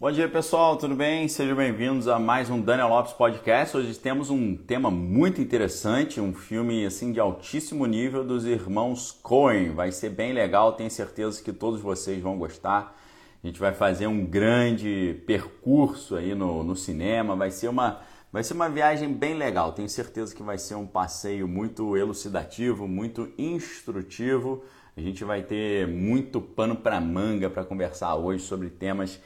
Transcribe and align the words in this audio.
Bom 0.00 0.10
dia 0.10 0.26
pessoal, 0.30 0.78
tudo 0.78 0.94
bem? 0.94 1.28
Sejam 1.28 1.54
bem-vindos 1.54 2.08
a 2.08 2.18
mais 2.18 2.48
um 2.48 2.58
Daniel 2.58 2.88
Lopes 2.88 3.12
Podcast. 3.12 3.76
Hoje 3.76 3.94
temos 3.98 4.30
um 4.30 4.56
tema 4.56 4.90
muito 4.90 5.42
interessante, 5.42 6.22
um 6.22 6.32
filme 6.32 6.86
assim 6.86 7.12
de 7.12 7.20
altíssimo 7.20 7.84
nível 7.84 8.24
dos 8.24 8.46
irmãos 8.46 9.12
Coen. 9.22 9.74
Vai 9.74 9.92
ser 9.92 10.08
bem 10.08 10.32
legal, 10.32 10.72
tenho 10.72 10.90
certeza 10.90 11.42
que 11.42 11.52
todos 11.52 11.82
vocês 11.82 12.18
vão 12.22 12.38
gostar. 12.38 12.98
A 13.44 13.46
gente 13.46 13.60
vai 13.60 13.74
fazer 13.74 14.06
um 14.06 14.24
grande 14.24 15.22
percurso 15.26 16.16
aí 16.16 16.34
no, 16.34 16.64
no 16.64 16.74
cinema, 16.74 17.36
vai 17.36 17.50
ser 17.50 17.68
uma 17.68 18.00
vai 18.32 18.42
ser 18.42 18.54
uma 18.54 18.70
viagem 18.70 19.12
bem 19.12 19.34
legal. 19.34 19.72
Tenho 19.72 19.88
certeza 19.90 20.34
que 20.34 20.42
vai 20.42 20.56
ser 20.56 20.76
um 20.76 20.86
passeio 20.86 21.46
muito 21.46 21.94
elucidativo, 21.94 22.88
muito 22.88 23.30
instrutivo. 23.36 24.64
A 24.96 25.00
gente 25.02 25.24
vai 25.24 25.42
ter 25.42 25.86
muito 25.86 26.40
pano 26.40 26.74
para 26.74 26.98
manga 27.02 27.50
para 27.50 27.66
conversar 27.66 28.14
hoje 28.14 28.42
sobre 28.42 28.70
temas 28.70 29.20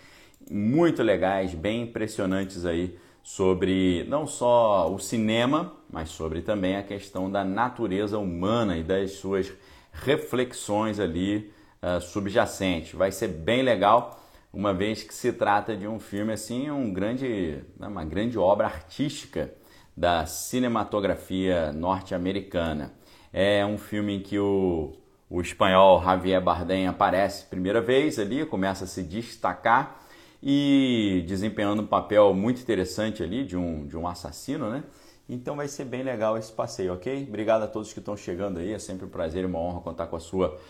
muito 0.50 1.02
legais, 1.02 1.54
bem 1.54 1.82
impressionantes 1.82 2.64
aí 2.64 2.98
sobre 3.22 4.04
não 4.08 4.26
só 4.26 4.93
o 4.93 4.98
cinema, 4.98 5.72
mas 5.90 6.11
sobre 6.11 6.43
também 6.43 6.76
a 6.76 6.82
questão 6.82 7.30
da 7.30 7.43
natureza 7.43 8.18
humana 8.18 8.76
e 8.76 8.82
das 8.82 9.12
suas 9.12 9.50
reflexões 9.93 11.00
ali 11.00 11.50
uh, 11.82 12.00
subjacentes. 12.00 12.93
Vai 12.93 13.11
ser 13.11 13.29
bem 13.29 13.62
legal, 13.62 14.21
uma 14.52 14.75
vez 14.75 15.02
que 15.02 15.14
se 15.14 15.32
trata 15.32 15.75
de 15.75 15.88
um 15.88 15.99
filme 15.99 16.32
assim, 16.32 16.71
um 16.71 16.93
grande, 16.93 17.64
né, 17.79 17.88
uma 17.88 18.04
grande 18.04 18.38
obra 18.38 18.66
artística 18.66 19.52
da 19.96 20.26
cinematografia 20.26 21.72
norte-americana. 21.72 22.93
É 23.32 23.64
um 23.64 23.79
filme 23.79 24.16
em 24.16 24.21
que 24.21 24.38
o, 24.38 24.93
o 25.30 25.40
espanhol 25.40 26.02
Javier 26.02 26.43
Bardem 26.43 26.86
aparece 26.86 27.46
primeira 27.46 27.80
vez 27.80 28.18
ali, 28.18 28.44
começa 28.44 28.85
a 28.85 28.86
se 28.86 29.02
destacar 29.02 30.04
e 30.46 31.25
desempenhando 31.26 31.80
um 31.80 31.86
papel 31.86 32.34
muito 32.34 32.61
interessante 32.61 33.22
ali 33.22 33.47
de 33.47 33.56
um, 33.56 33.86
de 33.86 33.97
um 33.97 34.06
assassino, 34.06 34.69
né? 34.69 34.84
Então 35.27 35.56
vai 35.56 35.66
ser 35.66 35.86
bem 35.86 36.02
legal 36.02 36.36
esse 36.36 36.52
passeio, 36.52 36.92
ok? 36.92 37.24
Obrigado 37.27 37.62
a 37.62 37.66
todos 37.66 37.94
que 37.94 37.98
estão 37.98 38.14
chegando 38.14 38.58
aí, 38.58 38.74
é 38.74 38.78
sempre 38.78 39.06
um 39.06 39.08
prazer 39.08 39.42
e 39.42 39.46
uma 39.46 39.58
honra 39.58 39.80
contar 39.80 40.06
com 40.06 40.16
a 40.16 40.20
sua, 40.20 40.60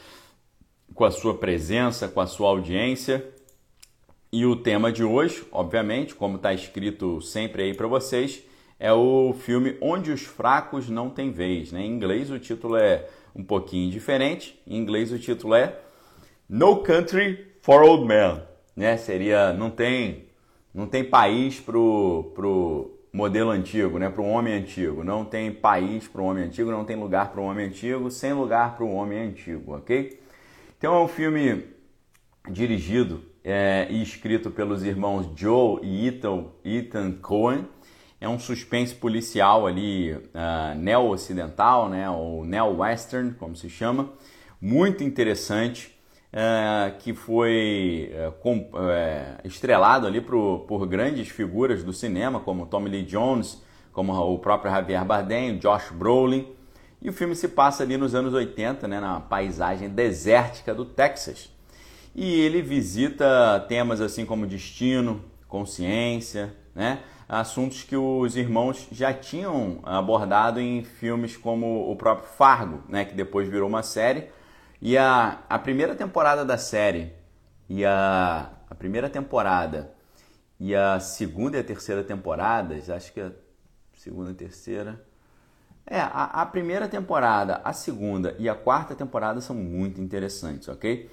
com 0.95 1.05
a 1.05 1.11
sua 1.11 1.37
presença, 1.37 2.07
com 2.07 2.21
a 2.21 2.27
sua 2.29 2.51
audiência. 2.51 3.29
E 4.31 4.47
o 4.47 4.55
tema 4.55 4.93
de 4.93 5.03
hoje, 5.03 5.45
obviamente, 5.51 6.15
como 6.15 6.37
está 6.37 6.55
escrito 6.55 7.21
sempre 7.21 7.65
aí 7.65 7.75
para 7.75 7.89
vocês, 7.89 8.45
é 8.79 8.93
o 8.93 9.33
filme 9.33 9.77
Onde 9.81 10.13
os 10.13 10.23
Fracos 10.23 10.89
Não 10.89 11.11
Têm 11.11 11.33
Vez. 11.33 11.73
Né? 11.73 11.81
Em 11.81 11.91
inglês 11.91 12.31
o 12.31 12.39
título 12.39 12.77
é 12.77 13.09
um 13.35 13.43
pouquinho 13.43 13.91
diferente, 13.91 14.57
em 14.69 14.77
inglês 14.77 15.11
o 15.11 15.19
título 15.19 15.57
é 15.57 15.81
No 16.49 16.77
Country 16.85 17.57
for 17.61 17.83
Old 17.83 18.07
Men 18.07 18.54
né? 18.77 18.97
Seria 18.97 19.53
não 19.53 19.71
tem 19.71 20.27
não 20.75 20.87
tem 20.87 21.05
país 21.05 21.61
pro 21.61 22.33
pro 22.35 22.91
modelo 23.13 23.51
antigo, 23.51 23.99
né? 23.99 24.11
Para 24.11 24.23
o 24.23 24.29
homem 24.29 24.55
antigo, 24.55 25.05
não 25.05 25.25
tem 25.25 25.53
país 25.53 26.09
para 26.09 26.21
o 26.21 26.25
homem 26.25 26.45
antigo, 26.45 26.71
não 26.71 26.85
tem 26.85 26.97
lugar 26.97 27.31
para 27.31 27.41
o 27.41 27.45
homem 27.45 27.67
antigo, 27.67 28.11
sem 28.11 28.33
lugar 28.33 28.77
para 28.77 28.85
o 28.85 28.93
homem 28.93 29.29
antigo, 29.29 29.77
ok? 29.77 30.21
Então 30.77 30.95
é 30.95 30.99
um 30.99 31.09
filme 31.09 31.65
dirigido 32.51 33.23
é, 33.45 33.87
e 33.91 34.03
escrito 34.03 34.51
pelos 34.51 34.83
irmãos 34.83 35.31
Joe 35.37 35.81
e 35.83 36.09
Ethan, 36.09 36.47
Ethan 36.65 37.13
Cohen. 37.23 37.69
É 38.21 38.29
um 38.29 38.39
suspense 38.39 38.95
policial 38.95 39.67
ali 39.67 40.13
uh, 40.13 40.75
neo-ocidental, 40.77 41.91
né? 41.91 42.09
Ou 42.09 42.45
neo-western, 42.45 43.35
como 43.35 43.55
se 43.55 43.69
chama. 43.69 44.13
Muito 44.61 45.05
interessante 45.05 45.94
é, 46.37 46.91
que 46.99 47.15
foi 47.15 48.11
é, 48.13 48.33
é, 48.91 49.37
estrelado 49.45 50.05
ali 50.05 50.21
por, 50.21 50.65
por 50.67 50.85
grandes 50.85 51.29
figuras 51.29 51.85
do 51.85 51.93
cinema, 51.93 52.41
como 52.41 52.67
Tommy 52.67 52.91
Lee 52.91 53.05
Jones, 53.05 53.63
como 53.93 54.13
o 54.13 54.37
próprio 54.41 54.73
Javier 54.73 55.05
Bardem, 55.05 55.59
Josh 55.59 55.93
Brolin. 55.93 56.49
E 57.01 57.09
o 57.09 57.13
filme 57.13 57.37
se 57.37 57.47
passa 57.47 57.85
ali 57.85 57.97
nos 57.97 58.17
anos 58.17 58.35
80, 58.35 58.89
né, 58.89 58.99
na 58.99 59.21
paisagem 59.21 59.89
desértica 59.89 60.75
do 60.75 60.85
Texas. 60.85 61.53
E 62.17 62.41
ele 62.41 62.61
visita 62.61 63.65
temas 63.69 64.01
assim 64.01 64.27
como 64.27 64.45
destino, 64.45 65.25
consciência, 65.47 66.53
né, 66.75 66.99
assuntos 67.29 67.85
que 67.85 67.97
os 67.97 68.37
irmãos 68.37 68.89
já 68.91 69.13
tinham 69.13 69.79
abordado 69.85 70.59
em 70.59 70.83
filmes 70.83 71.37
como 71.37 71.89
o 71.89 71.95
próprio 71.95 72.27
Fargo, 72.29 72.83
né, 72.89 73.05
que 73.05 73.15
depois 73.15 73.49
virou 73.49 73.69
uma 73.69 73.85
série, 73.85 74.29
e 74.85 74.99
a, 74.99 75.39
a 75.49 75.59
primeira 75.59 75.95
temporada 75.95 76.45
da 76.45 76.59
série 76.59 77.11
e 77.71 77.87
a, 77.87 78.51
a 78.69 78.75
primeira 78.75 79.09
temporada 79.09 79.95
e 80.61 80.75
a 80.75 81.01
segunda 81.01 81.57
e 81.57 81.61
a 81.61 81.65
terceira 81.65 82.05
temporadas, 82.05 82.91
acho 82.91 83.11
que 83.15 83.19
a 83.19 83.33
segunda 83.97 84.33
e 84.33 84.35
terceira. 84.35 85.03
É, 85.87 85.99
a, 85.99 86.43
a, 86.43 86.45
primeira 86.45 86.87
temporada, 86.87 87.63
a 87.65 87.73
segunda 87.73 88.37
e 88.39 88.47
a 88.47 88.55
quarta 88.55 88.95
temporada 88.95 89.41
são 89.41 89.57
muito 89.57 90.03
interessantes, 90.03 90.69
ok? 90.69 91.11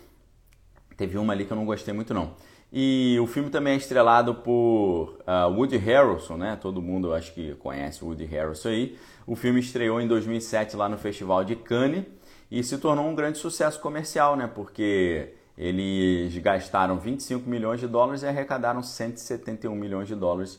Teve 0.97 1.17
uma 1.17 1.31
ali 1.31 1.45
que 1.45 1.53
eu 1.53 1.57
não 1.57 1.65
gostei 1.65 1.93
muito 1.93 2.13
não. 2.13 2.33
E 2.73 3.17
o 3.21 3.27
filme 3.27 3.49
também 3.49 3.73
é 3.73 3.77
estrelado 3.77 4.35
por 4.35 5.17
uh, 5.21 5.49
Woody 5.49 5.77
Harrelson, 5.77 6.35
né? 6.35 6.57
Todo 6.61 6.81
mundo 6.81 7.13
acho 7.13 7.33
que 7.33 7.55
conhece 7.55 8.03
o 8.03 8.07
Woody 8.07 8.25
Harrelson 8.25 8.67
aí. 8.67 8.97
O 9.25 9.33
filme 9.33 9.61
estreou 9.61 10.01
em 10.01 10.07
2007 10.09 10.75
lá 10.75 10.89
no 10.89 10.97
Festival 10.97 11.45
de 11.45 11.55
Cannes 11.55 12.03
e 12.51 12.61
se 12.63 12.77
tornou 12.77 13.07
um 13.07 13.15
grande 13.15 13.37
sucesso 13.37 13.79
comercial, 13.79 14.35
né? 14.35 14.45
Porque 14.45 15.33
eles 15.57 16.37
gastaram 16.39 16.97
25 16.99 17.49
milhões 17.49 17.79
de 17.79 17.87
dólares 17.87 18.23
e 18.23 18.27
arrecadaram 18.27 18.83
171 18.83 19.73
milhões 19.73 20.07
de 20.07 20.15
dólares 20.15 20.55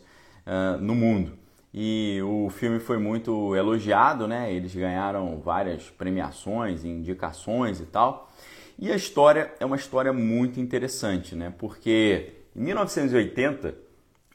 uh, 0.46 0.80
no 0.80 0.94
mundo. 0.94 1.36
E 1.74 2.20
o 2.22 2.48
filme 2.50 2.78
foi 2.78 2.98
muito 2.98 3.54
elogiado, 3.54 4.26
né? 4.26 4.52
Eles 4.52 4.74
ganharam 4.74 5.38
várias 5.40 5.90
premiações, 5.90 6.84
indicações 6.84 7.80
e 7.80 7.86
tal. 7.86 8.32
E 8.78 8.90
a 8.90 8.96
história 8.96 9.52
é 9.60 9.66
uma 9.66 9.76
história 9.76 10.12
muito 10.12 10.60
interessante, 10.60 11.34
né? 11.34 11.52
Porque 11.58 12.32
em 12.56 12.62
1980 12.62 13.74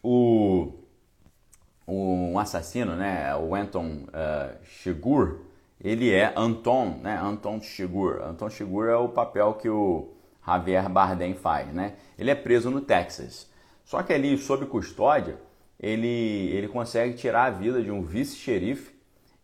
o 0.03 0.74
um 1.88 2.38
assassino, 2.38 2.95
né, 2.95 3.34
o 3.35 3.56
Anton 3.56 4.06
uh, 4.09 4.57
Chigurh, 4.63 5.46
ele 5.81 6.11
é 6.11 6.33
Anton, 6.35 6.99
né? 7.01 7.19
Anton 7.21 7.61
Chigurh. 7.61 8.21
Anton 8.21 8.49
Chigurh 8.49 8.89
é 8.89 8.95
o 8.95 9.09
papel 9.09 9.53
que 9.53 9.69
o 9.69 10.13
Javier 10.45 10.89
Bardem 10.89 11.35
faz, 11.35 11.71
né? 11.73 11.95
Ele 12.17 12.31
é 12.31 12.35
preso 12.35 12.69
no 12.69 12.81
Texas. 12.81 13.49
Só 13.83 14.01
que 14.03 14.11
ali, 14.11 14.38
sob 14.38 14.65
custódia, 14.65 15.39
ele, 15.79 16.49
ele 16.53 16.67
consegue 16.67 17.13
tirar 17.13 17.45
a 17.45 17.49
vida 17.49 17.81
de 17.81 17.91
um 17.91 18.01
vice-xerife 18.01 18.95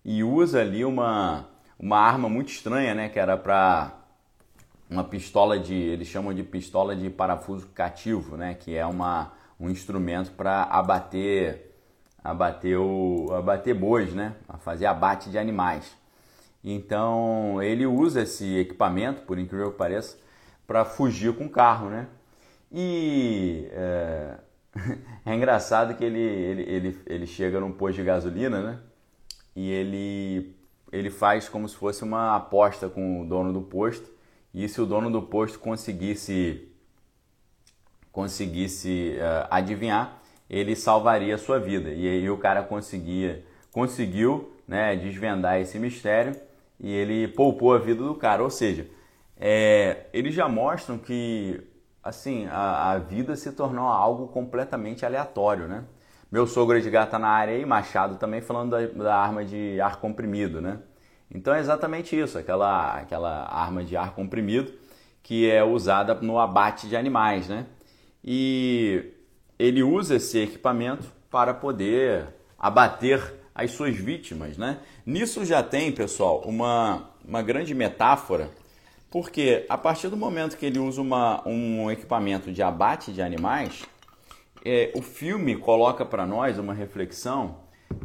e 0.04 0.24
usa 0.24 0.62
ali 0.62 0.84
uma, 0.84 1.48
uma 1.80 1.98
arma 1.98 2.28
muito 2.28 2.50
estranha, 2.50 2.94
né? 2.94 3.10
Que 3.10 3.20
era 3.20 3.38
para 3.38 4.00
uma 4.90 5.04
pistola 5.04 5.60
de, 5.60 5.74
eles 5.74 6.08
chamam 6.08 6.34
de 6.34 6.44
pistola 6.44 6.96
de 6.96 7.10
parafuso 7.10 7.68
cativo, 7.68 8.36
né? 8.38 8.54
Que 8.56 8.76
é 8.76 8.86
uma, 8.86 9.34
um 9.60 9.70
instrumento 9.70 10.32
para 10.32 10.64
abater 10.64 11.72
abater 12.24 12.80
o 12.80 13.34
abater 13.34 13.76
bois, 13.76 14.14
né? 14.14 14.36
A 14.48 14.58
fazer 14.58 14.86
abate 14.86 15.30
de 15.30 15.38
animais. 15.38 15.94
Então 16.64 17.62
ele 17.62 17.86
usa 17.86 18.22
esse 18.22 18.58
equipamento, 18.58 19.24
por 19.24 19.38
incrível 19.38 19.72
que 19.72 19.78
pareça, 19.78 20.18
para 20.66 20.86
fugir 20.86 21.36
com 21.36 21.46
o 21.46 21.50
carro, 21.50 21.90
né? 21.90 22.08
E 22.72 23.68
é, 23.72 24.38
é, 25.26 25.36
engraçado 25.36 25.96
que 25.96 26.04
ele, 26.04 26.20
ele, 26.20 26.62
ele, 26.64 27.00
ele 27.06 27.28
chega 27.28 27.60
num 27.60 27.72
posto 27.72 27.98
de 27.98 28.04
gasolina, 28.04 28.62
né? 28.62 28.80
E 29.56 29.70
ele, 29.70 30.56
ele 30.92 31.10
faz 31.10 31.50
como 31.50 31.68
se 31.68 31.76
fosse 31.76 32.04
uma 32.04 32.36
aposta 32.36 32.90
com 32.90 33.22
o 33.22 33.26
dono 33.28 33.52
do 33.52 33.62
posto. 33.62 34.10
E 34.54 34.68
se 34.70 34.80
o 34.82 34.86
dono 34.86 35.12
do 35.12 35.22
posto 35.22 35.60
conseguisse, 35.60 36.68
conseguisse 38.12 39.16
uh, 39.18 39.48
adivinhar, 39.50 40.22
ele 40.50 40.76
salvaria 40.76 41.36
a 41.36 41.38
sua 41.38 41.60
vida. 41.60 41.92
E 41.92 42.08
aí 42.08 42.30
o 42.30 42.38
cara 42.38 42.64
conseguia, 42.64 43.44
conseguiu 43.72 44.54
né, 44.68 44.96
desvendar 44.96 45.60
esse 45.60 45.78
mistério 45.78 46.36
e 46.80 46.92
ele 46.92 47.28
poupou 47.28 47.74
a 47.74 47.80
vida 47.80 48.04
do 48.04 48.16
cara. 48.16 48.44
Ou 48.44 48.50
seja, 48.50 48.88
é, 49.38 50.08
eles 50.14 50.34
já 50.34 50.48
mostram 50.48 50.98
que 50.98 51.62
assim 52.04 52.48
a, 52.48 52.92
a, 52.92 52.98
vida 52.98 53.36
se 53.36 53.52
tornou 53.52 53.88
algo 53.88 54.28
completamente 54.28 55.06
aleatório, 55.06 55.68
né? 55.68 55.86
Meu 56.32 56.48
sogro 56.48 56.78
Edgar 56.78 57.06
está 57.06 57.20
na 57.20 57.30
área 57.30 57.54
aí, 57.54 57.66
Machado 57.66 58.18
também 58.18 58.42
falando 58.42 58.72
da, 58.72 58.86
da, 58.88 59.16
arma 59.16 59.46
de 59.46 59.80
ar 59.80 59.98
comprimido, 60.00 60.62
né? 60.62 60.80
Então 61.30 61.54
é 61.54 61.60
exatamente 61.60 62.20
isso, 62.20 62.38
aquela, 62.38 62.96
aquela 62.96 63.48
arma 63.52 63.84
de 63.84 63.96
ar 63.96 64.14
comprimido 64.16 64.72
que 65.24 65.50
é 65.50 65.64
usada 65.64 66.14
no 66.16 66.38
abate 66.38 66.88
de 66.88 66.98
animais, 66.98 67.48
né? 67.48 67.66
E 68.24 69.14
ele 69.58 69.82
usa 69.82 70.16
esse 70.16 70.40
equipamento 70.40 71.12
para 71.32 71.54
poder 71.54 72.28
abater 72.60 73.34
as 73.56 73.72
suas 73.72 73.96
vítimas, 73.96 74.58
né? 74.58 74.80
Nisso 75.06 75.46
já 75.46 75.62
tem, 75.62 75.92
pessoal, 75.92 76.42
uma, 76.46 77.10
uma 77.26 77.42
grande 77.42 77.74
metáfora, 77.74 78.50
porque 79.12 79.66
a 79.70 79.78
partir 79.78 80.10
do 80.10 80.18
momento 80.18 80.58
que 80.58 80.66
ele 80.66 80.80
usa 80.80 81.02
uma, 81.02 81.48
um 81.48 81.92
equipamento 81.92 82.52
de 82.52 82.64
abate 82.64 83.14
de 83.14 83.22
animais, 83.22 83.84
é, 84.66 84.92
o 84.96 85.02
filme 85.02 85.56
coloca 85.56 86.06
para 86.06 86.26
nós 86.26 86.58
uma 86.58 86.74
reflexão 86.74 87.58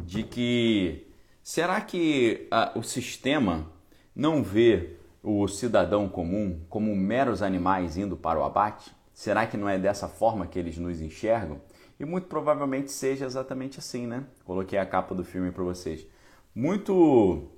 de 0.03 0.23
que 0.23 1.07
será 1.41 1.81
que 1.81 2.47
a, 2.51 2.73
o 2.75 2.83
sistema 2.83 3.71
não 4.15 4.43
vê 4.43 4.97
o 5.23 5.47
cidadão 5.47 6.07
comum 6.07 6.61
como 6.69 6.95
meros 6.95 7.41
animais 7.41 7.97
indo 7.97 8.15
para 8.15 8.39
o 8.39 8.43
abate? 8.43 8.91
Será 9.13 9.47
que 9.47 9.57
não 9.57 9.67
é 9.67 9.77
dessa 9.77 10.07
forma 10.07 10.47
que 10.47 10.59
eles 10.59 10.77
nos 10.77 11.01
enxergam? 11.01 11.59
E 11.99 12.05
muito 12.05 12.27
provavelmente 12.27 12.91
seja 12.91 13.25
exatamente 13.25 13.79
assim, 13.79 14.07
né? 14.07 14.25
Coloquei 14.45 14.79
a 14.79 14.85
capa 14.85 15.13
do 15.13 15.23
filme 15.23 15.51
para 15.51 15.63
vocês. 15.63 16.07
Muito, 16.55 17.51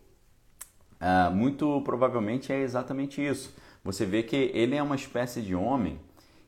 uh, 1.00 1.32
muito 1.32 1.82
provavelmente 1.82 2.52
é 2.52 2.60
exatamente 2.62 3.24
isso. 3.26 3.56
Você 3.84 4.06
vê 4.06 4.24
que 4.24 4.36
ele 4.36 4.76
é 4.76 4.82
uma 4.82 4.96
espécie 4.96 5.42
de 5.42 5.56
homem 5.56 6.00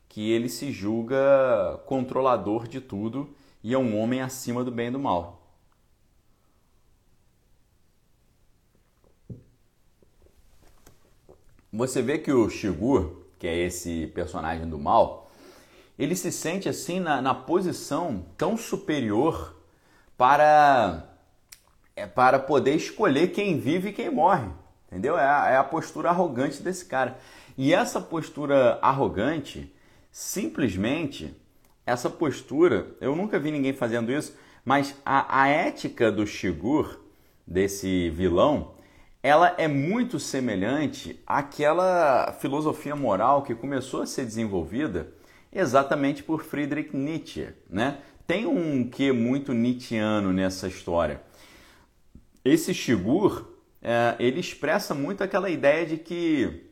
que 0.08 0.30
ele 0.30 0.48
se 0.48 0.70
julga 0.72 1.80
controlador 1.86 2.68
de 2.68 2.80
tudo 2.80 3.34
e 3.62 3.74
é 3.74 3.78
um 3.78 3.98
homem 3.98 4.20
acima 4.20 4.62
do 4.62 4.70
bem 4.70 4.88
e 4.88 4.90
do 4.90 4.98
mal. 4.98 5.40
Você 11.72 12.00
vê 12.00 12.18
que 12.18 12.32
o 12.32 12.48
Shigur, 12.48 13.24
que 13.38 13.48
é 13.48 13.56
esse 13.58 14.06
personagem 14.08 14.68
do 14.68 14.78
mal, 14.78 15.23
ele 15.98 16.16
se 16.16 16.32
sente 16.32 16.68
assim 16.68 17.00
na, 17.00 17.22
na 17.22 17.34
posição 17.34 18.26
tão 18.36 18.56
superior 18.56 19.56
para, 20.16 21.04
é, 21.94 22.06
para 22.06 22.38
poder 22.38 22.74
escolher 22.74 23.28
quem 23.28 23.58
vive 23.58 23.90
e 23.90 23.92
quem 23.92 24.10
morre. 24.10 24.48
Entendeu? 24.88 25.18
É 25.18 25.28
a, 25.28 25.50
é 25.50 25.56
a 25.56 25.64
postura 25.64 26.10
arrogante 26.10 26.62
desse 26.62 26.84
cara. 26.84 27.18
E 27.56 27.72
essa 27.72 28.00
postura 28.00 28.78
arrogante, 28.82 29.72
simplesmente, 30.10 31.34
essa 31.86 32.10
postura, 32.10 32.88
eu 33.00 33.14
nunca 33.14 33.38
vi 33.38 33.50
ninguém 33.50 33.72
fazendo 33.72 34.10
isso, 34.12 34.36
mas 34.64 34.96
a, 35.04 35.42
a 35.42 35.48
ética 35.48 36.10
do 36.10 36.26
Shigur, 36.26 37.00
desse 37.46 38.08
vilão, 38.10 38.74
ela 39.22 39.54
é 39.58 39.68
muito 39.68 40.18
semelhante 40.18 41.22
àquela 41.26 42.32
filosofia 42.40 42.96
moral 42.96 43.42
que 43.42 43.54
começou 43.54 44.02
a 44.02 44.06
ser 44.06 44.24
desenvolvida 44.24 45.12
exatamente 45.54 46.22
por 46.22 46.42
Friedrich 46.42 46.96
Nietzsche, 46.96 47.48
né? 47.70 47.98
Tem 48.26 48.46
um 48.46 48.88
que 48.88 49.12
muito 49.12 49.52
nietzscheano 49.52 50.32
nessa 50.32 50.66
história. 50.66 51.20
Esse 52.44 52.74
Shigur, 52.74 53.46
é, 53.82 54.16
ele 54.18 54.40
expressa 54.40 54.94
muito 54.94 55.22
aquela 55.22 55.48
ideia 55.50 55.86
de 55.86 55.98
que 55.98 56.64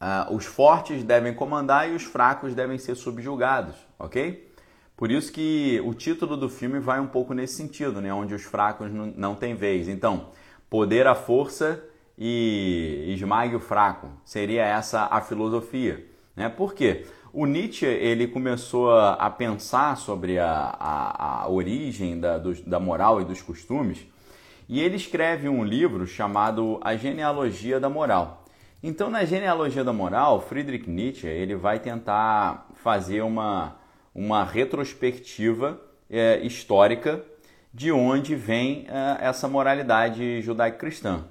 uh, 0.00 0.34
os 0.34 0.44
fortes 0.44 1.02
devem 1.02 1.34
comandar 1.34 1.90
e 1.90 1.94
os 1.94 2.04
fracos 2.04 2.54
devem 2.54 2.78
ser 2.78 2.94
subjugados, 2.94 3.74
ok? 3.98 4.46
Por 4.96 5.10
isso 5.10 5.30
que 5.32 5.80
o 5.84 5.92
título 5.92 6.36
do 6.36 6.48
filme 6.48 6.78
vai 6.78 6.98
um 7.00 7.06
pouco 7.06 7.34
nesse 7.34 7.54
sentido, 7.54 8.00
né? 8.00 8.12
Onde 8.14 8.34
os 8.34 8.44
fracos 8.44 8.90
não, 8.90 9.06
não 9.16 9.34
têm 9.34 9.54
vez. 9.54 9.88
Então, 9.88 10.30
poder 10.70 11.06
a 11.06 11.14
força 11.14 11.84
e 12.16 13.12
esmague 13.14 13.54
o 13.54 13.60
fraco. 13.60 14.08
Seria 14.24 14.64
essa 14.64 15.06
a 15.10 15.20
filosofia. 15.20 16.06
Né? 16.34 16.48
Por 16.48 16.72
quê? 16.74 17.04
O 17.38 17.44
Nietzsche 17.44 17.84
ele 17.84 18.26
começou 18.26 18.98
a, 18.98 19.28
pensar 19.28 19.98
sobre 19.98 20.38
a, 20.38 20.74
a, 20.80 21.42
a 21.42 21.48
origem 21.50 22.18
da, 22.18 22.38
do, 22.38 22.54
da 22.62 22.80
moral 22.80 23.20
e 23.20 23.26
dos 23.26 23.42
costumes 23.42 24.06
e 24.66 24.80
ele 24.80 24.96
escreve 24.96 25.46
um 25.46 25.62
livro 25.62 26.06
chamado 26.06 26.80
A 26.82 26.96
Genealogia 26.96 27.78
da 27.78 27.90
Moral. 27.90 28.42
Então, 28.82 29.10
na 29.10 29.22
Genealogia 29.26 29.84
da 29.84 29.92
Moral, 29.92 30.40
Friedrich 30.40 30.88
Nietzsche 30.88 31.26
ele 31.26 31.54
vai 31.54 31.78
tentar 31.78 32.70
fazer 32.76 33.20
uma, 33.20 33.76
uma 34.14 34.42
retrospectiva 34.42 35.78
é, 36.08 36.40
histórica 36.40 37.22
de 37.70 37.92
onde 37.92 38.34
vem 38.34 38.84
uh, 38.84 39.20
essa 39.20 39.46
moralidade 39.46 40.40
judaico-cristã. 40.40 41.26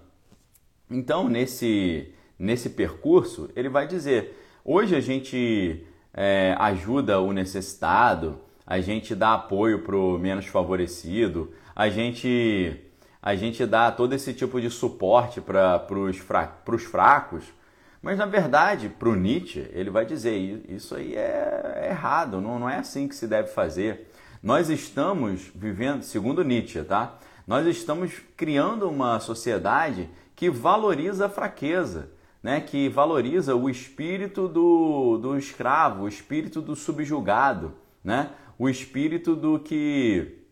Então, 0.88 1.28
nesse, 1.28 2.14
nesse 2.38 2.70
percurso, 2.70 3.50
ele 3.56 3.70
vai 3.70 3.88
dizer: 3.88 4.38
hoje 4.64 4.96
a 4.96 5.02
gente 5.02 5.84
é, 6.16 6.56
ajuda 6.58 7.20
o 7.20 7.34
necessitado, 7.34 8.40
a 8.66 8.80
gente 8.80 9.14
dá 9.14 9.34
apoio 9.34 9.80
para 9.80 9.96
o 9.96 10.18
menos 10.18 10.48
favorecido, 10.48 11.52
a 11.76 11.90
gente, 11.90 12.80
a 13.22 13.36
gente 13.36 13.66
dá 13.66 13.92
todo 13.92 14.14
esse 14.14 14.34
tipo 14.34 14.62
de 14.62 14.70
suporte 14.70 15.42
para 15.42 15.86
os 15.92 16.18
fra 16.18 16.58
fracos. 16.90 17.44
Mas 18.02 18.18
na 18.18 18.26
verdade, 18.26 18.88
para 18.88 19.10
o 19.10 19.16
Nietzsche, 19.16 19.68
ele 19.74 19.90
vai 19.90 20.06
dizer: 20.06 20.64
isso 20.70 20.96
aí 20.96 21.16
é, 21.16 21.82
é 21.84 21.90
errado, 21.90 22.40
não, 22.40 22.60
não 22.60 22.70
é 22.70 22.78
assim 22.78 23.08
que 23.08 23.16
se 23.16 23.28
deve 23.28 23.50
fazer. 23.50 24.10
Nós 24.42 24.70
estamos 24.70 25.52
vivendo, 25.54 26.04
segundo 26.04 26.44
Nietzsche, 26.44 26.84
tá? 26.84 27.18
Nós 27.48 27.66
estamos 27.68 28.14
criando 28.38 28.90
uma 28.90 29.20
sociedade 29.20 30.10
que 30.36 30.50
valoriza 30.50 31.26
a 31.26 31.30
fraqueza, 31.30 32.10
né? 32.46 32.62
que 32.62 32.88
valoriza 32.90 33.56
o 33.56 33.68
espírito 33.68 34.48
do, 34.48 35.18
do 35.18 35.36
escravo, 35.36 36.04
o 36.04 36.08
espírito 36.08 36.62
do 36.62 36.76
subjugado, 36.76 37.74
né? 38.04 38.30
o 38.60 38.70
espírito 38.70 39.36
do 39.36 39.58
que 39.58 40.44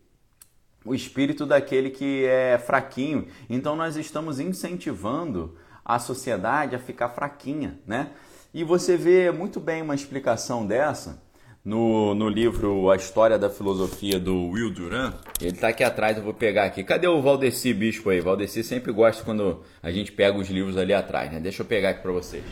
o 0.84 0.92
espírito 0.92 1.46
daquele 1.46 1.90
que 1.90 2.24
é 2.24 2.58
fraquinho. 2.58 3.28
Então 3.48 3.76
nós 3.76 3.94
estamos 3.94 4.40
incentivando 4.40 5.56
a 5.84 6.00
sociedade 6.00 6.74
a 6.74 6.80
ficar 6.80 7.10
fraquinha, 7.10 7.78
né? 7.86 8.10
E 8.52 8.64
você 8.64 8.96
vê 8.96 9.30
muito 9.30 9.60
bem 9.60 9.80
uma 9.80 9.94
explicação 9.94 10.66
dessa 10.66 11.22
no, 11.64 12.14
no 12.14 12.28
livro 12.28 12.90
A 12.90 12.96
História 12.96 13.38
da 13.38 13.48
Filosofia 13.48 14.20
do 14.20 14.50
Will 14.50 14.70
Durant. 14.70 15.14
Ele 15.40 15.52
está 15.52 15.68
aqui 15.68 15.82
atrás, 15.82 16.16
eu 16.18 16.22
vou 16.22 16.34
pegar 16.34 16.64
aqui. 16.64 16.84
Cadê 16.84 17.08
o 17.08 17.22
Valdeci 17.22 17.72
Bispo 17.72 18.10
aí? 18.10 18.20
Valdeci 18.20 18.62
sempre 18.62 18.92
gosta 18.92 19.24
quando 19.24 19.62
a 19.82 19.90
gente 19.90 20.12
pega 20.12 20.36
os 20.36 20.48
livros 20.50 20.76
ali 20.76 20.92
atrás, 20.92 21.32
né? 21.32 21.40
Deixa 21.40 21.62
eu 21.62 21.66
pegar 21.66 21.90
aqui 21.90 22.02
para 22.02 22.12
vocês. 22.12 22.44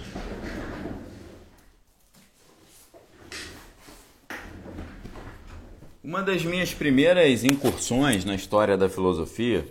Uma 6.03 6.23
das 6.23 6.43
minhas 6.43 6.75
primeiras 6.75 7.44
incursões 7.44 8.25
na 8.25 8.35
história 8.35 8.76
da 8.76 8.88
filosofia 8.88 9.64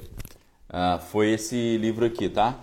uh, 0.69 0.99
foi 1.11 1.31
esse 1.31 1.77
livro 1.77 2.05
aqui, 2.05 2.29
tá? 2.29 2.57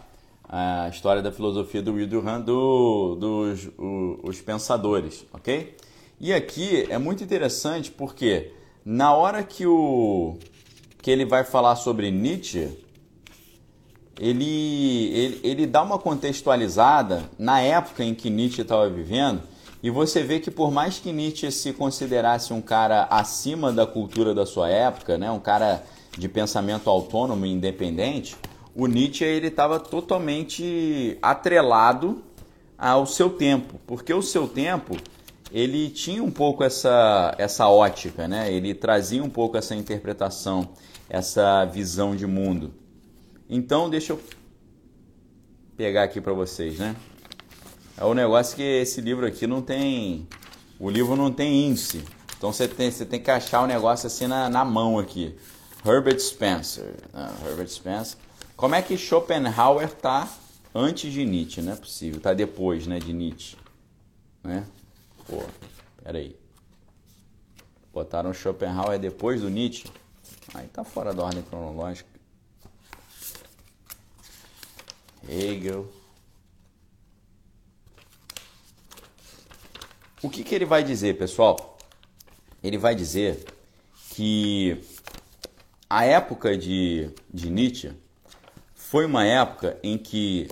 A 0.51 0.89
História 0.89 1.21
da 1.21 1.31
Filosofia 1.31 1.83
do 1.83 1.93
Will 1.93 2.07
Durant, 2.07 2.43
do, 2.43 3.17
dos 3.17 3.67
o, 3.77 4.19
os 4.23 4.41
Pensadores, 4.41 5.27
ok? 5.31 5.77
E 6.21 6.35
aqui 6.35 6.85
é 6.91 6.99
muito 6.99 7.23
interessante 7.23 7.93
porque 7.93 8.53
na 8.85 9.15
hora 9.15 9.45
que 9.45 9.65
o 9.67 10.37
que 11.01 11.13
ele 11.13 11.25
vai 11.25 11.45
falar 11.45 11.77
sobre 11.77 12.11
Nietzsche, 12.11 12.77
ele, 14.19 15.13
ele, 15.15 15.41
ele 15.45 15.67
dá 15.67 15.81
uma 15.81 15.97
contextualizada 15.97 17.31
na 17.39 17.61
época 17.61 18.03
em 18.03 18.17
que 18.17 18.29
Nietzsche 18.31 18.63
estava 18.63 18.89
vivendo, 18.91 19.43
e 19.81 19.91
você 19.91 20.25
vê 20.25 20.41
que 20.41 20.51
por 20.51 20.73
mais 20.73 20.99
que 20.99 21.13
Nietzsche 21.13 21.53
se 21.53 21.73
considerasse 21.73 22.53
um 22.53 22.61
cara 22.61 23.07
acima 23.11 23.73
da 23.73 23.87
cultura 23.87 24.35
da 24.35 24.45
sua 24.45 24.69
época, 24.69 25.17
né, 25.17 25.31
um 25.31 25.39
cara 25.39 25.85
de 26.17 26.29
pensamento 26.29 26.91
autônomo 26.91 27.47
e 27.47 27.53
independente, 27.53 28.37
o 28.75 28.89
Nietzsche 28.89 29.25
ele 29.25 29.47
estava 29.47 29.79
totalmente 29.79 31.17
atrelado 31.23 32.25
ao 32.77 33.07
seu 33.07 33.31
tempo, 33.31 33.81
porque 33.87 34.13
o 34.13 34.23
seu 34.23 34.49
tempo 34.49 34.97
ele 35.51 35.89
tinha 35.91 36.23
um 36.23 36.31
pouco 36.31 36.63
essa, 36.63 37.35
essa 37.39 37.69
ótica, 37.69 38.29
né? 38.29 38.53
ele 38.53 38.75
trazia 38.75 39.23
um 39.23 39.31
pouco 39.31 39.57
essa 39.57 39.75
interpretação, 39.75 40.69
essa 41.09 41.65
visão 41.65 42.15
de 42.15 42.27
mundo. 42.27 42.75
Então, 43.49 43.89
deixa 43.89 44.13
eu 44.13 44.21
pegar 45.77 46.03
aqui 46.03 46.21
para 46.21 46.33
vocês, 46.33 46.79
né? 46.79 46.95
É 47.97 48.05
o 48.05 48.11
um 48.11 48.15
negócio 48.15 48.55
que 48.57 48.63
esse 48.63 49.01
livro 49.01 49.27
aqui 49.27 49.47
não 49.47 49.63
tem. 49.63 50.29
O 50.79 50.89
livro 50.89 51.17
não 51.17 51.33
tem 51.33 51.67
índice. 51.67 52.05
Então 52.37 52.53
você 52.53 52.69
tem, 52.69 52.91
você 52.91 53.05
tem 53.05 53.21
que 53.21 53.31
achar 53.31 53.63
o 53.63 53.67
negócio 53.67 54.07
assim 54.07 54.29
na, 54.29 54.49
na 54.49 54.65
mão 54.65 54.99
aqui. 54.99 55.35
Herbert 55.85 56.21
Spencer. 56.21 56.95
Ah, 57.13 57.33
Herbert 57.45 57.69
Spencer. 57.69 58.17
Como 58.57 58.77
é 58.77 58.83
que 58.83 58.97
Schopenhauer 58.97 59.91
tá 59.91 60.29
antes 60.73 61.13
de 61.13 61.25
Nietzsche? 61.25 61.61
Não 61.61 61.73
é 61.73 61.77
possível. 61.77 62.21
Tá 62.21 62.33
depois 62.33 62.87
né, 62.87 63.01
de 63.01 63.13
Nietzsche. 63.13 63.57
Né? 64.45 64.65
Pô, 65.29 65.45
peraí. 66.03 66.35
Botaram 67.93 68.33
Schopenhauer 68.33 68.99
depois 68.99 69.43
do 69.43 69.51
Nietzsche? 69.51 69.87
Aí 70.55 70.67
tá 70.69 70.83
fora 70.83 71.13
da 71.13 71.23
ordem 71.23 71.43
cronológica. 71.43 72.09
Hegel. 75.29 75.93
O 80.23 80.31
que, 80.31 80.43
que 80.43 80.55
ele 80.55 80.65
vai 80.65 80.83
dizer, 80.83 81.19
pessoal? 81.19 81.79
Ele 82.63 82.79
vai 82.79 82.95
dizer 82.95 83.45
que 84.11 84.83
a 85.91 86.05
época 86.05 86.57
de, 86.57 87.11
de 87.33 87.51
Nietzsche 87.51 87.93
foi 88.75 89.05
uma 89.05 89.25
época 89.25 89.79
em 89.83 89.99
que 89.99 90.49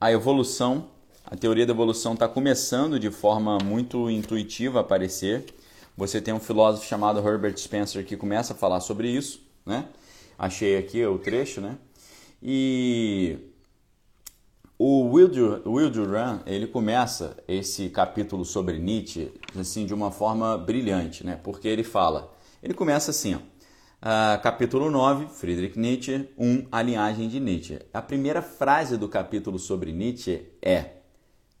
a 0.00 0.12
evolução 0.12 0.88
a 1.30 1.36
teoria 1.36 1.64
da 1.64 1.72
evolução 1.72 2.14
está 2.14 2.26
começando 2.26 2.98
de 2.98 3.08
forma 3.08 3.56
muito 3.64 4.10
intuitiva 4.10 4.78
a 4.78 4.82
aparecer. 4.82 5.46
você 5.96 6.20
tem 6.20 6.34
um 6.34 6.40
filósofo 6.40 6.88
chamado 6.88 7.20
Herbert 7.20 7.56
Spencer 7.56 8.04
que 8.04 8.16
começa 8.16 8.52
a 8.52 8.56
falar 8.56 8.80
sobre 8.80 9.08
isso, 9.08 9.40
né? 9.64 9.86
Achei 10.36 10.76
aqui 10.76 11.04
o 11.06 11.18
trecho, 11.18 11.60
né? 11.60 11.78
E 12.42 13.38
o 14.76 15.08
Will, 15.10 15.90
Durant, 15.90 16.42
ele 16.46 16.66
começa 16.66 17.36
esse 17.46 17.88
capítulo 17.90 18.44
sobre 18.44 18.78
Nietzsche 18.78 19.30
assim 19.56 19.86
de 19.86 19.94
uma 19.94 20.10
forma 20.10 20.58
brilhante, 20.58 21.24
né? 21.24 21.38
Porque 21.40 21.68
ele 21.68 21.84
fala, 21.84 22.34
ele 22.60 22.74
começa 22.74 23.12
assim, 23.12 23.36
ó, 23.36 23.38
uh, 23.38 24.42
capítulo 24.42 24.90
9, 24.90 25.26
Friedrich 25.26 25.78
Nietzsche, 25.78 26.28
1, 26.36 26.66
a 26.72 26.82
linhagem 26.82 27.28
de 27.28 27.38
Nietzsche. 27.38 27.78
A 27.94 28.02
primeira 28.02 28.42
frase 28.42 28.96
do 28.96 29.08
capítulo 29.08 29.60
sobre 29.60 29.92
Nietzsche 29.92 30.42
é: 30.60 30.99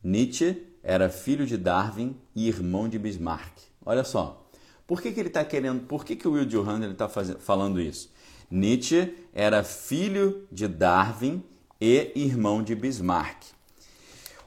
Nietzsche 0.02 0.66
era 0.82 1.08
filho 1.10 1.46
de 1.46 1.56
Darwin 1.56 2.16
e 2.34 2.48
irmão 2.48 2.88
de 2.88 2.98
Bismarck. 2.98 3.52
Olha 3.84 4.04
só, 4.04 4.46
por 4.86 5.00
que, 5.00 5.12
que 5.12 5.20
ele 5.20 5.28
está 5.28 5.44
querendo, 5.44 5.86
por 5.86 6.04
que, 6.04 6.16
que 6.16 6.26
o 6.26 6.32
Will 6.32 6.46
Durant 6.46 6.82
está 6.84 7.08
falando 7.08 7.80
isso? 7.80 8.12
Nietzsche 8.50 9.14
era 9.32 9.62
filho 9.62 10.46
de 10.50 10.66
Darwin 10.66 11.42
e 11.80 12.12
irmão 12.14 12.62
de 12.62 12.74
Bismarck. 12.74 13.44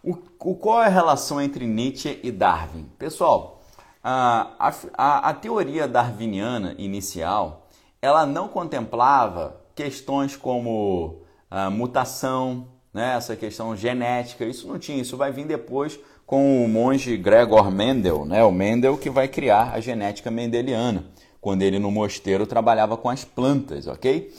O, 0.03 0.17
o, 0.39 0.55
qual 0.55 0.83
é 0.83 0.87
a 0.87 0.89
relação 0.89 1.39
entre 1.39 1.65
Nietzsche 1.65 2.19
e 2.21 2.31
Darwin? 2.31 2.85
Pessoal, 2.99 3.63
a, 4.03 4.73
a, 4.93 5.29
a 5.29 5.33
teoria 5.33 5.87
darwiniana 5.87 6.75
inicial 6.77 7.69
ela 8.01 8.25
não 8.25 8.49
contemplava 8.49 9.61
questões 9.73 10.35
como 10.35 11.21
a 11.49 11.69
mutação, 11.69 12.67
né, 12.93 13.15
essa 13.17 13.35
questão 13.35 13.75
genética, 13.75 14.45
isso 14.45 14.67
não 14.67 14.77
tinha, 14.77 15.01
isso 15.01 15.17
vai 15.17 15.31
vir 15.31 15.45
depois 15.45 15.99
com 16.25 16.63
o 16.63 16.67
monge 16.67 17.17
Gregor 17.17 17.71
Mendel, 17.71 18.25
né, 18.25 18.43
o 18.43 18.51
Mendel 18.51 18.97
que 18.97 19.09
vai 19.09 19.27
criar 19.27 19.73
a 19.73 19.79
genética 19.79 20.29
mendeliana, 20.29 21.05
quando 21.41 21.63
ele 21.63 21.79
no 21.79 21.91
mosteiro 21.91 22.45
trabalhava 22.45 22.95
com 22.95 23.09
as 23.09 23.25
plantas, 23.25 23.87
ok? 23.87 24.33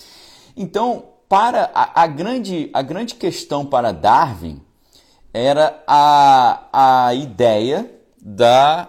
Então, 0.56 1.04
para 1.28 1.70
a, 1.74 2.02
a, 2.02 2.06
grande, 2.06 2.70
a 2.72 2.80
grande 2.80 3.14
questão 3.16 3.66
para 3.66 3.92
Darwin 3.92 4.62
era 5.32 5.82
a, 5.86 7.06
a 7.06 7.14
ideia 7.14 7.90
da 8.20 8.88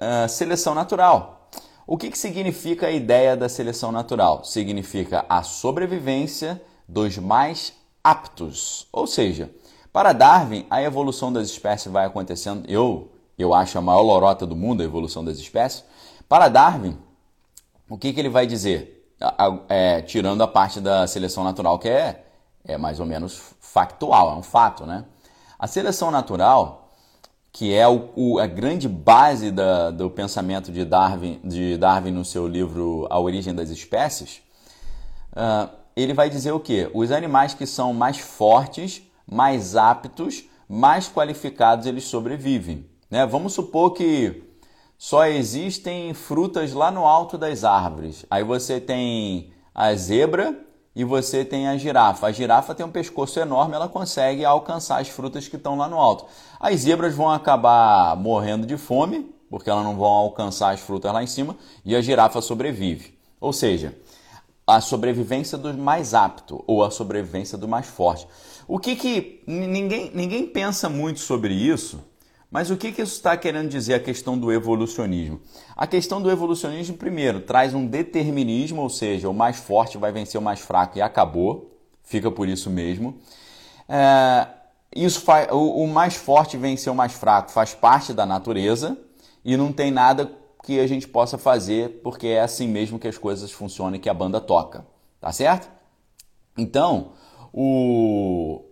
uh, 0.00 0.28
seleção 0.28 0.74
natural. 0.74 1.50
O 1.86 1.96
que, 1.96 2.10
que 2.10 2.18
significa 2.18 2.86
a 2.86 2.90
ideia 2.90 3.36
da 3.36 3.48
seleção 3.48 3.92
natural? 3.92 4.44
Significa 4.44 5.24
a 5.28 5.42
sobrevivência 5.42 6.60
dos 6.88 7.18
mais 7.18 7.72
aptos. 8.02 8.86
Ou 8.92 9.06
seja, 9.06 9.50
para 9.92 10.12
Darwin, 10.12 10.66
a 10.70 10.82
evolução 10.82 11.32
das 11.32 11.48
espécies 11.48 11.92
vai 11.92 12.06
acontecendo. 12.06 12.64
Eu, 12.68 13.12
eu 13.38 13.54
acho 13.54 13.78
a 13.78 13.80
maior 13.80 14.02
lorota 14.02 14.46
do 14.46 14.56
mundo 14.56 14.82
a 14.82 14.84
evolução 14.84 15.24
das 15.24 15.38
espécies. 15.38 15.84
Para 16.28 16.48
Darwin, 16.48 16.98
o 17.88 17.96
que, 17.96 18.12
que 18.12 18.20
ele 18.20 18.28
vai 18.28 18.46
dizer? 18.46 18.98
é, 19.68 20.00
tirando 20.02 20.42
a 20.42 20.48
parte 20.48 20.80
da 20.80 21.06
seleção 21.06 21.42
natural, 21.42 21.78
que 21.78 21.88
é, 21.88 22.24
é 22.64 22.78
mais 22.78 23.00
ou 23.00 23.06
menos 23.06 23.54
factual, 23.60 24.32
é 24.32 24.36
um 24.36 24.42
fato, 24.42 24.86
né? 24.86 25.04
A 25.58 25.66
seleção 25.66 26.10
natural, 26.10 26.90
que 27.52 27.74
é 27.74 27.88
o, 27.88 28.10
o, 28.14 28.38
a 28.38 28.46
grande 28.46 28.88
base 28.88 29.50
da, 29.50 29.90
do 29.90 30.08
pensamento 30.08 30.70
de 30.70 30.84
Darwin, 30.84 31.40
de 31.42 31.76
Darwin 31.76 32.12
no 32.12 32.24
seu 32.24 32.46
livro 32.46 33.06
A 33.10 33.18
Origem 33.18 33.54
das 33.54 33.70
Espécies, 33.70 34.40
uh, 35.32 35.68
ele 36.02 36.14
vai 36.14 36.30
dizer 36.30 36.52
o 36.52 36.60
quê? 36.60 36.90
Os 36.94 37.10
animais 37.10 37.54
que 37.54 37.66
são 37.66 37.92
mais 37.92 38.18
fortes, 38.18 39.02
mais 39.26 39.76
aptos, 39.76 40.44
mais 40.68 41.08
qualificados, 41.08 41.86
eles 41.86 42.04
sobrevivem. 42.04 42.86
Né? 43.10 43.26
Vamos 43.26 43.54
supor 43.54 43.92
que 43.92 44.44
só 44.96 45.26
existem 45.26 46.12
frutas 46.12 46.72
lá 46.72 46.90
no 46.90 47.06
alto 47.06 47.38
das 47.38 47.64
árvores. 47.64 48.26
Aí 48.30 48.44
você 48.44 48.80
tem 48.80 49.52
a 49.74 49.94
zebra 49.94 50.58
e 50.94 51.04
você 51.04 51.44
tem 51.44 51.68
a 51.68 51.76
girafa. 51.76 52.26
A 52.26 52.32
girafa 52.32 52.74
tem 52.74 52.84
um 52.84 52.90
pescoço 52.90 53.38
enorme, 53.38 53.74
ela 53.74 53.88
consegue 53.88 54.44
alcançar 54.44 55.00
as 55.00 55.08
frutas 55.08 55.46
que 55.46 55.56
estão 55.56 55.76
lá 55.76 55.88
no 55.88 55.96
alto. 55.96 56.26
As 56.58 56.80
zebras 56.80 57.14
vão 57.14 57.30
acabar 57.30 58.16
morrendo 58.16 58.66
de 58.66 58.76
fome, 58.76 59.32
porque 59.48 59.70
elas 59.70 59.84
não 59.84 59.96
vão 59.96 60.08
alcançar 60.08 60.74
as 60.74 60.80
frutas 60.80 61.12
lá 61.12 61.22
em 61.22 61.26
cima, 61.26 61.56
e 61.84 61.94
a 61.94 62.00
girafa 62.00 62.40
sobrevive. 62.40 63.16
Ou 63.40 63.52
seja, 63.52 63.96
a 64.68 64.82
sobrevivência 64.82 65.56
do 65.56 65.72
mais 65.72 66.12
apto 66.12 66.62
ou 66.66 66.84
a 66.84 66.90
sobrevivência 66.90 67.56
do 67.56 67.66
mais 67.66 67.86
forte. 67.86 68.28
O 68.68 68.78
que 68.78 68.94
que 68.94 69.42
ninguém, 69.46 70.10
ninguém 70.14 70.46
pensa 70.46 70.90
muito 70.90 71.20
sobre 71.20 71.54
isso, 71.54 71.98
mas 72.50 72.70
o 72.70 72.76
que, 72.76 72.92
que 72.92 73.00
isso 73.00 73.14
está 73.14 73.34
querendo 73.34 73.70
dizer 73.70 73.94
a 73.94 74.00
questão 74.00 74.38
do 74.38 74.52
evolucionismo? 74.52 75.40
A 75.74 75.86
questão 75.86 76.20
do 76.20 76.30
evolucionismo, 76.30 76.98
primeiro, 76.98 77.40
traz 77.40 77.72
um 77.72 77.86
determinismo, 77.86 78.82
ou 78.82 78.90
seja, 78.90 79.30
o 79.30 79.34
mais 79.34 79.56
forte 79.56 79.96
vai 79.96 80.12
vencer 80.12 80.38
o 80.38 80.44
mais 80.44 80.60
fraco 80.60 80.98
e 80.98 81.02
acabou, 81.02 81.74
fica 82.04 82.30
por 82.30 82.46
isso 82.46 82.68
mesmo. 82.68 83.16
É, 83.88 84.48
isso 84.94 85.22
faz, 85.22 85.48
o, 85.50 85.82
o 85.82 85.88
mais 85.88 86.14
forte 86.14 86.58
vencer 86.58 86.92
o 86.92 86.96
mais 86.96 87.14
fraco 87.14 87.50
faz 87.50 87.72
parte 87.72 88.12
da 88.12 88.26
natureza 88.26 88.98
e 89.42 89.56
não 89.56 89.72
tem 89.72 89.90
nada 89.90 90.30
que 90.64 90.80
a 90.80 90.86
gente 90.86 91.06
possa 91.06 91.38
fazer 91.38 92.00
porque 92.02 92.26
é 92.28 92.40
assim 92.40 92.68
mesmo 92.68 92.98
que 92.98 93.08
as 93.08 93.18
coisas 93.18 93.50
funcionam 93.50 93.96
e 93.96 93.98
que 93.98 94.08
a 94.08 94.14
banda 94.14 94.40
toca, 94.40 94.86
tá 95.20 95.32
certo? 95.32 95.68
Então, 96.56 97.12
o, 97.52 98.64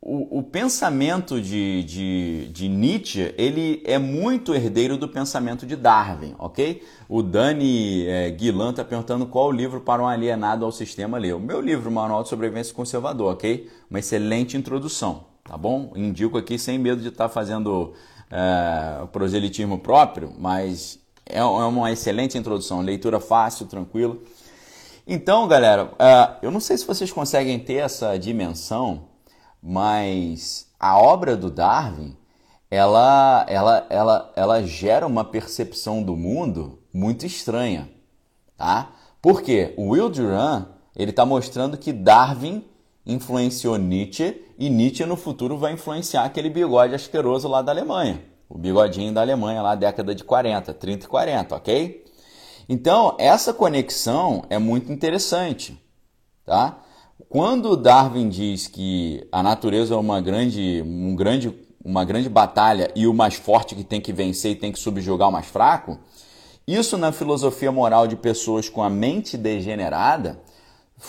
o, 0.00 0.38
o, 0.38 0.42
pensamento 0.42 1.40
de, 1.40 1.84
de, 1.84 2.48
de, 2.48 2.68
Nietzsche 2.68 3.34
ele 3.36 3.82
é 3.84 3.98
muito 3.98 4.54
herdeiro 4.54 4.96
do 4.96 5.06
pensamento 5.06 5.66
de 5.66 5.76
Darwin, 5.76 6.34
ok? 6.38 6.82
O 7.06 7.22
Dani 7.22 8.06
é, 8.06 8.30
Guilan 8.30 8.70
está 8.70 8.82
perguntando 8.82 9.26
qual 9.26 9.52
livro 9.52 9.80
para 9.82 10.02
um 10.02 10.08
alienado 10.08 10.64
ao 10.64 10.72
sistema 10.72 11.18
ler. 11.18 11.34
O 11.34 11.40
meu 11.40 11.60
livro, 11.60 11.90
Manual 11.90 12.22
de 12.22 12.30
Sobrevivência 12.30 12.74
Conservador, 12.74 13.34
ok? 13.34 13.68
Uma 13.90 13.98
excelente 13.98 14.56
introdução, 14.56 15.26
tá 15.44 15.56
bom? 15.58 15.92
Indico 15.94 16.38
aqui 16.38 16.58
sem 16.58 16.78
medo 16.78 17.02
de 17.02 17.08
estar 17.08 17.28
tá 17.28 17.34
fazendo 17.34 17.92
é, 18.30 19.06
proselitismo 19.12 19.78
próprio, 19.78 20.32
mas 20.38 20.98
é, 21.26 21.38
é 21.38 21.44
uma 21.44 21.90
excelente 21.90 22.38
introdução, 22.38 22.80
leitura 22.80 23.20
fácil, 23.20 23.66
tranquila. 23.66 24.16
Então, 25.06 25.48
galera, 25.48 25.92
é, 25.98 26.36
eu 26.42 26.50
não 26.50 26.60
sei 26.60 26.78
se 26.78 26.86
vocês 26.86 27.10
conseguem 27.10 27.58
ter 27.58 27.74
essa 27.74 28.16
dimensão 28.18 29.10
mas 29.62 30.68
a 30.78 30.98
obra 30.98 31.36
do 31.36 31.50
Darwin 31.50 32.16
ela, 32.70 33.44
ela, 33.48 33.86
ela, 33.90 34.32
ela 34.36 34.62
gera 34.62 35.06
uma 35.06 35.24
percepção 35.24 36.02
do 36.02 36.16
mundo 36.16 36.78
muito 36.92 37.26
estranha, 37.26 37.90
tá? 38.56 38.92
Porque 39.20 39.74
o 39.76 39.90
Will 39.90 40.08
Durant 40.08 40.68
ele 40.94 41.10
está 41.10 41.26
mostrando 41.26 41.76
que 41.76 41.92
Darwin 41.92 42.64
influenciou 43.12 43.76
Nietzsche 43.76 44.42
e 44.58 44.70
Nietzsche 44.70 45.04
no 45.04 45.16
futuro 45.16 45.56
vai 45.56 45.72
influenciar 45.72 46.24
aquele 46.24 46.48
bigode 46.48 46.94
asqueroso 46.94 47.48
lá 47.48 47.62
da 47.62 47.72
Alemanha, 47.72 48.22
o 48.48 48.56
bigodinho 48.56 49.12
da 49.12 49.20
Alemanha 49.20 49.62
lá 49.62 49.74
década 49.74 50.14
de 50.14 50.24
40, 50.24 50.72
30 50.74 51.04
e 51.04 51.08
40, 51.08 51.56
ok? 51.56 52.04
Então 52.68 53.16
essa 53.18 53.52
conexão 53.52 54.44
é 54.48 54.58
muito 54.58 54.92
interessante, 54.92 55.76
tá? 56.44 56.78
Quando 57.28 57.76
Darwin 57.76 58.28
diz 58.28 58.66
que 58.66 59.26
a 59.30 59.42
natureza 59.42 59.94
é 59.94 59.96
uma 59.96 60.20
grande, 60.20 60.82
um 60.84 61.14
grande, 61.14 61.54
uma 61.84 62.04
grande 62.04 62.28
batalha 62.28 62.90
e 62.94 63.06
o 63.06 63.14
mais 63.14 63.34
forte 63.34 63.74
que 63.74 63.84
tem 63.84 64.00
que 64.00 64.12
vencer 64.12 64.52
e 64.52 64.56
tem 64.56 64.72
que 64.72 64.78
subjugar 64.80 65.28
o 65.28 65.32
mais 65.32 65.46
fraco, 65.46 65.98
isso 66.66 66.96
na 66.96 67.12
filosofia 67.12 67.70
moral 67.70 68.06
de 68.06 68.16
pessoas 68.16 68.68
com 68.68 68.82
a 68.82 68.90
mente 68.90 69.36
degenerada 69.36 70.40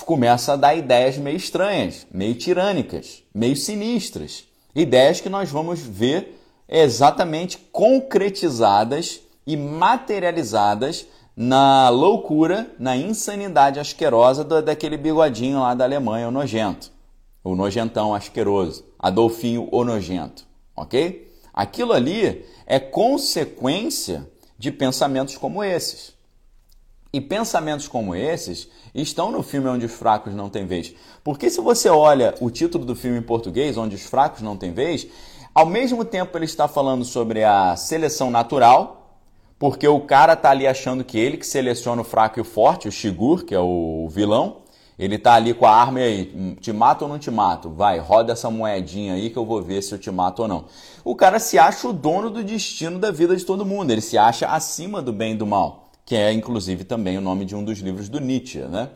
começa 0.05 0.53
a 0.53 0.55
dar 0.55 0.75
ideias 0.75 1.17
meio 1.17 1.37
estranhas, 1.37 2.07
meio 2.11 2.35
tirânicas, 2.35 3.23
meio 3.33 3.55
sinistras. 3.55 4.45
Ideias 4.73 5.19
que 5.19 5.29
nós 5.29 5.49
vamos 5.49 5.79
ver 5.79 6.39
exatamente 6.67 7.57
concretizadas 7.71 9.19
e 9.45 9.57
materializadas 9.57 11.05
na 11.35 11.89
loucura, 11.89 12.71
na 12.79 12.95
insanidade 12.95 13.79
asquerosa 13.79 14.43
daquele 14.61 14.97
bigodinho 14.97 15.59
lá 15.59 15.73
da 15.73 15.83
Alemanha, 15.83 16.27
o 16.27 16.31
nojento. 16.31 16.91
O 17.43 17.55
nojentão 17.55 18.13
asqueroso. 18.13 18.85
Adolfinho 18.97 19.67
o 19.71 19.83
nojento. 19.83 20.45
Ok? 20.75 21.29
Aquilo 21.53 21.91
ali 21.91 22.45
é 22.65 22.79
consequência 22.79 24.29
de 24.57 24.71
pensamentos 24.71 25.35
como 25.35 25.63
esses. 25.63 26.13
E 27.13 27.19
pensamentos 27.19 27.87
como 27.87 28.15
esses 28.15 28.69
estão 28.95 29.31
no 29.31 29.43
filme 29.43 29.67
Onde 29.67 29.85
os 29.85 29.91
Fracos 29.91 30.33
Não 30.33 30.49
Têm 30.49 30.65
Vez. 30.65 30.93
Porque 31.23 31.49
se 31.49 31.59
você 31.59 31.89
olha 31.89 32.35
o 32.39 32.49
título 32.49 32.85
do 32.85 32.95
filme 32.95 33.19
em 33.19 33.23
português, 33.23 33.77
Onde 33.77 33.95
os 33.95 34.03
Fracos 34.03 34.41
Não 34.41 34.55
Têm 34.55 34.71
Vez, 34.71 35.07
ao 35.53 35.65
mesmo 35.65 36.05
tempo 36.05 36.37
ele 36.37 36.45
está 36.45 36.67
falando 36.67 37.03
sobre 37.03 37.43
a 37.43 37.75
seleção 37.75 38.31
natural, 38.31 39.19
porque 39.59 39.87
o 39.87 39.99
cara 39.99 40.35
tá 40.35 40.49
ali 40.49 40.65
achando 40.65 41.03
que 41.03 41.19
ele 41.19 41.37
que 41.37 41.45
seleciona 41.45 42.01
o 42.01 42.03
fraco 42.03 42.39
e 42.39 42.41
o 42.41 42.43
forte, 42.43 42.87
o 42.87 42.91
Shigur, 42.91 43.45
que 43.45 43.53
é 43.53 43.59
o 43.59 44.07
vilão, 44.09 44.61
Ele 44.97 45.17
tá 45.17 45.33
ali 45.33 45.53
com 45.53 45.65
a 45.65 45.71
arma 45.71 45.99
e 45.99 46.03
aí, 46.03 46.55
te 46.59 46.71
mato 46.73 47.03
ou 47.03 47.07
não 47.09 47.19
te 47.19 47.29
mato? 47.29 47.69
Vai, 47.69 47.99
roda 47.99 48.33
essa 48.33 48.49
moedinha 48.49 49.13
aí 49.13 49.29
que 49.29 49.37
eu 49.37 49.45
vou 49.45 49.61
ver 49.61 49.83
se 49.83 49.93
eu 49.93 49.99
te 49.99 50.09
mato 50.09 50.43
ou 50.43 50.47
não. 50.47 50.65
O 51.03 51.15
cara 51.15 51.39
se 51.39 51.59
acha 51.59 51.87
o 51.87 51.93
dono 51.93 52.29
do 52.29 52.43
destino 52.43 52.97
da 52.97 53.11
vida 53.11 53.35
de 53.35 53.45
todo 53.45 53.65
mundo, 53.65 53.91
ele 53.91 54.01
se 54.01 54.17
acha 54.17 54.47
acima 54.47 55.01
do 55.01 55.13
bem 55.13 55.33
e 55.33 55.35
do 55.35 55.45
mal, 55.45 55.90
que 56.11 56.15
é 56.17 56.33
inclusive 56.33 56.83
também 56.83 57.17
o 57.17 57.21
nome 57.21 57.45
de 57.45 57.55
um 57.55 57.63
dos 57.63 57.79
livros 57.79 58.09
do 58.09 58.19
Nietzsche, 58.19 58.59
né? 58.63 58.89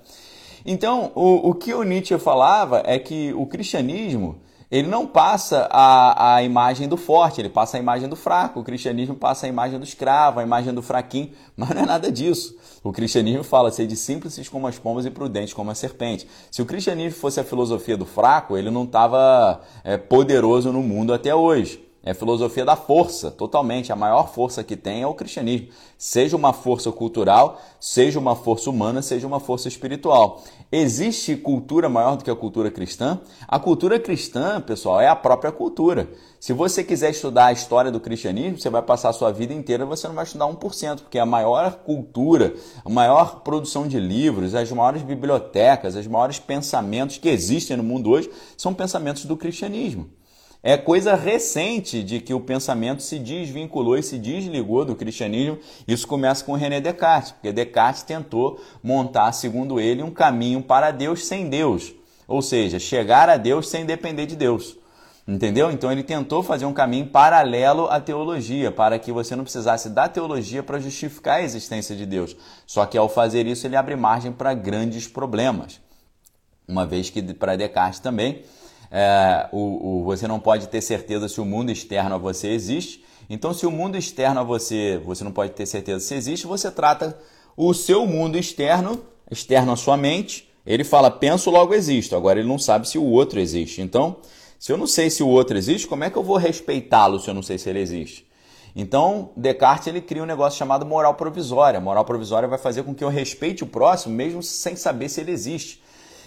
Então, 0.66 1.14
o, 1.16 1.52
o 1.52 1.54
que 1.54 1.74
o 1.74 1.82
Nietzsche 1.82 2.20
falava 2.20 2.84
é 2.86 3.00
que 3.00 3.34
o 3.38 3.46
cristianismo 3.46 4.42
ele 4.70 4.90
não 4.90 5.08
passa 5.08 5.66
a, 5.72 6.36
a 6.36 6.44
imagem 6.44 6.90
do 6.90 6.98
forte, 6.98 7.40
ele 7.40 7.48
passa 7.48 7.78
a 7.78 7.80
imagem 7.80 8.10
do 8.10 8.18
fraco. 8.18 8.60
O 8.60 8.64
cristianismo 8.66 9.16
passa 9.16 9.46
a 9.46 9.50
imagem 9.50 9.80
do 9.80 9.86
escravo, 9.86 10.42
a 10.42 10.44
imagem 10.44 10.74
do 10.74 10.82
fraquinho, 10.82 11.30
mas 11.56 11.70
não 11.70 11.84
é 11.84 11.86
nada 11.86 12.12
disso. 12.12 12.54
O 12.84 12.92
cristianismo 12.92 13.46
fala 13.46 13.72
ser 13.72 13.88
de 13.88 13.96
simples 13.96 14.50
como 14.50 14.68
as 14.68 14.78
pombas 14.78 15.06
e 15.06 15.10
prudentes 15.10 15.54
como 15.54 15.72
a 15.72 15.76
serpente. 15.76 16.28
Se 16.52 16.62
o 16.62 16.66
cristianismo 16.66 17.18
fosse 17.18 17.40
a 17.40 17.46
filosofia 17.46 17.96
do 17.96 18.06
fraco, 18.06 18.58
ele 18.58 18.70
não 18.70 18.84
estava 18.84 19.62
é, 19.86 19.96
poderoso 19.96 20.70
no 20.74 20.84
mundo 20.84 21.14
até 21.14 21.34
hoje. 21.34 21.82
É 22.06 22.14
filosofia 22.14 22.64
da 22.64 22.76
força, 22.76 23.32
totalmente. 23.32 23.92
A 23.92 23.96
maior 23.96 24.32
força 24.32 24.64
que 24.64 24.78
tem 24.78 25.02
é 25.02 25.08
o 25.08 25.16
cristianismo. 25.16 25.70
Seja 25.98 26.38
uma 26.38 26.54
força 26.54 26.92
cultural, 26.92 27.60
seja 27.80 28.20
uma 28.20 28.36
força 28.36 28.70
humana, 28.70 29.02
seja 29.02 29.26
uma 29.26 29.40
força 29.40 29.68
espiritual. 29.68 30.44
Existe 30.72 31.36
cultura 31.36 31.90
maior 31.90 32.16
do 32.16 32.24
que 32.24 32.30
a 32.30 32.36
cultura 32.36 32.70
cristã? 32.70 33.20
A 33.48 33.58
cultura 33.58 34.00
cristã, 34.00 34.62
pessoal, 34.62 35.02
é 35.02 35.08
a 35.08 35.16
própria 35.16 35.52
cultura. 35.52 36.08
Se 36.40 36.54
você 36.54 36.84
quiser 36.84 37.10
estudar 37.10 37.48
a 37.48 37.52
história 37.52 37.92
do 37.92 38.00
cristianismo, 38.00 38.60
você 38.60 38.70
vai 38.70 38.84
passar 38.84 39.10
a 39.10 39.14
sua 39.14 39.32
vida 39.32 39.52
inteira, 39.52 39.84
você 39.84 40.08
não 40.08 40.14
vai 40.14 40.26
estudar 40.26 40.46
1%, 40.46 41.00
porque 41.00 41.18
a 41.18 41.26
maior 41.26 41.72
cultura, 41.78 42.54
a 42.86 42.90
maior 42.90 43.40
produção 43.40 43.88
de 43.88 44.00
livros, 44.00 44.54
as 44.54 44.72
maiores 44.72 45.02
bibliotecas, 45.02 45.96
os 45.96 46.06
maiores 46.06 46.38
pensamentos 46.38 47.18
que 47.18 47.30
existem 47.30 47.76
no 47.76 47.84
mundo 47.84 48.12
hoje 48.12 48.30
são 48.56 48.76
pensamentos 48.76 49.26
do 49.26 49.36
cristianismo. 49.36 50.08
É 50.68 50.76
coisa 50.76 51.14
recente 51.14 52.02
de 52.02 52.20
que 52.20 52.34
o 52.34 52.40
pensamento 52.40 53.04
se 53.04 53.20
desvinculou 53.20 54.00
e 54.00 54.02
se 54.02 54.18
desligou 54.18 54.84
do 54.84 54.96
cristianismo. 54.96 55.60
Isso 55.88 56.08
começa 56.08 56.44
com 56.44 56.54
René 56.54 56.82
Descartes, 56.82 57.34
porque 57.34 57.54
Descartes 57.54 58.02
tentou 58.02 58.60
montar, 58.82 59.32
segundo 59.32 59.80
ele, 59.80 60.02
um 60.02 60.10
caminho 60.10 60.64
para 60.64 60.90
Deus 60.90 61.24
sem 61.28 61.48
Deus. 61.50 61.94
Ou 62.28 62.42
seja, 62.42 62.80
chegar 62.80 63.30
a 63.30 63.38
Deus 63.38 63.70
sem 63.70 63.86
depender 63.86 64.26
de 64.26 64.36
Deus. 64.36 64.76
Entendeu? 65.28 65.70
Então 65.70 65.92
ele 65.92 66.02
tentou 66.02 66.42
fazer 66.42 66.66
um 66.66 66.74
caminho 66.74 67.06
paralelo 67.06 67.86
à 67.86 68.02
teologia, 68.02 68.72
para 68.72 68.98
que 68.98 69.12
você 69.12 69.36
não 69.36 69.44
precisasse 69.44 69.92
da 69.92 70.10
teologia 70.10 70.64
para 70.64 70.80
justificar 70.80 71.42
a 71.42 71.44
existência 71.44 71.96
de 71.96 72.08
Deus. 72.08 72.36
Só 72.66 72.88
que 72.88 72.98
ao 72.98 73.08
fazer 73.08 73.46
isso, 73.46 73.68
ele 73.68 73.76
abre 73.76 73.96
margem 73.96 74.32
para 74.32 74.56
grandes 74.56 75.08
problemas. 75.08 75.80
Uma 76.68 76.88
vez 76.88 77.12
que 77.12 77.22
para 77.36 77.56
Descartes 77.56 78.00
também 78.00 78.42
é, 78.92 79.48
o, 79.52 80.00
o, 80.00 80.04
você 80.04 80.28
não 80.28 80.40
pode 80.40 80.68
ter 80.68 80.82
certeza 80.82 81.28
se 81.28 81.40
o 81.42 81.46
mundo 81.46 81.72
externo 81.72 82.16
a 82.16 82.18
você 82.18 82.50
existe. 82.50 83.04
Então, 83.30 83.54
se 83.54 83.66
o 83.66 83.72
mundo 83.72 83.98
externo 83.98 84.40
a 84.40 84.44
você, 84.44 85.02
você 85.04 85.24
não 85.24 85.32
pode 85.32 85.52
ter 85.54 85.66
certeza 85.66 86.00
se 86.00 86.14
existe, 86.14 86.46
você 86.46 86.70
trata 86.70 87.18
o 87.58 87.74
seu 87.74 88.06
mundo 88.06 88.38
externo, 88.38 89.02
externo 89.30 89.72
à 89.72 89.76
sua 89.76 89.98
mente. 89.98 90.50
Ele 90.66 90.84
fala, 90.84 91.10
penso, 91.12 91.50
logo 91.50 91.74
existo. 91.74 92.16
Agora, 92.16 92.40
ele 92.40 92.48
não 92.48 92.60
sabe 92.60 92.88
se 92.88 92.98
o 92.98 93.04
outro 93.04 93.40
existe. 93.40 93.82
Então, 93.82 94.18
se 94.60 94.72
eu 94.72 94.78
não 94.78 94.88
sei 94.88 95.10
se 95.10 95.22
o 95.22 95.28
outro 95.28 95.58
existe, 95.58 95.88
como 95.88 96.04
é 96.04 96.10
que 96.10 96.18
eu 96.18 96.24
vou 96.24 96.38
respeitá-lo 96.38 97.20
se 97.20 97.30
eu 97.30 97.34
não 97.34 97.44
sei 97.44 97.58
se 97.58 97.70
ele 97.70 97.80
existe? 97.80 98.26
Então, 98.76 99.32
Descartes 99.38 99.88
ele 99.88 100.02
cria 100.02 100.22
um 100.22 100.26
negócio 100.26 100.60
chamado 100.60 100.86
moral 100.86 101.14
provisória. 101.16 101.80
Moral 101.80 102.04
provisória 102.04 102.48
vai 102.48 102.58
fazer 102.58 102.84
com 102.84 102.94
que 102.94 103.04
eu 103.04 103.10
respeite 103.10 103.64
o 103.64 103.68
próximo, 103.68 104.14
mesmo 104.14 104.44
sem 104.44 104.76
saber 104.76 105.08
se 105.08 105.22
ele 105.22 105.32
existe. 105.32 105.82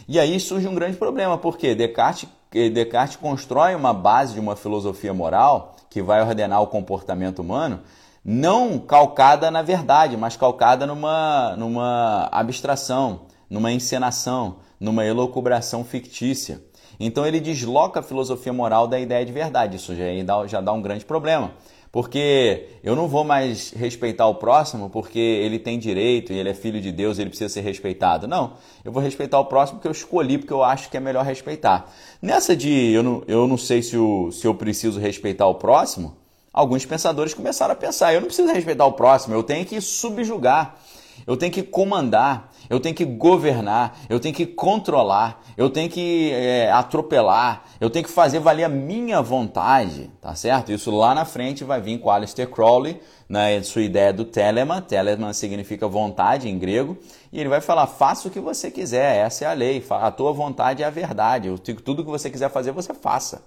E 0.09 0.19
aí 0.19 0.41
surge 0.41 0.67
um 0.67 0.75
grande 0.75 0.97
problema, 0.97 1.37
porque 1.37 1.75
Descartes 1.75 2.29
Descartes 2.51 3.17
constrói 3.17 3.75
uma 3.75 3.93
base 3.93 4.35
de 4.35 4.41
uma 4.41 4.57
filosofia 4.57 5.13
moral 5.13 5.77
que 5.91 6.03
vai 6.03 6.23
ordenar 6.23 6.63
o 6.63 6.67
comportamento 6.67 7.41
humano, 7.41 7.81
não 8.25 8.79
calcada 8.79 9.51
na 9.51 9.63
verdade, 9.63 10.17
mas 10.17 10.37
calcada 10.37 10.87
numa, 10.87 11.55
numa 11.57 12.29
abstração, 12.33 13.23
numa 13.49 13.73
encenação, 13.73 14.57
numa 14.81 15.05
elocubração 15.05 15.85
fictícia. 15.85 16.63
Então 17.01 17.27
ele 17.27 17.41
desloca 17.41 18.01
a 18.01 18.03
filosofia 18.03 18.53
moral 18.53 18.89
da 18.89 18.99
ideia 18.99 19.25
de 19.25 19.33
verdade. 19.33 19.77
Isso 19.77 19.95
já 19.95 20.05
já 20.47 20.61
dá 20.61 20.73
um 20.73 20.83
grande 20.83 21.05
problema. 21.05 21.53
Porque 21.91 22.69
eu 22.85 22.95
não 22.95 23.09
vou 23.09 23.25
mais 23.25 23.73
respeitar 23.73 24.27
o 24.27 24.35
próximo 24.35 24.91
porque 24.91 25.19
ele 25.19 25.59
tem 25.59 25.79
direito 25.79 26.33
e 26.33 26.39
ele 26.39 26.51
é 26.51 26.55
filho 26.55 26.81
de 26.81 26.93
Deus, 26.93 27.19
ele 27.19 27.31
precisa 27.31 27.49
ser 27.49 27.63
respeitado. 27.63 28.27
Não, 28.27 28.55
eu 28.85 28.93
vou 28.93 29.03
respeitar 29.03 29.41
o 29.41 29.47
próximo 29.47 29.79
porque 29.79 29.89
eu 29.89 29.93
escolhi, 29.93 30.39
porque 30.39 30.53
eu 30.53 30.63
acho 30.63 30.91
que 30.91 30.97
é 30.97 31.01
melhor 31.01 31.25
respeitar. 31.25 31.91
Nessa 32.21 32.55
de 32.55 32.93
eu 32.93 33.03
não, 33.03 33.23
eu 33.27 33.47
não 33.49 33.57
sei 33.57 33.83
se, 33.83 33.97
o, 33.97 34.31
se 34.31 34.47
eu 34.47 34.55
preciso 34.55 35.01
respeitar 35.01 35.47
o 35.47 35.55
próximo, 35.55 36.17
alguns 36.53 36.85
pensadores 36.85 37.33
começaram 37.33 37.73
a 37.73 37.77
pensar: 37.77 38.13
eu 38.13 38.21
não 38.21 38.29
preciso 38.29 38.53
respeitar 38.53 38.85
o 38.85 38.93
próximo, 38.93 39.35
eu 39.35 39.43
tenho 39.43 39.65
que 39.65 39.81
subjugar 39.81 40.79
eu 41.27 41.37
tenho 41.37 41.53
que 41.53 41.63
comandar, 41.63 42.51
eu 42.71 42.81
tenho 42.81 42.95
que 42.95 43.05
governar, 43.05 43.99
eu 44.09 44.19
tenho 44.21 44.35
que 44.35 44.47
controlar, 44.47 45.43
eu 45.57 45.71
tenho 45.71 45.89
que 45.89 46.31
é, 46.33 46.71
atropelar, 46.71 47.65
eu 47.81 47.91
tenho 47.91 48.05
que 48.05 48.11
fazer 48.11 48.39
valer 48.39 48.65
a 48.65 48.69
minha 48.69 49.21
vontade, 49.23 50.11
tá 50.21 50.35
certo? 50.35 50.73
Isso 50.73 50.91
lá 50.91 51.15
na 51.15 51.25
frente 51.25 51.65
vai 51.65 51.81
vir 51.81 51.99
com 51.99 52.11
Aleister 52.11 52.49
Crowley, 52.49 53.01
na 53.29 53.63
sua 53.63 53.83
ideia 53.83 54.13
do 54.13 54.25
Telemann, 54.25 54.81
Telemann 54.81 55.33
significa 55.33 55.87
vontade 55.87 56.49
em 56.49 56.59
grego, 56.59 56.97
e 57.33 57.39
ele 57.39 57.49
vai 57.49 57.61
falar, 57.61 57.87
faça 57.87 58.29
o 58.29 58.31
que 58.31 58.41
você 58.41 58.71
quiser, 58.71 59.17
essa 59.17 59.45
é 59.45 59.49
a 59.49 59.53
lei, 59.53 59.85
a 59.91 60.11
tua 60.11 60.33
vontade 60.33 60.83
é 60.83 60.87
a 60.87 60.91
verdade, 60.91 61.49
tudo 61.85 62.05
que 62.05 62.11
você 62.11 62.31
quiser 62.31 62.51
fazer, 62.51 62.73
você 62.73 62.95
faça, 62.95 63.43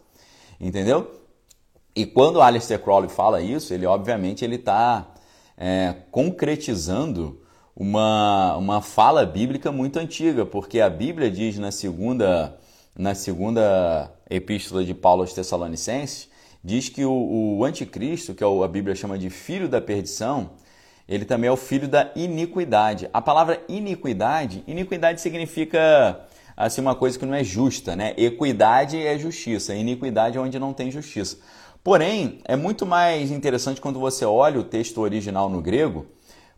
entendeu? 0.59 1.19
E 1.95 2.05
quando 2.05 2.41
Aleister 2.41 2.79
Crowley 2.79 3.09
fala 3.09 3.41
isso, 3.41 3.73
ele 3.73 3.85
obviamente 3.85 4.45
ele 4.45 4.55
está 4.55 5.07
é, 5.57 5.93
concretizando 6.09 7.40
uma, 7.75 8.55
uma 8.57 8.81
fala 8.81 9.25
bíblica 9.25 9.71
muito 9.71 9.97
antiga, 9.97 10.45
porque 10.45 10.79
a 10.79 10.89
Bíblia 10.89 11.31
diz 11.31 11.57
na 11.57 11.71
segunda, 11.71 12.57
na 12.97 13.15
segunda 13.15 14.11
epístola 14.29 14.83
de 14.83 14.93
Paulo 14.93 15.21
aos 15.21 15.33
Tessalonicenses, 15.33 16.29
diz 16.63 16.89
que 16.89 17.03
o, 17.05 17.57
o 17.57 17.65
anticristo, 17.65 18.33
que 18.33 18.43
é 18.43 18.47
a 18.47 18.67
Bíblia 18.67 18.95
chama 18.95 19.17
de 19.17 19.29
filho 19.29 19.67
da 19.67 19.81
perdição, 19.81 20.51
ele 21.07 21.25
também 21.25 21.47
é 21.47 21.51
o 21.51 21.57
filho 21.57 21.87
da 21.87 22.11
iniquidade. 22.15 23.09
A 23.11 23.21
palavra 23.21 23.61
iniquidade, 23.67 24.63
iniquidade 24.67 25.19
significa 25.19 26.21
assim 26.55 26.81
uma 26.81 26.95
coisa 26.95 27.17
que 27.17 27.25
não 27.25 27.33
é 27.33 27.43
justa, 27.43 27.95
né? 27.95 28.13
Equidade 28.15 28.97
é 28.97 29.17
justiça, 29.17 29.73
iniquidade 29.73 30.37
é 30.37 30.41
onde 30.41 30.59
não 30.59 30.73
tem 30.73 30.91
justiça. 30.91 31.37
Porém, 31.83 32.39
é 32.45 32.55
muito 32.55 32.85
mais 32.85 33.31
interessante 33.31 33.81
quando 33.81 33.99
você 33.99 34.23
olha 34.23 34.59
o 34.59 34.63
texto 34.63 35.01
original 35.01 35.49
no 35.49 35.61
grego, 35.61 36.05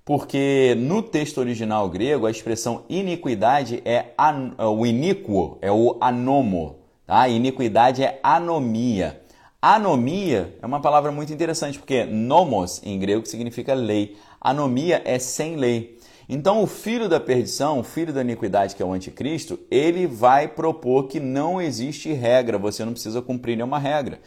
porque 0.06 0.76
no 0.78 1.02
texto 1.02 1.38
original 1.38 1.90
grego 1.90 2.26
a 2.26 2.32
expressão 2.32 2.84
iniquidade 2.90 3.82
é, 3.86 4.14
an, 4.18 4.54
é 4.58 4.66
o 4.66 4.86
iníquo, 4.86 5.58
é 5.62 5.72
o 5.72 5.98
anomo. 6.02 6.80
Tá? 7.06 7.28
Iniquidade 7.28 8.04
é 8.04 8.20
anomia. 8.22 9.22
Anomia 9.62 10.58
é 10.62 10.66
uma 10.66 10.82
palavra 10.82 11.12
muito 11.12 11.32
interessante, 11.32 11.80
porque 11.80 12.04
nomos 12.04 12.82
em 12.84 13.00
grego 13.00 13.26
significa 13.26 13.74
lei. 13.74 14.18
Anomia 14.42 15.02
é 15.06 15.18
sem 15.18 15.56
lei. 15.56 15.98
Então, 16.28 16.62
o 16.64 16.68
filho 16.68 17.08
da 17.08 17.20
perdição, 17.20 17.80
o 17.80 17.84
filho 17.84 18.14
da 18.14 18.22
iniquidade, 18.22 18.76
que 18.76 18.84
é 18.84 18.86
o 18.86 18.94
anticristo, 18.94 19.60
ele 19.70 20.08
vai 20.08 20.48
propor 20.48 21.08
que 21.08 21.20
não 21.20 21.62
existe 21.62 22.12
regra, 22.12 22.58
você 22.58 22.84
não 22.84 22.94
precisa 22.94 23.22
cumprir 23.22 23.56
nenhuma 23.56 23.80
regra. 23.80 24.20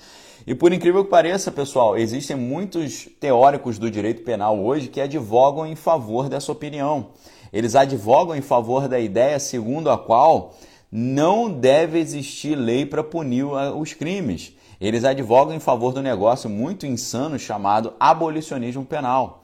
E 0.46 0.54
por 0.54 0.72
incrível 0.72 1.02
que 1.04 1.10
pareça, 1.10 1.50
pessoal, 1.50 1.98
existem 1.98 2.36
muitos 2.36 3.08
teóricos 3.18 3.78
do 3.78 3.90
direito 3.90 4.22
penal 4.22 4.56
hoje 4.62 4.86
que 4.86 5.00
advogam 5.00 5.66
em 5.66 5.74
favor 5.74 6.28
dessa 6.28 6.52
opinião. 6.52 7.08
Eles 7.52 7.74
advogam 7.74 8.36
em 8.36 8.40
favor 8.40 8.86
da 8.86 9.00
ideia 9.00 9.40
segundo 9.40 9.90
a 9.90 9.98
qual 9.98 10.54
não 10.90 11.50
deve 11.50 11.98
existir 11.98 12.54
lei 12.54 12.86
para 12.86 13.02
punir 13.02 13.44
os 13.44 13.92
crimes. 13.92 14.52
Eles 14.80 15.04
advogam 15.04 15.52
em 15.52 15.58
favor 15.58 15.92
do 15.92 16.00
negócio 16.00 16.48
muito 16.48 16.86
insano 16.86 17.38
chamado 17.40 17.94
abolicionismo 17.98 18.84
penal. 18.84 19.42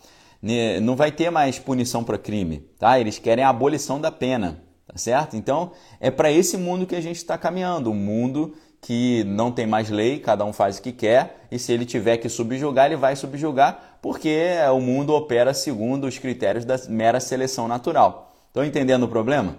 Não 0.83 0.95
vai 0.95 1.11
ter 1.11 1.31
mais 1.31 1.59
punição 1.59 2.05
para 2.05 2.17
crime, 2.17 2.59
tá? 2.79 3.01
Eles 3.01 3.19
querem 3.19 3.43
a 3.43 3.49
abolição 3.49 4.01
da 4.01 4.13
pena, 4.13 4.63
tá 4.87 4.97
certo? 4.97 5.37
Então, 5.37 5.73
é 5.99 6.13
para 6.13 6.31
esse 6.31 6.57
mundo 6.57 6.87
que 6.87 6.95
a 6.95 7.01
gente 7.01 7.17
está 7.17 7.37
caminhando, 7.37 7.91
um 7.91 7.95
mundo 7.95 8.55
que 8.83 9.23
não 9.25 9.53
tem 9.53 9.65
mais 9.65 9.89
lei, 9.89 10.19
cada 10.19 10.45
um 10.45 10.53
faz 10.53 10.79
o 10.79 10.83
que 10.83 10.91
quer, 10.91 11.47
e 11.51 11.59
se 11.59 11.73
ele 11.73 11.87
tiver 11.87 12.17
que 12.17 12.29
subjugar, 12.29 12.87
ele 12.87 12.97
vai 12.97 13.15
subjugar, 13.15 13.99
porque 14.03 14.57
o 14.75 14.81
mundo 14.81 15.15
opera 15.15 15.55
segundo 15.55 16.05
os 16.07 16.19
critérios 16.19 16.65
da 16.65 16.77
mera 16.89 17.21
seleção 17.21 17.69
natural. 17.69 18.35
Estão 18.49 18.65
entendendo 18.65 19.05
o 19.05 19.09
problema? 19.09 19.57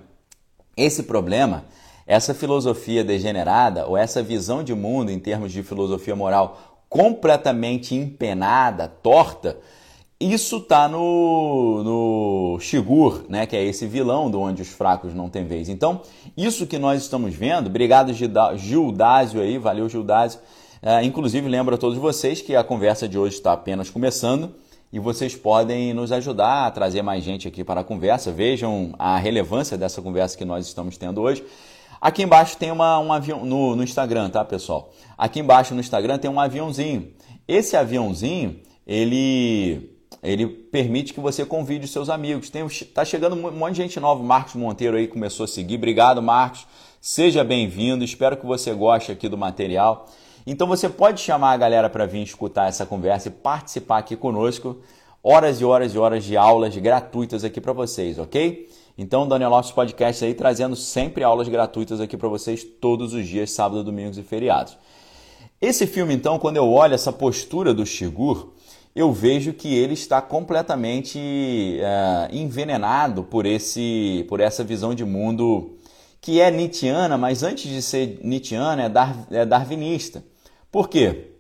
Esse 0.76 1.04
problema, 1.04 1.64
essa 2.06 2.34
filosofia 2.34 3.02
degenerada, 3.02 3.88
ou 3.88 3.96
essa 3.96 4.22
visão 4.22 4.62
de 4.62 4.76
mundo 4.76 5.10
em 5.10 5.20
termos 5.20 5.54
de 5.54 5.64
filosofia 5.64 6.16
moral 6.16 6.84
completamente 6.90 7.96
empenada, 7.96 8.88
torta, 8.88 9.58
isso 10.32 10.60
tá 10.60 10.88
no, 10.88 11.84
no 11.84 12.60
Shigur, 12.60 13.24
né, 13.28 13.46
que 13.46 13.56
é 13.56 13.64
esse 13.64 13.88
vilão 13.88 14.30
do 14.30 14.40
onde 14.40 14.62
os 14.62 14.70
fracos 14.70 15.14
não 15.14 15.30
têm 15.30 15.46
vez. 15.46 15.70
Então, 15.70 16.02
isso 16.38 16.68
que 16.68 16.78
nós 16.78 17.02
estamos 17.02 17.34
vendo, 17.34 17.68
obrigado 17.68 18.14
Gildásio 18.14 19.42
aí, 19.42 19.58
valeu 19.58 19.90
Gildásio. 19.90 20.40
É, 20.82 21.04
inclusive, 21.04 21.48
lembro 21.48 21.76
a 21.76 21.78
todos 21.78 21.98
vocês 21.98 22.42
que 22.42 22.56
a 22.56 22.64
conversa 22.64 23.08
de 23.08 23.18
hoje 23.18 23.36
está 23.36 23.54
apenas 23.54 23.90
começando 23.90 24.54
e 24.92 25.00
vocês 25.00 25.36
podem 25.36 25.94
nos 25.94 26.12
ajudar 26.12 26.68
a 26.68 26.72
trazer 26.72 27.02
mais 27.02 27.24
gente 27.24 27.48
aqui 27.48 27.64
para 27.64 27.82
a 27.82 27.84
conversa. 27.84 28.32
Vejam 28.32 28.94
a 29.00 29.18
relevância 29.18 29.78
dessa 29.78 30.02
conversa 30.02 30.38
que 30.38 30.46
nós 30.46 30.68
estamos 30.68 30.98
tendo 30.98 31.22
hoje. 31.22 31.44
Aqui 32.00 32.22
embaixo 32.22 32.58
tem 32.58 32.70
uma, 32.70 33.00
um 33.00 33.14
avião 33.14 33.46
no, 33.46 33.76
no 33.76 33.84
Instagram, 33.84 34.30
tá, 34.30 34.44
pessoal? 34.44 34.92
Aqui 35.18 35.40
embaixo 35.40 35.74
no 35.74 35.80
Instagram 35.80 36.18
tem 36.18 36.30
um 36.30 36.40
aviãozinho. 36.40 37.08
Esse 37.48 37.78
aviãozinho, 37.78 38.60
ele 38.86 39.93
ele 40.24 40.48
permite 40.48 41.14
que 41.14 41.20
você 41.20 41.46
convide 41.46 41.84
os 41.84 41.92
seus 41.92 42.10
amigos. 42.10 42.50
Tem, 42.50 42.66
tá 42.94 43.04
chegando 43.04 43.36
um 43.36 43.52
monte 43.52 43.76
de 43.76 43.82
gente 43.82 44.00
nova. 44.00 44.24
Marcos 44.24 44.56
Monteiro 44.56 44.96
aí 44.96 45.08
começou 45.08 45.44
a 45.44 45.48
seguir. 45.48 45.76
Obrigado, 45.76 46.22
Marcos. 46.22 46.66
Seja 47.02 47.44
bem-vindo. 47.44 48.06
Espero 48.06 48.38
que 48.38 48.46
você 48.46 48.74
goste 48.74 49.12
aqui 49.12 49.28
do 49.28 49.38
material. 49.38 50.08
Então 50.48 50.66
você 50.66 50.88
pode 50.88 51.20
chamar 51.20 51.52
a 51.52 51.58
galera 51.58 51.90
para 51.90 52.06
vir 52.06 52.24
escutar 52.24 52.70
essa 52.70 52.86
conversa 52.86 53.28
e 53.28 53.32
participar 53.32 53.98
aqui 53.98 54.16
conosco. 54.16 54.78
Horas 55.22 55.60
e 55.60 55.66
horas 55.66 55.94
e 55.94 55.98
horas 55.98 56.24
de 56.24 56.38
aulas 56.38 56.76
gratuitas 56.78 57.44
aqui 57.44 57.60
para 57.60 57.74
vocês, 57.74 58.18
ok? 58.18 58.70
Então, 58.98 59.28
Daniel 59.28 59.50
Lopes 59.50 59.72
Podcast 59.72 60.24
aí 60.24 60.34
trazendo 60.34 60.76
sempre 60.76 61.24
aulas 61.24 61.48
gratuitas 61.48 62.00
aqui 62.00 62.16
para 62.16 62.30
vocês 62.30 62.64
todos 62.64 63.14
os 63.14 63.28
dias, 63.28 63.52
sábado, 63.52 63.84
domingos 63.84 64.18
e 64.18 64.24
feriados. 64.24 64.78
Esse 65.60 65.88
filme, 65.88 66.14
então, 66.14 66.38
quando 66.38 66.58
eu 66.58 66.70
olho 66.70 66.94
essa 66.94 67.12
postura 67.12 67.74
do 67.74 67.86
Shigur, 67.86 68.53
eu 68.96 69.12
vejo 69.12 69.54
que 69.54 69.74
ele 69.74 69.94
está 69.94 70.22
completamente 70.22 71.20
é, 71.80 72.30
envenenado 72.32 73.24
por, 73.24 73.46
esse, 73.46 74.26
por 74.30 74.40
essa 74.40 74.64
visão 74.64 74.94
de 74.94 75.04
mundo 75.04 75.78
que 76.22 76.40
é 76.40 76.52
Nietzscheana, 76.52 77.18
mas 77.18 77.44
antes 77.44 77.70
de 77.70 77.82
ser 77.82 78.20
Nietzscheana 78.24 78.84
é, 78.84 78.90
dar, 78.90 79.16
é 79.32 79.46
darwinista. 79.46 80.24
Por 80.72 80.88
quê? 80.88 81.32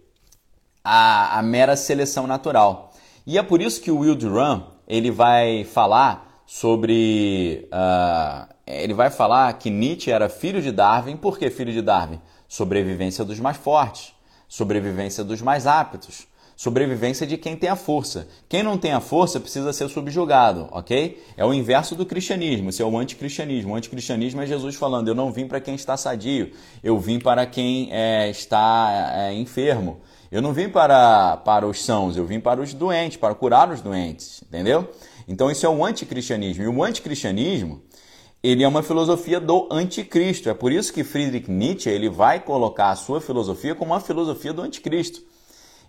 A, 0.83 1.39
a, 1.39 1.41
mera 1.43 1.75
seleção 1.75 2.27
natural. 2.27 2.91
E 3.25 3.37
é 3.37 3.43
por 3.43 3.61
isso 3.61 3.81
que 3.81 3.91
o 3.91 3.99
Will 3.99 4.15
Durant 4.15 4.63
ele 4.87 5.11
vai 5.11 5.63
falar 5.63 6.41
sobre. 6.45 7.69
Uh, 7.71 8.53
ele 8.67 8.93
vai 8.93 9.09
falar 9.09 9.53
que 9.53 9.69
Nietzsche 9.69 10.11
era 10.11 10.27
filho 10.27 10.61
de 10.61 10.71
Darwin. 10.71 11.15
Por 11.15 11.39
que 11.39 11.49
filho 11.49 11.71
de 11.71 11.81
Darwin? 11.81 12.19
Sobrevivência 12.49 13.23
dos 13.23 13.39
mais 13.39 13.55
fortes, 13.55 14.13
sobrevivência 14.49 15.23
dos 15.23 15.41
mais 15.41 15.65
aptos 15.65 16.27
sobrevivência 16.63 17.27
de 17.27 17.37
quem 17.37 17.57
tem 17.57 17.69
a 17.69 17.75
força. 17.75 18.25
Quem 18.47 18.63
não 18.63 18.77
tem 18.77 18.93
a 18.93 19.01
força 19.01 19.37
precisa 19.37 19.73
ser 19.73 19.89
subjugado, 19.89 20.69
ok? 20.71 21.21
É 21.35 21.45
o 21.45 21.53
inverso 21.53 21.93
do 21.93 22.05
cristianismo, 22.05 22.69
isso 22.69 22.81
é 22.81 22.85
o 22.85 22.97
anticristianismo. 22.97 23.73
O 23.73 23.75
anticristianismo 23.75 24.41
é 24.41 24.45
Jesus 24.45 24.75
falando: 24.75 25.09
Eu 25.09 25.13
não 25.13 25.29
vim 25.29 25.45
para 25.45 25.59
quem 25.59 25.75
está 25.75 25.97
sadio, 25.97 26.51
eu 26.81 26.97
vim 26.97 27.19
para 27.19 27.45
quem 27.45 27.89
é, 27.91 28.29
está 28.29 29.13
é, 29.13 29.33
enfermo. 29.33 29.99
Eu 30.31 30.41
não 30.41 30.53
vim 30.53 30.69
para, 30.69 31.35
para 31.37 31.67
os 31.67 31.83
sãos, 31.83 32.15
eu 32.15 32.25
vim 32.25 32.39
para 32.39 32.61
os 32.61 32.73
doentes, 32.73 33.17
para 33.17 33.35
curar 33.35 33.69
os 33.69 33.81
doentes, 33.81 34.41
entendeu? 34.47 34.89
Então 35.27 35.51
isso 35.51 35.65
é 35.65 35.69
o 35.69 35.83
anticristianismo. 35.83 36.63
E 36.63 36.67
o 36.67 36.81
anticristianismo, 36.81 37.81
ele 38.41 38.63
é 38.63 38.67
uma 38.67 38.81
filosofia 38.81 39.39
do 39.39 39.67
anticristo. 39.69 40.49
É 40.49 40.53
por 40.53 40.71
isso 40.71 40.93
que 40.93 41.03
Friedrich 41.03 41.51
Nietzsche 41.51 41.89
ele 41.89 42.09
vai 42.09 42.39
colocar 42.39 42.89
a 42.91 42.95
sua 42.95 43.19
filosofia 43.19 43.75
como 43.75 43.91
uma 43.91 43.99
filosofia 43.99 44.53
do 44.53 44.61
anticristo. 44.61 45.32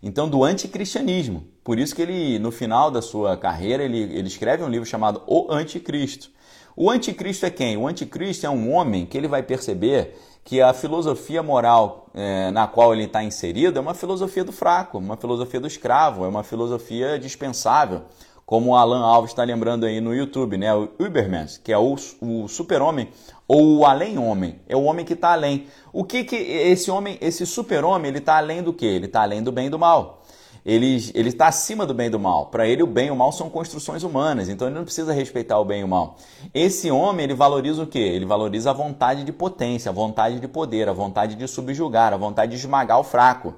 Então, 0.06 0.28
do 0.28 0.44
anticristianismo. 0.44 1.44
Por 1.64 1.78
isso 1.78 1.96
que 1.96 2.02
ele, 2.02 2.38
no 2.38 2.52
final 2.52 2.90
da 2.90 3.00
sua 3.00 3.38
carreira, 3.38 3.82
ele, 3.82 4.02
ele 4.02 4.28
escreve 4.28 4.62
um 4.62 4.68
livro 4.68 4.86
chamado 4.86 5.22
O 5.26 5.50
Anticristo. 5.50 6.30
O 6.76 6.90
anticristo 6.90 7.46
é 7.46 7.50
quem? 7.50 7.76
O 7.76 7.86
anticristo 7.86 8.44
é 8.44 8.50
um 8.50 8.70
homem 8.72 9.06
que 9.06 9.16
ele 9.16 9.28
vai 9.28 9.42
perceber 9.42 10.14
que 10.44 10.60
a 10.60 10.74
filosofia 10.74 11.42
moral 11.42 12.10
é, 12.12 12.50
na 12.50 12.66
qual 12.66 12.92
ele 12.92 13.04
está 13.04 13.22
inserido 13.22 13.78
é 13.78 13.80
uma 13.80 13.94
filosofia 13.94 14.44
do 14.44 14.52
fraco, 14.52 14.98
uma 14.98 15.16
filosofia 15.16 15.60
do 15.60 15.66
escravo, 15.66 16.24
é 16.24 16.28
uma 16.28 16.42
filosofia 16.42 17.18
dispensável 17.18 18.02
como 18.46 18.70
o 18.70 18.76
Alan 18.76 19.00
Alves 19.00 19.30
está 19.30 19.42
lembrando 19.42 19.86
aí 19.86 20.00
no 20.00 20.14
YouTube, 20.14 20.56
né? 20.58 20.74
O 20.74 20.88
Ubermensch, 20.98 21.58
que 21.62 21.72
é 21.72 21.78
o, 21.78 21.96
o 22.20 22.48
super-homem 22.48 23.08
ou 23.48 23.78
o 23.78 23.86
além-homem, 23.86 24.60
é 24.68 24.76
o 24.76 24.84
homem 24.84 25.04
que 25.04 25.14
está 25.14 25.32
além. 25.32 25.66
O 25.92 26.04
que 26.04 26.24
que 26.24 26.36
esse 26.36 26.90
homem, 26.90 27.18
esse 27.20 27.46
super-homem, 27.46 28.08
ele 28.08 28.18
está 28.18 28.36
além 28.36 28.62
do 28.62 28.72
que? 28.72 28.86
Ele 28.86 29.06
está 29.06 29.22
além 29.22 29.42
do 29.42 29.52
bem 29.52 29.66
e 29.66 29.70
do 29.70 29.78
mal. 29.78 30.22
Ele 30.64 30.96
está 31.28 31.48
acima 31.48 31.84
do 31.84 31.92
bem 31.92 32.06
e 32.06 32.10
do 32.10 32.18
mal. 32.18 32.46
Para 32.46 32.66
ele, 32.66 32.82
o 32.82 32.86
bem 32.86 33.08
e 33.08 33.10
o 33.10 33.16
mal 33.16 33.30
são 33.32 33.50
construções 33.50 34.02
humanas, 34.02 34.48
então 34.48 34.66
ele 34.66 34.74
não 34.74 34.84
precisa 34.84 35.12
respeitar 35.12 35.58
o 35.58 35.64
bem 35.64 35.82
e 35.82 35.84
o 35.84 35.88
mal. 35.88 36.16
Esse 36.54 36.90
homem, 36.90 37.24
ele 37.24 37.34
valoriza 37.34 37.82
o 37.82 37.86
quê? 37.86 37.98
Ele 37.98 38.24
valoriza 38.24 38.70
a 38.70 38.72
vontade 38.72 39.24
de 39.24 39.32
potência, 39.32 39.90
a 39.90 39.92
vontade 39.92 40.40
de 40.40 40.48
poder, 40.48 40.88
a 40.88 40.92
vontade 40.94 41.34
de 41.34 41.46
subjugar, 41.46 42.14
a 42.14 42.16
vontade 42.16 42.52
de 42.52 42.58
esmagar 42.58 42.98
o 42.98 43.04
fraco. 43.04 43.54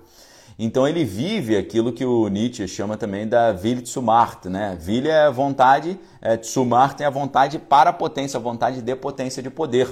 Então 0.58 0.88
ele 0.88 1.04
vive 1.04 1.56
aquilo 1.56 1.92
que 1.92 2.04
o 2.04 2.28
Nietzsche 2.28 2.66
chama 2.66 2.96
também 2.96 3.28
da 3.28 3.50
Wille 3.50 3.84
Macht, 4.02 4.48
né? 4.48 4.78
Wille 4.86 5.08
é 5.08 5.30
vontade, 5.30 5.98
é, 6.22 6.40
Macht 6.64 7.02
é 7.02 7.06
a 7.06 7.10
vontade 7.10 7.58
para 7.58 7.90
a 7.90 7.92
potência, 7.92 8.38
a 8.38 8.40
vontade 8.40 8.80
de 8.80 8.96
potência 8.96 9.42
de 9.42 9.50
poder. 9.50 9.86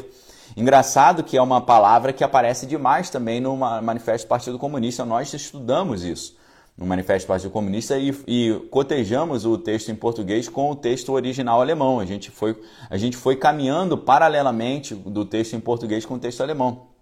Engraçado 0.56 1.22
que 1.22 1.36
é 1.36 1.42
uma 1.42 1.60
palavra 1.60 2.12
que 2.12 2.24
aparece 2.24 2.64
demais 2.64 3.10
também 3.10 3.40
no 3.40 3.56
Manifesto 3.56 4.26
do 4.26 4.28
Partido 4.28 4.58
Comunista, 4.58 5.04
nós 5.04 5.34
estudamos 5.34 6.02
isso 6.02 6.36
no 6.76 6.86
Manifesto 6.86 7.26
do 7.26 7.28
Partido 7.28 7.50
Comunista 7.50 7.98
e, 7.98 8.14
e, 8.26 8.66
cotejamos 8.70 9.44
o 9.44 9.56
texto 9.56 9.90
em 9.90 9.94
português 9.94 10.48
com 10.48 10.70
o 10.70 10.74
texto 10.74 11.12
original 11.12 11.60
alemão. 11.60 12.00
A 12.00 12.04
gente 12.04 12.30
foi, 12.30 12.60
a 12.90 12.96
gente 12.96 13.16
foi 13.16 13.36
caminhando 13.36 13.96
paralelamente 13.96 14.94
do 14.94 15.24
texto 15.24 15.54
em 15.54 15.60
português 15.60 16.04
com 16.04 16.14
o 16.14 16.18
texto 16.18 16.40
alemão. 16.40 16.94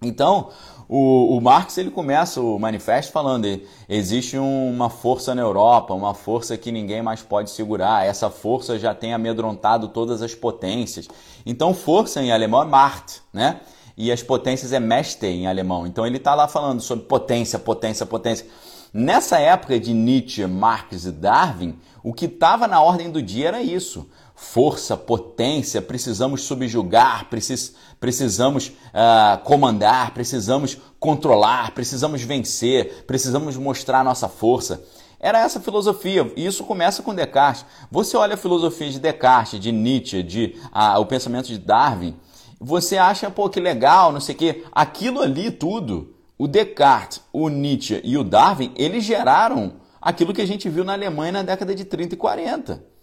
Então, 0.00 0.50
o, 0.88 1.36
o 1.36 1.40
Marx 1.40 1.78
ele 1.78 1.90
começa 1.90 2.40
o 2.40 2.58
manifesto 2.58 3.12
falando: 3.12 3.60
existe 3.88 4.38
uma 4.38 4.88
força 4.88 5.34
na 5.34 5.42
Europa, 5.42 5.94
uma 5.94 6.14
força 6.14 6.56
que 6.56 6.70
ninguém 6.70 7.02
mais 7.02 7.22
pode 7.22 7.50
segurar. 7.50 8.06
Essa 8.06 8.30
força 8.30 8.78
já 8.78 8.94
tem 8.94 9.12
amedrontado 9.12 9.88
todas 9.88 10.22
as 10.22 10.34
potências. 10.34 11.08
Então, 11.44 11.74
força 11.74 12.22
em 12.22 12.30
alemão 12.30 12.62
é 12.62 12.66
Macht, 12.66 13.22
né? 13.32 13.60
E 13.96 14.12
as 14.12 14.22
potências 14.22 14.72
é 14.72 14.78
Mächte 14.78 15.26
em 15.26 15.46
alemão. 15.46 15.86
Então, 15.86 16.06
ele 16.06 16.18
está 16.18 16.34
lá 16.34 16.46
falando 16.46 16.80
sobre 16.80 17.06
potência, 17.06 17.58
potência, 17.58 18.04
potência. 18.04 18.46
Nessa 18.92 19.38
época 19.38 19.80
de 19.80 19.92
Nietzsche, 19.92 20.46
Marx 20.46 21.04
e 21.04 21.12
Darwin, 21.12 21.78
o 22.02 22.12
que 22.12 22.26
estava 22.26 22.68
na 22.68 22.80
ordem 22.80 23.10
do 23.10 23.20
dia 23.20 23.48
era 23.48 23.62
isso 23.62 24.08
força, 24.36 24.98
potência, 24.98 25.80
precisamos 25.80 26.42
subjugar, 26.42 27.28
precis, 27.30 27.74
precisamos 27.98 28.68
uh, 28.68 29.42
comandar, 29.42 30.12
precisamos 30.12 30.76
controlar, 31.00 31.72
precisamos 31.72 32.20
vencer, 32.20 33.04
precisamos 33.06 33.56
mostrar 33.56 34.04
nossa 34.04 34.28
força. 34.28 34.84
Era 35.18 35.40
essa 35.40 35.58
filosofia, 35.58 36.30
e 36.36 36.44
isso 36.44 36.62
começa 36.64 37.02
com 37.02 37.14
Descartes. 37.14 37.64
Você 37.90 38.14
olha 38.14 38.34
a 38.34 38.36
filosofia 38.36 38.90
de 38.90 39.00
Descartes, 39.00 39.58
de 39.58 39.72
Nietzsche, 39.72 40.22
de 40.22 40.54
uh, 40.66 41.00
o 41.00 41.06
pensamento 41.06 41.46
de 41.46 41.58
Darwin, 41.58 42.14
você 42.60 42.98
acha, 42.98 43.30
pô, 43.30 43.48
que 43.48 43.58
legal, 43.58 44.12
não 44.12 44.20
sei 44.20 44.34
o 44.34 44.38
quê. 44.38 44.64
Aquilo 44.70 45.20
ali 45.20 45.50
tudo, 45.50 46.14
o 46.38 46.46
Descartes, 46.46 47.22
o 47.32 47.48
Nietzsche 47.48 48.02
e 48.04 48.18
o 48.18 48.24
Darwin, 48.24 48.72
eles 48.76 49.02
geraram 49.02 49.74
aquilo 50.00 50.34
que 50.34 50.42
a 50.42 50.46
gente 50.46 50.68
viu 50.68 50.84
na 50.84 50.92
Alemanha 50.92 51.32
na 51.32 51.42
década 51.42 51.74
de 51.74 51.86
30 51.86 52.14
e 52.14 52.18
40. 52.18 52.95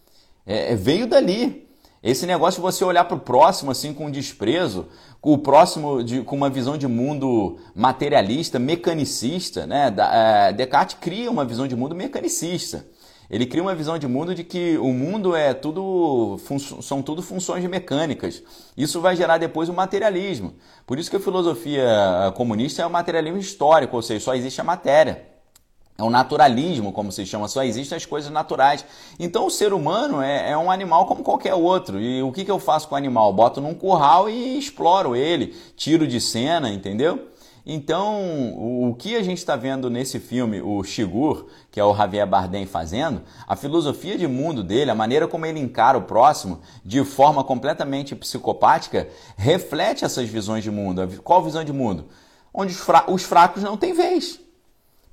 É, 0.46 0.74
é, 0.74 0.76
veio 0.76 1.08
dali. 1.08 1.64
Esse 2.02 2.26
negócio 2.26 2.60
de 2.60 2.64
você 2.64 2.84
olhar 2.84 3.06
para 3.06 3.16
o 3.16 3.20
próximo 3.20 3.72
assim 3.72 3.94
com 3.94 4.12
desprezo, 4.12 4.88
com 5.22 5.32
o 5.34 5.38
próximo 5.38 6.04
de, 6.04 6.22
com 6.22 6.36
uma 6.36 6.50
visão 6.50 6.78
de 6.78 6.86
mundo 6.86 7.58
materialista, 7.74 8.60
mecanicista, 8.60 9.66
né? 9.66 9.90
Da, 9.90 10.50
é, 10.50 10.54
Descartes 10.54 10.98
cria 11.00 11.32
uma 11.32 11.46
visão 11.46 11.66
de 11.66 11.76
mundo 11.78 11.96
mecanicista. 11.96 12.86
Ele 13.30 13.46
cria 13.46 13.64
uma 13.64 13.74
visão 13.74 13.98
de 13.98 14.06
mundo 14.06 14.36
de 14.36 14.44
que 14.44 14.78
o 14.78 14.92
mundo 14.92 15.34
é 15.34 15.54
tudo 15.54 16.38
são 16.82 17.02
tudo 17.02 17.22
funções 17.22 17.66
mecânicas. 17.66 18.44
Isso 18.76 19.00
vai 19.00 19.16
gerar 19.16 19.38
depois 19.38 19.70
o 19.70 19.74
materialismo. 19.74 20.54
Por 20.86 21.00
isso 21.00 21.10
que 21.10 21.16
a 21.16 21.22
filosofia 21.22 21.88
comunista 22.36 22.82
é 22.82 22.86
o 22.86 22.92
materialismo 22.92 23.40
histórico, 23.40 23.96
ou 23.96 24.02
seja, 24.02 24.26
só 24.26 24.36
existe 24.36 24.60
a 24.60 24.64
matéria. 24.64 25.33
É 25.98 26.02
o 26.02 26.10
naturalismo, 26.10 26.92
como 26.92 27.12
se 27.12 27.26
chama, 27.26 27.48
só 27.48 27.64
existem 27.64 27.96
as 27.96 28.06
coisas 28.06 28.32
naturais. 28.32 28.84
Então 29.20 29.46
o 29.46 29.52
ser 29.52 29.74
humano 29.74 30.22
é, 30.22 30.52
é 30.52 30.58
um 30.58 30.72
animal 30.72 31.06
como 31.06 31.24
qualquer 31.24 31.54
outro. 31.54 32.00
E 32.00 32.24
o 32.24 32.32
que, 32.32 32.44
que 32.44 32.52
eu 32.52 32.60
faço 32.60 32.88
com 32.88 32.96
o 32.96 32.98
animal? 32.98 33.32
Boto 33.32 33.62
num 33.62 33.76
curral 33.76 34.30
e 34.30 34.58
exploro 34.58 35.16
ele, 35.16 35.56
tiro 35.76 36.08
de 36.08 36.20
cena, 36.20 36.70
entendeu? 36.70 37.28
Então, 37.66 38.90
o 38.90 38.94
que 38.94 39.16
a 39.16 39.24
gente 39.24 39.38
está 39.38 39.56
vendo 39.56 39.90
nesse 39.90 40.20
filme, 40.20 40.62
o 40.62 40.84
Shigur, 40.84 41.46
que 41.72 41.80
é 41.80 41.84
o 41.84 41.96
Javier 41.96 42.28
Bardem 42.28 42.66
fazendo, 42.66 43.22
a 43.48 43.56
filosofia 43.56 44.18
de 44.18 44.28
mundo 44.28 44.62
dele, 44.62 44.92
a 44.92 44.96
maneira 44.96 45.30
como 45.30 45.46
ele 45.46 45.60
encara 45.60 45.98
o 45.98 46.02
próximo 46.02 46.60
de 46.84 47.06
forma 47.06 47.42
completamente 47.42 48.16
psicopática, 48.16 49.08
reflete 49.38 50.04
essas 50.04 50.28
visões 50.28 50.62
de 50.62 50.70
mundo. 50.70 51.08
Qual 51.24 51.42
visão 51.42 51.64
de 51.64 51.72
mundo? 51.72 52.10
Onde 52.54 52.74
os, 52.74 52.80
fra 52.80 53.06
os 53.08 53.24
fracos 53.24 53.64
não 53.64 53.78
têm 53.78 53.94
vez. 53.94 54.42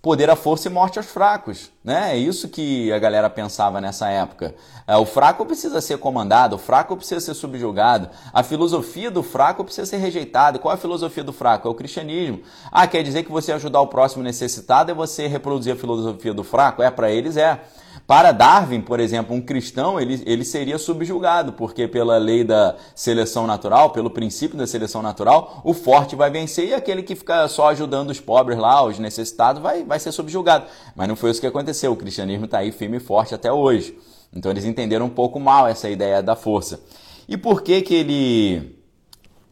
Poder 0.03 0.31
à 0.31 0.37
força 0.37 0.69
e 0.69 0.71
morte 0.71 0.99
aos 0.99 1.07
fracos. 1.07 1.71
Né? 1.85 2.13
É 2.13 2.17
isso 2.17 2.49
que 2.49 2.93
a 2.93 2.99
galera 2.99 3.29
pensava 3.29 3.81
nessa 3.81 4.09
época. 4.09 4.55
É, 4.87 4.97
o 4.97 5.05
fraco 5.05 5.45
precisa 5.45 5.81
ser 5.81 5.99
comandado, 5.99 6.57
o 6.57 6.59
fraco 6.59 6.97
precisa 6.97 7.21
ser 7.21 7.35
subjugado, 7.35 8.09
a 8.33 8.43
filosofia 8.43 9.11
do 9.11 9.23
fraco 9.23 9.63
precisa 9.65 9.87
ser 9.87 9.99
rejeitada. 9.99 10.59
Qual 10.59 10.73
é 10.73 10.75
a 10.75 10.81
filosofia 10.81 11.23
do 11.23 11.33
fraco? 11.33 11.69
É 11.69 11.71
o 11.71 11.75
cristianismo. 11.75 12.43
Ah, 12.73 12.87
quer 12.87 13.03
dizer 13.03 13.25
que 13.25 13.33
você 13.33 13.53
ajudar 13.53 13.81
o 13.81 13.89
próximo 13.89 14.23
necessitado 14.23 14.91
é 14.91 14.95
você 14.95 15.27
reproduzir 15.27 15.75
a 15.75 15.77
filosofia 15.77 16.33
do 16.33 16.45
fraco? 16.45 16.83
É, 16.83 16.91
para 16.91 17.11
eles 17.11 17.37
é. 17.37 17.61
Para 18.07 18.33
Darwin, 18.33 18.81
por 18.81 18.99
exemplo, 18.99 19.35
um 19.35 19.41
cristão, 19.41 20.01
ele, 20.01 20.23
ele 20.27 20.45
seria 20.45 20.79
subjugado, 20.79 21.53
porque 21.53 21.87
pela 21.87 22.19
lei 22.19 22.43
da 22.43 22.77
seleção 22.95 23.47
natural, 23.47 23.91
pelo 23.91 24.11
princípio 24.11 24.59
da 24.59 24.67
seleção 24.67 25.01
natural, 25.01 25.61
o 25.65 25.73
forte 25.73 26.17
vai 26.17 26.31
vencer 26.31 26.69
e 26.69 26.75
aquele 26.75 27.03
que 27.03 27.15
fica 27.15 27.47
só 27.47 27.69
ajudando 27.69 28.11
os 28.11 28.19
pobres 28.19 28.59
lá, 28.59 28.85
os 28.85 28.99
necessitados, 28.99 29.63
vai, 29.63 29.85
vai 29.85 30.01
ser 30.01 30.11
subjugado. 30.11 30.67
Mas 30.97 31.07
não 31.07 31.15
foi 31.15 31.31
isso 31.31 31.41
que 31.41 31.47
aconteceu. 31.47 31.93
O 31.93 31.97
cristianismo 31.97 32.47
está 32.47 32.59
aí 32.59 32.73
firme 32.73 32.97
e 32.97 33.01
forte 33.01 33.35
até 33.35 33.53
hoje. 33.53 33.97
Então 34.33 34.51
eles 34.51 34.65
entenderam 34.65 35.07
um 35.07 35.11
pouco 35.11 35.39
mal 35.39 35.67
essa 35.69 35.89
ideia 35.89 36.23
da 36.23 36.35
força. 36.35 36.81
E 37.29 37.37
por 37.37 37.63
que 37.63 37.81
que 37.83 37.95
ele 37.95 38.81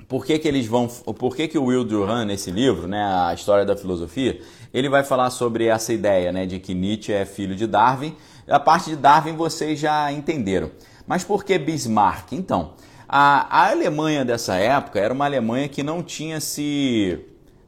por 0.08 0.24
que, 0.24 0.38
que 0.38 0.48
eles 0.48 0.66
vão. 0.66 0.88
Por 0.88 1.36
que, 1.36 1.46
que 1.46 1.58
o 1.58 1.64
Will 1.64 1.84
Durant, 1.84 2.26
nesse 2.26 2.50
livro, 2.50 2.88
né, 2.88 3.02
A 3.04 3.34
História 3.34 3.66
da 3.66 3.76
Filosofia, 3.76 4.40
ele 4.78 4.88
vai 4.88 5.02
falar 5.02 5.30
sobre 5.30 5.66
essa 5.66 5.92
ideia 5.92 6.32
né, 6.32 6.46
de 6.46 6.58
que 6.58 6.74
Nietzsche 6.74 7.12
é 7.12 7.24
filho 7.24 7.54
de 7.54 7.66
Darwin. 7.66 8.14
A 8.48 8.60
parte 8.60 8.90
de 8.90 8.96
Darwin 8.96 9.34
vocês 9.34 9.78
já 9.78 10.10
entenderam. 10.12 10.70
Mas 11.06 11.24
por 11.24 11.44
que 11.44 11.58
Bismarck? 11.58 12.32
Então, 12.32 12.72
a, 13.08 13.46
a 13.62 13.70
Alemanha 13.70 14.24
dessa 14.24 14.56
época 14.56 15.00
era 15.00 15.12
uma 15.12 15.24
Alemanha 15.24 15.68
que 15.68 15.82
não 15.82 16.02
tinha 16.02 16.40
se 16.40 17.18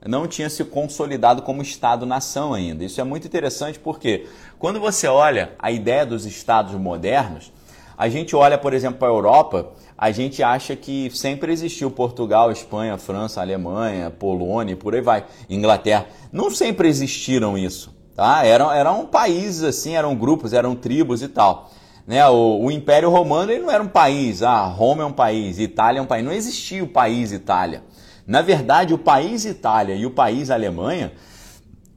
não 0.07 0.27
tinha 0.27 0.49
se 0.49 0.65
consolidado 0.65 1.43
como 1.43 1.61
Estado-nação 1.61 2.55
ainda. 2.55 2.85
Isso 2.85 3.01
é 3.01 3.05
muito 3.05 3.27
interessante 3.27 3.79
porque 3.79 4.27
quando 4.59 4.81
você 4.81 5.07
olha 5.07 5.53
a 5.59 5.71
ideia 5.71 6.07
dos 6.07 6.25
Estados 6.25 6.75
modernos, 6.75 7.53
a 8.01 8.09
gente 8.09 8.35
olha, 8.35 8.57
por 8.57 8.73
exemplo, 8.73 8.99
para 8.99 9.09
a 9.09 9.11
Europa, 9.11 9.73
a 9.99 10.11
gente 10.11 10.43
acha 10.43 10.75
que 10.75 11.11
sempre 11.11 11.53
existiu 11.53 11.91
Portugal, 11.91 12.51
Espanha, 12.51 12.97
França, 12.97 13.43
Alemanha, 13.43 14.09
Polônia, 14.09 14.75
por 14.75 14.95
aí 14.95 15.03
vai, 15.03 15.27
Inglaterra. 15.51 16.07
Não 16.33 16.51
sempre 16.51 16.89
existiram 16.89 17.59
isso, 17.59 17.95
tá? 18.17 18.43
Eram, 18.43 18.73
eram 18.73 19.05
países 19.05 19.63
assim, 19.63 19.97
eram 19.97 20.17
grupos, 20.17 20.55
eram 20.55 20.75
tribos 20.75 21.21
e 21.21 21.29
tal. 21.29 21.71
Né? 22.07 22.27
O, 22.27 22.65
o 22.65 22.71
Império 22.71 23.11
Romano 23.11 23.53
ele 23.53 23.61
não 23.61 23.71
era 23.71 23.83
um 23.83 23.89
país, 23.89 24.43
ah, 24.43 24.65
Roma 24.65 25.03
é 25.03 25.07
um 25.07 25.13
país, 25.13 25.59
Itália 25.59 25.99
é 25.99 26.03
um 26.03 26.07
país. 26.07 26.25
Não 26.25 26.33
existia 26.33 26.83
o 26.83 26.89
país 26.89 27.33
Itália. 27.33 27.85
Na 28.27 28.41
verdade, 28.41 28.95
o 28.95 28.99
país 28.99 29.45
Itália 29.45 29.95
e 29.95 30.07
o 30.07 30.11
país 30.11 30.51
Alemanha 30.51 31.13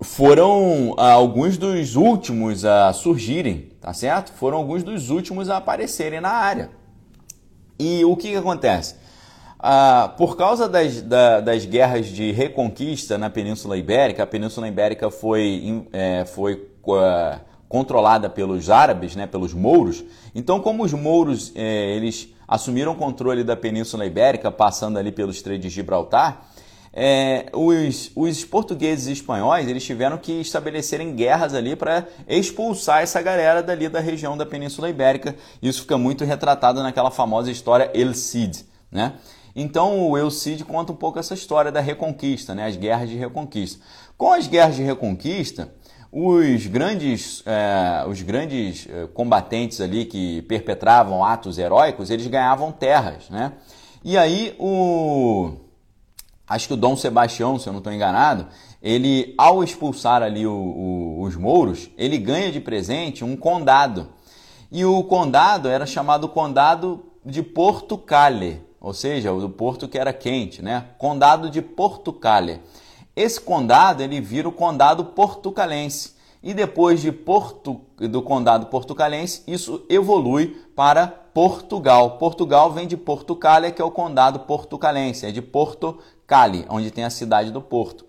foram 0.02 0.96
ah, 0.98 1.14
alguns 1.14 1.58
dos 1.58 1.96
últimos 1.96 2.66
a 2.66 2.92
surgirem, 2.92 3.72
tá 3.84 3.94
certo? 3.94 4.32
Foram 4.32 4.60
alguns 4.60 4.82
dos 4.82 5.10
últimos 5.10 5.50
a 5.50 5.58
aparecerem 5.58 6.22
na 6.22 6.30
área. 6.30 6.70
E 7.78 8.06
o 8.06 8.16
que, 8.16 8.30
que 8.30 8.38
acontece? 8.38 8.96
Ah, 9.60 10.14
por 10.18 10.38
causa 10.38 10.70
das, 10.70 11.02
da, 11.02 11.42
das 11.42 11.66
guerras 11.66 12.06
de 12.08 12.32
reconquista 12.32 13.18
na 13.18 13.30
Península 13.30 13.76
Ibérica, 13.76 14.24
a 14.24 14.28
Península 14.28 14.70
Ibérica 14.70 15.12
foi, 15.12 15.86
é, 15.92 16.24
foi 16.24 16.66
uh, 16.86 17.40
controlada 17.68 18.30
pelos 18.30 18.70
árabes, 18.70 19.18
né, 19.18 19.28
pelos 19.28 19.54
mouros. 19.54 20.02
Então, 20.34 20.62
como 20.62 20.86
os 20.86 20.94
mouros 20.94 21.52
é, 21.54 21.94
eles 21.94 22.30
assumiram 22.48 22.94
o 22.94 22.96
controle 22.96 23.44
da 23.44 23.58
Península 23.58 24.06
Ibérica, 24.06 24.50
passando 24.50 24.98
ali 24.98 25.12
pelo 25.12 25.32
Estreito 25.32 25.64
de 25.64 25.70
Gibraltar, 25.70 26.46
é, 26.94 27.48
os, 27.54 28.12
os 28.16 28.46
portugueses 28.46 29.08
e 29.08 29.14
espanhóis 29.14 29.68
eles 29.68 29.84
tiveram 29.84 30.18
que 30.18 30.32
estabelecerem 30.34 31.16
guerras 31.16 31.56
ali 31.56 31.76
para 31.76 32.08
expulsar 32.28 33.02
essa 33.02 33.20
galera 33.20 33.64
dali 33.64 33.90
da 33.90 34.00
região 34.00 34.38
da 34.38 34.46
Península 34.46 34.90
Ibérica. 34.90 35.36
Isso 35.62 35.82
fica 35.82 35.98
muito 35.98 36.24
retratado 36.24 36.84
naquela 36.84 37.10
famosa 37.10 37.50
história 37.50 37.90
El 37.96 38.14
Cid, 38.14 38.64
né? 38.92 39.14
Então 39.56 40.08
o 40.08 40.18
El 40.18 40.30
Cid 40.30 40.64
conta 40.66 40.92
um 40.92 40.96
pouco 40.96 41.18
essa 41.18 41.34
história 41.34 41.72
da 41.72 41.80
reconquista, 41.80 42.54
né? 42.54 42.66
as 42.66 42.76
guerras 42.76 43.10
de 43.10 43.16
reconquista. 43.16 43.84
Com 44.18 44.32
as 44.32 44.48
guerras 44.48 44.76
de 44.76 44.84
reconquista, 44.84 45.72
os 46.12 46.68
grandes, 46.68 47.44
é, 47.46 48.08
os 48.08 48.22
grandes 48.22 48.88
é, 48.88 49.08
combatentes 49.08 49.82
ali 49.82 50.06
que 50.06 50.44
perpetravam 50.44 51.24
atos 51.24 51.58
heróicos, 51.58 52.10
eles 52.12 52.28
ganhavam 52.28 52.72
terras, 52.72 53.30
né? 53.30 53.54
E 54.04 54.18
aí 54.18 54.56
o 54.60 55.54
acho 56.54 56.68
que 56.68 56.74
o 56.74 56.78
Dom 56.78 56.96
Sebastião, 56.96 57.58
se 57.58 57.68
eu 57.68 57.74
não 57.74 57.80
estou 57.80 57.92
enganado, 57.92 58.48
ele, 58.82 59.34
ao 59.38 59.64
expulsar 59.64 60.22
ali 60.22 60.46
o, 60.46 60.54
o, 60.54 61.22
os 61.22 61.36
mouros, 61.36 61.90
ele 61.98 62.18
ganha 62.18 62.52
de 62.52 62.60
presente 62.60 63.24
um 63.24 63.36
condado. 63.36 64.10
E 64.72 64.86
o 64.86 65.04
condado 65.04 65.68
era 65.68 65.86
chamado 65.86 66.30
Condado 66.30 67.04
de 67.26 67.42
Portucale, 67.42 68.62
ou 68.80 68.94
seja, 68.94 69.32
o 69.32 69.50
porto 69.50 69.88
que 69.88 69.98
era 69.98 70.14
quente, 70.14 70.62
né? 70.62 70.86
Condado 70.98 71.50
de 71.50 71.62
Portucale. 71.62 72.62
Esse 73.16 73.40
condado 73.40 74.02
ele 74.02 74.20
vira 74.20 74.48
o 74.48 74.52
Condado 74.52 75.06
Portucalense. 75.06 76.14
E 76.42 76.54
depois 76.54 77.02
de 77.02 77.10
Porto, 77.10 77.80
do 77.98 78.22
Condado 78.22 78.66
Portucalense, 78.66 79.44
isso 79.48 79.86
evolui 79.88 80.62
para 80.76 81.08
Portugal. 81.08 82.18
Portugal 82.18 82.72
vem 82.72 82.86
de 82.86 82.98
Portucalia, 82.98 83.72
que 83.72 83.82
é 83.82 83.86
o 83.86 83.92
Condado 83.92 84.42
Portucalense, 84.42 85.26
é 85.26 85.32
de 85.32 85.42
Porto 85.42 86.00
Cali, 86.34 86.66
onde 86.68 86.90
tem 86.90 87.04
a 87.04 87.12
cidade 87.12 87.52
do 87.52 87.62
Porto. 87.62 88.08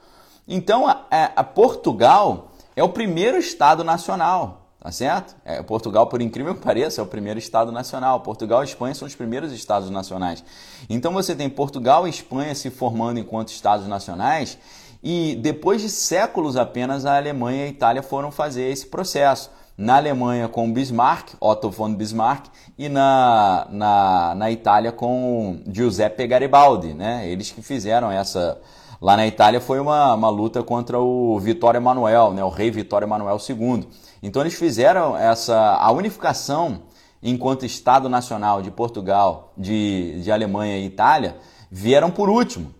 Então, 0.48 0.88
a, 0.88 1.04
a 1.36 1.44
Portugal 1.44 2.52
é 2.74 2.82
o 2.82 2.88
primeiro 2.88 3.36
estado 3.36 3.84
nacional, 3.84 4.70
tá 4.80 4.90
certo? 4.90 5.36
É, 5.44 5.62
Portugal, 5.62 6.06
por 6.06 6.22
incrível 6.22 6.54
que 6.54 6.62
pareça, 6.62 7.02
é 7.02 7.04
o 7.04 7.06
primeiro 7.06 7.38
estado 7.38 7.70
nacional. 7.70 8.20
Portugal 8.20 8.62
e 8.62 8.64
Espanha 8.64 8.94
são 8.94 9.06
os 9.06 9.14
primeiros 9.14 9.52
estados 9.52 9.90
nacionais. 9.90 10.42
Então, 10.88 11.12
você 11.12 11.36
tem 11.36 11.50
Portugal 11.50 12.06
e 12.06 12.10
Espanha 12.10 12.54
se 12.54 12.70
formando 12.70 13.20
enquanto 13.20 13.48
estados 13.48 13.86
nacionais 13.86 14.56
e 15.02 15.36
depois 15.42 15.82
de 15.82 15.90
séculos 15.90 16.56
apenas 16.56 17.04
a 17.04 17.18
Alemanha 17.18 17.64
e 17.64 17.66
a 17.66 17.68
Itália 17.68 18.02
foram 18.02 18.32
fazer 18.32 18.70
esse 18.70 18.86
processo 18.86 19.50
na 19.76 19.96
Alemanha 19.96 20.48
com 20.48 20.72
Bismarck, 20.72 21.34
Otto 21.38 21.70
von 21.70 21.92
Bismarck, 21.94 22.46
e 22.78 22.88
na, 22.88 23.66
na, 23.70 24.34
na 24.34 24.50
Itália 24.50 24.92
com 24.92 25.60
Giuseppe 25.66 26.26
Garibaldi. 26.26 26.92
Né? 26.94 27.28
Eles 27.28 27.50
que 27.50 27.62
fizeram 27.62 28.10
essa. 28.10 28.60
Lá 29.00 29.16
na 29.16 29.26
Itália 29.26 29.60
foi 29.60 29.80
uma, 29.80 30.14
uma 30.14 30.30
luta 30.30 30.62
contra 30.62 30.98
o 30.98 31.38
Vitório 31.38 31.78
Emanuel, 31.78 32.32
né? 32.32 32.42
o 32.42 32.48
rei 32.48 32.70
Vitório 32.70 33.06
Emanuel 33.06 33.38
II. 33.38 33.86
Então 34.22 34.42
eles 34.42 34.54
fizeram 34.54 35.16
essa 35.16 35.74
a 35.74 35.90
unificação 35.90 36.82
enquanto 37.22 37.66
Estado 37.66 38.08
Nacional 38.08 38.62
de 38.62 38.70
Portugal, 38.70 39.52
de, 39.56 40.20
de 40.22 40.30
Alemanha 40.30 40.78
e 40.78 40.86
Itália, 40.86 41.36
vieram 41.70 42.10
por 42.10 42.28
último 42.28 42.74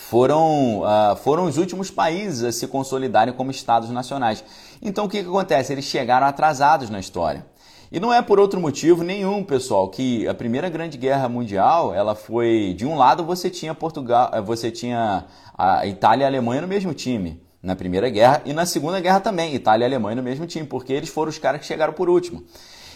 foram, 0.00 0.80
uh, 0.80 1.16
foram 1.16 1.44
os 1.44 1.58
últimos 1.58 1.90
países 1.90 2.42
a 2.42 2.50
se 2.50 2.66
consolidarem 2.66 3.34
como 3.34 3.50
estados 3.50 3.90
nacionais. 3.90 4.42
Então 4.80 5.04
o 5.04 5.08
que, 5.08 5.22
que 5.22 5.28
acontece? 5.28 5.72
Eles 5.72 5.84
chegaram 5.84 6.26
atrasados 6.26 6.88
na 6.88 6.98
história. 6.98 7.44
E 7.92 7.98
não 7.98 8.12
é 8.12 8.22
por 8.22 8.38
outro 8.38 8.60
motivo 8.60 9.02
nenhum, 9.02 9.42
pessoal, 9.42 9.88
que 9.88 10.26
a 10.28 10.32
Primeira 10.32 10.68
Grande 10.68 10.96
Guerra 10.96 11.28
Mundial, 11.28 11.92
ela 11.92 12.14
foi 12.14 12.72
de 12.78 12.86
um 12.86 12.96
lado 12.96 13.24
você 13.24 13.50
tinha 13.50 13.74
Portugal, 13.74 14.30
eh, 14.32 14.40
você 14.40 14.70
tinha 14.70 15.26
a 15.58 15.84
Itália 15.84 16.22
e 16.22 16.24
a 16.24 16.28
Alemanha 16.28 16.62
no 16.62 16.68
mesmo 16.68 16.94
time 16.94 17.42
na 17.60 17.74
Primeira 17.74 18.08
Guerra 18.08 18.42
e 18.44 18.52
na 18.52 18.64
Segunda 18.64 19.00
Guerra 19.00 19.18
também, 19.18 19.56
Itália 19.56 19.84
e 19.84 19.86
Alemanha 19.86 20.14
no 20.14 20.22
mesmo 20.22 20.46
time, 20.46 20.64
porque 20.64 20.92
eles 20.92 21.08
foram 21.08 21.30
os 21.30 21.38
caras 21.38 21.60
que 21.60 21.66
chegaram 21.66 21.92
por 21.92 22.08
último. 22.08 22.44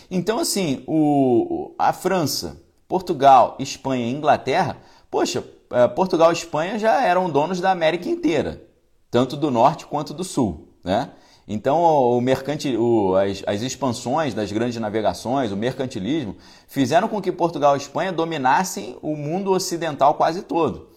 Então 0.09 0.38
assim, 0.38 0.85
o, 0.87 1.74
a 1.76 1.92
França, 1.92 2.62
Portugal, 2.87 3.57
Espanha 3.59 4.07
e 4.07 4.12
Inglaterra, 4.12 4.76
poxa, 5.11 5.42
eh, 5.72 5.88
Portugal 5.88 6.30
e 6.30 6.35
Espanha 6.35 6.78
já 6.78 7.02
eram 7.02 7.28
donos 7.28 7.61
da 7.61 7.72
América 7.72 8.09
inteira, 8.09 8.62
tanto 9.11 9.37
do 9.37 9.50
norte 9.50 9.87
quanto 9.87 10.14
do 10.14 10.22
sul, 10.22 10.68
né? 10.85 11.11
Então, 11.46 11.78
o 11.78 12.20
mercantil, 12.20 12.80
o, 12.80 13.16
as, 13.16 13.42
as, 13.46 13.61
expansões 13.61 14.33
das 14.33 14.50
grandes 14.50 14.80
navegações, 14.80 15.52
o 15.52 15.57
mercantilismo, 15.57 16.37
fizeram 16.66 17.07
com 17.07 17.20
que 17.20 17.30
Portugal 17.30 17.74
e 17.74 17.78
Espanha 17.78 18.12
dominassem 18.12 18.96
o 19.02 19.14
mundo 19.14 19.52
ocidental 19.52 20.14
quase 20.14 20.42
todo. 20.42 20.88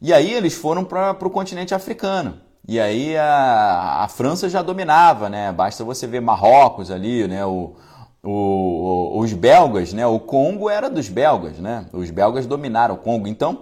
E 0.00 0.12
aí 0.12 0.32
eles 0.32 0.54
foram 0.54 0.84
para 0.84 1.12
o 1.12 1.30
continente 1.30 1.74
africano. 1.74 2.38
E 2.68 2.78
aí 2.78 3.16
a, 3.16 4.02
a, 4.02 4.08
França 4.08 4.48
já 4.48 4.60
dominava, 4.60 5.28
né? 5.30 5.52
Basta 5.52 5.84
você 5.84 6.06
ver 6.06 6.20
Marrocos 6.20 6.90
ali, 6.90 7.26
né? 7.26 7.46
O, 7.46 7.74
o, 8.22 9.18
os 9.20 9.32
belgas, 9.32 9.92
né? 9.92 10.06
O 10.06 10.18
Congo 10.18 10.68
era 10.68 10.90
dos 10.90 11.08
belgas, 11.08 11.58
né? 11.58 11.86
Os 11.92 12.10
belgas 12.10 12.44
dominaram 12.44 12.96
o 12.96 12.98
Congo. 12.98 13.28
Então, 13.28 13.60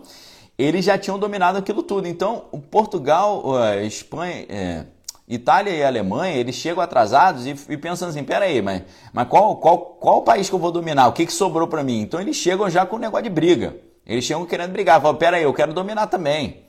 eles 0.58 0.84
já 0.84 0.96
tinham 0.96 1.18
dominado 1.18 1.58
aquilo 1.58 1.82
tudo. 1.82 2.08
Então, 2.08 2.46
o 2.50 2.58
Portugal, 2.58 3.56
a 3.56 3.82
Espanha, 3.82 4.46
é, 4.48 4.84
Itália 5.26 5.70
e 5.70 5.82
Alemanha, 5.82 6.36
eles 6.36 6.54
chegam 6.54 6.82
atrasados 6.82 7.46
e, 7.46 7.56
e 7.70 7.76
pensam 7.76 8.08
assim, 8.08 8.22
peraí, 8.22 8.60
mas, 8.60 8.82
mas 9.12 9.26
qual, 9.26 9.56
qual, 9.56 9.78
qual 9.78 10.22
país 10.22 10.48
que 10.48 10.54
eu 10.54 10.58
vou 10.58 10.70
dominar? 10.70 11.08
O 11.08 11.12
que, 11.12 11.24
que 11.24 11.32
sobrou 11.32 11.66
para 11.66 11.82
mim? 11.82 12.00
Então 12.00 12.20
eles 12.20 12.36
chegam 12.36 12.68
já 12.68 12.84
com 12.84 12.96
um 12.96 12.98
negócio 12.98 13.24
de 13.24 13.30
briga. 13.30 13.74
Eles 14.06 14.24
chegam 14.24 14.44
querendo 14.44 14.72
brigar. 14.72 15.00
Falam, 15.00 15.16
peraí, 15.16 15.42
eu 15.42 15.54
quero 15.54 15.72
dominar 15.72 16.08
também. 16.08 16.64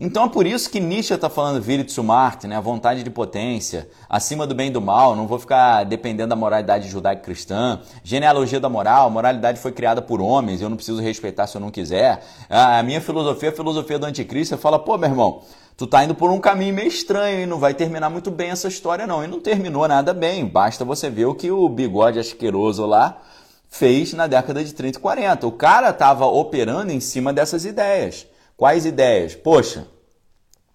Então 0.00 0.24
é 0.24 0.28
por 0.28 0.44
isso 0.44 0.68
que 0.70 0.80
Nietzsche 0.80 1.14
está 1.14 1.30
falando 1.30 1.62
Virit 1.62 1.92
Sumart, 1.92 2.44
né? 2.44 2.56
a 2.56 2.60
vontade 2.60 3.04
de 3.04 3.10
potência, 3.10 3.88
acima 4.08 4.44
do 4.44 4.52
bem 4.52 4.66
e 4.66 4.70
do 4.72 4.80
mal, 4.80 5.14
não 5.14 5.28
vou 5.28 5.38
ficar 5.38 5.84
dependendo 5.84 6.30
da 6.30 6.36
moralidade 6.36 6.88
judaico-cristã, 6.88 7.80
genealogia 8.02 8.58
da 8.58 8.68
moral, 8.68 9.08
moralidade 9.08 9.60
foi 9.60 9.70
criada 9.70 10.02
por 10.02 10.20
homens, 10.20 10.60
eu 10.60 10.68
não 10.68 10.76
preciso 10.76 11.00
respeitar 11.00 11.46
se 11.46 11.56
eu 11.56 11.60
não 11.60 11.70
quiser. 11.70 12.24
A 12.50 12.82
minha 12.82 13.00
filosofia 13.00 13.50
é 13.50 13.52
a 13.52 13.54
filosofia 13.54 13.96
do 13.96 14.06
anticristo, 14.06 14.58
fala, 14.58 14.80
pô, 14.80 14.98
meu 14.98 15.08
irmão, 15.08 15.42
tu 15.76 15.86
tá 15.86 16.04
indo 16.04 16.14
por 16.14 16.30
um 16.30 16.40
caminho 16.40 16.74
meio 16.74 16.88
estranho 16.88 17.40
e 17.40 17.46
não 17.46 17.58
vai 17.58 17.74
terminar 17.74 18.10
muito 18.10 18.30
bem 18.30 18.50
essa 18.50 18.68
história 18.68 19.06
não. 19.06 19.24
E 19.24 19.26
não 19.26 19.40
terminou 19.40 19.86
nada 19.88 20.14
bem, 20.14 20.46
basta 20.46 20.84
você 20.84 21.10
ver 21.10 21.26
o 21.26 21.34
que 21.34 21.50
o 21.50 21.68
bigode 21.68 22.18
asqueroso 22.18 22.86
lá 22.86 23.20
fez 23.68 24.12
na 24.12 24.28
década 24.28 24.62
de 24.62 24.72
30 24.72 24.98
e 24.98 25.02
40. 25.02 25.46
O 25.46 25.52
cara 25.52 25.90
estava 25.90 26.26
operando 26.26 26.92
em 26.92 27.00
cima 27.00 27.32
dessas 27.32 27.64
ideias. 27.64 28.26
Quais 28.56 28.86
ideias? 28.86 29.34
Poxa, 29.34 29.88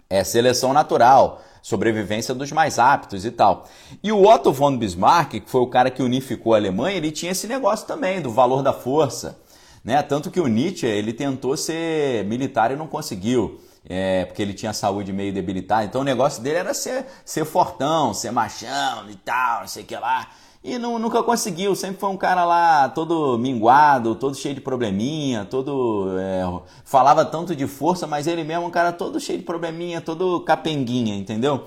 é 0.10 0.22
seleção 0.24 0.74
natural, 0.74 1.42
sobrevivência 1.62 2.34
dos 2.34 2.52
mais 2.52 2.78
aptos 2.78 3.24
e 3.24 3.32
tal. 3.32 3.68
E 4.04 4.12
o 4.12 4.28
Otto 4.28 4.52
von 4.52 4.78
Bismarck, 4.78 5.40
que 5.40 5.50
foi 5.50 5.62
o 5.62 5.68
cara 5.68 5.90
que 5.90 6.04
unificou 6.04 6.54
a 6.54 6.58
Alemanha, 6.58 6.98
ele 6.98 7.12
tinha 7.12 7.32
esse 7.32 7.48
negócio 7.48 7.88
também 7.88 8.22
do 8.22 8.32
valor 8.32 8.62
da 8.62 8.74
força. 8.74 9.40
Né? 9.82 10.02
Tanto 10.02 10.30
que 10.30 10.42
o 10.42 10.48
Nietzsche 10.48 10.86
ele 10.86 11.14
tentou 11.14 11.56
ser 11.56 12.26
militar 12.26 12.70
e 12.70 12.76
não 12.76 12.86
conseguiu. 12.88 13.62
É, 13.92 14.24
porque 14.26 14.42
ele 14.42 14.54
tinha 14.54 14.72
saúde 14.72 15.12
meio 15.12 15.34
debilitada. 15.34 15.84
Então 15.84 16.02
o 16.02 16.04
negócio 16.04 16.44
dele 16.44 16.58
era 16.58 16.74
ser, 16.76 17.08
ser 17.26 17.44
fortão, 17.44 18.14
ser 18.14 18.32
machão 18.32 19.10
e 19.10 19.16
tal, 19.16 19.62
não 19.62 19.68
sei 19.68 19.82
o 19.82 19.86
que 19.86 19.96
lá. 19.96 20.30
E 20.64 20.78
não, 20.78 21.00
nunca 21.00 21.24
conseguiu, 21.24 21.74
sempre 21.74 22.00
foi 22.00 22.10
um 22.10 22.18
cara 22.18 22.44
lá 22.44 22.90
todo 22.90 23.38
minguado, 23.38 24.14
todo 24.14 24.36
cheio 24.36 24.54
de 24.54 24.60
probleminha, 24.62 25.46
todo. 25.46 26.10
É, 26.20 26.44
falava 26.84 27.24
tanto 27.24 27.56
de 27.56 27.66
força, 27.66 28.06
mas 28.06 28.28
ele 28.28 28.44
mesmo 28.44 28.66
é 28.66 28.68
um 28.68 28.72
cara 28.72 28.92
todo 28.92 29.20
cheio 29.20 29.40
de 29.40 29.46
probleminha, 29.46 30.02
todo 30.02 30.42
capenguinha, 30.42 31.16
entendeu? 31.16 31.64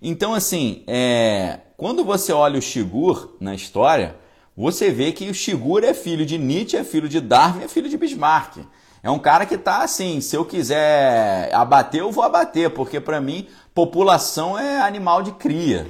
Então, 0.00 0.34
assim, 0.34 0.84
é, 0.86 1.58
quando 1.76 2.04
você 2.04 2.32
olha 2.32 2.58
o 2.58 2.62
Shigur 2.62 3.34
na 3.40 3.56
história, 3.56 4.16
você 4.56 4.90
vê 4.90 5.10
que 5.10 5.28
o 5.28 5.34
Shigur 5.34 5.82
é 5.82 5.92
filho 5.92 6.24
de 6.24 6.38
Nietzsche, 6.38 6.76
é 6.76 6.84
filho 6.84 7.08
de 7.08 7.20
Darwin, 7.20 7.64
é 7.64 7.68
filho 7.68 7.88
de 7.88 7.96
Bismarck. 7.98 8.58
É 9.02 9.10
um 9.10 9.18
cara 9.18 9.46
que 9.46 9.56
tá 9.56 9.82
assim, 9.82 10.20
se 10.20 10.36
eu 10.36 10.44
quiser 10.44 11.54
abater, 11.54 12.00
eu 12.00 12.10
vou 12.10 12.24
abater, 12.24 12.70
porque 12.70 13.00
para 13.00 13.20
mim 13.20 13.46
população 13.74 14.58
é 14.58 14.80
animal 14.80 15.22
de 15.22 15.32
cria. 15.32 15.86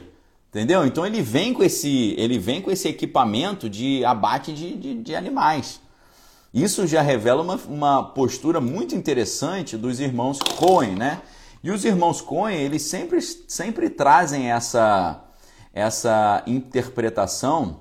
Entendeu? 0.50 0.86
Então 0.86 1.06
ele 1.06 1.20
vem 1.20 1.52
com 1.52 1.62
esse, 1.62 2.14
ele 2.18 2.38
vem 2.38 2.60
com 2.60 2.70
esse 2.70 2.88
equipamento 2.88 3.68
de 3.68 4.04
abate 4.04 4.52
de, 4.52 4.76
de, 4.76 4.94
de 4.94 5.14
animais. 5.14 5.80
Isso 6.52 6.86
já 6.86 7.02
revela 7.02 7.42
uma, 7.42 7.56
uma 7.68 8.02
postura 8.02 8.60
muito 8.60 8.94
interessante 8.94 9.76
dos 9.76 10.00
irmãos 10.00 10.38
Cohen, 10.38 10.94
né? 10.94 11.20
E 11.62 11.70
os 11.70 11.84
irmãos 11.84 12.20
Cohen, 12.22 12.56
eles 12.56 12.82
sempre, 12.82 13.20
sempre 13.20 13.90
trazem 13.90 14.50
essa, 14.50 15.22
essa 15.74 16.42
interpretação 16.46 17.80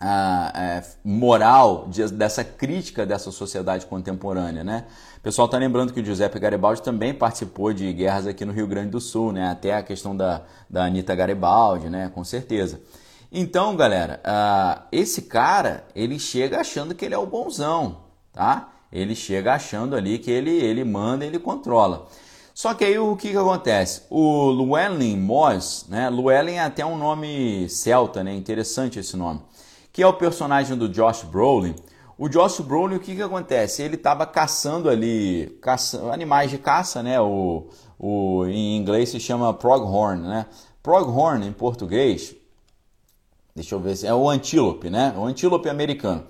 ah, 0.00 0.52
é, 0.54 0.82
moral 1.04 1.86
de, 1.88 2.06
dessa 2.08 2.44
crítica 2.44 3.06
dessa 3.06 3.30
sociedade 3.30 3.86
contemporânea, 3.86 4.62
né? 4.62 4.84
pessoal 5.26 5.46
está 5.46 5.58
lembrando 5.58 5.92
que 5.92 6.00
o 6.00 6.04
Giuseppe 6.04 6.38
Garibaldi 6.38 6.80
também 6.80 7.12
participou 7.12 7.72
de 7.72 7.92
guerras 7.92 8.28
aqui 8.28 8.44
no 8.44 8.52
Rio 8.52 8.68
Grande 8.68 8.90
do 8.90 9.00
Sul, 9.00 9.32
né? 9.32 9.50
Até 9.50 9.74
a 9.74 9.82
questão 9.82 10.16
da, 10.16 10.42
da 10.70 10.84
Anitta 10.84 11.16
Garibaldi, 11.16 11.90
né? 11.90 12.12
Com 12.14 12.22
certeza. 12.22 12.80
Então, 13.32 13.74
galera, 13.74 14.20
uh, 14.24 14.84
esse 14.92 15.22
cara, 15.22 15.84
ele 15.96 16.16
chega 16.20 16.60
achando 16.60 16.94
que 16.94 17.04
ele 17.04 17.12
é 17.16 17.18
o 17.18 17.26
bonzão, 17.26 18.02
tá? 18.32 18.72
Ele 18.92 19.16
chega 19.16 19.52
achando 19.52 19.96
ali 19.96 20.20
que 20.20 20.30
ele, 20.30 20.52
ele 20.52 20.84
manda, 20.84 21.24
ele 21.24 21.40
controla. 21.40 22.06
Só 22.54 22.72
que 22.72 22.84
aí 22.84 22.96
o 22.96 23.16
que, 23.16 23.32
que 23.32 23.36
acontece? 23.36 24.02
O 24.08 24.52
Llewellyn 24.52 25.16
Moss, 25.16 25.86
né? 25.88 26.08
Llewellyn 26.08 26.58
é 26.58 26.60
até 26.60 26.86
um 26.86 26.96
nome 26.96 27.68
celta, 27.68 28.22
né? 28.22 28.32
Interessante 28.32 29.00
esse 29.00 29.16
nome. 29.16 29.40
Que 29.96 30.02
é 30.02 30.06
o 30.06 30.12
personagem 30.12 30.76
do 30.76 30.90
Josh 30.90 31.22
Brolin. 31.22 31.74
O 32.18 32.28
Josh 32.28 32.60
Brolin, 32.60 32.96
o 32.96 33.00
que, 33.00 33.16
que 33.16 33.22
acontece? 33.22 33.80
Ele 33.80 33.94
estava 33.94 34.26
caçando 34.26 34.90
ali 34.90 35.58
caça, 35.62 36.12
animais 36.12 36.50
de 36.50 36.58
caça, 36.58 37.02
né? 37.02 37.18
O, 37.18 37.68
o, 37.98 38.44
em 38.44 38.76
inglês 38.76 39.08
se 39.08 39.18
chama 39.18 39.54
pronghorn, 39.54 40.20
né? 40.20 40.44
Pronghorn 40.82 41.46
em 41.46 41.50
português, 41.50 42.36
deixa 43.54 43.74
eu 43.74 43.80
ver 43.80 43.96
se 43.96 44.06
é 44.06 44.12
o 44.12 44.28
antílope, 44.28 44.90
né? 44.90 45.14
O 45.16 45.24
antílope 45.24 45.66
americano. 45.66 46.26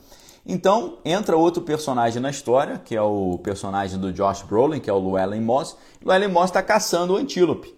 Então 0.47 0.99
entra 1.05 1.37
outro 1.37 1.61
personagem 1.61 2.23
na 2.23 2.31
história, 2.31 2.79
que 2.79 2.95
é 2.95 3.03
o 3.03 3.37
personagem 3.39 3.99
do 3.99 4.13
Josh 4.13 4.43
Brolin, 4.43 4.79
que 4.79 4.89
é 4.89 4.93
o 4.93 5.01
Llewellyn 5.01 5.41
Moss. 5.41 5.77
Llewellyn 6.01 6.33
Moss 6.33 6.51
está 6.51 6.63
caçando 6.63 7.15
o 7.15 7.17
antílope. 7.17 7.75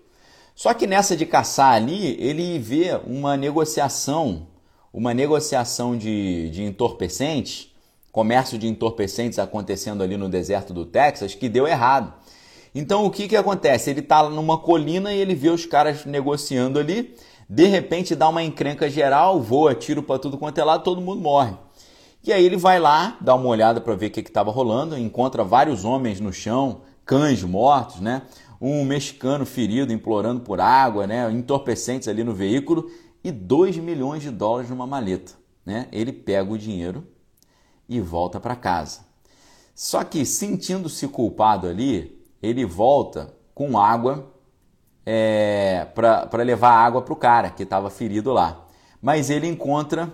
Só 0.55 0.75
que 0.75 0.87
nessa 0.87 1.17
de 1.17 1.25
caçar 1.25 1.73
ali, 1.73 2.15
ele 2.21 2.59
vê 2.59 3.01
uma 3.07 3.39
negociação, 3.39 4.47
uma 4.93 5.13
negociação 5.15 5.97
de, 5.97 6.51
de 6.51 6.63
entorpecentes 6.63 7.69
comércio 8.19 8.59
de 8.59 8.67
entorpecentes 8.67 9.39
acontecendo 9.39 10.03
ali 10.03 10.17
no 10.17 10.29
deserto 10.29 10.73
do 10.73 10.85
Texas 10.85 11.37
que 11.37 11.49
deu 11.49 11.69
errado. 11.69 12.13
Então 12.75 13.05
o 13.05 13.11
que, 13.11 13.29
que 13.29 13.37
acontece? 13.37 13.91
Ele 13.91 14.01
está 14.01 14.29
numa 14.29 14.59
colina 14.59 15.13
e 15.13 15.21
ele 15.21 15.37
vê 15.37 15.51
os 15.51 15.65
caras 15.65 16.05
negociando 16.05 16.79
ali, 16.79 17.15
de 17.49 17.67
repente 17.67 18.17
dá 18.17 18.29
uma 18.29 18.43
encrenca 18.43 18.91
geral, 18.91 19.41
voa 19.41 19.73
tiro 19.73 20.03
para 20.03 20.19
tudo 20.19 20.37
quanto 20.37 20.59
é 20.59 20.65
lado, 20.65 20.83
todo 20.83 21.01
mundo 21.01 21.21
morre. 21.21 21.55
E 22.25 22.33
aí 22.33 22.45
ele 22.45 22.57
vai 22.57 22.81
lá, 22.81 23.17
dá 23.21 23.37
uma 23.37 23.47
olhada 23.47 23.81
para 23.81 23.95
ver 23.95 24.07
o 24.07 24.11
que 24.11 24.19
estava 24.21 24.51
rolando, 24.51 24.99
encontra 24.99 25.45
vários 25.45 25.85
homens 25.85 26.21
no 26.21 26.33
chão, 26.33 26.81
cães 27.07 27.43
mortos, 27.45 28.01
né? 28.01 28.23
Um 28.61 28.85
mexicano 28.85 29.47
ferido, 29.47 29.93
implorando 29.93 30.41
por 30.41 30.61
água, 30.61 31.07
né? 31.07 31.31
Entorpecentes 31.31 32.09
ali 32.09 32.25
no 32.25 32.35
veículo 32.35 32.91
e 33.23 33.31
2 33.31 33.79
milhões 33.79 34.23
de 34.23 34.31
dólares 34.31 34.71
numa 34.71 34.87
maleta, 34.87 35.33
né? 35.65 35.89
Ele 35.93 36.13
pega 36.13 36.51
o 36.51 36.59
dinheiro 36.59 37.07
e 37.89 38.01
volta 38.01 38.39
para 38.39 38.55
casa. 38.57 39.01
Só 39.75 40.03
que 40.05 40.25
sentindo-se 40.25 41.07
culpado 41.09 41.67
ali, 41.67 42.21
ele 42.43 42.65
volta 42.65 43.35
com 43.55 43.79
água 43.79 44.33
é, 45.07 45.87
para 45.95 46.43
levar 46.43 46.73
água 46.73 47.03
para 47.03 47.13
o 47.13 47.17
cara 47.17 47.51
que 47.51 47.63
estava 47.63 47.89
ferido 47.89 48.33
lá. 48.33 48.67
Mas 49.01 49.31
ele 49.31 49.47
encontra 49.47 50.13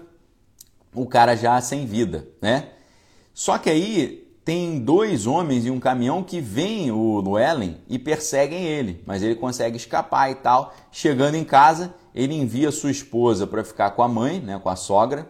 o 0.94 1.06
cara 1.06 1.34
já 1.36 1.60
sem 1.60 1.86
vida, 1.86 2.28
né? 2.40 2.68
Só 3.32 3.58
que 3.58 3.68
aí 3.68 4.24
tem 4.44 4.78
dois 4.78 5.26
homens 5.26 5.66
em 5.66 5.70
um 5.70 5.80
caminhão 5.80 6.22
que 6.22 6.40
veem 6.40 6.92
o 6.92 7.20
Llewellyn 7.20 7.78
e 7.88 7.98
perseguem 7.98 8.64
ele, 8.64 9.02
mas 9.06 9.22
ele 9.22 9.34
consegue 9.34 9.76
escapar 9.76 10.30
e 10.30 10.34
tal. 10.34 10.74
Chegando 10.92 11.34
em 11.34 11.44
casa, 11.44 11.94
ele 12.14 12.34
envia 12.34 12.70
sua 12.70 12.90
esposa 12.90 13.46
para 13.46 13.64
ficar 13.64 13.90
com 13.90 14.02
a 14.02 14.08
mãe, 14.08 14.40
né, 14.40 14.58
com 14.62 14.68
a 14.68 14.76
sogra, 14.76 15.28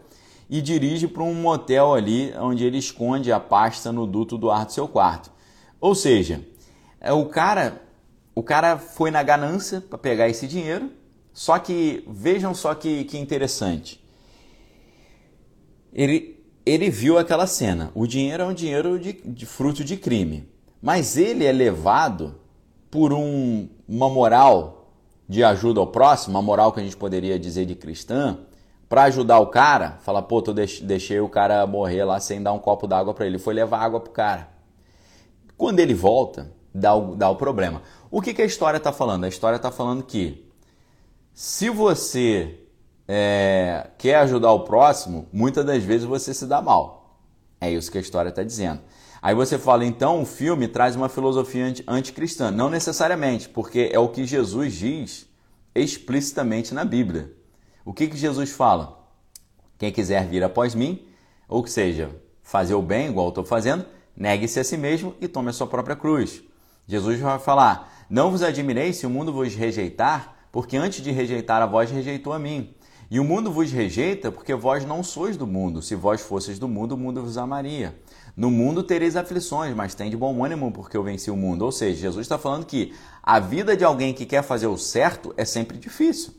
e 0.51 0.61
dirige 0.61 1.09
para 1.09 1.23
um 1.23 1.35
motel 1.35 1.95
ali 1.95 2.33
onde 2.39 2.65
ele 2.65 2.77
esconde 2.77 3.33
a 3.33 3.41
pasta 3.41 3.91
no 3.91 4.07
duto 4.07 4.37
do 4.37 4.51
ar 4.51 4.67
do 4.67 4.73
seu 4.73 4.87
quarto. 4.87 5.31
Ou 5.81 5.95
seja, 5.95 6.47
é 7.01 7.13
o 7.13 7.27
cara, 7.27 7.83
o 8.35 8.43
cara 8.43 8.77
foi 8.77 9.11
na 9.11 9.23
ganância 9.23 9.81
para 9.81 9.97
pegar 9.97 10.29
esse 10.29 10.47
dinheiro, 10.47 10.91
só 11.33 11.59
que 11.59 12.05
vejam 12.07 12.55
só 12.55 12.75
que, 12.75 13.05
que 13.05 13.19
interessante. 13.19 14.05
Ele, 15.93 16.45
ele 16.67 16.91
viu 16.91 17.19
aquela 17.19 17.47
cena. 17.47 17.91
O 17.95 18.07
dinheiro 18.07 18.43
é 18.43 18.47
um 18.47 18.55
dinheiro 18.55 18.99
de, 18.99 19.13
de 19.13 19.47
fruto 19.47 19.83
de 19.83 19.97
crime. 19.97 20.49
Mas 20.83 21.17
ele 21.17 21.45
é 21.45 21.53
levado 21.53 22.39
por 22.91 23.13
um, 23.13 23.69
uma 23.89 24.09
moral 24.09 24.84
de 25.29 25.43
ajuda 25.43 25.81
ao 25.81 25.87
próximo, 25.87 26.37
uma 26.37 26.43
moral 26.43 26.73
que 26.73 26.81
a 26.81 26.83
gente 26.83 26.97
poderia 26.97 27.39
dizer 27.39 27.65
de 27.67 27.75
cristã, 27.75 28.39
para 28.89 29.05
ajudar 29.05 29.39
o 29.39 29.47
cara, 29.47 29.99
fala, 30.03 30.23
pô, 30.23 30.43
tu 30.43 30.53
deixei 30.53 31.19
o 31.21 31.29
cara 31.29 31.67
morrer 31.67 32.05
lá 32.05 32.21
sem 32.21 32.43
dar 32.43 32.53
um 32.53 32.59
copo 32.59 32.87
d'água 32.87 33.15
para 33.15 33.27
ele. 33.27 33.39
Foi 33.39 33.55
levar 33.55 33.81
água 33.81 33.99
pro 33.99 34.13
cara. 34.13 34.49
Quando 35.57 35.81
ele 35.81 35.95
volta, 35.95 36.53
dá 36.73 36.95
o, 36.95 37.17
dá 37.17 37.29
o 37.31 37.37
problema. 37.37 37.83
O 38.11 38.21
que, 38.21 38.35
que 38.35 38.43
a 38.43 38.45
história 38.45 38.77
está 38.77 38.93
falando? 38.93 39.25
A 39.25 39.29
história 39.29 39.57
está 39.57 39.71
falando 39.71 40.03
que 40.03 40.49
se 41.33 41.71
você 41.71 42.61
é, 43.09 43.89
quer 43.99 44.17
ajudar 44.17 44.53
o 44.53 44.61
próximo, 44.61 45.27
muitas 45.33 45.65
das 45.65 45.83
vezes 45.83 46.07
você 46.07 46.33
se 46.33 46.47
dá 46.47 46.63
mal. 46.63 47.19
É 47.61 47.71
isso 47.71 47.91
que 47.91 47.99
a 47.99 48.01
história 48.01 48.29
está 48.29 48.43
dizendo. 48.43 48.81
Aí 49.25 49.35
você 49.35 49.57
fala, 49.57 49.87
então 49.87 50.21
o 50.21 50.27
filme 50.27 50.69
traz 50.69 50.95
uma 50.95 51.09
filosofia 51.09 51.73
anticristã. 51.89 52.51
Não 52.51 52.69
necessariamente, 52.69 53.49
porque 53.49 53.89
é 53.91 53.99
o 53.99 54.11
que 54.11 54.27
Jesus 54.27 54.75
diz 54.75 55.27
explicitamente 55.75 56.75
na 56.75 56.85
Bíblia. 56.85 57.33
O 57.87 57.95
que, 57.95 58.07
que 58.07 58.19
Jesus 58.19 58.51
fala? 58.51 59.03
Quem 59.79 59.91
quiser 59.91 60.27
vir 60.29 60.45
após 60.45 60.75
mim, 60.75 61.07
ou 61.49 61.67
seja, 61.67 62.11
fazer 62.43 62.75
o 62.75 62.83
bem, 62.83 63.09
igual 63.09 63.31
estou 63.31 63.47
fazendo, 63.47 63.87
negue-se 64.15 64.61
a 64.61 64.65
si 64.65 64.77
mesmo 64.77 65.15
e 65.19 65.27
tome 65.27 65.49
a 65.49 65.55
sua 65.55 65.69
própria 65.69 65.97
cruz. 65.97 66.43
Jesus 66.87 67.19
vai 67.19 67.39
falar: 67.39 68.05
Não 68.11 68.31
vos 68.31 68.43
admireis 68.43 68.97
se 68.97 69.07
o 69.07 69.11
mundo 69.11 69.33
vos 69.33 69.55
rejeitar, 69.55 70.37
porque 70.53 70.77
antes 70.77 71.03
de 71.03 71.11
rejeitar 71.11 71.63
a 71.63 71.67
vós, 71.67 71.91
rejeitou 71.91 72.35
a 72.35 72.39
mim. 72.39 72.75
E 73.11 73.19
o 73.19 73.25
mundo 73.25 73.51
vos 73.51 73.73
rejeita 73.73 74.31
porque 74.31 74.55
vós 74.55 74.85
não 74.85 75.03
sois 75.03 75.35
do 75.35 75.47
mundo. 75.47 75.81
Se 75.81 75.95
vós 75.95 76.21
fosseis 76.21 76.59
do 76.59 76.69
mundo, 76.69 76.93
o 76.93 76.99
mundo 76.99 77.23
vos 77.23 77.39
amaria. 77.39 77.99
No 78.37 78.51
mundo 78.51 78.83
tereis 78.83 79.15
aflições, 79.15 79.77
mas 79.77 79.95
tem 79.95 80.11
de 80.11 80.17
bom 80.17 80.45
ânimo 80.45 80.73
porque 80.73 80.97
eu 80.97 81.05
venci 81.05 81.31
o 81.31 81.37
mundo. 81.37 81.63
Ou 81.63 81.71
seja, 81.71 82.01
Jesus 82.01 82.25
está 82.25 82.37
falando 82.37 82.67
que 82.67 82.93
a 83.23 83.39
vida 83.39 83.77
de 83.77 83.85
alguém 83.85 84.13
que 84.13 84.27
quer 84.27 84.43
fazer 84.43 84.67
o 84.67 84.77
certo 84.77 85.33
é 85.37 85.45
sempre 85.45 85.79
difícil. 85.79 86.35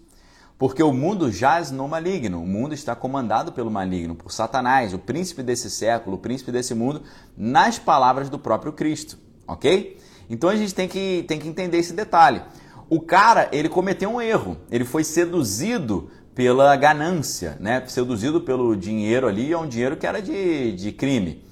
Porque 0.58 0.84
o 0.84 0.94
mundo 0.94 1.32
jaz 1.32 1.72
no 1.72 1.88
maligno, 1.88 2.42
o 2.42 2.48
mundo 2.48 2.74
está 2.74 2.96
comandado 2.96 3.52
pelo 3.52 3.70
maligno, 3.70 4.16
por 4.16 4.32
Satanás, 4.32 4.94
o 4.94 5.00
príncipe 5.00 5.44
desse 5.44 5.70
século, 5.70 6.16
o 6.16 6.20
príncipe 6.20 6.52
desse 6.52 6.74
mundo, 6.74 7.02
nas 7.36 7.78
palavras 7.78 8.30
do 8.30 8.40
próprio 8.40 8.72
Cristo, 8.72 9.18
ok? 9.46 9.98
Então 10.30 10.50
a 10.50 10.56
gente 10.56 10.74
tem 10.74 10.88
que, 10.88 11.26
tem 11.28 11.40
que 11.40 11.48
entender 11.48 11.78
esse 11.78 11.92
detalhe. 11.92 12.42
O 12.90 13.02
cara, 13.02 13.50
ele 13.52 13.68
cometeu 13.68 14.10
um 14.10 14.22
erro, 14.22 14.56
ele 14.72 14.86
foi 14.86 15.04
seduzido 15.04 16.10
pela 16.34 16.74
ganância, 16.78 17.58
né? 17.60 17.84
Seduzido 17.88 18.40
pelo 18.40 18.78
dinheiro 18.78 19.28
ali, 19.28 19.52
é 19.52 19.58
um 19.58 19.68
dinheiro 19.68 19.98
que 19.98 20.08
era 20.08 20.22
de, 20.22 20.72
de 20.72 20.92
crime. 20.94 21.45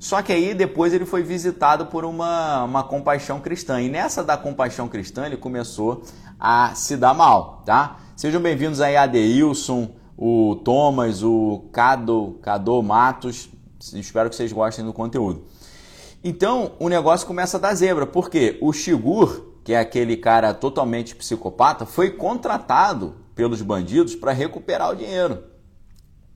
Só 0.00 0.22
que 0.22 0.32
aí 0.32 0.54
depois 0.54 0.94
ele 0.94 1.04
foi 1.04 1.22
visitado 1.22 1.84
por 1.84 2.06
uma, 2.06 2.64
uma 2.64 2.82
compaixão 2.82 3.38
cristã. 3.38 3.82
E 3.82 3.90
nessa 3.90 4.24
da 4.24 4.34
compaixão 4.34 4.88
cristã 4.88 5.26
ele 5.26 5.36
começou 5.36 6.02
a 6.40 6.74
se 6.74 6.96
dar 6.96 7.12
mal, 7.12 7.62
tá? 7.66 7.98
Sejam 8.16 8.40
bem-vindos 8.40 8.80
aí 8.80 8.96
a 8.96 9.02
Adeilson, 9.02 9.90
o 10.16 10.56
Thomas, 10.64 11.22
o 11.22 11.68
Cado, 11.70 12.38
Cado 12.40 12.82
Matos. 12.82 13.50
Espero 13.92 14.30
que 14.30 14.36
vocês 14.36 14.50
gostem 14.50 14.86
do 14.86 14.92
conteúdo. 14.94 15.44
Então, 16.24 16.72
o 16.78 16.88
negócio 16.88 17.26
começa 17.26 17.58
a 17.58 17.60
dar 17.60 17.74
zebra, 17.74 18.06
porque 18.06 18.56
o 18.62 18.72
Shigur, 18.72 19.52
que 19.62 19.74
é 19.74 19.78
aquele 19.78 20.16
cara 20.16 20.54
totalmente 20.54 21.14
psicopata, 21.14 21.84
foi 21.84 22.10
contratado 22.12 23.16
pelos 23.34 23.60
bandidos 23.60 24.14
para 24.14 24.32
recuperar 24.32 24.92
o 24.92 24.96
dinheiro. 24.96 25.49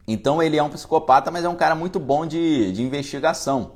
Então, 0.07 0.43
ele 0.43 0.57
é 0.57 0.63
um 0.63 0.69
psicopata, 0.69 1.31
mas 1.31 1.45
é 1.45 1.49
um 1.49 1.57
cara 1.57 1.75
muito 1.75 1.99
bom 1.99 2.27
de, 2.27 2.73
de 2.73 2.83
investigação. 2.83 3.73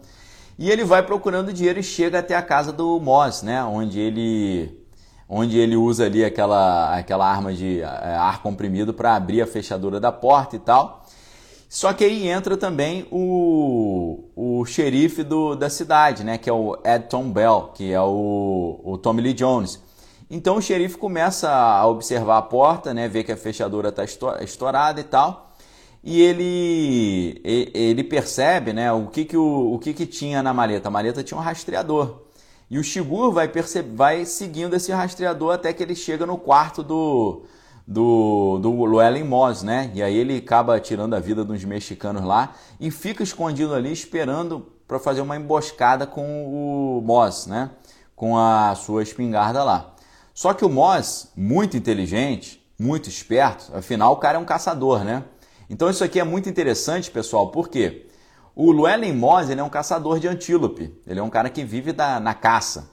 E 0.59 0.71
ele 0.71 0.85
vai 0.85 1.03
procurando 1.03 1.53
dinheiro 1.53 1.79
e 1.79 1.83
chega 1.83 2.19
até 2.19 2.37
a 2.37 2.43
casa 2.43 2.73
do 2.73 2.99
Moss, 3.01 3.43
né? 3.43 3.63
Onde 3.63 4.01
ele 4.01 4.79
onde 5.29 5.59
ele 5.59 5.77
usa 5.77 6.07
ali 6.07 6.25
aquela, 6.25 6.97
aquela 6.97 7.31
arma 7.31 7.53
de 7.53 7.81
é, 7.83 7.85
ar 7.85 8.43
comprimido 8.43 8.95
para 8.95 9.15
abrir 9.15 9.43
a 9.43 9.47
fechadura 9.47 10.01
da 10.01 10.11
porta 10.11 10.57
e 10.57 10.59
tal. 10.59 11.05
Só 11.69 11.93
que 11.93 12.03
aí 12.03 12.27
entra 12.27 12.57
também 12.57 13.07
o, 13.11 14.25
o 14.35 14.65
xerife 14.65 15.23
do, 15.23 15.55
da 15.55 15.69
cidade, 15.69 16.25
né, 16.25 16.39
que 16.39 16.49
é 16.49 16.53
o 16.53 16.79
Edton 16.83 17.31
Bell, 17.31 17.73
que 17.75 17.93
é 17.93 18.01
o, 18.01 18.81
o 18.83 18.97
Tommy 18.97 19.21
Lee 19.21 19.35
Jones. 19.35 19.79
Então 20.31 20.57
o 20.57 20.63
xerife 20.63 20.97
começa 20.97 21.51
a 21.51 21.87
observar 21.87 22.39
a 22.39 22.43
porta, 22.43 22.95
né, 22.95 23.07
vê 23.07 23.23
que 23.23 23.33
a 23.33 23.37
fechadura 23.37 23.91
está 23.91 24.03
estourada 24.43 24.99
e 24.99 25.05
tal, 25.05 25.48
e 26.11 26.23
ele, 26.23 27.39
ele 27.45 28.03
percebe 28.03 28.73
né, 28.73 28.91
o, 28.91 29.09
que, 29.09 29.27
que, 29.27 29.37
o, 29.37 29.75
o 29.75 29.79
que, 29.79 29.93
que 29.93 30.07
tinha 30.07 30.43
na 30.43 30.55
maleta. 30.55 30.89
A 30.89 30.91
maleta 30.91 31.23
tinha 31.23 31.37
um 31.37 31.43
rastreador. 31.43 32.23
E 32.71 32.79
o 32.79 32.83
Shigur 32.83 33.31
vai, 33.31 33.51
vai 33.95 34.25
seguindo 34.25 34.75
esse 34.75 34.91
rastreador 34.91 35.53
até 35.53 35.71
que 35.71 35.83
ele 35.83 35.95
chega 35.95 36.25
no 36.25 36.39
quarto 36.39 36.83
do, 36.83 37.43
do, 37.87 38.59
do 38.59 38.87
Llewellyn 38.87 39.23
Moss, 39.25 39.63
né? 39.63 39.91
E 39.95 40.03
aí 40.03 40.17
ele 40.17 40.39
acaba 40.39 40.81
tirando 40.81 41.13
a 41.13 41.21
vida 41.21 41.45
dos 41.45 41.63
mexicanos 41.63 42.25
lá 42.25 42.55
e 42.81 42.91
fica 42.91 43.23
escondido 43.23 43.75
ali 43.75 43.93
esperando 43.93 44.61
para 44.89 44.99
fazer 44.99 45.21
uma 45.21 45.37
emboscada 45.37 46.07
com 46.07 46.23
o 46.47 47.03
Moss, 47.03 47.47
né? 47.47 47.69
Com 48.17 48.39
a 48.39 48.75
sua 48.75 49.03
espingarda 49.03 49.63
lá. 49.63 49.95
Só 50.33 50.55
que 50.55 50.65
o 50.65 50.71
Moss, 50.71 51.31
muito 51.37 51.77
inteligente, 51.77 52.67
muito 52.79 53.11
esperto, 53.11 53.77
afinal 53.77 54.15
o 54.15 54.17
cara 54.17 54.39
é 54.39 54.41
um 54.41 54.47
caçador, 54.47 55.05
né? 55.05 55.23
Então 55.69 55.91
isso 55.91 56.03
aqui 56.03 56.19
é 56.19 56.25
muito 56.25 56.49
interessante, 56.49 57.11
pessoal, 57.11 57.51
por 57.51 57.69
quê? 57.69 58.07
O 58.55 58.73
Llewellyn 58.73 59.13
Moss 59.13 59.51
ele 59.51 59.61
é 59.61 59.65
um 59.65 59.69
caçador 59.69 60.19
de 60.19 60.27
antílope. 60.27 60.93
Ele 61.07 61.21
é 61.21 61.23
um 61.23 61.31
cara 61.31 61.49
que 61.49 61.65
vive 61.65 61.93
da, 61.93 62.19
na 62.19 62.35
caça. 62.35 62.91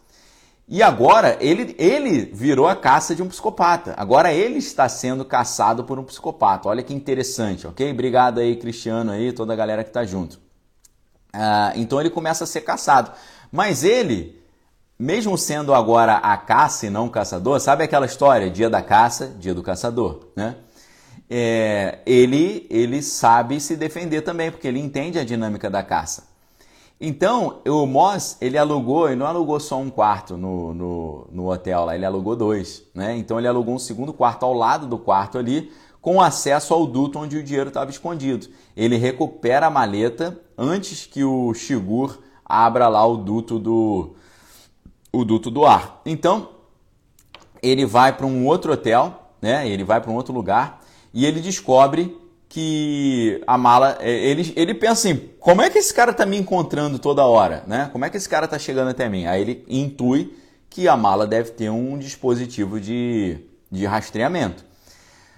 E 0.68 0.82
agora 0.82 1.38
ele, 1.40 1.76
ele 1.78 2.26
virou 2.26 2.68
a 2.68 2.76
caça 2.76 3.16
de 3.16 3.22
um 3.22 3.28
psicopata. 3.28 3.94
Agora 3.98 4.34
ele 4.34 4.58
está 4.58 4.90
sendo 4.90 5.24
caçado 5.24 5.84
por 5.84 6.00
um 6.00 6.04
psicopata. 6.04 6.70
Olha 6.70 6.84
que 6.84 6.94
interessante, 6.94 7.68
ok? 7.68 7.92
Obrigado 7.92 8.40
aí, 8.40 8.56
Cristiano, 8.56 9.12
aí, 9.12 9.32
toda 9.32 9.54
a 9.54 9.56
galera 9.56 9.84
que 9.84 9.90
está 9.90 10.04
junto. 10.04 10.40
Ah, 11.32 11.72
então 11.76 12.00
ele 12.00 12.10
começa 12.10 12.44
a 12.44 12.48
ser 12.48 12.62
caçado. 12.62 13.12
Mas 13.52 13.84
ele, 13.84 14.42
mesmo 14.98 15.38
sendo 15.38 15.74
agora 15.74 16.16
a 16.16 16.36
caça 16.36 16.88
e 16.88 16.90
não 16.90 17.08
o 17.08 17.12
caçador, 17.12 17.60
sabe 17.60 17.84
aquela 17.84 18.08
história? 18.08 18.50
Dia 18.50 18.70
da 18.70 18.82
caça, 18.82 19.28
dia 19.40 19.54
do 19.54 19.62
caçador, 19.62 20.28
né? 20.36 20.56
É, 21.30 22.00
ele, 22.06 22.68
ele 22.70 23.02
sabe 23.02 23.60
se 23.60 23.76
defender 23.76 24.22
também, 24.22 24.52
porque 24.52 24.68
ele 24.68 24.80
entende 24.80 25.18
a 25.18 25.24
dinâmica 25.24 25.70
da 25.70 25.82
caça. 25.82 26.36
Então, 27.00 27.62
o 27.68 27.86
Moss, 27.86 28.38
ele 28.40 28.58
alugou, 28.58 29.12
e 29.12 29.16
não 29.16 29.26
alugou 29.26 29.60
só 29.60 29.78
um 29.78 29.90
quarto 29.90 30.38
no, 30.38 30.74
no, 30.74 31.28
no, 31.32 31.52
hotel 31.52 31.86
lá, 31.86 31.96
ele 31.96 32.06
alugou 32.06 32.36
dois. 32.36 32.84
Né? 32.94 33.18
Então, 33.18 33.38
ele 33.38 33.48
alugou 33.48 33.76
um 33.76 33.80
segundo 33.80 34.14
quarto 34.14 34.44
ao 34.44 34.54
lado 34.54 34.88
do 34.88 34.98
quarto 34.98 35.38
ali, 35.38 35.72
com 36.02 36.22
acesso 36.22 36.74
ao 36.74 36.86
duto 36.86 37.20
onde 37.20 37.38
o 37.38 37.44
dinheiro 37.44 37.68
estava 37.68 37.90
escondido. 37.90 38.48
Ele 38.78 38.96
recupera 38.96 39.66
a 39.66 39.70
maleta 39.70 40.40
antes 40.58 41.06
que 41.06 41.24
o 41.24 41.54
Shigur 41.54 42.20
abra 42.46 42.88
lá 42.88 43.06
o 43.06 43.18
duto 43.18 43.60
do, 43.60 44.16
o 45.12 45.26
duto 45.26 45.52
do 45.52 45.66
ar. 45.66 46.02
Então, 46.06 46.50
ele 47.62 47.86
vai 47.86 48.14
para 48.14 48.26
um 48.26 48.46
outro 48.46 48.72
hotel, 48.72 49.32
né? 49.42 49.68
ele 49.68 49.84
vai 49.84 50.00
para 50.00 50.12
um 50.12 50.16
outro 50.16 50.34
lugar, 50.34 50.82
e 51.16 51.26
ele 51.26 51.40
descobre 51.40 52.16
que 52.50 53.42
a 53.48 53.58
mala. 53.58 53.98
É, 54.02 54.12
ele, 54.12 54.54
ele 54.56 54.74
pensa 54.74 54.94
assim: 54.94 55.30
como 55.40 55.62
é 55.62 55.70
que 55.70 55.78
esse 55.78 55.94
cara 55.94 56.12
está 56.12 56.26
me 56.26 56.38
encontrando 56.38 57.00
toda 57.00 57.26
hora? 57.26 57.64
Né? 57.66 57.90
Como 57.92 58.04
é 58.04 58.10
que 58.10 58.18
esse 58.18 58.28
cara 58.28 58.46
está 58.46 58.60
chegando 58.60 58.90
até 58.90 59.08
mim? 59.08 59.26
Aí 59.26 59.42
ele 59.42 59.66
intui 59.70 60.38
que 60.70 60.90
a 60.90 60.98
mala 60.98 61.26
deve 61.26 61.52
ter 61.52 61.70
um 61.70 61.98
dispositivo 61.98 62.82
de, 62.82 63.40
de 63.72 63.86
rastreamento. 63.86 64.66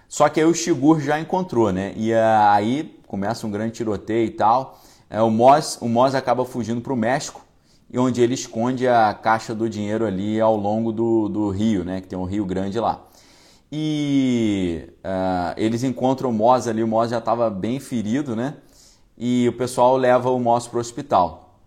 Só 0.10 0.28
que 0.30 0.40
aí 0.40 0.46
o 0.48 0.54
Shigur 0.54 1.00
já 1.00 1.20
encontrou, 1.20 1.72
né? 1.72 1.94
E 1.96 2.12
aí 2.14 3.00
começa 3.06 3.46
um 3.46 3.52
grande 3.52 3.74
tiroteio 3.74 4.26
e 4.26 4.32
tal. 4.32 4.82
É, 5.10 5.22
o 5.22 5.30
Moss, 5.30 5.78
o 5.80 5.88
Moss 5.88 6.16
acaba 6.16 6.44
fugindo 6.44 6.82
para 6.82 6.92
o 6.92 6.98
México, 6.98 7.46
e 7.90 8.00
onde 8.00 8.22
ele 8.22 8.34
esconde 8.34 8.88
a 8.88 9.14
caixa 9.14 9.54
do 9.54 9.70
dinheiro 9.70 10.06
ali 10.06 10.42
ao 10.42 10.58
longo 10.58 10.92
do, 10.92 11.30
do 11.30 11.50
rio, 11.50 11.86
né? 11.86 12.02
Que 12.02 12.08
tem 12.08 12.18
um 12.18 12.26
rio 12.26 12.46
grande 12.46 12.80
lá. 12.80 13.07
E 13.72 14.90
uh, 15.04 15.54
eles 15.58 15.84
encontram 15.84 16.30
o 16.30 16.34
Moss 16.34 16.68
ali, 16.68 16.82
o 16.82 16.88
Moss 16.88 17.10
já 17.10 17.18
estava 17.18 17.50
bem 17.50 17.80
ferido, 17.80 18.36
né? 18.36 18.56
E 19.18 19.48
o 19.50 19.54
pessoal 19.54 19.98
leva 19.98 20.30
o 20.30 20.40
Moss 20.40 20.68
para 20.68 20.78
o 20.78 20.80
hospital. 20.80 21.60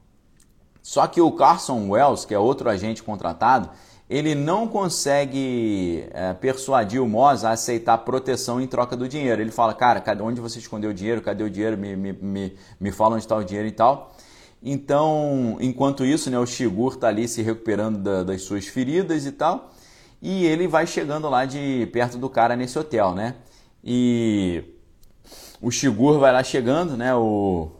Só 0.82 1.06
que 1.06 1.20
o 1.20 1.30
Carson 1.32 1.90
Wells, 1.90 2.24
que 2.24 2.32
é 2.32 2.38
outro 2.38 2.70
agente 2.70 3.02
contratado, 3.02 3.68
ele 4.08 4.34
não 4.34 4.66
consegue 4.66 6.08
é, 6.12 6.32
persuadir 6.32 7.02
o 7.02 7.08
Moss 7.08 7.44
a 7.44 7.50
aceitar 7.50 7.98
proteção 7.98 8.60
em 8.60 8.66
troca 8.66 8.96
do 8.96 9.06
dinheiro. 9.06 9.42
Ele 9.42 9.52
fala, 9.52 9.74
cara, 9.74 10.00
cadê 10.00 10.22
onde 10.22 10.40
você 10.40 10.58
escondeu 10.58 10.90
o 10.90 10.94
dinheiro? 10.94 11.20
Cadê 11.20 11.44
o 11.44 11.50
dinheiro? 11.50 11.76
Me, 11.76 11.94
me, 11.94 12.12
me, 12.12 12.56
me 12.80 12.92
fala 12.92 13.14
onde 13.14 13.24
está 13.24 13.36
o 13.36 13.44
dinheiro 13.44 13.68
e 13.68 13.72
tal. 13.72 14.12
Então, 14.62 15.56
enquanto 15.60 16.04
isso, 16.04 16.30
né, 16.30 16.38
o 16.38 16.46
Shigur 16.46 16.94
está 16.94 17.08
ali 17.08 17.28
se 17.28 17.42
recuperando 17.42 17.98
da, 17.98 18.24
das 18.24 18.42
suas 18.42 18.66
feridas 18.66 19.26
e 19.26 19.32
tal 19.32 19.70
e 20.22 20.44
ele 20.46 20.68
vai 20.68 20.86
chegando 20.86 21.28
lá 21.28 21.44
de 21.44 21.88
perto 21.92 22.18
do 22.18 22.28
cara 22.28 22.56
nesse 22.56 22.78
hotel, 22.78 23.14
né? 23.14 23.36
E 23.82 24.62
o 25.60 25.70
Shigur 25.70 26.18
vai 26.18 26.32
lá 26.32 26.42
chegando, 26.42 26.96
né? 26.96 27.14
O, 27.14 27.70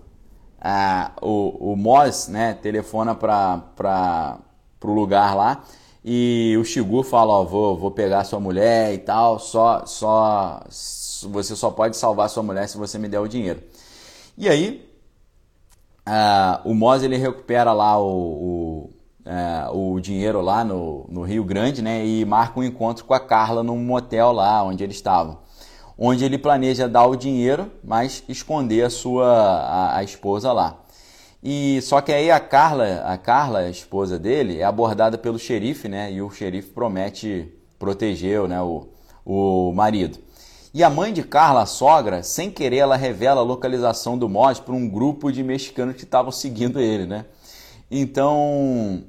a, 0.61 1.12
o, 1.20 1.72
o 1.72 1.76
Moz, 1.76 2.28
né? 2.28 2.55
Telefona 2.55 3.14
para 3.14 4.38
o 4.82 4.93
lugar 4.93 5.36
lá 5.36 5.64
e 6.05 6.57
o 6.59 6.64
Shigur 6.64 7.05
fala, 7.05 7.32
ó, 7.32 7.45
vou, 7.45 7.76
vou 7.76 7.91
pegar 7.91 8.24
sua 8.24 8.41
mulher 8.41 8.95
e 8.95 8.99
tal, 8.99 9.38
só, 9.38 9.84
só, 9.84 10.62
você 11.28 11.55
só 11.55 11.70
pode 11.70 11.97
salvar 11.97 12.30
sua 12.30 12.43
mulher 12.43 12.66
se 12.68 12.78
você 12.78 12.99
me 12.99 13.09
der 13.09 13.20
o 13.20 13.28
dinheiro. 13.28 13.62
E 14.36 14.49
aí, 14.49 14.91
uh, 16.09 16.68
o 16.68 16.74
Moz 16.74 17.03
ele 17.03 17.16
recupera 17.16 17.72
lá 17.72 17.99
o, 18.01 18.07
o 18.07 18.91
é, 19.24 19.68
o 19.72 20.00
dinheiro 20.00 20.40
lá 20.40 20.64
no, 20.64 21.06
no 21.08 21.22
Rio 21.22 21.44
Grande, 21.44 21.82
né? 21.82 22.04
E 22.04 22.24
marca 22.24 22.58
um 22.58 22.64
encontro 22.64 23.04
com 23.04 23.14
a 23.14 23.20
Carla 23.20 23.62
num 23.62 23.78
motel 23.78 24.32
lá 24.32 24.62
onde 24.62 24.82
eles 24.82 24.96
estavam. 24.96 25.38
Onde 25.98 26.24
ele 26.24 26.38
planeja 26.38 26.88
dar 26.88 27.06
o 27.06 27.16
dinheiro, 27.16 27.70
mas 27.84 28.24
esconder 28.28 28.82
a 28.84 28.90
sua 28.90 29.26
a, 29.26 29.96
a 29.98 30.04
esposa 30.04 30.52
lá. 30.52 30.80
E 31.42 31.80
só 31.82 32.00
que 32.00 32.12
aí 32.12 32.30
a 32.30 32.38
Carla, 32.38 33.02
a 33.04 33.16
Carla, 33.16 33.60
a 33.60 33.70
esposa 33.70 34.18
dele, 34.18 34.58
é 34.58 34.64
abordada 34.64 35.16
pelo 35.16 35.38
xerife, 35.38 35.88
né? 35.88 36.12
E 36.12 36.20
o 36.20 36.30
xerife 36.30 36.70
promete 36.70 37.52
proteger, 37.78 38.46
né, 38.46 38.60
o, 38.60 38.88
o 39.24 39.72
marido. 39.72 40.18
E 40.72 40.84
a 40.84 40.90
mãe 40.90 41.12
de 41.12 41.24
Carla, 41.24 41.62
a 41.62 41.66
sogra, 41.66 42.22
sem 42.22 42.50
querer, 42.50 42.76
ela 42.76 42.94
revela 42.94 43.40
a 43.40 43.44
localização 43.44 44.16
do 44.16 44.28
Moz 44.28 44.60
para 44.60 44.74
um 44.74 44.88
grupo 44.88 45.32
de 45.32 45.42
mexicanos 45.42 45.96
que 45.96 46.04
estavam 46.04 46.30
seguindo 46.30 46.78
ele, 46.78 47.06
né? 47.06 47.24
Então 47.91 49.05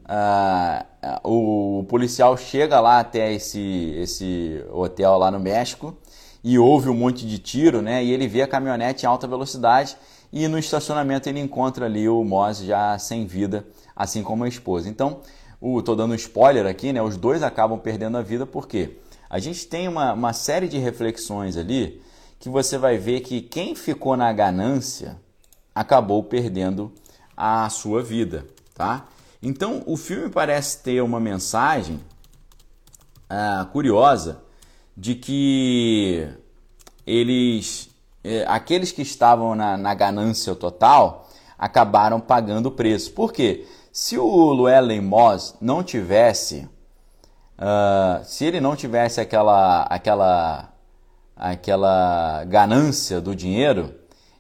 o 1.24 1.86
policial 1.88 2.36
chega 2.36 2.80
lá 2.80 3.00
até 3.00 3.34
esse, 3.34 3.94
esse 3.98 4.64
hotel 4.72 5.18
lá 5.18 5.30
no 5.30 5.40
México 5.40 5.96
e 6.44 6.58
ouve 6.58 6.90
um 6.90 6.94
monte 6.96 7.28
de 7.28 7.38
tiro, 7.38 7.82
né? 7.82 8.04
E 8.04 8.12
ele 8.12 8.28
vê 8.28 8.42
a 8.42 8.48
caminhonete 8.48 9.06
em 9.06 9.08
alta 9.08 9.28
velocidade 9.28 9.96
e 10.34 10.48
no 10.48 10.58
estacionamento 10.58 11.30
ele 11.30 11.40
encontra 11.40 11.86
ali 11.86 12.10
o 12.10 12.24
Moss 12.24 12.60
já 12.60 12.98
sem 12.98 13.26
vida, 13.26 13.66
assim 13.96 14.24
como 14.24 14.44
a 14.44 14.48
esposa. 14.48 14.90
Então, 14.90 15.20
o, 15.60 15.82
tô 15.82 15.96
dando 15.96 16.14
um 16.14 16.16
spoiler 16.16 16.66
aqui, 16.66 16.92
né? 16.92 17.02
Os 17.02 17.18
dois 17.18 17.44
acabam 17.44 17.78
perdendo 17.78 18.18
a 18.18 18.22
vida 18.22 18.48
porque 18.48 18.98
a 19.30 19.38
gente 19.38 19.68
tem 19.68 19.88
uma, 19.88 20.14
uma 20.14 20.34
série 20.34 20.68
de 20.68 20.80
reflexões 20.80 21.56
ali 21.56 22.02
que 22.40 22.50
você 22.50 22.78
vai 22.78 22.98
ver 22.98 23.20
que 23.20 23.42
quem 23.42 23.76
ficou 23.76 24.18
na 24.18 24.34
ganância 24.34 25.18
acabou 25.76 26.24
perdendo 26.24 26.92
a 27.38 27.70
sua 27.70 28.02
vida, 28.02 28.46
tá? 28.82 29.06
Então, 29.44 29.84
o 29.86 29.96
filme 29.96 30.28
parece 30.28 30.80
ter 30.80 31.04
uma 31.04 31.20
mensagem 31.20 32.00
ah, 33.30 33.68
curiosa 33.72 34.42
de 34.98 35.14
que 35.14 36.28
eles, 37.06 37.92
eh, 38.24 38.44
aqueles 38.48 38.92
que 38.92 39.04
estavam 39.04 39.54
na, 39.54 39.78
na, 39.78 39.94
ganância 39.94 40.56
total, 40.56 41.30
acabaram 41.60 42.20
pagando 42.20 42.70
o 42.70 42.72
preço. 42.72 43.12
Por 43.12 43.32
quê? 43.32 43.68
Se 43.94 44.18
o 44.18 44.52
Llewellyn 44.52 45.02
Moss 45.02 45.56
não 45.62 45.84
tivesse, 45.84 46.68
uh, 47.60 48.26
se 48.26 48.46
ele 48.46 48.60
não 48.60 48.76
tivesse 48.76 49.22
aquela, 49.22 49.84
aquela, 49.84 50.74
aquela 51.36 52.44
ganância 52.46 53.22
do 53.22 53.36
dinheiro, 53.36 53.94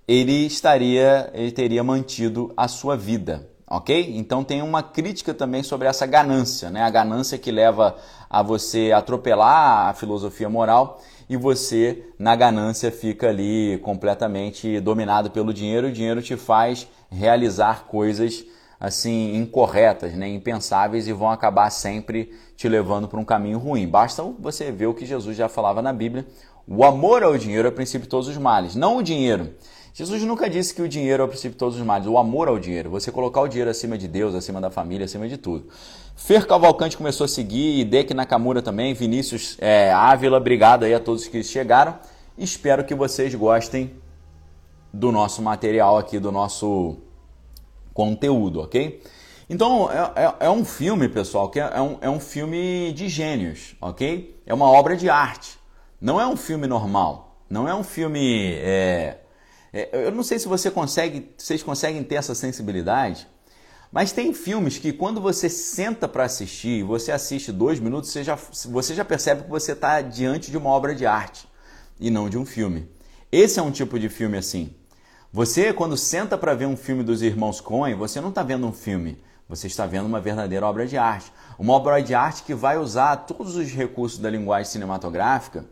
ele 0.07 0.47
estaria, 0.47 1.29
ele 1.31 1.51
teria 1.51 1.83
mantido 1.83 2.51
a 2.57 2.67
sua 2.67 2.97
vida, 2.97 3.50
ok? 3.71 4.13
Então 4.17 4.43
tem 4.43 4.61
uma 4.61 4.83
crítica 4.83 5.33
também 5.33 5.63
sobre 5.63 5.87
essa 5.87 6.05
ganância, 6.05 6.69
né? 6.69 6.83
A 6.83 6.89
ganância 6.89 7.37
que 7.37 7.51
leva 7.51 7.95
a 8.29 8.43
você 8.43 8.91
atropelar 8.91 9.87
a 9.87 9.93
filosofia 9.93 10.49
moral 10.49 11.01
e 11.29 11.37
você, 11.37 12.03
na 12.19 12.35
ganância, 12.35 12.91
fica 12.91 13.29
ali 13.29 13.79
completamente 13.81 14.79
dominado 14.81 15.31
pelo 15.31 15.53
dinheiro. 15.53 15.87
O 15.87 15.91
dinheiro 15.91 16.21
te 16.21 16.35
faz 16.35 16.85
realizar 17.09 17.85
coisas 17.85 18.43
assim 18.77 19.35
incorretas, 19.35 20.13
né, 20.13 20.27
impensáveis 20.27 21.07
e 21.07 21.13
vão 21.13 21.29
acabar 21.29 21.69
sempre 21.69 22.31
te 22.57 22.67
levando 22.67 23.07
para 23.07 23.19
um 23.19 23.25
caminho 23.25 23.59
ruim. 23.59 23.87
Basta 23.87 24.23
você 24.39 24.71
ver 24.71 24.87
o 24.87 24.93
que 24.93 25.05
Jesus 25.05 25.37
já 25.37 25.47
falava 25.47 25.81
na 25.81 25.93
Bíblia: 25.93 26.25
o 26.67 26.83
amor 26.83 27.23
ao 27.23 27.37
dinheiro 27.37 27.67
é 27.67 27.71
o 27.71 27.73
princípio 27.73 28.03
de 28.03 28.09
todos 28.09 28.27
os 28.27 28.37
males, 28.37 28.75
não 28.75 28.97
o 28.97 29.03
dinheiro. 29.03 29.53
Jesus 29.93 30.21
nunca 30.23 30.49
disse 30.49 30.73
que 30.73 30.81
o 30.81 30.87
dinheiro 30.87 31.21
é 31.21 31.25
o 31.25 31.27
princípio 31.27 31.51
de 31.51 31.57
todos 31.57 31.77
os 31.77 31.85
males, 31.85 32.07
o 32.07 32.17
amor 32.17 32.47
ao 32.47 32.57
dinheiro, 32.57 32.89
você 32.89 33.11
colocar 33.11 33.41
o 33.41 33.47
dinheiro 33.47 33.69
acima 33.69 33.97
de 33.97 34.07
Deus, 34.07 34.33
acima 34.33 34.61
da 34.61 34.69
família, 34.69 35.03
acima 35.03 35.27
de 35.27 35.35
tudo. 35.35 35.67
Fer 36.15 36.47
Cavalcante 36.47 36.95
começou 36.95 37.25
a 37.25 37.27
seguir, 37.27 37.83
Dek 37.85 38.13
Nakamura 38.13 38.61
também, 38.61 38.93
Vinícius 38.93 39.57
é, 39.59 39.91
Ávila, 39.91 40.37
obrigado 40.37 40.83
aí 40.83 40.93
a 40.93 40.99
todos 40.99 41.27
que 41.27 41.43
chegaram. 41.43 41.99
Espero 42.37 42.85
que 42.85 42.95
vocês 42.95 43.35
gostem 43.35 43.91
do 44.93 45.11
nosso 45.11 45.41
material 45.41 45.97
aqui, 45.97 46.19
do 46.19 46.31
nosso 46.31 46.97
conteúdo, 47.93 48.61
ok? 48.61 49.01
Então, 49.49 49.91
é, 49.91 50.23
é, 50.23 50.35
é 50.45 50.49
um 50.49 50.63
filme, 50.63 51.09
pessoal, 51.09 51.49
que 51.49 51.59
é, 51.59 51.69
é 51.73 51.81
um, 51.81 51.97
é 51.99 52.09
um 52.09 52.19
filme 52.21 52.93
de 52.93 53.09
gênios, 53.09 53.75
ok? 53.81 54.41
É 54.45 54.53
uma 54.53 54.69
obra 54.71 54.95
de 54.95 55.09
arte. 55.09 55.59
Não 55.99 56.19
é 56.19 56.25
um 56.25 56.37
filme 56.37 56.67
normal. 56.67 57.35
Não 57.49 57.67
é 57.67 57.75
um 57.75 57.83
filme 57.83 58.53
é, 58.55 59.17
eu 59.73 60.11
não 60.11 60.23
sei 60.23 60.37
se 60.37 60.47
você 60.47 60.69
consegue, 60.69 61.31
vocês 61.37 61.63
conseguem 61.63 62.03
ter 62.03 62.15
essa 62.15 62.35
sensibilidade, 62.35 63.27
mas 63.91 64.11
tem 64.11 64.33
filmes 64.33 64.77
que 64.77 64.93
quando 64.93 65.19
você 65.19 65.49
senta 65.49 66.07
para 66.07 66.25
assistir, 66.25 66.83
você 66.83 67.11
assiste 67.11 67.51
dois 67.51 67.79
minutos, 67.79 68.09
você 68.09 68.23
já, 68.23 68.37
você 68.69 68.95
já 68.95 69.03
percebe 69.03 69.43
que 69.43 69.49
você 69.49 69.73
está 69.73 70.01
diante 70.01 70.51
de 70.51 70.57
uma 70.57 70.69
obra 70.69 70.95
de 70.95 71.05
arte 71.05 71.47
e 71.99 72.09
não 72.09 72.29
de 72.29 72.37
um 72.37 72.45
filme. 72.45 72.89
Esse 73.31 73.59
é 73.59 73.61
um 73.61 73.71
tipo 73.71 73.99
de 73.99 74.09
filme 74.09 74.37
assim. 74.37 74.73
Você, 75.31 75.71
quando 75.71 75.95
senta 75.95 76.37
para 76.37 76.53
ver 76.53 76.65
um 76.65 76.75
filme 76.75 77.03
dos 77.03 77.21
irmãos 77.21 77.61
Coen, 77.61 77.95
você 77.95 78.19
não 78.19 78.29
está 78.29 78.43
vendo 78.43 78.67
um 78.67 78.73
filme, 78.73 79.17
você 79.47 79.67
está 79.67 79.85
vendo 79.85 80.05
uma 80.05 80.19
verdadeira 80.19 80.65
obra 80.65 80.85
de 80.85 80.97
arte. 80.97 81.31
Uma 81.57 81.73
obra 81.73 82.01
de 82.01 82.13
arte 82.13 82.43
que 82.43 82.53
vai 82.53 82.77
usar 82.77 83.15
todos 83.17 83.55
os 83.55 83.69
recursos 83.71 84.19
da 84.19 84.29
linguagem 84.29 84.71
cinematográfica 84.71 85.65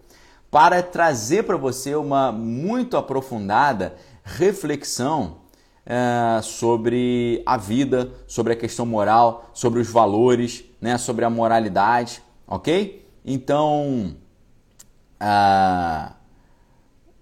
para 0.52 0.82
trazer 0.82 1.44
para 1.44 1.58
você 1.58 1.96
uma 1.96 2.32
muito 2.32 2.98
aprofundada 2.98 3.96
reflexão 4.24 5.38
é, 5.86 6.42
sobre 6.42 7.42
a 7.46 7.58
vida, 7.58 8.12
sobre 8.28 8.54
a 8.54 8.56
questão 8.56 8.86
moral, 8.86 9.50
sobre 9.54 9.80
os 9.80 9.90
valores, 9.90 10.64
né, 10.80 10.98
sobre 10.98 11.26
a 11.26 11.30
moralidade, 11.30 12.22
ok? 12.48 13.08
Então, 13.26 14.16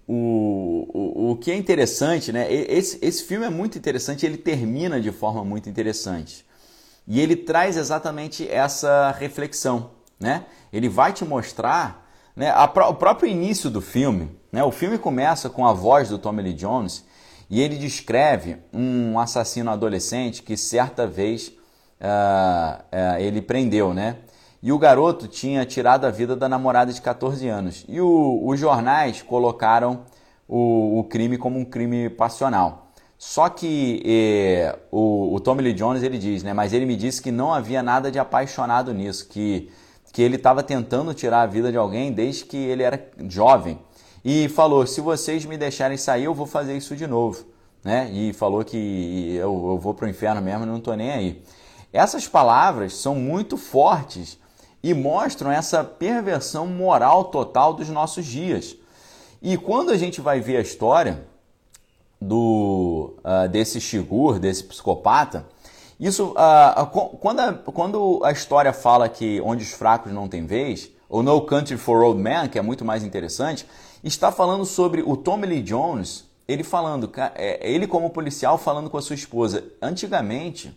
o, 0.06 0.86
o, 0.92 1.30
o 1.32 1.36
que 1.36 1.50
é 1.50 1.56
interessante, 1.56 2.32
né? 2.32 2.50
Esse, 2.52 2.98
esse 3.02 3.24
filme 3.24 3.44
é 3.44 3.50
muito 3.50 3.76
interessante, 3.76 4.24
ele 4.24 4.38
termina 4.38 5.00
de 5.00 5.10
forma 5.10 5.44
muito 5.44 5.68
interessante. 5.68 6.46
E 7.06 7.20
ele 7.20 7.36
traz 7.36 7.76
exatamente 7.76 8.48
essa 8.48 9.10
reflexão, 9.12 9.90
né? 10.20 10.46
Ele 10.72 10.88
vai 10.88 11.12
te 11.12 11.24
mostrar 11.24 12.07
né? 12.38 12.50
A, 12.50 12.64
o 12.88 12.94
próprio 12.94 13.28
início 13.28 13.68
do 13.68 13.80
filme, 13.80 14.30
né? 14.52 14.62
o 14.62 14.70
filme 14.70 14.96
começa 14.96 15.50
com 15.50 15.66
a 15.66 15.72
voz 15.72 16.08
do 16.08 16.18
Tommy 16.18 16.40
Lee 16.40 16.54
Jones 16.54 17.04
e 17.50 17.60
ele 17.60 17.76
descreve 17.76 18.58
um 18.72 19.18
assassino 19.18 19.72
adolescente 19.72 20.44
que 20.44 20.56
certa 20.56 21.04
vez 21.04 21.48
uh, 21.48 22.78
uh, 22.80 23.18
ele 23.18 23.42
prendeu, 23.42 23.92
né? 23.92 24.18
E 24.62 24.70
o 24.70 24.78
garoto 24.78 25.26
tinha 25.26 25.66
tirado 25.66 26.04
a 26.04 26.10
vida 26.10 26.36
da 26.36 26.48
namorada 26.48 26.92
de 26.92 27.00
14 27.00 27.48
anos. 27.48 27.84
E 27.88 28.00
o, 28.00 28.40
os 28.44 28.58
jornais 28.58 29.20
colocaram 29.20 30.02
o, 30.46 31.00
o, 31.00 31.04
crime 31.04 31.38
como 31.38 31.58
um 31.58 31.64
crime 31.64 32.08
passional. 32.08 32.92
Só 33.16 33.48
que 33.48 34.02
eh, 34.04 34.76
o, 34.90 35.34
o 35.34 35.40
Tommy 35.40 35.62
Lee 35.62 35.74
Jones 35.74 36.02
ele 36.02 36.18
diz, 36.18 36.42
né? 36.42 36.52
Mas 36.52 36.72
ele 36.72 36.86
me 36.86 36.96
disse 36.96 37.22
que 37.22 37.30
não 37.30 37.52
havia 37.52 37.82
nada 37.82 38.10
de 38.10 38.18
apaixonado 38.18 38.92
nisso, 38.92 39.28
que 39.28 39.70
que 40.12 40.22
ele 40.22 40.36
estava 40.36 40.62
tentando 40.62 41.14
tirar 41.14 41.42
a 41.42 41.46
vida 41.46 41.70
de 41.70 41.76
alguém 41.76 42.12
desde 42.12 42.44
que 42.44 42.56
ele 42.56 42.82
era 42.82 43.10
jovem. 43.28 43.78
E 44.24 44.48
falou: 44.48 44.86
se 44.86 45.00
vocês 45.00 45.44
me 45.44 45.56
deixarem 45.56 45.96
sair, 45.96 46.24
eu 46.24 46.34
vou 46.34 46.46
fazer 46.46 46.76
isso 46.76 46.96
de 46.96 47.06
novo. 47.06 47.44
Né? 47.84 48.10
E 48.12 48.32
falou 48.32 48.64
que 48.64 49.36
eu, 49.36 49.70
eu 49.70 49.78
vou 49.78 49.94
para 49.94 50.06
o 50.06 50.08
inferno 50.08 50.42
mesmo, 50.42 50.66
não 50.66 50.78
estou 50.78 50.96
nem 50.96 51.10
aí. 51.10 51.42
Essas 51.92 52.28
palavras 52.28 52.94
são 52.94 53.14
muito 53.14 53.56
fortes 53.56 54.38
e 54.82 54.92
mostram 54.92 55.50
essa 55.50 55.82
perversão 55.82 56.66
moral 56.66 57.24
total 57.26 57.72
dos 57.72 57.88
nossos 57.88 58.26
dias. 58.26 58.76
E 59.40 59.56
quando 59.56 59.90
a 59.90 59.96
gente 59.96 60.20
vai 60.20 60.40
ver 60.40 60.56
a 60.56 60.60
história 60.60 61.26
do 62.20 63.14
uh, 63.18 63.48
desse 63.48 63.80
Shigur, 63.80 64.38
desse 64.38 64.64
psicopata, 64.64 65.46
isso, 65.98 66.32
uh, 66.32 66.86
quando, 67.18 67.40
a, 67.40 67.52
quando 67.52 68.20
a 68.24 68.30
história 68.30 68.72
fala 68.72 69.08
que 69.08 69.40
onde 69.40 69.64
os 69.64 69.72
fracos 69.72 70.12
não 70.12 70.28
têm 70.28 70.46
vez, 70.46 70.90
ou 71.08 71.22
No 71.22 71.40
Country 71.40 71.76
for 71.76 72.02
Old 72.02 72.20
Men, 72.20 72.48
que 72.48 72.58
é 72.58 72.62
muito 72.62 72.84
mais 72.84 73.02
interessante, 73.02 73.66
está 74.04 74.30
falando 74.30 74.64
sobre 74.64 75.02
o 75.02 75.16
Tommy 75.16 75.46
Lee 75.46 75.62
Jones, 75.62 76.24
ele 76.46 76.62
falando, 76.62 77.10
é, 77.34 77.58
ele 77.68 77.86
como 77.86 78.10
policial 78.10 78.56
falando 78.56 78.88
com 78.88 78.96
a 78.96 79.02
sua 79.02 79.14
esposa. 79.14 79.64
Antigamente, 79.82 80.72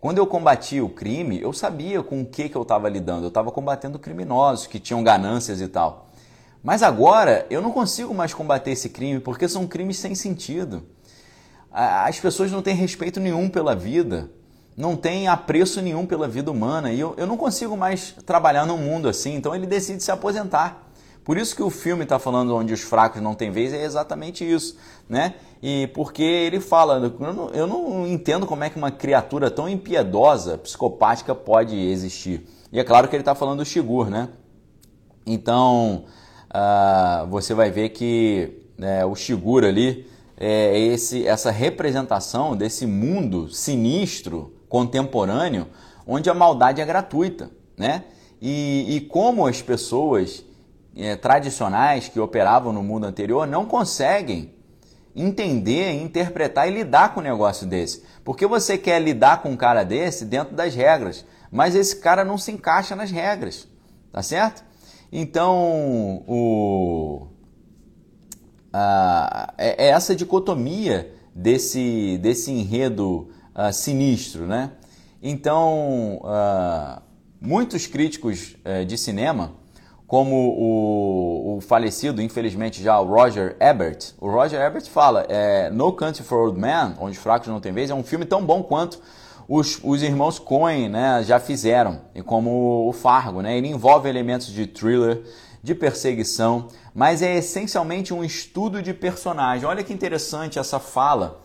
quando 0.00 0.18
eu 0.18 0.26
combatia 0.26 0.84
o 0.84 0.88
crime, 0.88 1.40
eu 1.40 1.52
sabia 1.52 2.02
com 2.02 2.22
o 2.22 2.26
que, 2.26 2.48
que 2.48 2.56
eu 2.56 2.62
estava 2.62 2.88
lidando. 2.88 3.24
Eu 3.24 3.28
estava 3.28 3.50
combatendo 3.50 3.98
criminosos 3.98 4.66
que 4.66 4.78
tinham 4.78 5.02
ganâncias 5.02 5.60
e 5.60 5.68
tal. 5.68 6.06
Mas 6.62 6.82
agora 6.82 7.46
eu 7.50 7.60
não 7.60 7.72
consigo 7.72 8.14
mais 8.14 8.32
combater 8.32 8.70
esse 8.70 8.88
crime 8.88 9.18
porque 9.18 9.48
são 9.48 9.66
crimes 9.66 9.98
sem 9.98 10.14
sentido. 10.14 10.84
As 11.70 12.20
pessoas 12.20 12.52
não 12.52 12.62
têm 12.62 12.74
respeito 12.74 13.18
nenhum 13.18 13.48
pela 13.48 13.74
vida 13.74 14.30
não 14.76 14.96
tem 14.96 15.28
apreço 15.28 15.80
nenhum 15.82 16.06
pela 16.06 16.26
vida 16.26 16.50
humana 16.50 16.92
e 16.92 17.00
eu, 17.00 17.14
eu 17.16 17.26
não 17.26 17.36
consigo 17.36 17.76
mais 17.76 18.14
trabalhar 18.24 18.66
num 18.66 18.78
mundo 18.78 19.08
assim, 19.08 19.34
então 19.34 19.54
ele 19.54 19.66
decide 19.66 20.02
se 20.02 20.10
aposentar. 20.10 20.88
Por 21.24 21.36
isso 21.36 21.54
que 21.54 21.62
o 21.62 21.70
filme 21.70 22.02
está 22.02 22.18
falando 22.18 22.54
onde 22.54 22.72
os 22.72 22.80
fracos 22.80 23.22
não 23.22 23.34
têm 23.34 23.50
vez, 23.50 23.72
é 23.72 23.84
exatamente 23.84 24.44
isso, 24.44 24.76
né? 25.08 25.34
E 25.62 25.86
porque 25.88 26.22
ele 26.22 26.58
fala, 26.58 27.14
eu 27.20 27.32
não, 27.32 27.48
eu 27.50 27.66
não 27.66 28.06
entendo 28.06 28.44
como 28.44 28.64
é 28.64 28.70
que 28.70 28.76
uma 28.76 28.90
criatura 28.90 29.48
tão 29.48 29.68
impiedosa, 29.68 30.58
psicopática, 30.58 31.32
pode 31.32 31.76
existir. 31.76 32.44
E 32.72 32.80
é 32.80 32.84
claro 32.84 33.06
que 33.06 33.14
ele 33.14 33.22
está 33.22 33.34
falando 33.36 33.58
do 33.58 33.64
Shigur, 33.64 34.10
né? 34.10 34.30
Então, 35.24 36.06
uh, 36.50 37.26
você 37.28 37.54
vai 37.54 37.70
ver 37.70 37.90
que 37.90 38.66
né, 38.76 39.04
o 39.04 39.14
Shigur 39.14 39.62
ali 39.64 40.10
é 40.36 40.76
esse, 40.76 41.24
essa 41.24 41.52
representação 41.52 42.56
desse 42.56 42.84
mundo 42.84 43.48
sinistro, 43.48 44.51
contemporâneo, 44.72 45.66
onde 46.06 46.30
a 46.30 46.34
maldade 46.34 46.80
é 46.80 46.84
gratuita, 46.86 47.50
né? 47.76 48.04
E, 48.40 48.96
e 48.96 49.00
como 49.02 49.46
as 49.46 49.60
pessoas 49.60 50.42
é, 50.96 51.14
tradicionais 51.14 52.08
que 52.08 52.18
operavam 52.18 52.72
no 52.72 52.82
mundo 52.82 53.04
anterior 53.04 53.46
não 53.46 53.66
conseguem 53.66 54.54
entender, 55.14 55.92
interpretar 55.92 56.66
e 56.66 56.70
lidar 56.70 57.12
com 57.12 57.20
um 57.20 57.22
negócio 57.22 57.66
desse. 57.66 58.02
Porque 58.24 58.46
você 58.46 58.78
quer 58.78 58.98
lidar 58.98 59.42
com 59.42 59.50
um 59.50 59.56
cara 59.58 59.84
desse 59.84 60.24
dentro 60.24 60.56
das 60.56 60.74
regras, 60.74 61.26
mas 61.50 61.74
esse 61.74 61.96
cara 61.96 62.24
não 62.24 62.38
se 62.38 62.50
encaixa 62.50 62.96
nas 62.96 63.10
regras, 63.10 63.68
tá 64.10 64.22
certo? 64.22 64.64
Então, 65.12 66.24
o, 66.26 67.26
uh, 68.72 69.52
é, 69.58 69.86
é, 69.86 69.88
essa 69.90 70.16
dicotomia 70.16 71.14
desse, 71.34 72.16
desse 72.22 72.50
enredo 72.50 73.28
uh, 73.54 73.72
sinistro, 73.72 74.46
né? 74.46 74.72
Então, 75.22 76.20
uh, 76.22 77.00
muitos 77.40 77.86
críticos 77.86 78.56
uh, 78.64 78.84
de 78.84 78.98
cinema, 78.98 79.52
como 80.06 80.36
o, 80.36 81.56
o, 81.56 81.60
falecido, 81.62 82.20
infelizmente 82.20 82.82
já, 82.82 83.00
o 83.00 83.06
Roger 83.06 83.56
Ebert, 83.58 84.12
o 84.20 84.30
Roger 84.30 84.60
Ebert 84.60 84.84
fala, 84.90 85.24
é, 85.26 85.70
No 85.70 85.90
Country 85.92 86.22
for 86.22 86.48
Old 86.48 86.60
Men, 86.60 86.94
Onde 87.00 87.16
Fracos 87.16 87.48
Não 87.48 87.60
Tem 87.60 87.72
Vez, 87.72 87.88
é 87.88 87.94
um 87.94 88.02
filme 88.02 88.26
tão 88.26 88.44
bom 88.44 88.62
quanto 88.62 89.00
os, 89.48 89.80
os 89.82 90.02
irmãos 90.02 90.38
Coen 90.38 90.90
né, 90.90 91.22
já 91.24 91.40
fizeram, 91.40 92.02
e 92.14 92.22
como 92.22 92.86
o 92.86 92.92
Fargo. 92.92 93.40
Né? 93.40 93.56
Ele 93.56 93.68
envolve 93.68 94.06
elementos 94.06 94.48
de 94.48 94.66
thriller, 94.66 95.22
de 95.62 95.74
perseguição, 95.74 96.68
mas 96.94 97.22
é 97.22 97.36
essencialmente 97.36 98.12
um 98.12 98.22
estudo 98.22 98.82
de 98.82 98.92
personagem. 98.92 99.66
Olha 99.66 99.82
que 99.82 99.94
interessante 99.94 100.58
essa 100.58 100.78
fala 100.78 101.40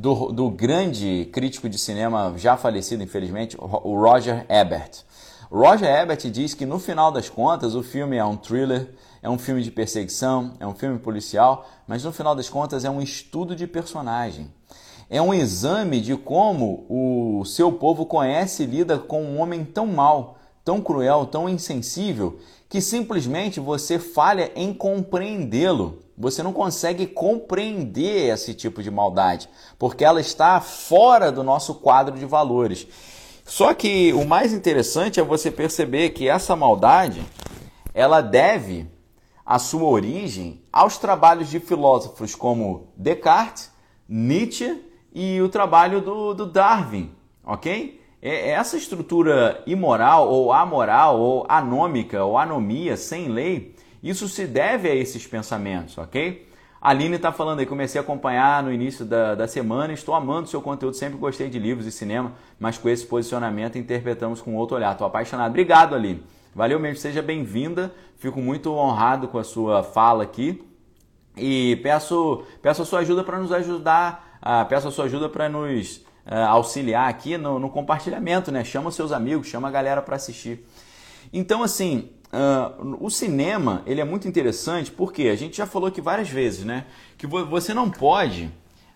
do, 0.00 0.32
do 0.32 0.48
grande 0.48 1.28
crítico 1.30 1.68
de 1.68 1.78
cinema 1.78 2.32
já 2.38 2.56
falecido, 2.56 3.02
infelizmente, 3.02 3.54
o 3.60 4.00
Roger 4.00 4.46
Ebert. 4.48 5.04
Roger 5.50 5.88
Ebert 5.88 6.30
diz 6.30 6.54
que 6.54 6.64
no 6.64 6.78
final 6.78 7.12
das 7.12 7.28
contas 7.28 7.74
o 7.74 7.82
filme 7.82 8.16
é 8.16 8.24
um 8.24 8.34
thriller, 8.34 8.94
é 9.20 9.28
um 9.28 9.38
filme 9.38 9.62
de 9.62 9.70
perseguição, 9.70 10.54
é 10.58 10.66
um 10.66 10.74
filme 10.74 10.98
policial, 10.98 11.68
mas 11.86 12.02
no 12.02 12.12
final 12.12 12.34
das 12.34 12.48
contas 12.48 12.84
é 12.84 12.90
um 12.90 13.02
estudo 13.02 13.54
de 13.54 13.66
personagem. 13.66 14.50
É 15.10 15.20
um 15.20 15.34
exame 15.34 16.00
de 16.00 16.16
como 16.16 16.86
o 16.88 17.44
seu 17.44 17.70
povo 17.70 18.06
conhece 18.06 18.62
e 18.62 18.66
lida 18.66 18.98
com 18.98 19.22
um 19.22 19.38
homem 19.38 19.64
tão 19.64 19.86
mau, 19.86 20.38
tão 20.64 20.80
cruel, 20.80 21.26
tão 21.26 21.46
insensível, 21.46 22.38
que 22.70 22.80
simplesmente 22.80 23.60
você 23.60 23.98
falha 23.98 24.50
em 24.54 24.72
compreendê-lo. 24.72 25.98
Você 26.20 26.42
não 26.42 26.52
consegue 26.52 27.06
compreender 27.06 28.30
esse 28.30 28.52
tipo 28.52 28.82
de 28.82 28.90
maldade, 28.90 29.48
porque 29.78 30.04
ela 30.04 30.20
está 30.20 30.60
fora 30.60 31.32
do 31.32 31.42
nosso 31.42 31.76
quadro 31.76 32.18
de 32.18 32.26
valores. 32.26 32.86
Só 33.42 33.72
que 33.72 34.12
o 34.12 34.26
mais 34.26 34.52
interessante 34.52 35.18
é 35.18 35.22
você 35.22 35.50
perceber 35.50 36.10
que 36.10 36.28
essa 36.28 36.54
maldade, 36.54 37.24
ela 37.94 38.20
deve 38.20 38.86
a 39.46 39.58
sua 39.58 39.88
origem 39.88 40.62
aos 40.70 40.98
trabalhos 40.98 41.48
de 41.48 41.58
filósofos 41.58 42.34
como 42.34 42.92
Descartes, 42.94 43.72
Nietzsche 44.06 44.84
e 45.14 45.40
o 45.40 45.48
trabalho 45.48 46.02
do, 46.02 46.34
do 46.34 46.44
Darwin, 46.44 47.12
ok? 47.42 47.98
É, 48.20 48.50
essa 48.50 48.76
estrutura 48.76 49.62
imoral 49.66 50.28
ou 50.28 50.52
amoral 50.52 51.18
ou 51.18 51.46
anômica 51.48 52.22
ou 52.22 52.36
anomia 52.36 52.94
sem 52.94 53.28
lei, 53.28 53.74
isso 54.02 54.28
se 54.28 54.46
deve 54.46 54.88
a 54.88 54.94
esses 54.94 55.26
pensamentos, 55.26 55.96
ok? 55.98 56.48
A 56.80 56.90
Aline 56.90 57.16
está 57.16 57.30
falando 57.30 57.60
aí, 57.60 57.66
comecei 57.66 58.00
a 58.00 58.02
acompanhar 58.02 58.62
no 58.62 58.72
início 58.72 59.04
da, 59.04 59.34
da 59.34 59.46
semana, 59.46 59.92
estou 59.92 60.14
amando 60.14 60.48
seu 60.48 60.62
conteúdo, 60.62 60.96
sempre 60.96 61.18
gostei 61.18 61.50
de 61.50 61.58
livros 61.58 61.86
e 61.86 61.92
cinema, 61.92 62.32
mas 62.58 62.78
com 62.78 62.88
esse 62.88 63.04
posicionamento 63.04 63.76
interpretamos 63.76 64.40
com 64.40 64.56
outro 64.56 64.76
olhar. 64.76 64.92
Estou 64.92 65.06
apaixonado. 65.06 65.50
Obrigado, 65.50 65.94
Aline. 65.94 66.22
Valeu 66.54 66.80
mesmo, 66.80 66.96
seja 66.96 67.20
bem-vinda. 67.20 67.92
Fico 68.16 68.40
muito 68.40 68.72
honrado 68.72 69.28
com 69.28 69.38
a 69.38 69.44
sua 69.44 69.82
fala 69.82 70.24
aqui. 70.24 70.64
E 71.36 71.78
peço, 71.82 72.44
peço 72.62 72.80
a 72.80 72.84
sua 72.86 73.00
ajuda 73.00 73.22
para 73.22 73.38
nos 73.38 73.52
ajudar, 73.52 74.38
uh, 74.42 74.66
peço 74.66 74.88
a 74.88 74.90
sua 74.90 75.04
ajuda 75.04 75.28
para 75.28 75.50
nos 75.50 75.98
uh, 76.26 76.34
auxiliar 76.48 77.08
aqui 77.08 77.36
no, 77.36 77.58
no, 77.58 77.68
compartilhamento, 77.68 78.50
né? 78.50 78.64
Chama 78.64 78.90
seus 78.90 79.12
amigos, 79.12 79.48
chama 79.48 79.68
a 79.68 79.70
galera 79.70 80.02
para 80.02 80.16
assistir. 80.16 80.66
Então, 81.32 81.62
assim, 81.62 82.10
uh, 82.32 82.96
o 83.00 83.10
cinema 83.10 83.82
ele 83.86 84.00
é 84.00 84.04
muito 84.04 84.28
interessante 84.28 84.90
porque 84.90 85.24
a 85.24 85.36
gente 85.36 85.56
já 85.56 85.66
falou 85.66 85.88
aqui 85.88 86.00
várias 86.00 86.28
vezes, 86.28 86.64
né? 86.64 86.86
Que 87.18 87.26
você 87.26 87.74
não 87.74 87.90
pode, 87.90 88.50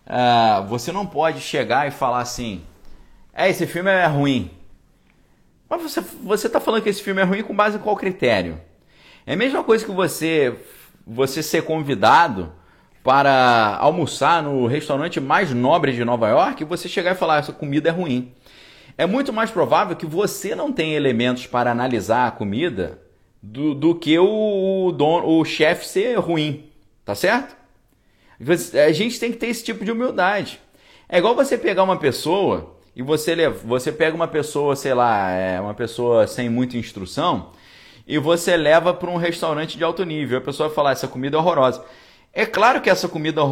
uh, 0.06 0.66
você 0.66 0.92
não 0.92 1.06
pode 1.06 1.40
chegar 1.40 1.86
e 1.86 1.90
falar 1.90 2.20
assim, 2.20 2.62
é 3.32 3.48
esse 3.48 3.66
filme 3.66 3.90
é 3.90 4.06
ruim. 4.06 4.50
Mas 5.68 5.82
você 5.82 6.00
você 6.00 6.46
está 6.46 6.60
falando 6.60 6.82
que 6.82 6.88
esse 6.88 7.02
filme 7.02 7.20
é 7.20 7.24
ruim 7.24 7.42
com 7.42 7.54
base 7.54 7.76
em 7.76 7.80
qual 7.80 7.96
critério? 7.96 8.60
É 9.26 9.34
a 9.34 9.36
mesma 9.36 9.64
coisa 9.64 9.84
que 9.84 9.92
você 9.92 10.56
você 11.06 11.42
ser 11.42 11.64
convidado 11.64 12.52
para 13.02 13.76
almoçar 13.80 14.42
no 14.42 14.66
restaurante 14.66 15.20
mais 15.20 15.52
nobre 15.52 15.92
de 15.92 16.04
Nova 16.04 16.28
York 16.28 16.62
e 16.62 16.66
você 16.66 16.88
chegar 16.88 17.12
e 17.12 17.18
falar 17.18 17.38
essa 17.38 17.52
comida 17.52 17.90
é 17.90 17.92
ruim. 17.92 18.32
É 18.96 19.06
muito 19.06 19.32
mais 19.32 19.50
provável 19.50 19.94
que 19.94 20.06
você 20.06 20.54
não 20.54 20.72
tenha 20.72 20.96
elementos 20.96 21.46
para 21.46 21.70
analisar 21.70 22.26
a 22.26 22.30
comida 22.30 23.03
do, 23.44 23.74
do 23.74 23.94
que 23.94 24.18
o, 24.18 24.90
dono, 24.92 25.38
o 25.38 25.44
chefe 25.44 25.86
ser 25.86 26.18
ruim, 26.18 26.64
tá 27.04 27.14
certo? 27.14 27.54
A 28.86 28.92
gente 28.92 29.20
tem 29.20 29.30
que 29.30 29.36
ter 29.36 29.48
esse 29.48 29.62
tipo 29.62 29.84
de 29.84 29.92
humildade. 29.92 30.58
É 31.08 31.18
igual 31.18 31.34
você 31.34 31.58
pegar 31.58 31.82
uma 31.82 31.98
pessoa 31.98 32.74
e 32.96 33.02
você 33.02 33.48
você 33.48 33.92
pega 33.92 34.16
uma 34.16 34.26
pessoa, 34.26 34.74
sei 34.74 34.94
lá, 34.94 35.30
é 35.30 35.60
uma 35.60 35.74
pessoa 35.74 36.26
sem 36.26 36.48
muita 36.48 36.78
instrução 36.78 37.50
e 38.06 38.18
você 38.18 38.56
leva 38.56 38.94
para 38.94 39.10
um 39.10 39.16
restaurante 39.16 39.76
de 39.76 39.84
alto 39.84 40.04
nível. 40.04 40.38
A 40.38 40.40
pessoa 40.40 40.68
vai 40.68 40.74
falar 40.74 40.92
essa 40.92 41.06
comida 41.06 41.36
é 41.36 41.40
horrorosa. 41.40 41.84
É 42.32 42.46
claro 42.46 42.80
que 42.80 42.90
essa 42.90 43.08
comida, 43.08 43.42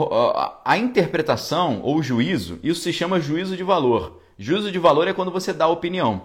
a 0.64 0.76
interpretação 0.76 1.80
ou 1.82 2.02
juízo, 2.02 2.58
isso 2.62 2.80
se 2.80 2.92
chama 2.92 3.20
juízo 3.20 3.56
de 3.56 3.62
valor. 3.62 4.20
Juízo 4.38 4.72
de 4.72 4.78
valor 4.78 5.06
é 5.06 5.12
quando 5.12 5.30
você 5.30 5.52
dá 5.52 5.68
opinião. 5.68 6.22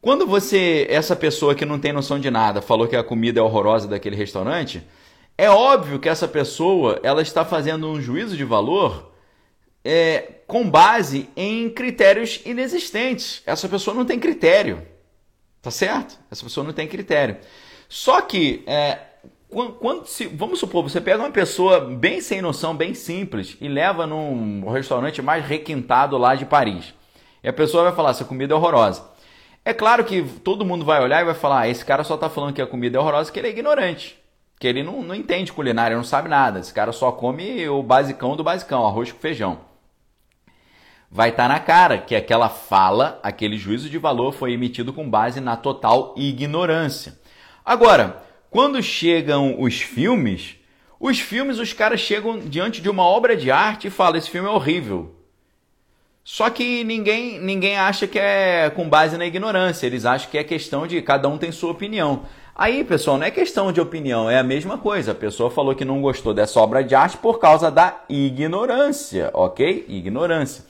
Quando 0.00 0.26
você, 0.26 0.86
essa 0.88 1.14
pessoa 1.14 1.54
que 1.54 1.66
não 1.66 1.78
tem 1.78 1.92
noção 1.92 2.18
de 2.18 2.30
nada, 2.30 2.62
falou 2.62 2.88
que 2.88 2.96
a 2.96 3.04
comida 3.04 3.38
é 3.38 3.42
horrorosa 3.42 3.86
daquele 3.86 4.16
restaurante, 4.16 4.82
é 5.36 5.50
óbvio 5.50 5.98
que 5.98 6.08
essa 6.08 6.26
pessoa 6.26 6.98
ela 7.02 7.20
está 7.20 7.44
fazendo 7.44 7.86
um 7.86 8.00
juízo 8.00 8.34
de 8.34 8.44
valor 8.44 9.12
é, 9.84 10.36
com 10.46 10.68
base 10.68 11.28
em 11.36 11.68
critérios 11.68 12.40
inexistentes. 12.46 13.42
Essa 13.44 13.68
pessoa 13.68 13.94
não 13.94 14.06
tem 14.06 14.18
critério, 14.18 14.86
tá 15.60 15.70
certo? 15.70 16.18
Essa 16.30 16.44
pessoa 16.44 16.64
não 16.64 16.72
tem 16.72 16.88
critério. 16.88 17.36
Só 17.86 18.22
que 18.22 18.62
é, 18.66 18.98
quando, 19.50 19.72
quando 19.72 20.06
se, 20.06 20.26
vamos 20.26 20.58
supor, 20.58 20.82
você 20.82 21.00
pega 21.00 21.22
uma 21.22 21.30
pessoa 21.30 21.80
bem 21.80 22.22
sem 22.22 22.40
noção, 22.40 22.74
bem 22.74 22.94
simples, 22.94 23.56
e 23.60 23.68
leva 23.68 24.06
num 24.06 24.70
restaurante 24.70 25.20
mais 25.20 25.44
requintado 25.44 26.16
lá 26.16 26.34
de 26.34 26.46
Paris. 26.46 26.94
E 27.42 27.48
a 27.48 27.52
pessoa 27.52 27.84
vai 27.84 27.92
falar: 27.92 28.10
essa 28.10 28.24
comida 28.24 28.54
é 28.54 28.56
horrorosa. 28.56 29.10
É 29.64 29.74
claro 29.74 30.04
que 30.04 30.22
todo 30.22 30.64
mundo 30.64 30.84
vai 30.84 31.02
olhar 31.02 31.20
e 31.20 31.24
vai 31.24 31.34
falar: 31.34 31.60
ah, 31.60 31.68
esse 31.68 31.84
cara 31.84 32.04
só 32.04 32.14
está 32.14 32.28
falando 32.28 32.54
que 32.54 32.62
a 32.62 32.66
comida 32.66 32.96
é 32.96 33.00
horrorosa 33.00 33.26
porque 33.26 33.40
ele 33.40 33.48
é 33.48 33.50
ignorante. 33.50 34.18
Que 34.58 34.66
ele 34.66 34.82
não, 34.82 35.02
não 35.02 35.14
entende 35.14 35.52
culinária, 35.52 35.96
não 35.96 36.04
sabe 36.04 36.28
nada. 36.28 36.60
Esse 36.60 36.72
cara 36.72 36.92
só 36.92 37.12
come 37.12 37.66
o 37.68 37.82
basicão 37.82 38.36
do 38.36 38.44
basicão, 38.44 38.86
arroz 38.86 39.12
com 39.12 39.18
feijão. 39.18 39.60
Vai 41.10 41.30
estar 41.30 41.44
tá 41.44 41.48
na 41.48 41.58
cara 41.58 41.98
que 41.98 42.14
aquela 42.14 42.48
fala, 42.48 43.18
aquele 43.22 43.58
juízo 43.58 43.90
de 43.90 43.98
valor 43.98 44.32
foi 44.32 44.52
emitido 44.52 44.92
com 44.92 45.08
base 45.08 45.40
na 45.40 45.56
total 45.56 46.14
ignorância. 46.16 47.18
Agora, 47.64 48.22
quando 48.50 48.82
chegam 48.82 49.60
os 49.60 49.80
filmes, 49.80 50.56
os 50.98 51.18
filmes 51.18 51.58
os 51.58 51.72
caras 51.72 52.00
chegam 52.00 52.38
diante 52.38 52.80
de 52.80 52.88
uma 52.88 53.02
obra 53.02 53.36
de 53.36 53.50
arte 53.50 53.88
e 53.88 53.90
falam: 53.90 54.18
esse 54.18 54.30
filme 54.30 54.48
é 54.48 54.52
horrível. 54.52 55.19
Só 56.22 56.50
que 56.50 56.84
ninguém, 56.84 57.40
ninguém 57.40 57.76
acha 57.76 58.06
que 58.06 58.18
é 58.18 58.70
com 58.70 58.88
base 58.88 59.16
na 59.16 59.26
ignorância, 59.26 59.86
eles 59.86 60.04
acham 60.04 60.30
que 60.30 60.38
é 60.38 60.44
questão 60.44 60.86
de 60.86 61.00
cada 61.02 61.28
um 61.28 61.38
tem 61.38 61.50
sua 61.50 61.70
opinião. 61.70 62.22
Aí, 62.54 62.84
pessoal, 62.84 63.16
não 63.16 63.26
é 63.26 63.30
questão 63.30 63.72
de 63.72 63.80
opinião, 63.80 64.30
é 64.30 64.38
a 64.38 64.42
mesma 64.42 64.76
coisa. 64.76 65.12
A 65.12 65.14
pessoa 65.14 65.50
falou 65.50 65.74
que 65.74 65.84
não 65.84 66.02
gostou 66.02 66.34
dessa 66.34 66.60
obra 66.60 66.84
de 66.84 66.94
arte 66.94 67.16
por 67.16 67.38
causa 67.38 67.70
da 67.70 68.02
ignorância, 68.08 69.30
ok? 69.32 69.86
Ignorância. 69.88 70.64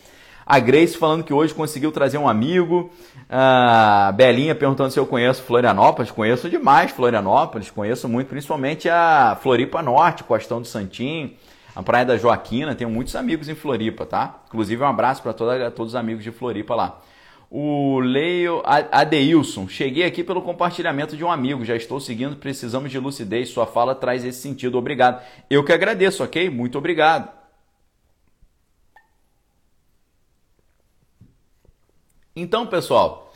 A 0.46 0.58
Grace 0.58 0.96
falando 0.96 1.22
que 1.22 1.32
hoje 1.32 1.54
conseguiu 1.54 1.92
trazer 1.92 2.18
um 2.18 2.28
amigo. 2.28 2.90
A 3.28 4.12
Belinha 4.16 4.54
perguntando 4.54 4.90
se 4.90 4.98
eu 4.98 5.06
conheço 5.06 5.42
Florianópolis. 5.42 6.10
Conheço 6.10 6.50
demais 6.50 6.90
Florianópolis. 6.90 7.70
Conheço 7.70 8.08
muito, 8.08 8.26
principalmente 8.28 8.88
a 8.88 9.38
Floripa 9.40 9.80
Norte, 9.80 10.24
Costão 10.24 10.60
do 10.60 10.66
Santinho, 10.66 11.32
a 11.74 11.82
Praia 11.82 12.04
da 12.04 12.16
Joaquina. 12.16 12.74
Tenho 12.74 12.90
muitos 12.90 13.16
amigos 13.16 13.48
em 13.48 13.54
Floripa, 13.54 14.06
tá? 14.06 14.42
Inclusive 14.46 14.82
um 14.82 14.86
abraço 14.86 15.22
para 15.22 15.32
todos 15.32 15.92
os 15.92 15.94
amigos 15.94 16.24
de 16.24 16.30
Floripa 16.30 16.74
lá. 16.74 17.00
O 17.50 17.98
Leio 17.98 18.62
Adeilson, 18.64 19.66
cheguei 19.66 20.04
aqui 20.04 20.22
pelo 20.22 20.40
compartilhamento 20.40 21.16
de 21.16 21.24
um 21.24 21.32
amigo, 21.32 21.64
já 21.64 21.74
estou 21.74 21.98
seguindo, 21.98 22.36
precisamos 22.36 22.92
de 22.92 22.98
lucidez, 22.98 23.48
sua 23.48 23.66
fala 23.66 23.92
traz 23.92 24.24
esse 24.24 24.40
sentido, 24.40 24.78
obrigado. 24.78 25.20
Eu 25.50 25.64
que 25.64 25.72
agradeço, 25.72 26.22
ok? 26.22 26.48
Muito 26.48 26.78
obrigado. 26.78 27.28
Então, 32.36 32.68
pessoal, 32.68 33.32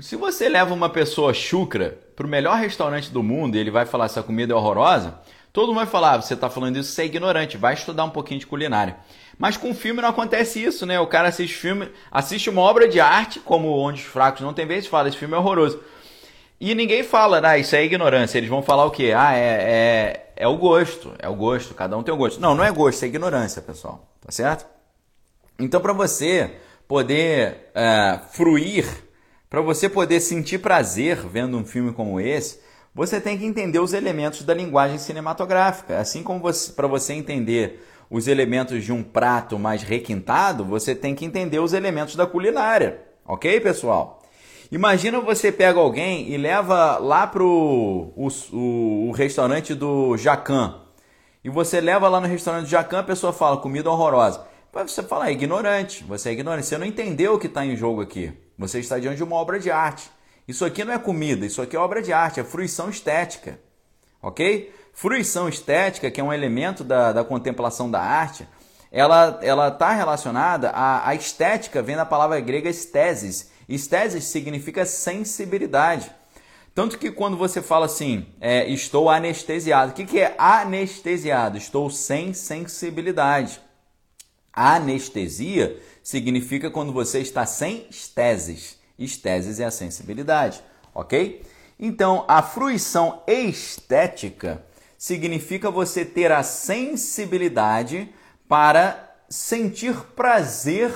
se 0.00 0.16
você 0.16 0.48
leva 0.48 0.74
uma 0.74 0.90
pessoa 0.90 1.32
chucra 1.32 1.96
para 2.16 2.26
o 2.26 2.28
melhor 2.28 2.58
restaurante 2.58 3.12
do 3.12 3.22
mundo 3.22 3.54
e 3.54 3.60
ele 3.60 3.70
vai 3.70 3.86
falar 3.86 4.06
essa 4.06 4.24
comida 4.24 4.52
é 4.52 4.56
horrorosa, 4.56 5.20
todo 5.54 5.68
mundo 5.68 5.76
vai 5.76 5.86
falar, 5.86 6.14
ah, 6.14 6.20
você 6.20 6.34
está 6.34 6.50
falando 6.50 6.76
isso, 6.76 6.90
você 6.90 7.02
é 7.02 7.04
ignorante, 7.06 7.56
vai 7.56 7.74
estudar 7.74 8.04
um 8.04 8.10
pouquinho 8.10 8.40
de 8.40 8.46
culinária. 8.46 8.96
Mas 9.38 9.56
com 9.56 9.72
filme 9.72 10.02
não 10.02 10.08
acontece 10.08 10.60
isso, 10.62 10.84
né? 10.84 10.98
O 10.98 11.06
cara 11.06 11.28
assiste 11.28 11.54
filme, 11.54 11.88
assiste 12.10 12.50
uma 12.50 12.60
obra 12.60 12.88
de 12.88 12.98
arte, 12.98 13.38
como 13.38 13.68
Onde 13.68 14.02
os 14.02 14.06
Fracos 14.06 14.40
Não 14.40 14.52
Tem 14.52 14.66
Vez, 14.66 14.88
fala, 14.88 15.08
esse 15.08 15.16
filme 15.16 15.32
é 15.32 15.38
horroroso. 15.38 15.80
E 16.60 16.74
ninguém 16.74 17.04
fala, 17.04 17.40
ah, 17.48 17.56
isso 17.56 17.76
é 17.76 17.84
ignorância. 17.84 18.36
Eles 18.36 18.50
vão 18.50 18.62
falar 18.62 18.84
o 18.84 18.90
quê? 18.90 19.12
Ah, 19.16 19.32
é, 19.32 19.38
é, 19.38 20.32
é 20.34 20.48
o 20.48 20.56
gosto, 20.56 21.12
é 21.20 21.28
o 21.28 21.34
gosto, 21.36 21.72
cada 21.72 21.96
um 21.96 22.02
tem 22.02 22.12
o 22.12 22.16
gosto. 22.16 22.40
Não, 22.40 22.56
não 22.56 22.64
é 22.64 22.72
gosto, 22.72 23.04
é 23.04 23.06
ignorância, 23.06 23.62
pessoal, 23.62 24.08
tá 24.20 24.32
certo? 24.32 24.66
Então, 25.56 25.80
para 25.80 25.92
você 25.92 26.50
poder 26.88 27.70
é, 27.76 28.18
fruir, 28.32 28.86
para 29.48 29.60
você 29.60 29.88
poder 29.88 30.18
sentir 30.18 30.58
prazer 30.58 31.16
vendo 31.28 31.56
um 31.56 31.64
filme 31.64 31.92
como 31.92 32.20
esse, 32.20 32.58
você 32.94 33.20
tem 33.20 33.36
que 33.36 33.44
entender 33.44 33.80
os 33.80 33.92
elementos 33.92 34.44
da 34.44 34.54
linguagem 34.54 34.98
cinematográfica. 34.98 35.98
Assim 35.98 36.22
como 36.22 36.40
para 36.76 36.86
você 36.86 37.12
entender 37.12 37.84
os 38.08 38.28
elementos 38.28 38.84
de 38.84 38.92
um 38.92 39.02
prato 39.02 39.58
mais 39.58 39.82
requintado, 39.82 40.64
você 40.64 40.94
tem 40.94 41.14
que 41.14 41.24
entender 41.24 41.58
os 41.58 41.72
elementos 41.72 42.14
da 42.14 42.26
culinária. 42.26 43.02
Ok, 43.26 43.60
pessoal? 43.60 44.22
Imagina 44.70 45.20
você 45.20 45.50
pega 45.50 45.80
alguém 45.80 46.30
e 46.30 46.36
leva 46.36 46.98
lá 46.98 47.26
para 47.26 47.42
o, 47.42 48.12
o, 48.16 49.08
o 49.08 49.12
restaurante 49.12 49.74
do 49.74 50.16
Jacan. 50.16 50.80
E 51.42 51.50
você 51.50 51.80
leva 51.80 52.08
lá 52.08 52.20
no 52.20 52.26
restaurante 52.28 52.64
do 52.64 52.70
Jacan, 52.70 53.00
a 53.00 53.04
pessoa 53.04 53.32
fala 53.32 53.56
comida 53.56 53.90
horrorosa. 53.90 54.46
Mas 54.72 54.92
você 54.92 55.02
fala, 55.02 55.28
é 55.28 55.32
ignorante, 55.32 56.02
você 56.04 56.30
é 56.30 56.32
ignorante, 56.32 56.66
você 56.66 56.78
não 56.78 56.86
entendeu 56.86 57.34
o 57.34 57.38
que 57.38 57.46
está 57.46 57.64
em 57.64 57.76
jogo 57.76 58.00
aqui. 58.00 58.32
Você 58.58 58.80
está 58.80 58.98
diante 58.98 59.16
de 59.16 59.24
uma 59.24 59.36
obra 59.36 59.58
de 59.58 59.70
arte. 59.70 60.10
Isso 60.46 60.64
aqui 60.64 60.84
não 60.84 60.92
é 60.92 60.98
comida, 60.98 61.46
isso 61.46 61.62
aqui 61.62 61.74
é 61.74 61.78
obra 61.78 62.02
de 62.02 62.12
arte, 62.12 62.40
é 62.40 62.44
fruição 62.44 62.90
estética. 62.90 63.58
Ok? 64.20 64.72
Fruição 64.92 65.48
estética, 65.48 66.10
que 66.10 66.20
é 66.20 66.24
um 66.24 66.32
elemento 66.32 66.84
da, 66.84 67.12
da 67.12 67.24
contemplação 67.24 67.90
da 67.90 68.00
arte, 68.00 68.46
ela 68.94 69.68
está 69.68 69.92
relacionada 69.92 70.70
à, 70.70 71.08
à, 71.08 71.14
estética, 71.16 71.82
vem 71.82 71.96
da 71.96 72.06
palavra 72.06 72.38
grega 72.38 72.70
estesis. 72.70 73.50
Estesis 73.68 74.24
significa 74.24 74.86
sensibilidade. 74.86 76.12
Tanto 76.72 76.96
que 76.96 77.10
quando 77.10 77.36
você 77.36 77.60
fala 77.60 77.86
assim, 77.86 78.26
é, 78.40 78.68
estou 78.70 79.10
anestesiado, 79.10 79.90
o 79.90 79.94
que, 79.94 80.04
que 80.04 80.20
é 80.20 80.34
anestesiado? 80.38 81.58
Estou 81.58 81.90
sem 81.90 82.32
sensibilidade. 82.32 83.60
Anestesia 84.52 85.76
significa 86.00 86.70
quando 86.70 86.92
você 86.92 87.18
está 87.18 87.44
sem 87.44 87.88
esteses. 87.90 88.78
Esteses 88.98 89.60
é 89.60 89.64
a 89.64 89.70
sensibilidade, 89.70 90.62
ok? 90.94 91.42
Então, 91.78 92.24
a 92.28 92.42
fruição 92.42 93.22
estética 93.26 94.64
significa 94.96 95.70
você 95.70 96.04
ter 96.04 96.30
a 96.32 96.42
sensibilidade 96.42 98.08
para 98.48 99.16
sentir 99.28 99.94
prazer 100.14 100.92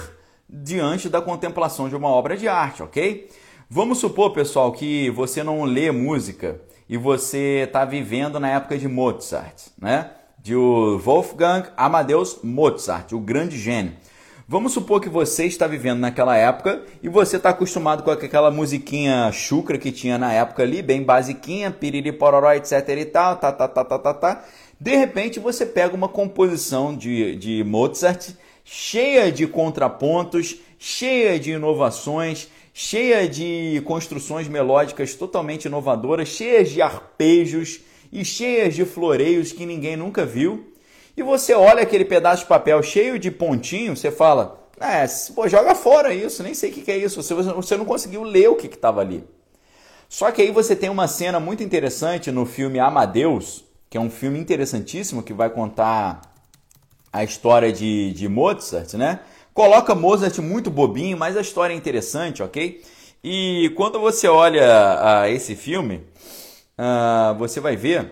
diante 0.48 1.08
da 1.08 1.20
contemplação 1.20 1.88
de 1.88 1.96
uma 1.96 2.08
obra 2.08 2.36
de 2.36 2.48
arte, 2.48 2.82
ok? 2.82 3.28
Vamos 3.68 3.98
supor, 3.98 4.32
pessoal, 4.32 4.72
que 4.72 5.10
você 5.10 5.42
não 5.42 5.64
lê 5.64 5.90
música 5.90 6.60
e 6.88 6.96
você 6.96 7.64
está 7.66 7.84
vivendo 7.84 8.40
na 8.40 8.48
época 8.48 8.78
de 8.78 8.88
Mozart, 8.88 9.66
né? 9.78 10.12
De 10.38 10.54
Wolfgang 10.54 11.68
Amadeus 11.76 12.38
Mozart, 12.42 13.12
o 13.12 13.20
grande 13.20 13.58
gênio. 13.58 13.92
Vamos 14.50 14.72
supor 14.72 15.02
que 15.02 15.10
você 15.10 15.44
está 15.44 15.66
vivendo 15.66 15.98
naquela 15.98 16.34
época 16.34 16.82
e 17.02 17.08
você 17.10 17.36
está 17.36 17.50
acostumado 17.50 18.02
com 18.02 18.10
aquela 18.10 18.50
musiquinha 18.50 19.30
chucra 19.30 19.76
que 19.76 19.92
tinha 19.92 20.16
na 20.16 20.32
época 20.32 20.62
ali, 20.62 20.80
bem 20.80 21.02
basiquinha, 21.02 21.70
piriri 21.70 22.12
pororó, 22.12 22.50
etc 22.54 22.88
e 22.88 23.04
tal, 23.04 23.36
tá, 23.36 23.52
tá, 23.52 23.68
tá, 23.68 23.84
tá, 23.84 23.98
tá, 23.98 24.14
tá. 24.14 24.44
De 24.80 24.96
repente 24.96 25.38
você 25.38 25.66
pega 25.66 25.94
uma 25.94 26.08
composição 26.08 26.96
de, 26.96 27.36
de 27.36 27.62
Mozart 27.62 28.30
cheia 28.64 29.30
de 29.30 29.46
contrapontos, 29.46 30.56
cheia 30.78 31.38
de 31.38 31.50
inovações, 31.50 32.48
cheia 32.72 33.28
de 33.28 33.82
construções 33.84 34.48
melódicas 34.48 35.14
totalmente 35.14 35.66
inovadoras, 35.66 36.26
cheias 36.26 36.70
de 36.70 36.80
arpejos 36.80 37.80
e 38.10 38.24
cheias 38.24 38.74
de 38.74 38.86
floreios 38.86 39.52
que 39.52 39.66
ninguém 39.66 39.94
nunca 39.94 40.24
viu 40.24 40.72
e 41.18 41.22
você 41.22 41.52
olha 41.52 41.82
aquele 41.82 42.04
pedaço 42.04 42.42
de 42.42 42.48
papel 42.48 42.80
cheio 42.80 43.18
de 43.18 43.28
pontinho, 43.28 43.96
você 43.96 44.08
fala, 44.08 44.64
é, 44.78 45.04
pô, 45.34 45.48
joga 45.48 45.74
fora 45.74 46.14
isso, 46.14 46.44
nem 46.44 46.54
sei 46.54 46.70
o 46.70 46.72
que 46.72 46.88
é 46.92 46.96
isso, 46.96 47.20
você, 47.20 47.34
você 47.34 47.76
não 47.76 47.84
conseguiu 47.84 48.22
ler 48.22 48.48
o 48.48 48.54
que 48.54 48.68
estava 48.68 49.00
ali. 49.00 49.24
Só 50.08 50.30
que 50.30 50.40
aí 50.40 50.52
você 50.52 50.76
tem 50.76 50.88
uma 50.88 51.08
cena 51.08 51.40
muito 51.40 51.60
interessante 51.60 52.30
no 52.30 52.46
filme 52.46 52.78
Amadeus, 52.78 53.64
que 53.90 53.98
é 53.98 54.00
um 54.00 54.08
filme 54.08 54.38
interessantíssimo 54.38 55.20
que 55.20 55.32
vai 55.32 55.50
contar 55.50 56.22
a 57.12 57.24
história 57.24 57.72
de, 57.72 58.12
de 58.12 58.28
Mozart, 58.28 58.94
né? 58.94 59.18
Coloca 59.52 59.96
Mozart 59.96 60.38
muito 60.38 60.70
bobinho, 60.70 61.18
mas 61.18 61.36
a 61.36 61.40
história 61.40 61.74
é 61.74 61.76
interessante, 61.76 62.44
ok? 62.44 62.80
E 63.24 63.72
quando 63.74 63.98
você 63.98 64.28
olha 64.28 65.24
uh, 65.24 65.26
esse 65.26 65.56
filme, 65.56 65.96
uh, 66.78 67.36
você 67.36 67.58
vai 67.58 67.74
ver 67.74 68.08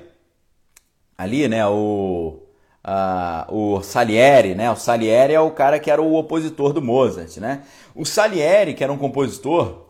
ali, 1.17 1.47
né, 1.47 1.65
o, 1.69 2.46
uh, 2.87 3.53
o 3.53 3.83
Salieri, 3.83 4.55
né? 4.55 4.71
O 4.71 4.77
Salieri 4.77 5.35
é 5.35 5.41
o 5.41 5.51
cara 5.51 5.81
que 5.81 5.91
era 5.91 6.01
o 6.01 6.15
opositor 6.15 6.73
do 6.73 6.81
Mozart, 6.81 7.39
né? 7.39 7.63
O 7.95 8.05
Salieri, 8.05 8.75
que 8.75 8.85
era 8.85 8.93
um 8.93 8.99
compositor, 8.99 9.87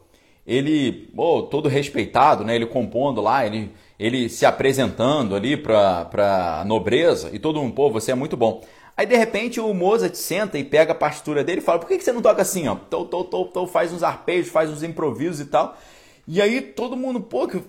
ele, 0.47 1.11
oh, 1.16 1.42
todo 1.42 1.68
respeitado, 1.68 2.44
né? 2.44 2.55
Ele 2.55 2.66
compondo 2.66 3.20
lá, 3.20 3.44
ele, 3.44 3.70
ele 3.99 4.28
se 4.28 4.47
apresentando 4.47 5.34
ali 5.34 5.57
para 5.57 6.61
a 6.61 6.64
nobreza 6.64 7.30
e 7.32 7.38
todo 7.38 7.61
mundo, 7.61 7.74
pô, 7.74 7.90
você 7.90 8.12
é 8.12 8.14
muito 8.14 8.36
bom. 8.36 8.62
Aí 8.97 9.05
de 9.05 9.14
repente 9.14 9.61
o 9.61 9.74
Mozart 9.74 10.14
senta 10.14 10.59
e 10.59 10.64
pega 10.64 10.92
a 10.92 10.94
partitura 10.94 11.44
dele 11.44 11.59
e 11.59 11.64
fala: 11.64 11.78
por 11.78 11.86
que, 11.86 12.01
você 12.01 12.12
não 12.12 12.22
toca 12.22 12.40
assim, 12.40 12.66
ó? 12.66 12.76
Tô, 12.76 13.05
tô, 13.05 13.24
tô, 13.24 13.44
tô, 13.44 13.66
faz 13.66 13.92
uns 13.92 14.03
arpejos, 14.03 14.51
faz 14.51 14.70
uns 14.70 14.82
improvisos 14.82 15.40
e 15.40 15.44
tal. 15.44 15.76
E 16.26 16.40
aí 16.40 16.62
todo 16.62 16.97
mundo, 16.97 17.20
pô, 17.20 17.47
que 17.47 17.61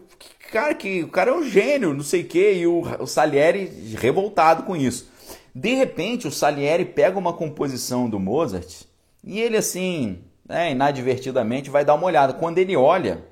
cara, 0.51 0.73
que 0.73 1.03
o 1.03 1.09
cara 1.09 1.32
é 1.32 1.34
um 1.34 1.43
gênio, 1.43 1.93
não 1.93 2.03
sei 2.03 2.21
o 2.21 2.28
quê, 2.28 2.53
e 2.53 2.65
o, 2.67 2.82
o 2.99 3.05
Salieri 3.05 3.93
revoltado 3.97 4.63
com 4.63 4.75
isso. 4.75 5.16
De 5.59 5.73
repente, 5.73 6.27
o 6.27 6.31
Salieri 6.31 6.85
pega 6.85 7.17
uma 7.17 7.33
composição 7.33 8.07
do 8.07 8.19
Mozart 8.19 8.83
e 9.23 9.39
ele, 9.39 9.57
assim, 9.57 10.19
né, 10.47 10.71
inadvertidamente, 10.71 11.71
vai 11.71 11.83
dar 11.83 11.95
uma 11.95 12.05
olhada. 12.05 12.31
Quando 12.31 12.59
ele 12.59 12.75
olha, 12.75 13.25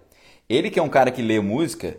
ele 0.49 0.71
que 0.71 0.80
é 0.80 0.82
um 0.82 0.89
cara 0.89 1.11
que 1.11 1.21
lê 1.21 1.39
música, 1.39 1.95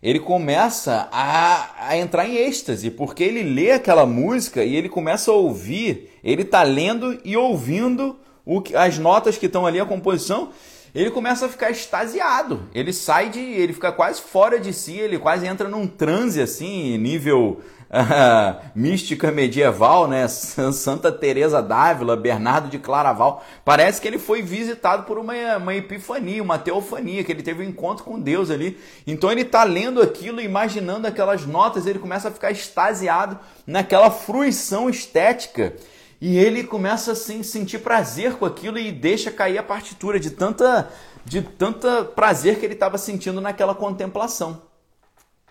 ele 0.00 0.20
começa 0.20 1.08
a, 1.10 1.88
a 1.88 1.96
entrar 1.96 2.24
em 2.24 2.36
êxtase, 2.36 2.88
porque 2.88 3.24
ele 3.24 3.42
lê 3.42 3.72
aquela 3.72 4.06
música 4.06 4.62
e 4.62 4.76
ele 4.76 4.88
começa 4.88 5.32
a 5.32 5.34
ouvir, 5.34 6.08
ele 6.22 6.42
está 6.42 6.62
lendo 6.62 7.18
e 7.24 7.36
ouvindo 7.36 8.16
o, 8.46 8.62
as 8.76 8.96
notas 8.96 9.36
que 9.36 9.46
estão 9.46 9.66
ali, 9.66 9.80
a 9.80 9.84
composição, 9.84 10.50
ele 10.94 11.10
começa 11.10 11.46
a 11.46 11.48
ficar 11.48 11.72
extasiado. 11.72 12.68
Ele 12.72 12.92
sai 12.92 13.28
de. 13.28 13.40
ele 13.40 13.72
fica 13.72 13.90
quase 13.90 14.22
fora 14.22 14.60
de 14.60 14.72
si, 14.72 14.92
ele 14.92 15.18
quase 15.18 15.48
entra 15.48 15.68
num 15.68 15.88
transe 15.88 16.40
assim, 16.40 16.96
nível 16.96 17.60
mística 18.74 19.30
medieval, 19.30 20.06
né? 20.08 20.26
Santa 20.28 21.12
Teresa 21.12 21.62
d'Ávila, 21.62 22.16
Bernardo 22.16 22.68
de 22.68 22.78
Claraval. 22.78 23.44
Parece 23.64 24.00
que 24.00 24.08
ele 24.08 24.18
foi 24.18 24.42
visitado 24.42 25.04
por 25.04 25.18
uma, 25.18 25.34
uma 25.56 25.74
epifania, 25.74 26.42
uma 26.42 26.58
teofania, 26.58 27.22
que 27.22 27.32
ele 27.32 27.42
teve 27.42 27.64
um 27.64 27.68
encontro 27.68 28.04
com 28.04 28.20
Deus 28.20 28.50
ali. 28.50 28.78
Então 29.06 29.30
ele 29.30 29.42
está 29.42 29.64
lendo 29.64 30.02
aquilo, 30.02 30.40
imaginando 30.40 31.06
aquelas 31.06 31.46
notas, 31.46 31.86
ele 31.86 31.98
começa 31.98 32.28
a 32.28 32.32
ficar 32.32 32.50
extasiado 32.50 33.38
naquela 33.66 34.10
fruição 34.10 34.88
estética. 34.88 35.74
E 36.20 36.38
ele 36.38 36.64
começa 36.64 37.12
assim 37.12 37.40
a 37.40 37.44
sentir 37.44 37.78
prazer 37.80 38.34
com 38.34 38.46
aquilo 38.46 38.78
e 38.78 38.90
deixa 38.90 39.30
cair 39.30 39.58
a 39.58 39.62
partitura 39.62 40.18
de 40.18 40.30
tanta 40.30 40.90
de 41.24 41.40
tanta 41.40 42.04
prazer 42.04 42.58
que 42.58 42.66
ele 42.66 42.74
estava 42.74 42.98
sentindo 42.98 43.40
naquela 43.40 43.74
contemplação. 43.74 44.62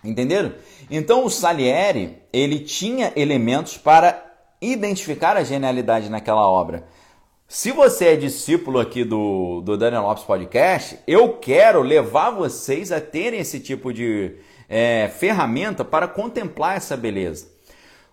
Entenderam? 0.04 0.54
Então 0.91 1.26
o 1.26 1.30
Salieri, 1.30 2.18
ele 2.32 2.60
tinha 2.60 3.14
elementos 3.16 3.78
para 3.78 4.22
identificar 4.62 5.38
a 5.38 5.43
genialidade 5.43 6.10
naquela 6.10 6.47
obra. 6.47 6.86
Se 7.47 7.72
você 7.72 8.08
é 8.08 8.16
discípulo 8.16 8.80
aqui 8.80 9.04
do, 9.04 9.62
do 9.62 9.78
Daniel 9.78 10.04
Lopes 10.04 10.24
Podcast, 10.24 10.99
eu 11.06 11.38
quero 11.38 11.82
levar 11.82 12.32
vocês 12.32 12.91
a 12.91 12.99
terem 12.99 13.39
esse 13.39 13.60
tipo 13.60 13.93
de 13.93 14.38
é, 14.68 15.10
ferramenta 15.20 15.86
para 15.86 16.08
contemplar 16.08 16.78
essa 16.78 16.97
beleza. 16.97 17.47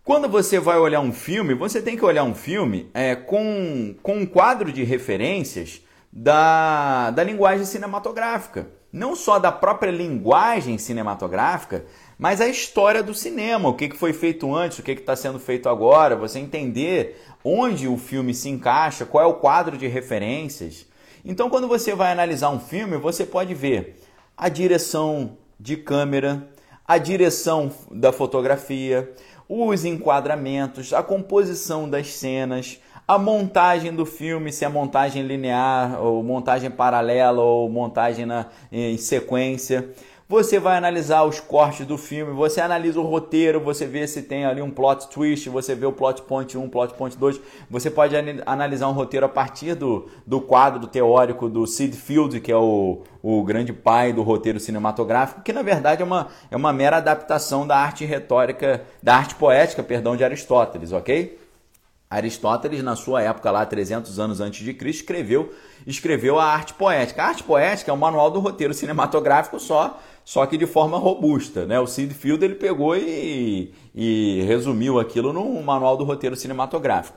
Quando 0.05 0.29
você 0.29 0.59
vai 0.59 0.79
olhar 0.79 1.01
um 1.01 1.13
filme, 1.13 1.55
você 1.55 1.81
tem 1.81 1.97
que 1.97 2.05
olhar 2.05 2.25
um 2.25 2.35
filme 2.35 2.91
é, 2.93 3.15
com, 3.15 3.95
com 4.03 4.19
um 4.19 4.27
quadro 4.27 4.73
de 4.73 4.85
referências 4.85 5.81
da, 6.13 7.11
da 7.11 7.25
linguagem 7.25 7.65
cinematográfica 7.65 8.80
não 8.93 9.15
só 9.15 9.39
da 9.39 9.53
própria 9.53 9.91
linguagem 9.91 10.77
cinematográfica, 10.79 11.85
mas 12.19 12.41
a 12.41 12.49
história 12.49 13.03
do 13.03 13.15
cinema, 13.15 13.69
o 13.69 13.75
que 13.75 13.91
foi 13.97 14.13
feito 14.13 14.55
antes, 14.55 14.79
o 14.79 14.83
que 14.83 14.93
está 14.93 15.17
sendo 15.17 15.39
feito 15.39 15.69
agora, 15.69 16.17
você 16.17 16.39
entender 16.39 17.23
onde 17.45 17.89
o 17.89 17.97
filme 17.97 18.35
se 18.35 18.49
encaixa, 18.49 19.07
qual 19.07 19.25
é 19.25 19.27
o 19.27 19.35
quadro 19.35 19.79
de 19.79 19.87
referências. 19.87 20.87
Então, 21.25 21.49
quando 21.49 21.69
você 21.69 21.95
vai 21.95 22.13
analisar 22.13 22.51
um 22.51 22.61
filme, 22.61 22.97
você 22.97 23.25
pode 23.25 23.55
ver 23.55 23.97
a 24.37 24.49
direção 24.49 25.37
de 25.59 25.77
câmera, 25.77 26.49
a 26.87 26.99
direção 26.99 27.71
da 27.91 28.13
fotografia, 28.13 29.13
os 29.49 29.85
enquadramentos, 29.85 30.93
a 30.93 31.03
composição 31.03 31.89
das 31.89 32.13
cenas, 32.15 32.81
a 33.11 33.19
montagem 33.19 33.93
do 33.93 34.07
filme, 34.07 34.53
se 34.53 34.65
é 34.65 34.69
montagem 34.69 35.25
linear, 35.25 36.01
ou 36.01 36.23
montagem 36.23 36.71
paralela, 36.71 37.43
ou 37.43 37.69
montagem 37.69 38.25
na, 38.25 38.47
em 38.71 38.97
sequência. 38.97 39.91
você 40.29 40.61
vai 40.61 40.77
analisar 40.77 41.25
os 41.25 41.41
cortes 41.41 41.85
do 41.85 41.99
filme, 41.99 42.33
você 42.33 42.61
analisa 42.61 43.01
o 43.01 43.03
roteiro, 43.03 43.59
você 43.59 43.85
vê 43.85 44.07
se 44.07 44.23
tem 44.23 44.47
ali 44.47 44.63
um 44.63 44.71
plot 44.71 45.09
twist, 45.09 45.49
você 45.49 45.75
vê 45.75 45.87
o 45.87 45.93
plot 45.93 46.23
point 46.23 46.57
1, 46.57 46.69
plot 46.69 46.95
point 46.95 47.19
2, 47.19 47.41
você 47.69 47.91
pode 47.91 48.15
analisar 48.47 48.87
um 48.87 48.93
roteiro 48.93 49.27
a 49.27 49.29
partir 49.29 49.75
do, 49.75 50.09
do 50.25 50.41
quadro 50.41 50.87
teórico 50.87 51.49
do 51.49 51.67
Sid 51.67 51.97
Field, 51.97 52.39
que 52.39 52.53
é 52.53 52.57
o, 52.57 53.03
o 53.21 53.43
grande 53.43 53.73
pai 53.73 54.13
do 54.13 54.23
roteiro 54.23 54.61
cinematográfico, 54.61 55.43
que 55.43 55.53
na 55.53 55.63
verdade 55.63 56.01
é 56.01 56.05
uma, 56.05 56.29
é 56.49 56.57
uma 56.57 56.73
mera 56.73 56.99
adaptação 56.99 57.67
da 57.67 57.77
arte 57.77 58.05
retórica, 58.05 58.85
da 59.03 59.17
arte 59.17 59.35
poética, 59.35 59.83
perdão, 59.83 60.15
de 60.15 60.23
Aristóteles, 60.23 60.93
ok? 60.93 61.40
Aristóteles, 62.11 62.83
na 62.83 62.97
sua 62.97 63.23
época 63.23 63.53
lá, 63.53 63.65
300 63.65 64.19
anos 64.19 64.41
antes 64.41 64.65
de 64.65 64.75
Cristo, 64.75 65.03
escreveu, 65.03 65.55
escreveu 65.87 66.41
a 66.41 66.45
arte 66.45 66.75
poética. 66.75 67.23
A 67.23 67.27
arte 67.29 67.45
poética 67.45 67.93
é 67.93 67.95
o 67.95 67.97
manual 67.97 68.33
do 68.33 68.41
roteiro 68.41 68.75
cinematográfico 68.75 69.61
só, 69.61 69.97
só 70.25 70.45
que 70.45 70.59
de 70.59 70.67
forma 70.67 70.99
robusta. 70.99 71.65
Né? 71.67 71.79
O 71.79 71.87
Sid 71.87 72.13
Field 72.13 72.45
ele 72.45 72.57
pegou 72.57 72.97
e, 72.97 73.73
e 73.95 74.43
resumiu 74.43 74.99
aquilo 74.99 75.33
no 75.33 75.63
manual 75.63 75.97
do 75.97 76.03
roteiro 76.03 76.35
cinematográfico. 76.35 77.17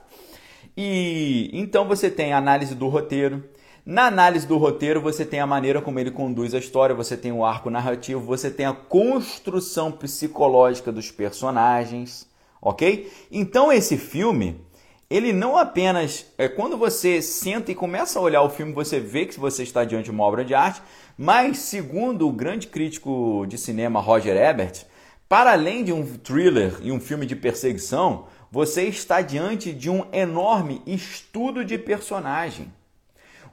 E 0.76 1.50
então 1.52 1.88
você 1.88 2.08
tem 2.08 2.32
a 2.32 2.38
análise 2.38 2.76
do 2.76 2.86
roteiro. 2.86 3.42
Na 3.84 4.06
análise 4.06 4.46
do 4.46 4.56
roteiro, 4.56 5.00
você 5.00 5.26
tem 5.26 5.40
a 5.40 5.46
maneira 5.46 5.82
como 5.82 5.98
ele 5.98 6.12
conduz 6.12 6.54
a 6.54 6.58
história, 6.58 6.94
você 6.94 7.16
tem 7.16 7.32
o 7.32 7.44
arco 7.44 7.68
narrativo, 7.68 8.20
você 8.20 8.48
tem 8.48 8.64
a 8.64 8.72
construção 8.72 9.90
psicológica 9.90 10.92
dos 10.92 11.10
personagens, 11.10 12.26
ok? 12.62 13.12
Então 13.30 13.72
esse 13.72 13.98
filme 13.98 14.63
ele 15.10 15.32
não 15.32 15.56
apenas 15.56 16.26
é 16.38 16.48
quando 16.48 16.76
você 16.76 17.20
senta 17.20 17.70
e 17.70 17.74
começa 17.74 18.18
a 18.18 18.22
olhar 18.22 18.42
o 18.42 18.50
filme, 18.50 18.72
você 18.72 18.98
vê 18.98 19.26
que 19.26 19.38
você 19.38 19.62
está 19.62 19.84
diante 19.84 20.04
de 20.04 20.10
uma 20.10 20.24
obra 20.24 20.44
de 20.44 20.54
arte, 20.54 20.82
mas 21.16 21.58
segundo 21.58 22.26
o 22.26 22.32
grande 22.32 22.66
crítico 22.66 23.44
de 23.46 23.58
cinema 23.58 24.00
Roger 24.00 24.36
Ebert, 24.36 24.84
para 25.28 25.52
além 25.52 25.84
de 25.84 25.92
um 25.92 26.04
thriller 26.18 26.78
e 26.82 26.90
um 26.90 27.00
filme 27.00 27.26
de 27.26 27.36
perseguição, 27.36 28.26
você 28.50 28.84
está 28.84 29.20
diante 29.20 29.72
de 29.72 29.90
um 29.90 30.06
enorme 30.12 30.80
estudo 30.86 31.64
de 31.64 31.76
personagem. 31.76 32.72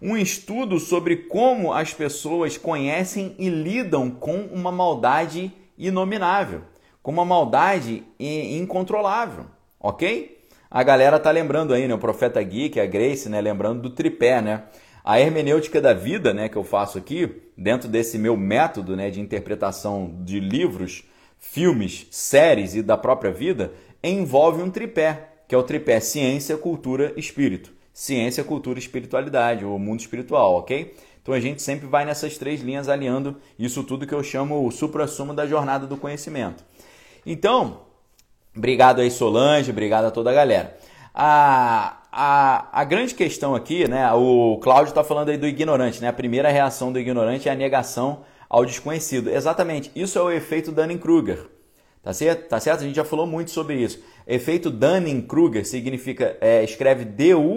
Um 0.02 0.18
estudo 0.18 0.80
sobre 0.80 1.16
como 1.16 1.74
as 1.74 1.94
pessoas 1.94 2.58
conhecem 2.58 3.36
e 3.38 3.50
lidam 3.50 4.10
com 4.10 4.42
uma 4.52 4.72
maldade 4.72 5.52
inominável, 5.78 6.62
com 7.04 7.12
uma 7.12 7.26
maldade 7.26 8.04
incontrolável, 8.20 9.46
ok? 9.80 10.41
A 10.74 10.84
galera 10.84 11.20
tá 11.20 11.30
lembrando 11.30 11.74
aí, 11.74 11.86
né? 11.86 11.94
O 11.94 11.98
Profeta 11.98 12.42
Geek, 12.42 12.80
a 12.80 12.86
Grace, 12.86 13.28
né? 13.28 13.42
Lembrando 13.42 13.82
do 13.82 13.90
tripé, 13.90 14.42
né? 14.42 14.64
A 15.04 15.20
hermenêutica 15.20 15.82
da 15.82 15.94
vida, 15.94 16.34
né? 16.34 16.48
Que 16.48 16.56
eu 16.56 16.64
faço 16.64 16.98
aqui, 16.98 17.42
dentro 17.58 17.90
desse 17.90 18.18
meu 18.18 18.38
método, 18.38 18.96
né? 18.96 19.10
De 19.10 19.20
interpretação 19.20 20.16
de 20.22 20.40
livros, 20.40 21.04
filmes, 21.38 22.08
séries 22.10 22.74
e 22.74 22.82
da 22.82 22.96
própria 22.96 23.34
vida, 23.34 23.74
envolve 24.02 24.64
um 24.64 24.72
tripé, 24.72 25.32
que 25.46 25.54
é 25.54 25.58
o 25.58 25.64
tripé 25.64 26.00
ciência, 26.00 26.56
cultura, 26.56 27.12
espírito. 27.18 27.74
Ciência, 27.92 28.42
cultura, 28.42 28.80
espiritualidade, 28.80 29.66
o 29.66 29.78
mundo 29.78 30.00
espiritual, 30.00 30.56
ok? 30.56 30.96
Então 31.22 31.34
a 31.34 31.40
gente 31.42 31.62
sempre 31.62 31.86
vai 31.86 32.06
nessas 32.06 32.38
três 32.38 32.62
linhas 32.62 32.88
alinhando 32.88 33.36
isso 33.60 33.84
tudo 33.84 34.08
que 34.08 34.16
eu 34.16 34.24
chamo 34.24 34.66
o 34.66 34.72
supra-sumo 34.72 35.34
da 35.34 35.46
jornada 35.46 35.86
do 35.86 35.98
conhecimento. 35.98 36.64
Então, 37.26 37.91
Obrigado 38.56 39.02
aí, 39.02 39.10
Solange, 39.10 39.72
obrigado 39.72 40.06
a 40.06 40.12
toda 40.12 40.30
a 40.30 40.34
galera. 40.34 40.78
A, 41.14 42.02
a, 42.12 42.82
a 42.82 42.84
grande 42.84 43.16
questão 43.16 43.56
aqui, 43.56 43.88
né? 43.88 44.12
O 44.14 44.60
Cláudio 44.62 44.90
está 44.90 45.04
falando 45.04 45.30
aí 45.30 45.38
do 45.38 45.48
ignorante, 45.48 46.02
né? 46.02 46.10
A 46.10 46.14
primeira 46.14 46.50
reação 46.50 46.92
do 46.92 47.00
ignorante 47.00 47.48
é 47.48 47.52
a 47.52 47.56
negação 47.56 48.24
ao 48.50 48.66
desconhecido. 48.66 49.30
Exatamente, 49.30 49.90
isso 49.96 50.20
é 50.20 50.22
o 50.22 50.30
efeito 50.30 50.72
Dunning-Kruger. 50.72 51.48
Tá 52.04 52.14
certo? 52.14 52.50
tá 52.50 52.60
certo? 52.60 52.82
A 52.82 52.84
gente 52.84 52.96
já 52.96 53.06
falou 53.06 53.28
muito 53.28 53.52
sobre 53.52 53.76
isso. 53.76 54.04
Efeito 54.28 54.70
Dunning-Kruger 54.70 55.66
significa, 55.66 56.36
é, 56.42 56.64
escreve 56.64 57.06
D-U-N-I-N-G, 57.06 57.54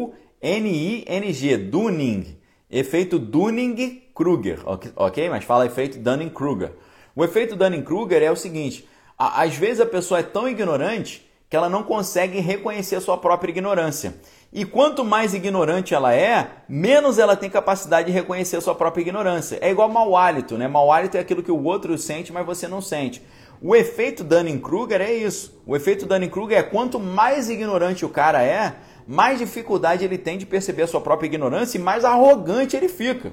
Dunning. 1.56 2.36
Efeito 2.70 3.18
Dunning-Kruger, 3.18 4.60
ok? 4.96 5.28
Mas 5.28 5.44
fala 5.44 5.66
efeito 5.66 5.98
Dunning-Kruger. 5.98 6.72
O 7.16 7.24
efeito 7.24 7.56
Dunning-Kruger 7.56 8.22
é 8.22 8.30
o 8.30 8.36
seguinte: 8.36 8.86
às 9.28 9.56
vezes 9.56 9.80
a 9.80 9.86
pessoa 9.86 10.20
é 10.20 10.22
tão 10.22 10.48
ignorante 10.48 11.24
que 11.48 11.56
ela 11.56 11.68
não 11.68 11.82
consegue 11.82 12.40
reconhecer 12.40 12.96
a 12.96 13.00
sua 13.00 13.16
própria 13.16 13.50
ignorância. 13.50 14.14
E 14.52 14.64
quanto 14.64 15.04
mais 15.04 15.34
ignorante 15.34 15.94
ela 15.94 16.14
é, 16.14 16.48
menos 16.68 17.18
ela 17.18 17.36
tem 17.36 17.50
capacidade 17.50 18.06
de 18.08 18.12
reconhecer 18.12 18.56
a 18.56 18.60
sua 18.60 18.74
própria 18.74 19.02
ignorância. 19.02 19.58
É 19.60 19.70
igual 19.70 19.88
mau 19.88 20.16
hálito, 20.16 20.56
né? 20.56 20.66
Mau 20.66 20.90
hálito 20.90 21.16
é 21.16 21.20
aquilo 21.20 21.42
que 21.42 21.52
o 21.52 21.62
outro 21.62 21.96
sente, 21.98 22.32
mas 22.32 22.46
você 22.46 22.66
não 22.66 22.80
sente. 22.80 23.22
O 23.62 23.74
efeito 23.74 24.24
Dunning-Kruger 24.24 25.00
é 25.00 25.12
isso. 25.12 25.60
O 25.66 25.76
efeito 25.76 26.06
Dunning-Kruger 26.06 26.58
é 26.58 26.62
quanto 26.62 26.98
mais 26.98 27.48
ignorante 27.48 28.04
o 28.04 28.08
cara 28.08 28.42
é, 28.42 28.74
mais 29.06 29.38
dificuldade 29.38 30.04
ele 30.04 30.18
tem 30.18 30.38
de 30.38 30.46
perceber 30.46 30.82
a 30.82 30.86
sua 30.86 31.00
própria 31.00 31.26
ignorância 31.26 31.78
e 31.78 31.80
mais 31.80 32.04
arrogante 32.04 32.76
ele 32.76 32.88
fica. 32.88 33.32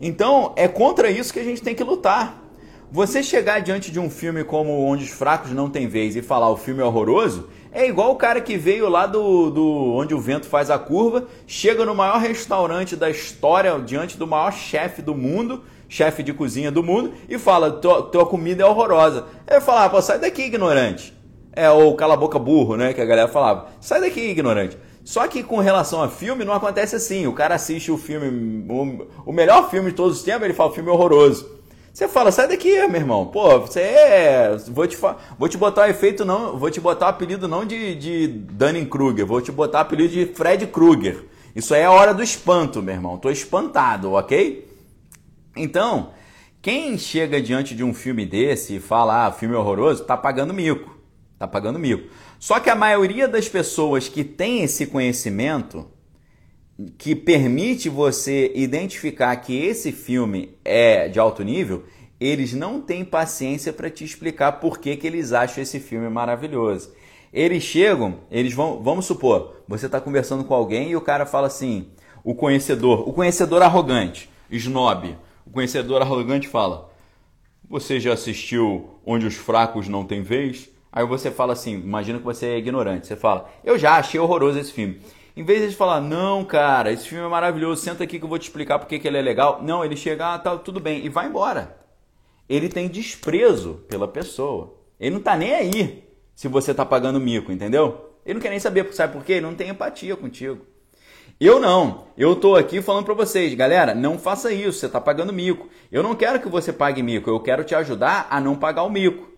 Então, 0.00 0.52
é 0.56 0.68
contra 0.68 1.10
isso 1.10 1.32
que 1.32 1.40
a 1.40 1.44
gente 1.44 1.62
tem 1.62 1.74
que 1.74 1.82
lutar. 1.82 2.43
Você 2.94 3.24
chegar 3.24 3.58
diante 3.58 3.90
de 3.90 3.98
um 3.98 4.08
filme 4.08 4.44
como 4.44 4.86
Onde 4.86 5.02
os 5.02 5.10
Fracos 5.10 5.50
Não 5.50 5.68
Têm 5.68 5.88
Vez 5.88 6.14
e 6.14 6.22
falar 6.22 6.48
o 6.48 6.56
filme 6.56 6.80
é 6.80 6.84
horroroso, 6.84 7.48
é 7.72 7.88
igual 7.88 8.12
o 8.12 8.14
cara 8.14 8.40
que 8.40 8.56
veio 8.56 8.88
lá 8.88 9.04
do, 9.04 9.50
do 9.50 9.94
Onde 9.96 10.14
o 10.14 10.20
Vento 10.20 10.46
Faz 10.46 10.70
a 10.70 10.78
Curva, 10.78 11.26
chega 11.44 11.84
no 11.84 11.92
maior 11.92 12.20
restaurante 12.20 12.94
da 12.94 13.10
história, 13.10 13.76
diante 13.80 14.16
do 14.16 14.28
maior 14.28 14.52
chefe 14.52 15.02
do 15.02 15.12
mundo, 15.12 15.64
chefe 15.88 16.22
de 16.22 16.32
cozinha 16.32 16.70
do 16.70 16.84
mundo, 16.84 17.14
e 17.28 17.36
fala: 17.36 17.72
tua, 17.72 18.26
comida 18.26 18.62
é 18.62 18.66
horrorosa. 18.66 19.24
Ele 19.44 19.60
fala: 19.60 19.86
ah, 19.86 19.90
pô, 19.90 20.00
sai 20.00 20.20
daqui, 20.20 20.42
ignorante. 20.42 21.12
É, 21.52 21.68
ou 21.68 21.96
cala 21.96 22.14
a 22.14 22.16
boca 22.16 22.38
burro, 22.38 22.76
né? 22.76 22.92
Que 22.92 23.00
a 23.00 23.04
galera 23.04 23.26
falava. 23.26 23.70
Sai 23.80 24.02
daqui, 24.02 24.20
ignorante. 24.20 24.78
Só 25.02 25.26
que 25.26 25.42
com 25.42 25.58
relação 25.58 26.00
a 26.00 26.08
filme, 26.08 26.44
não 26.44 26.54
acontece 26.54 26.94
assim. 26.94 27.26
O 27.26 27.32
cara 27.32 27.56
assiste 27.56 27.90
o 27.90 27.98
filme, 27.98 28.64
o 29.26 29.32
melhor 29.32 29.68
filme 29.68 29.90
de 29.90 29.96
todos 29.96 30.18
os 30.18 30.22
tempos, 30.22 30.44
ele 30.44 30.54
fala: 30.54 30.70
o 30.70 30.72
filme 30.72 30.90
é 30.90 30.92
horroroso. 30.92 31.63
Você 31.94 32.08
fala, 32.08 32.32
sai 32.32 32.48
daqui, 32.48 32.72
meu 32.88 33.00
irmão. 33.00 33.26
Pô, 33.26 33.60
você 33.60 33.78
é. 33.78 34.56
Vou 34.66 34.84
te, 34.84 34.98
vou 35.38 35.48
te 35.48 35.56
botar 35.56 35.82
o 35.82 35.90
efeito, 35.90 36.24
não. 36.24 36.58
Vou 36.58 36.68
te 36.68 36.80
botar 36.80 37.06
o 37.06 37.10
apelido 37.10 37.46
não 37.46 37.64
de, 37.64 37.94
de 37.94 38.26
Dunning-Kruger, 38.26 39.24
vou 39.24 39.40
te 39.40 39.52
botar 39.52 39.78
o 39.78 39.82
apelido 39.82 40.12
de 40.12 40.26
Fred 40.26 40.66
Krueger. 40.66 41.24
Isso 41.54 41.72
aí 41.72 41.82
é 41.82 41.84
a 41.84 41.92
hora 41.92 42.12
do 42.12 42.20
espanto, 42.20 42.82
meu 42.82 42.96
irmão. 42.96 43.16
Tô 43.16 43.30
espantado, 43.30 44.10
ok? 44.10 44.68
Então, 45.56 46.10
quem 46.60 46.98
chega 46.98 47.40
diante 47.40 47.76
de 47.76 47.84
um 47.84 47.94
filme 47.94 48.26
desse 48.26 48.74
e 48.74 48.80
fala, 48.80 49.26
ah, 49.26 49.30
filme 49.30 49.54
horroroso, 49.54 50.02
tá 50.02 50.16
pagando 50.16 50.52
mico. 50.52 50.98
Tá 51.38 51.46
pagando 51.46 51.78
mico. 51.78 52.10
Só 52.40 52.58
que 52.58 52.70
a 52.70 52.74
maioria 52.74 53.28
das 53.28 53.48
pessoas 53.48 54.08
que 54.08 54.24
tem 54.24 54.64
esse 54.64 54.88
conhecimento 54.88 55.88
que 56.98 57.14
permite 57.14 57.88
você 57.88 58.50
identificar 58.54 59.34
que 59.36 59.56
esse 59.56 59.92
filme 59.92 60.56
é 60.64 61.08
de 61.08 61.18
alto 61.18 61.42
nível, 61.42 61.84
eles 62.18 62.52
não 62.52 62.80
têm 62.80 63.04
paciência 63.04 63.72
para 63.72 63.90
te 63.90 64.04
explicar 64.04 64.52
por 64.52 64.78
que, 64.78 64.96
que 64.96 65.06
eles 65.06 65.32
acham 65.32 65.62
esse 65.62 65.78
filme 65.78 66.08
maravilhoso. 66.08 66.92
Eles 67.32 67.62
chegam, 67.62 68.20
eles 68.30 68.54
vão, 68.54 68.82
vamos 68.82 69.06
supor, 69.06 69.62
você 69.66 69.86
está 69.86 70.00
conversando 70.00 70.44
com 70.44 70.54
alguém 70.54 70.90
e 70.90 70.96
o 70.96 71.00
cara 71.00 71.26
fala 71.26 71.48
assim, 71.48 71.88
o 72.22 72.34
conhecedor, 72.34 73.08
o 73.08 73.12
conhecedor 73.12 73.62
arrogante, 73.62 74.30
snob, 74.50 75.16
o 75.46 75.50
conhecedor 75.50 76.00
arrogante 76.00 76.48
fala, 76.48 76.90
você 77.68 77.98
já 77.98 78.12
assistiu 78.12 78.90
Onde 79.04 79.26
os 79.26 79.34
Fracos 79.34 79.88
Não 79.88 80.04
Têm 80.04 80.22
Vez? 80.22 80.70
Aí 80.92 81.04
você 81.04 81.30
fala 81.30 81.52
assim, 81.52 81.74
imagina 81.74 82.18
que 82.18 82.24
você 82.24 82.46
é 82.46 82.58
ignorante, 82.58 83.06
você 83.06 83.16
fala, 83.16 83.50
eu 83.64 83.76
já 83.78 83.96
achei 83.96 84.18
horroroso 84.18 84.58
esse 84.58 84.72
filme. 84.72 85.00
Em 85.36 85.42
vez 85.42 85.68
de 85.68 85.76
falar, 85.76 86.00
não, 86.00 86.44
cara, 86.44 86.92
esse 86.92 87.08
filme 87.08 87.24
é 87.24 87.28
maravilhoso, 87.28 87.82
senta 87.82 88.04
aqui 88.04 88.20
que 88.20 88.24
eu 88.24 88.28
vou 88.28 88.38
te 88.38 88.44
explicar 88.44 88.78
porque 88.78 89.00
que 89.00 89.08
ele 89.08 89.18
é 89.18 89.22
legal. 89.22 89.60
Não, 89.62 89.84
ele 89.84 89.96
chega, 89.96 90.34
ah, 90.34 90.38
tá, 90.38 90.56
tudo 90.56 90.78
bem, 90.78 91.04
e 91.04 91.08
vai 91.08 91.26
embora. 91.26 91.76
Ele 92.48 92.68
tem 92.68 92.88
desprezo 92.88 93.84
pela 93.88 94.06
pessoa. 94.06 94.76
Ele 95.00 95.16
não 95.16 95.20
tá 95.20 95.36
nem 95.36 95.52
aí 95.52 96.04
se 96.36 96.46
você 96.46 96.72
tá 96.72 96.84
pagando 96.84 97.18
mico, 97.18 97.50
entendeu? 97.50 98.12
Ele 98.24 98.34
não 98.34 98.40
quer 98.40 98.50
nem 98.50 98.60
saber, 98.60 98.92
sabe 98.92 99.12
por 99.12 99.24
quê? 99.24 99.34
Ele 99.34 99.46
não 99.46 99.54
tem 99.56 99.70
empatia 99.70 100.14
contigo. 100.16 100.64
Eu 101.40 101.58
não. 101.58 102.06
Eu 102.16 102.36
tô 102.36 102.54
aqui 102.54 102.80
falando 102.80 103.04
para 103.04 103.14
vocês, 103.14 103.52
galera, 103.54 103.92
não 103.92 104.18
faça 104.18 104.52
isso, 104.52 104.78
você 104.78 104.88
tá 104.88 105.00
pagando 105.00 105.32
mico. 105.32 105.68
Eu 105.90 106.02
não 106.02 106.14
quero 106.14 106.40
que 106.40 106.48
você 106.48 106.72
pague 106.72 107.02
mico, 107.02 107.28
eu 107.28 107.40
quero 107.40 107.64
te 107.64 107.74
ajudar 107.74 108.28
a 108.30 108.40
não 108.40 108.54
pagar 108.54 108.84
o 108.84 108.90
mico. 108.90 109.28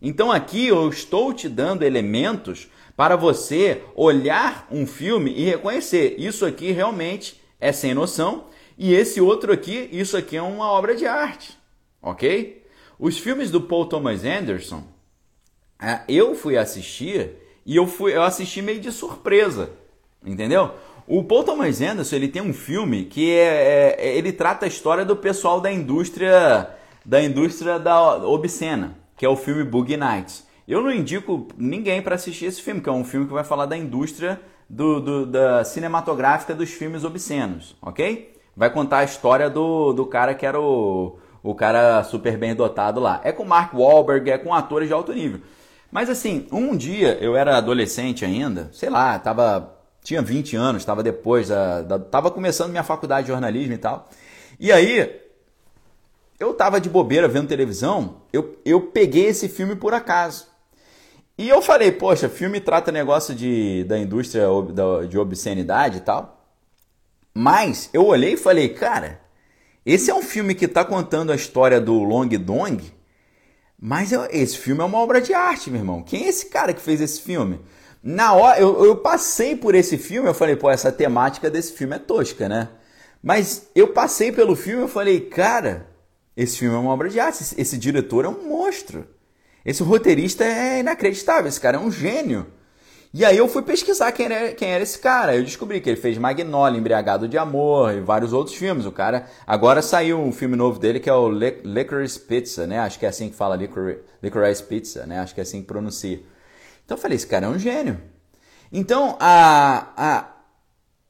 Então 0.00 0.32
aqui 0.32 0.66
eu 0.66 0.88
estou 0.88 1.32
te 1.32 1.48
dando 1.48 1.82
elementos 1.82 2.68
para 2.96 3.16
você 3.16 3.82
olhar 3.94 4.66
um 4.70 4.86
filme 4.86 5.32
e 5.32 5.44
reconhecer 5.44 6.14
isso 6.18 6.44
aqui 6.44 6.72
realmente 6.72 7.40
é 7.60 7.72
sem 7.72 7.94
noção 7.94 8.46
e 8.76 8.94
esse 8.94 9.20
outro 9.20 9.52
aqui, 9.52 9.88
isso 9.92 10.16
aqui 10.16 10.36
é 10.36 10.42
uma 10.42 10.70
obra 10.70 10.94
de 10.94 11.06
arte, 11.06 11.56
ok? 12.00 12.64
Os 12.98 13.18
filmes 13.18 13.50
do 13.50 13.60
Paul 13.60 13.86
Thomas 13.86 14.24
Anderson, 14.24 14.82
é, 15.80 16.00
eu 16.08 16.34
fui 16.34 16.56
assistir 16.56 17.30
e 17.64 17.76
eu 17.76 17.86
fui 17.86 18.14
eu 18.14 18.22
assisti 18.22 18.62
meio 18.62 18.80
de 18.80 18.90
surpresa, 18.90 19.70
entendeu? 20.24 20.72
O 21.06 21.24
Paul 21.24 21.44
Thomas 21.44 21.80
Anderson 21.80 22.16
ele 22.16 22.28
tem 22.28 22.42
um 22.42 22.54
filme 22.54 23.04
que 23.04 23.30
é, 23.32 23.96
é 23.98 24.16
ele 24.16 24.32
trata 24.32 24.66
a 24.66 24.68
história 24.68 25.04
do 25.04 25.16
pessoal 25.16 25.60
da 25.60 25.70
indústria 25.70 26.70
da 27.04 27.22
indústria 27.22 27.78
da 27.78 28.16
obscena, 28.26 28.96
que 29.16 29.26
é 29.26 29.28
o 29.28 29.36
filme 29.36 29.64
Boogie 29.64 29.96
Nights. 29.96 30.46
Eu 30.72 30.80
não 30.80 30.90
indico 30.90 31.48
ninguém 31.58 32.00
para 32.00 32.14
assistir 32.14 32.46
esse 32.46 32.62
filme, 32.62 32.80
que 32.80 32.88
é 32.88 32.92
um 32.92 33.04
filme 33.04 33.26
que 33.26 33.32
vai 33.34 33.44
falar 33.44 33.66
da 33.66 33.76
indústria 33.76 34.40
do, 34.66 35.00
do, 35.00 35.26
da 35.26 35.62
cinematográfica 35.66 36.54
dos 36.54 36.70
filmes 36.70 37.04
obscenos, 37.04 37.76
ok? 37.82 38.40
Vai 38.56 38.70
contar 38.70 39.00
a 39.00 39.04
história 39.04 39.50
do, 39.50 39.92
do 39.92 40.06
cara 40.06 40.34
que 40.34 40.46
era 40.46 40.58
o, 40.58 41.18
o 41.42 41.54
cara 41.54 42.02
super 42.04 42.38
bem 42.38 42.54
dotado 42.54 43.00
lá. 43.00 43.20
É 43.22 43.32
com 43.32 43.44
Mark 43.44 43.74
Wahlberg, 43.74 44.30
é 44.30 44.38
com 44.38 44.54
atores 44.54 44.88
de 44.88 44.94
alto 44.94 45.12
nível. 45.12 45.42
Mas 45.90 46.08
assim, 46.08 46.46
um 46.50 46.74
dia 46.74 47.18
eu 47.20 47.36
era 47.36 47.58
adolescente 47.58 48.24
ainda, 48.24 48.70
sei 48.72 48.88
lá, 48.88 49.18
tava, 49.18 49.78
tinha 50.02 50.22
20 50.22 50.56
anos, 50.56 50.80
estava 50.80 51.02
depois, 51.02 51.48
da, 51.48 51.82
da, 51.82 51.98
tava 51.98 52.30
começando 52.30 52.70
minha 52.70 52.82
faculdade 52.82 53.26
de 53.26 53.32
jornalismo 53.32 53.74
e 53.74 53.78
tal. 53.78 54.08
E 54.58 54.72
aí, 54.72 55.20
eu 56.40 56.54
tava 56.54 56.80
de 56.80 56.88
bobeira 56.88 57.28
vendo 57.28 57.46
televisão, 57.46 58.22
eu, 58.32 58.58
eu 58.64 58.80
peguei 58.80 59.26
esse 59.26 59.50
filme 59.50 59.76
por 59.76 59.92
acaso. 59.92 60.50
E 61.36 61.48
eu 61.48 61.62
falei, 61.62 61.90
poxa, 61.90 62.28
filme 62.28 62.60
trata 62.60 62.92
negócio 62.92 63.34
de, 63.34 63.84
da 63.84 63.98
indústria 63.98 64.46
de 65.08 65.18
obscenidade 65.18 65.98
e 65.98 66.00
tal. 66.00 66.46
Mas 67.34 67.88
eu 67.92 68.04
olhei 68.04 68.34
e 68.34 68.36
falei, 68.36 68.68
cara, 68.68 69.20
esse 69.84 70.10
é 70.10 70.14
um 70.14 70.22
filme 70.22 70.54
que 70.54 70.66
está 70.66 70.84
contando 70.84 71.32
a 71.32 71.34
história 71.34 71.80
do 71.80 71.94
Long 72.02 72.28
Dong, 72.28 72.92
mas 73.80 74.12
esse 74.30 74.58
filme 74.58 74.80
é 74.82 74.84
uma 74.84 74.98
obra 74.98 75.20
de 75.20 75.34
arte, 75.34 75.70
meu 75.70 75.80
irmão. 75.80 76.02
Quem 76.02 76.24
é 76.24 76.28
esse 76.28 76.46
cara 76.46 76.72
que 76.72 76.80
fez 76.80 77.00
esse 77.00 77.20
filme? 77.20 77.60
Na 78.02 78.32
hora, 78.34 78.60
eu, 78.60 78.84
eu 78.84 78.96
passei 78.96 79.56
por 79.56 79.74
esse 79.74 79.96
filme, 79.96 80.28
eu 80.28 80.34
falei, 80.34 80.54
pô, 80.56 80.70
essa 80.70 80.92
temática 80.92 81.50
desse 81.50 81.72
filme 81.72 81.96
é 81.96 81.98
tosca, 81.98 82.48
né? 82.48 82.68
Mas 83.22 83.68
eu 83.74 83.88
passei 83.88 84.30
pelo 84.30 84.54
filme 84.54 84.84
e 84.84 84.88
falei, 84.88 85.20
cara, 85.20 85.88
esse 86.36 86.58
filme 86.58 86.74
é 86.74 86.78
uma 86.78 86.92
obra 86.92 87.08
de 87.08 87.18
arte, 87.18 87.42
esse, 87.42 87.60
esse 87.60 87.78
diretor 87.78 88.24
é 88.24 88.28
um 88.28 88.48
monstro. 88.48 89.06
Esse 89.64 89.82
roteirista 89.82 90.44
é 90.44 90.80
inacreditável, 90.80 91.48
esse 91.48 91.60
cara 91.60 91.76
é 91.76 91.80
um 91.80 91.90
gênio. 91.90 92.46
E 93.14 93.26
aí 93.26 93.36
eu 93.36 93.46
fui 93.46 93.60
pesquisar 93.60 94.10
quem 94.12 94.24
era, 94.24 94.52
quem 94.52 94.70
era 94.70 94.82
esse 94.82 94.98
cara. 94.98 95.36
Eu 95.36 95.44
descobri 95.44 95.82
que 95.82 95.90
ele 95.90 96.00
fez 96.00 96.16
Magnolia, 96.16 96.78
Embriagado 96.78 97.28
de 97.28 97.36
Amor 97.36 97.92
e 97.92 98.00
vários 98.00 98.32
outros 98.32 98.56
filmes. 98.56 98.86
O 98.86 98.92
cara 98.92 99.26
agora 99.46 99.82
saiu 99.82 100.18
um 100.18 100.32
filme 100.32 100.56
novo 100.56 100.78
dele 100.78 100.98
que 100.98 101.10
é 101.10 101.12
o 101.12 101.28
Licorice 101.28 102.18
Pizza, 102.18 102.66
né? 102.66 102.78
Acho 102.78 102.98
que 102.98 103.04
é 103.04 103.10
assim 103.10 103.28
que 103.28 103.36
fala 103.36 103.58
Licorice 104.22 104.62
Pizza, 104.62 105.04
né? 105.04 105.20
Acho 105.20 105.34
que 105.34 105.40
é 105.40 105.42
assim 105.42 105.60
que 105.60 105.66
pronuncia. 105.66 106.22
Então 106.86 106.96
eu 106.96 107.00
falei, 107.02 107.16
esse 107.16 107.26
cara 107.26 107.44
é 107.44 107.48
um 107.50 107.58
gênio. 107.58 108.00
Então 108.72 109.18
a, 109.20 109.92
a, 109.94 110.32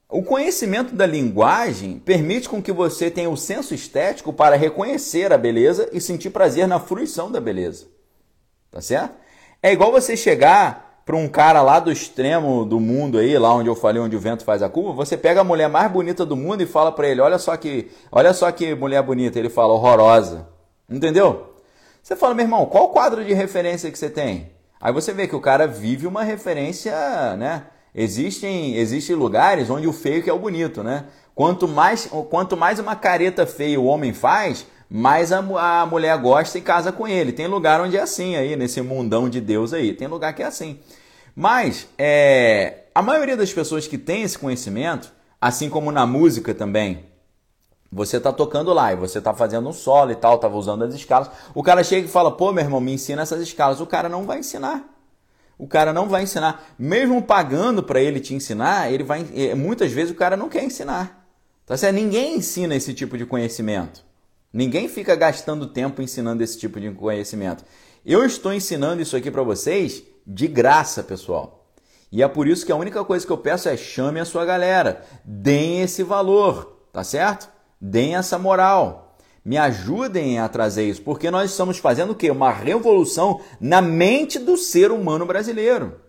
o 0.09 0.23
conhecimento 0.23 0.93
da 0.93 1.05
linguagem 1.05 1.99
permite 1.99 2.49
com 2.49 2.61
que 2.61 2.73
você 2.73 3.09
tenha 3.09 3.29
o 3.29 3.37
senso 3.37 3.73
estético 3.73 4.33
para 4.33 4.57
reconhecer 4.57 5.31
a 5.31 5.37
beleza 5.37 5.89
e 5.93 6.01
sentir 6.01 6.31
prazer 6.31 6.67
na 6.67 6.81
fruição 6.81 7.31
da 7.31 7.39
beleza. 7.39 7.92
Tá 8.73 8.81
certo? 8.81 9.13
É 9.61 9.71
igual 9.71 9.91
você 9.91 10.17
chegar 10.17 11.01
para 11.05 11.15
um 11.15 11.27
cara 11.27 11.61
lá 11.61 11.79
do 11.79 11.91
extremo 11.91 12.65
do 12.65 12.79
mundo 12.79 13.19
aí, 13.19 13.37
lá 13.37 13.53
onde 13.53 13.69
eu 13.69 13.75
falei 13.75 14.01
onde 14.01 14.15
o 14.15 14.19
vento 14.19 14.43
faz 14.43 14.63
a 14.63 14.69
curva, 14.69 14.93
você 14.93 15.15
pega 15.15 15.41
a 15.41 15.43
mulher 15.43 15.69
mais 15.69 15.91
bonita 15.91 16.25
do 16.25 16.35
mundo 16.35 16.63
e 16.63 16.65
fala 16.65 16.91
para 16.91 17.07
ele: 17.07 17.21
"Olha 17.21 17.37
só 17.37 17.55
que, 17.55 17.91
olha 18.11 18.33
só 18.33 18.51
que 18.51 18.73
mulher 18.73 19.03
bonita". 19.03 19.37
Ele 19.37 19.49
fala: 19.49 19.73
"Horrorosa". 19.73 20.47
Entendeu? 20.89 21.53
Você 22.01 22.15
fala: 22.15 22.33
"Meu 22.33 22.45
irmão, 22.45 22.65
qual 22.65 22.89
quadro 22.89 23.23
de 23.23 23.33
referência 23.33 23.91
que 23.91 23.99
você 23.99 24.09
tem?" 24.09 24.51
Aí 24.81 24.91
você 24.91 25.13
vê 25.13 25.27
que 25.27 25.35
o 25.35 25.39
cara 25.39 25.67
vive 25.67 26.07
uma 26.07 26.23
referência, 26.23 26.93
né? 27.37 27.67
Existem, 27.93 28.75
existem 28.75 29.15
lugares 29.15 29.69
onde 29.69 29.87
o 29.87 29.93
feio 29.93 30.23
que 30.23 30.29
é 30.29 30.33
o 30.33 30.39
bonito, 30.39 30.83
né? 30.83 31.05
Quanto 31.35 31.67
mais, 31.67 32.07
quanto 32.29 32.57
mais 32.57 32.79
uma 32.79 32.95
careta 32.95 33.45
feia 33.45 33.79
o 33.79 33.85
homem 33.85 34.13
faz, 34.13 34.65
mais 34.89 35.31
a, 35.31 35.39
a 35.81 35.85
mulher 35.85 36.17
gosta 36.17 36.57
e 36.57 36.61
casa 36.61 36.91
com 36.91 37.07
ele. 37.07 37.31
Tem 37.31 37.47
lugar 37.47 37.81
onde 37.81 37.97
é 37.97 38.01
assim 38.01 38.35
aí, 38.35 38.55
nesse 38.55 38.81
mundão 38.81 39.29
de 39.29 39.41
Deus 39.41 39.73
aí. 39.73 39.93
Tem 39.93 40.07
lugar 40.07 40.33
que 40.33 40.43
é 40.43 40.45
assim. 40.45 40.79
Mas 41.35 41.87
é, 41.97 42.83
a 42.93 43.01
maioria 43.01 43.35
das 43.35 43.51
pessoas 43.51 43.87
que 43.87 43.97
tem 43.97 44.21
esse 44.23 44.37
conhecimento, 44.37 45.11
assim 45.41 45.69
como 45.69 45.91
na 45.91 46.05
música 46.05 46.53
também, 46.53 47.05
você 47.91 48.17
está 48.17 48.31
tocando 48.31 48.73
lá 48.73 48.91
e 48.91 48.95
você 48.95 49.19
está 49.19 49.33
fazendo 49.33 49.69
um 49.69 49.73
solo 49.73 50.11
e 50.11 50.15
tal, 50.15 50.35
estava 50.35 50.57
usando 50.57 50.83
as 50.83 50.93
escalas. 50.93 51.29
O 51.53 51.61
cara 51.61 51.83
chega 51.83 52.07
e 52.07 52.09
fala: 52.09 52.31
pô, 52.31 52.51
meu 52.51 52.63
irmão, 52.63 52.81
me 52.81 52.93
ensina 52.93 53.21
essas 53.21 53.41
escalas. 53.41 53.79
O 53.79 53.85
cara 53.85 54.09
não 54.09 54.25
vai 54.25 54.39
ensinar. 54.39 54.83
O 55.57 55.67
cara 55.67 55.93
não 55.93 56.09
vai 56.09 56.23
ensinar. 56.23 56.73
Mesmo 56.77 57.21
pagando 57.21 57.83
para 57.83 58.01
ele 58.01 58.19
te 58.19 58.33
ensinar, 58.33 58.91
ele 58.91 59.03
vai. 59.03 59.25
É, 59.35 59.53
muitas 59.53 59.91
vezes 59.91 60.11
o 60.11 60.15
cara 60.15 60.35
não 60.35 60.49
quer 60.49 60.63
ensinar. 60.63 61.23
Tá 61.65 61.77
certo? 61.77 61.95
Ninguém 61.95 62.37
ensina 62.37 62.75
esse 62.75 62.93
tipo 62.93 63.17
de 63.17 63.25
conhecimento. 63.25 64.03
Ninguém 64.53 64.87
fica 64.87 65.15
gastando 65.15 65.65
tempo 65.65 65.99
ensinando 65.99 66.43
esse 66.43 66.59
tipo 66.59 66.79
de 66.79 66.91
conhecimento. 66.91 67.65
Eu 68.05 68.23
estou 68.23 68.53
ensinando 68.53 69.01
isso 69.01 69.17
aqui 69.17 69.31
para 69.31 69.41
vocês 69.41 70.03
de 70.27 70.47
graça, 70.47 71.01
pessoal. 71.01 71.65
E 72.11 72.21
é 72.21 72.27
por 72.27 72.47
isso 72.47 72.63
que 72.63 72.71
a 72.71 72.75
única 72.75 73.03
coisa 73.03 73.25
que 73.25 73.31
eu 73.31 73.37
peço 73.39 73.67
é 73.67 73.75
chame 73.75 74.19
a 74.19 74.25
sua 74.25 74.45
galera, 74.45 75.03
deem 75.25 75.81
esse 75.81 76.03
valor, 76.03 76.85
tá 76.93 77.03
certo? 77.03 77.49
Deem 77.81 78.15
essa 78.15 78.37
moral. 78.37 79.17
Me 79.43 79.57
ajudem 79.57 80.37
a 80.37 80.47
trazer 80.47 80.87
isso, 80.87 81.01
porque 81.01 81.31
nós 81.31 81.49
estamos 81.49 81.79
fazendo 81.79 82.11
o 82.11 82.15
quê? 82.15 82.29
Uma 82.29 82.51
revolução 82.51 83.41
na 83.59 83.81
mente 83.81 84.37
do 84.37 84.55
ser 84.55 84.91
humano 84.91 85.25
brasileiro. 85.25 86.02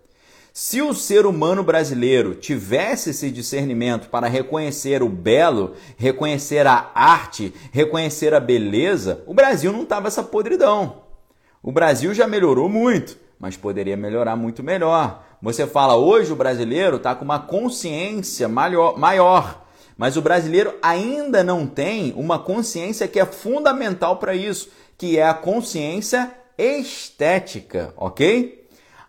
Se 0.57 0.81
o 0.81 0.95
ser 0.95 1.27
humano 1.27 1.65
brasileiro 1.65 2.37
tivesse 2.37 3.11
esse 3.11 3.29
discernimento 3.29 4.09
para 4.09 4.29
reconhecer 4.29 5.03
o 5.03 5.09
belo, 5.09 5.75
reconhecer 5.97 6.65
a 6.65 6.93
arte, 6.95 7.53
reconhecer 7.73 8.33
a 8.33 8.39
beleza, 8.39 9.25
o 9.27 9.35
Brasil 9.35 9.73
não 9.73 9.85
tava 9.85 10.07
essa 10.07 10.23
podridão. 10.23 11.03
O 11.61 11.73
Brasil 11.73 12.15
já 12.15 12.29
melhorou 12.29 12.69
muito, 12.69 13.19
mas 13.37 13.57
poderia 13.57 13.97
melhorar 13.97 14.37
muito 14.37 14.63
melhor. 14.63 15.27
Você 15.43 15.67
fala, 15.67 15.97
hoje 15.97 16.33
o 16.33 16.37
brasileiro 16.37 16.99
está 16.99 17.17
com 17.17 17.25
uma 17.25 17.41
consciência 17.41 18.47
maior, 18.47 18.97
maior, 18.97 19.67
mas 19.99 20.17
o 20.17 20.23
brasileiro 20.23 20.73
ainda 20.81 21.43
não 21.43 21.67
tem 21.67 22.15
uma 22.17 22.39
consciência 22.39 23.09
que 23.09 23.19
é 23.19 23.27
fundamental 23.27 24.19
para 24.19 24.37
isso, 24.37 24.71
que 24.97 25.19
é 25.19 25.27
a 25.27 25.35
consciência 25.35 26.31
estética, 26.57 27.93
ok? 27.97 28.64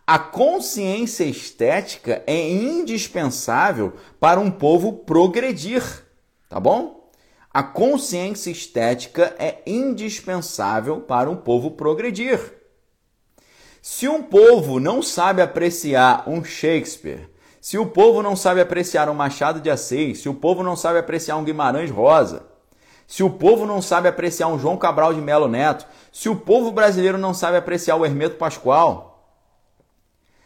A 0.08 0.20
consciência 0.20 1.24
estética 1.24 2.22
é 2.28 2.48
indispensável 2.48 3.94
para 4.20 4.40
um 4.40 4.52
povo 4.52 4.94
progredir, 4.94 5.82
tá 6.48 6.60
bom? 6.60 7.10
A 7.52 7.64
consciência 7.64 8.52
estética 8.52 9.34
é 9.40 9.64
indispensável 9.66 11.02
para 11.02 11.28
um 11.28 11.36
povo 11.36 11.72
progredir. 11.72 12.40
Se 13.82 14.08
um 14.08 14.22
povo 14.22 14.80
não 14.80 15.02
sabe 15.02 15.42
apreciar 15.42 16.30
um 16.30 16.44
Shakespeare, 16.44 17.28
se 17.60 17.80
o 17.80 17.88
povo 17.88 18.22
não 18.22 18.36
sabe 18.36 18.62
apreciar 18.62 19.10
um 19.10 19.16
Machado 19.16 19.60
de 19.60 19.72
Assis, 19.72 20.20
se 20.20 20.30
o 20.30 20.36
povo 20.36 20.62
não 20.62 20.76
sabe 20.76 21.00
apreciar 21.00 21.38
um 21.38 21.44
Guimarães 21.44 21.90
Rosa, 21.90 22.46
se 23.08 23.24
o 23.24 23.30
povo 23.32 23.66
não 23.66 23.82
sabe 23.82 24.08
apreciar 24.08 24.50
um 24.50 24.60
João 24.60 24.78
Cabral 24.78 25.16
de 25.16 25.22
Melo 25.22 25.48
Neto, 25.48 25.88
se 26.12 26.30
o 26.30 26.36
povo 26.36 26.72
brasileiro 26.72 27.18
não 27.18 27.34
sabe 27.34 27.58
apreciar 27.58 27.96
o 27.96 28.06
Hermeto 28.06 28.36
Pascoal, 28.36 29.15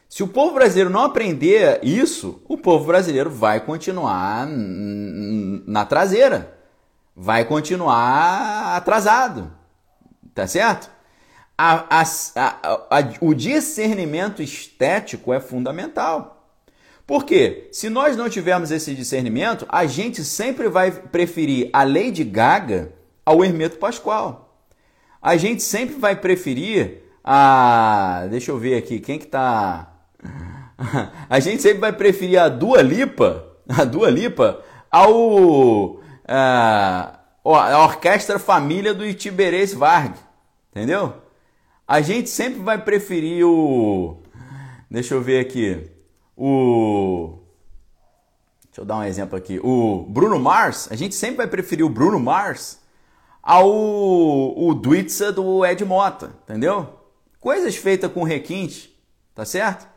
se 0.10 0.24
o 0.24 0.28
povo 0.28 0.56
brasileiro 0.56 0.90
não 0.90 1.04
aprender 1.04 1.80
isso, 1.84 2.42
o 2.48 2.58
povo 2.58 2.86
brasileiro 2.86 3.30
vai 3.30 3.60
continuar 3.60 4.48
na 4.50 5.86
traseira, 5.86 6.58
vai 7.16 7.46
continuar 7.46 8.76
atrasado, 8.76 9.52
tá 10.34 10.48
certo? 10.48 10.90
A, 11.56 12.02
a, 12.02 12.04
a, 12.36 13.00
o 13.22 13.36
discernimento 13.36 14.42
estético 14.42 15.32
é 15.32 15.40
fundamental. 15.40 16.52
Por 17.06 17.24
quê? 17.24 17.70
Se 17.72 17.88
nós 17.88 18.18
não 18.18 18.30
tivermos 18.30 18.72
esse 18.72 18.96
discernimento, 18.96 19.66
a 19.70 19.86
gente 19.86 20.24
sempre 20.24 20.70
vai 20.70 20.90
preferir 20.90 21.70
a 21.72 21.84
Lady 21.84 22.24
Gaga 22.24 22.94
ao 23.24 23.44
Hermeto 23.44 23.78
Pascoal. 23.78 24.58
A 25.22 25.38
gente 25.38 25.62
sempre 25.62 25.96
vai 25.96 26.16
preferir 26.16 27.04
a. 27.24 28.26
Deixa 28.30 28.52
eu 28.52 28.58
ver 28.58 28.76
aqui, 28.78 29.00
quem 29.00 29.20
que 29.20 29.28
tá. 29.28 29.99
A 31.30 31.40
gente 31.40 31.62
sempre 31.62 31.80
vai 31.80 31.94
preferir 31.94 32.40
a 32.40 32.50
Dua 32.50 32.82
Lipa, 32.82 33.46
a 33.68 33.84
Dua 33.84 34.10
Lipa, 34.10 34.64
ao 34.90 36.00
a, 36.28 37.20
a 37.44 37.84
Orquestra 37.84 38.40
Família 38.40 38.94
do 38.94 39.06
Itiberês 39.06 39.74
Varg, 39.74 40.14
entendeu? 40.72 41.14
A 41.88 42.02
gente 42.02 42.30
sempre 42.30 42.62
vai 42.62 42.78
preferir 42.78 43.46
o 43.46 44.22
Deixa 44.90 45.14
eu 45.14 45.22
ver 45.22 45.40
aqui. 45.40 45.90
O 46.36 47.40
Deixa 48.66 48.82
eu 48.82 48.86
dar 48.86 48.98
um 48.98 49.04
exemplo 49.04 49.38
aqui. 49.38 49.60
O 49.64 50.06
Bruno 50.08 50.40
Mars, 50.40 50.88
a 50.92 50.96
gente 50.96 51.14
sempre 51.14 51.38
vai 51.38 51.48
preferir 51.48 51.86
o 51.86 51.90
Bruno 51.90 52.20
Mars 52.20 52.80
ao 53.42 53.68
o 53.68 54.74
Duitza 54.74 55.32
do 55.32 55.66
Ed 55.66 55.84
Mota, 55.84 56.32
entendeu? 56.44 57.00
Coisas 57.40 57.76
feitas 57.76 58.12
com 58.12 58.24
requinte, 58.24 58.96
tá 59.34 59.44
certo? 59.46 59.88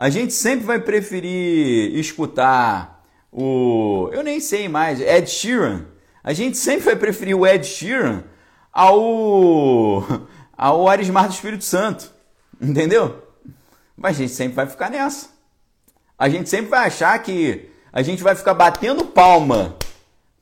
A 0.00 0.08
gente 0.08 0.32
sempre 0.32 0.64
vai 0.64 0.78
preferir 0.80 1.94
escutar 1.94 3.04
o. 3.30 4.08
Eu 4.14 4.22
nem 4.22 4.40
sei 4.40 4.66
mais, 4.66 4.98
Ed 4.98 5.28
Sheeran. 5.28 5.84
A 6.24 6.32
gente 6.32 6.56
sempre 6.56 6.86
vai 6.86 6.96
preferir 6.96 7.36
o 7.36 7.46
Ed 7.46 7.66
Sheeran 7.66 8.24
ao, 8.72 10.02
ao 10.56 10.88
Arismar 10.88 11.26
do 11.28 11.34
Espírito 11.34 11.64
Santo. 11.64 12.14
Entendeu? 12.58 13.22
Mas 13.94 14.16
a 14.16 14.20
gente 14.20 14.32
sempre 14.32 14.54
vai 14.54 14.66
ficar 14.66 14.88
nessa. 14.88 15.28
A 16.18 16.30
gente 16.30 16.48
sempre 16.48 16.70
vai 16.70 16.86
achar 16.86 17.22
que 17.22 17.68
a 17.92 18.00
gente 18.00 18.22
vai 18.22 18.34
ficar 18.34 18.54
batendo 18.54 19.04
palma 19.04 19.76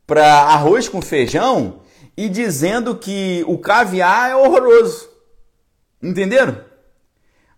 para 0.06 0.24
arroz 0.24 0.88
com 0.88 1.02
feijão 1.02 1.80
e 2.16 2.28
dizendo 2.28 2.94
que 2.94 3.42
o 3.48 3.58
caviar 3.58 4.30
é 4.30 4.36
horroroso. 4.36 5.10
Entenderam? 6.00 6.67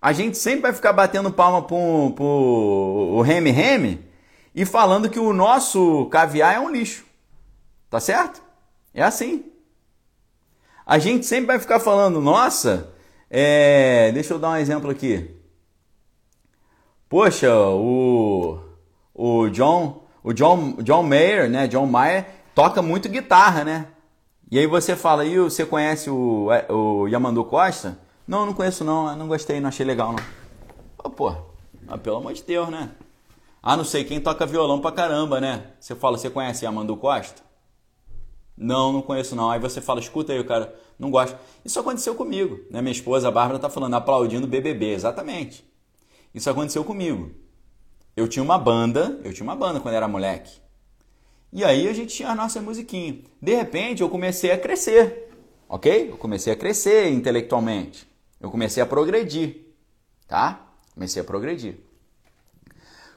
A 0.01 0.13
gente 0.13 0.39
sempre 0.39 0.63
vai 0.63 0.73
ficar 0.73 0.93
batendo 0.93 1.31
palma 1.31 1.63
pro, 1.63 2.13
pro 2.15 2.25
o 2.25 3.21
Remy 3.21 3.51
Remy 3.51 4.05
e 4.55 4.65
falando 4.65 5.11
que 5.11 5.19
o 5.19 5.33
nosso 5.33 6.07
caviar 6.07 6.55
é 6.55 6.61
um 6.61 6.71
lixo. 6.71 7.05
Tá 7.91 8.01
certo? 8.01 8.41
É 8.95 9.03
assim. 9.03 9.45
A 10.87 10.99
gente 10.99 11.27
sempre 11.27 11.47
vai 11.47 11.59
ficar 11.59 11.81
falando, 11.81 12.21
nossa, 12.21 12.93
é... 13.29 14.11
deixa 14.13 14.33
eu 14.33 14.39
dar 14.39 14.51
um 14.51 14.57
exemplo 14.57 14.91
aqui. 14.91 15.37
Poxa, 17.09 17.53
o, 17.55 18.59
o 19.15 19.49
John, 19.51 20.05
o 20.23 20.33
John, 20.33 20.77
John 20.83 21.03
Mayer, 21.03 21.51
né? 21.51 21.67
John 21.67 21.87
Mayer 21.87 22.27
toca 22.55 22.81
muito 22.81 23.09
guitarra, 23.09 23.65
né? 23.65 23.89
E 24.51 24.59
aí 24.59 24.67
você 24.67 24.97
fala, 24.97 25.25
e 25.25 25.39
você 25.39 25.67
conhece 25.67 26.09
o, 26.09 26.49
o 26.69 27.07
Yamandu 27.09 27.45
Costa? 27.45 27.99
Não, 28.31 28.47
não 28.47 28.55
conheço 28.55 28.85
não, 28.85 29.17
não 29.17 29.27
gostei, 29.27 29.59
não 29.59 29.71
achei 29.71 29.85
legal 29.85 30.13
não. 30.13 30.25
Oh, 31.03 31.11
pô, 31.11 31.35
mas 31.85 32.01
pelo 32.01 32.19
amor 32.19 32.33
de 32.33 32.45
Deus, 32.45 32.69
né? 32.69 32.93
Ah, 33.61 33.77
não 33.77 33.83
sei 33.83 34.05
quem 34.05 34.21
toca 34.21 34.47
violão 34.47 34.81
pra 34.81 34.93
caramba, 34.93 35.41
né? 35.41 35.73
Você 35.81 35.97
fala, 35.97 36.17
você 36.17 36.31
conhece 36.31 36.65
Yamandu 36.65 36.97
Costa? 36.97 37.43
Não, 38.57 38.93
não 38.93 39.03
conheço 39.03 39.35
não. 39.35 39.51
Aí 39.51 39.59
você 39.59 39.81
fala, 39.81 39.99
escuta 39.99 40.33
aí, 40.33 40.39
o 40.39 40.45
cara 40.45 40.73
não 40.97 41.11
gosta. 41.11 41.41
Isso 41.65 41.81
aconteceu 41.81 42.15
comigo, 42.15 42.61
né? 42.71 42.81
Minha 42.81 42.93
esposa, 42.93 43.27
a 43.27 43.33
Bárbara, 43.33 43.59
tá 43.59 43.69
falando, 43.69 43.95
aplaudindo 43.95 44.47
BBB, 44.47 44.93
exatamente. 44.93 45.69
Isso 46.33 46.49
aconteceu 46.49 46.85
comigo. 46.85 47.33
Eu 48.17 48.29
tinha 48.29 48.45
uma 48.45 48.59
banda, 48.59 49.21
eu 49.25 49.35
tinha 49.35 49.43
uma 49.43 49.57
banda 49.57 49.81
quando 49.81 49.95
era 49.95 50.07
moleque. 50.07 50.61
E 51.53 51.65
aí 51.65 51.89
a 51.89 51.93
gente 51.93 52.15
tinha 52.15 52.29
a 52.29 52.35
nossa 52.37 52.63
musiquinha. 52.63 53.25
De 53.43 53.57
repente 53.57 54.03
eu 54.03 54.09
comecei 54.09 54.53
a 54.53 54.59
crescer, 54.59 55.33
ok? 55.69 56.11
Eu 56.13 56.17
comecei 56.17 56.53
a 56.53 56.57
crescer 56.57 57.11
intelectualmente. 57.11 58.09
Eu 58.41 58.51
comecei 58.51 58.83
a 58.83 58.87
progredir, 58.87 59.67
tá? 60.27 60.67
Comecei 60.95 61.21
a 61.21 61.25
progredir. 61.25 61.77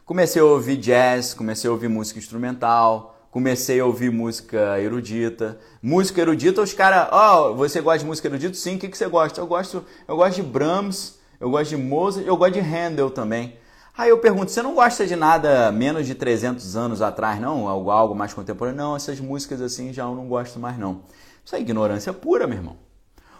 Comecei 0.05 0.41
a 0.41 0.45
ouvir 0.45 0.75
jazz, 0.75 1.33
comecei 1.33 1.69
a 1.69 1.71
ouvir 1.71 1.87
música 1.87 2.19
instrumental, 2.19 3.27
comecei 3.31 3.79
a 3.79 3.85
ouvir 3.85 4.11
música 4.11 4.79
erudita. 4.81 5.57
Música 5.81 6.19
erudita, 6.19 6.61
os 6.61 6.73
caras, 6.73 7.07
ó, 7.09 7.51
oh, 7.51 7.55
você 7.55 7.79
gosta 7.79 7.99
de 7.99 8.05
música 8.05 8.27
erudita? 8.27 8.53
Sim, 8.55 8.75
o 8.75 8.79
que, 8.79 8.89
que 8.89 8.97
você 8.97 9.07
gosta? 9.07 9.39
Eu 9.39 9.47
gosto, 9.47 9.85
eu 10.05 10.17
gosto 10.17 10.35
de 10.35 10.43
Brahms, 10.43 11.17
eu 11.39 11.49
gosto 11.49 11.69
de 11.69 11.77
Mozart, 11.77 12.27
eu 12.27 12.35
gosto 12.35 12.53
de 12.53 12.59
Handel 12.59 13.09
também. 13.09 13.57
Aí 13.97 14.09
eu 14.09 14.17
pergunto, 14.17 14.51
você 14.51 14.61
não 14.61 14.75
gosta 14.75 15.07
de 15.07 15.15
nada 15.15 15.71
menos 15.71 16.05
de 16.05 16.15
300 16.15 16.75
anos 16.75 17.01
atrás, 17.01 17.39
não? 17.39 17.69
Algo, 17.69 17.91
algo 17.91 18.13
mais 18.13 18.33
contemporâneo? 18.33 18.77
Não, 18.77 18.95
essas 18.95 19.21
músicas 19.21 19.61
assim 19.61 19.93
já 19.93 20.03
eu 20.03 20.15
não 20.15 20.27
gosto 20.27 20.59
mais, 20.59 20.77
não. 20.77 21.03
Isso 21.45 21.55
é 21.55 21.61
ignorância 21.61 22.11
pura, 22.11 22.45
meu 22.45 22.57
irmão. 22.57 22.82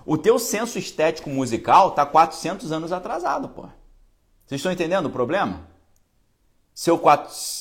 O 0.06 0.18
teu 0.18 0.38
senso 0.38 0.78
estético 0.78 1.30
musical 1.30 1.92
tá 1.92 2.06
400 2.06 2.72
anos 2.72 2.92
atrasado, 2.92 3.50
pô. 3.50 3.64
Vocês 4.46 4.60
estão 4.60 4.72
entendendo 4.72 5.06
o 5.06 5.12
problema? 5.12 5.68
Seu, 6.74 7.02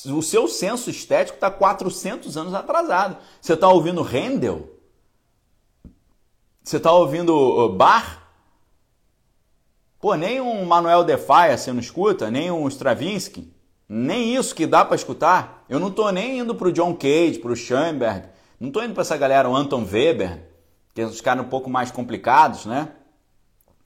o 0.07 0.23
seu 0.23 0.49
senso 0.49 0.91
estético 0.91 1.37
está 1.37 1.51
400 1.51 2.37
anos 2.37 2.55
atrasado. 2.55 3.19
Você 3.41 3.53
está 3.53 3.69
ouvindo 3.69 4.03
Handel? 4.03 4.69
Você 6.63 6.79
está 6.79 6.93
ouvindo 6.93 7.69
Bach? 7.71 8.23
Pô, 10.01 10.15
nem 10.15 10.41
um 10.41 10.65
Manuel 10.65 11.05
de 11.05 11.17
Faia 11.17 11.57
você 11.57 11.73
não 11.73 11.81
escuta, 11.81 12.31
nem 12.31 12.51
um 12.51 12.67
Stravinsky, 12.67 13.53
nem 13.89 14.35
isso 14.35 14.55
que 14.55 14.67
dá 14.67 14.85
para 14.85 14.97
escutar. 14.97 15.65
Eu 15.69 15.79
não 15.79 15.89
estou 15.89 16.11
nem 16.11 16.39
indo 16.41 16.55
para 16.55 16.69
o 16.69 16.73
John 16.73 16.95
Cage, 16.95 17.39
para 17.39 17.53
o 17.53 17.57
Schoenberg, 17.57 18.29
não 18.59 18.69
estou 18.69 18.83
indo 18.83 18.95
para 18.95 19.03
essa 19.03 19.17
galera, 19.17 19.49
o 19.49 19.55
Anton 19.55 19.85
Weber, 19.85 20.52
que 20.95 21.23
caras 21.23 21.45
um 21.45 21.49
pouco 21.49 21.71
mais 21.71 21.91
complicados, 21.91 22.67
né? 22.67 22.89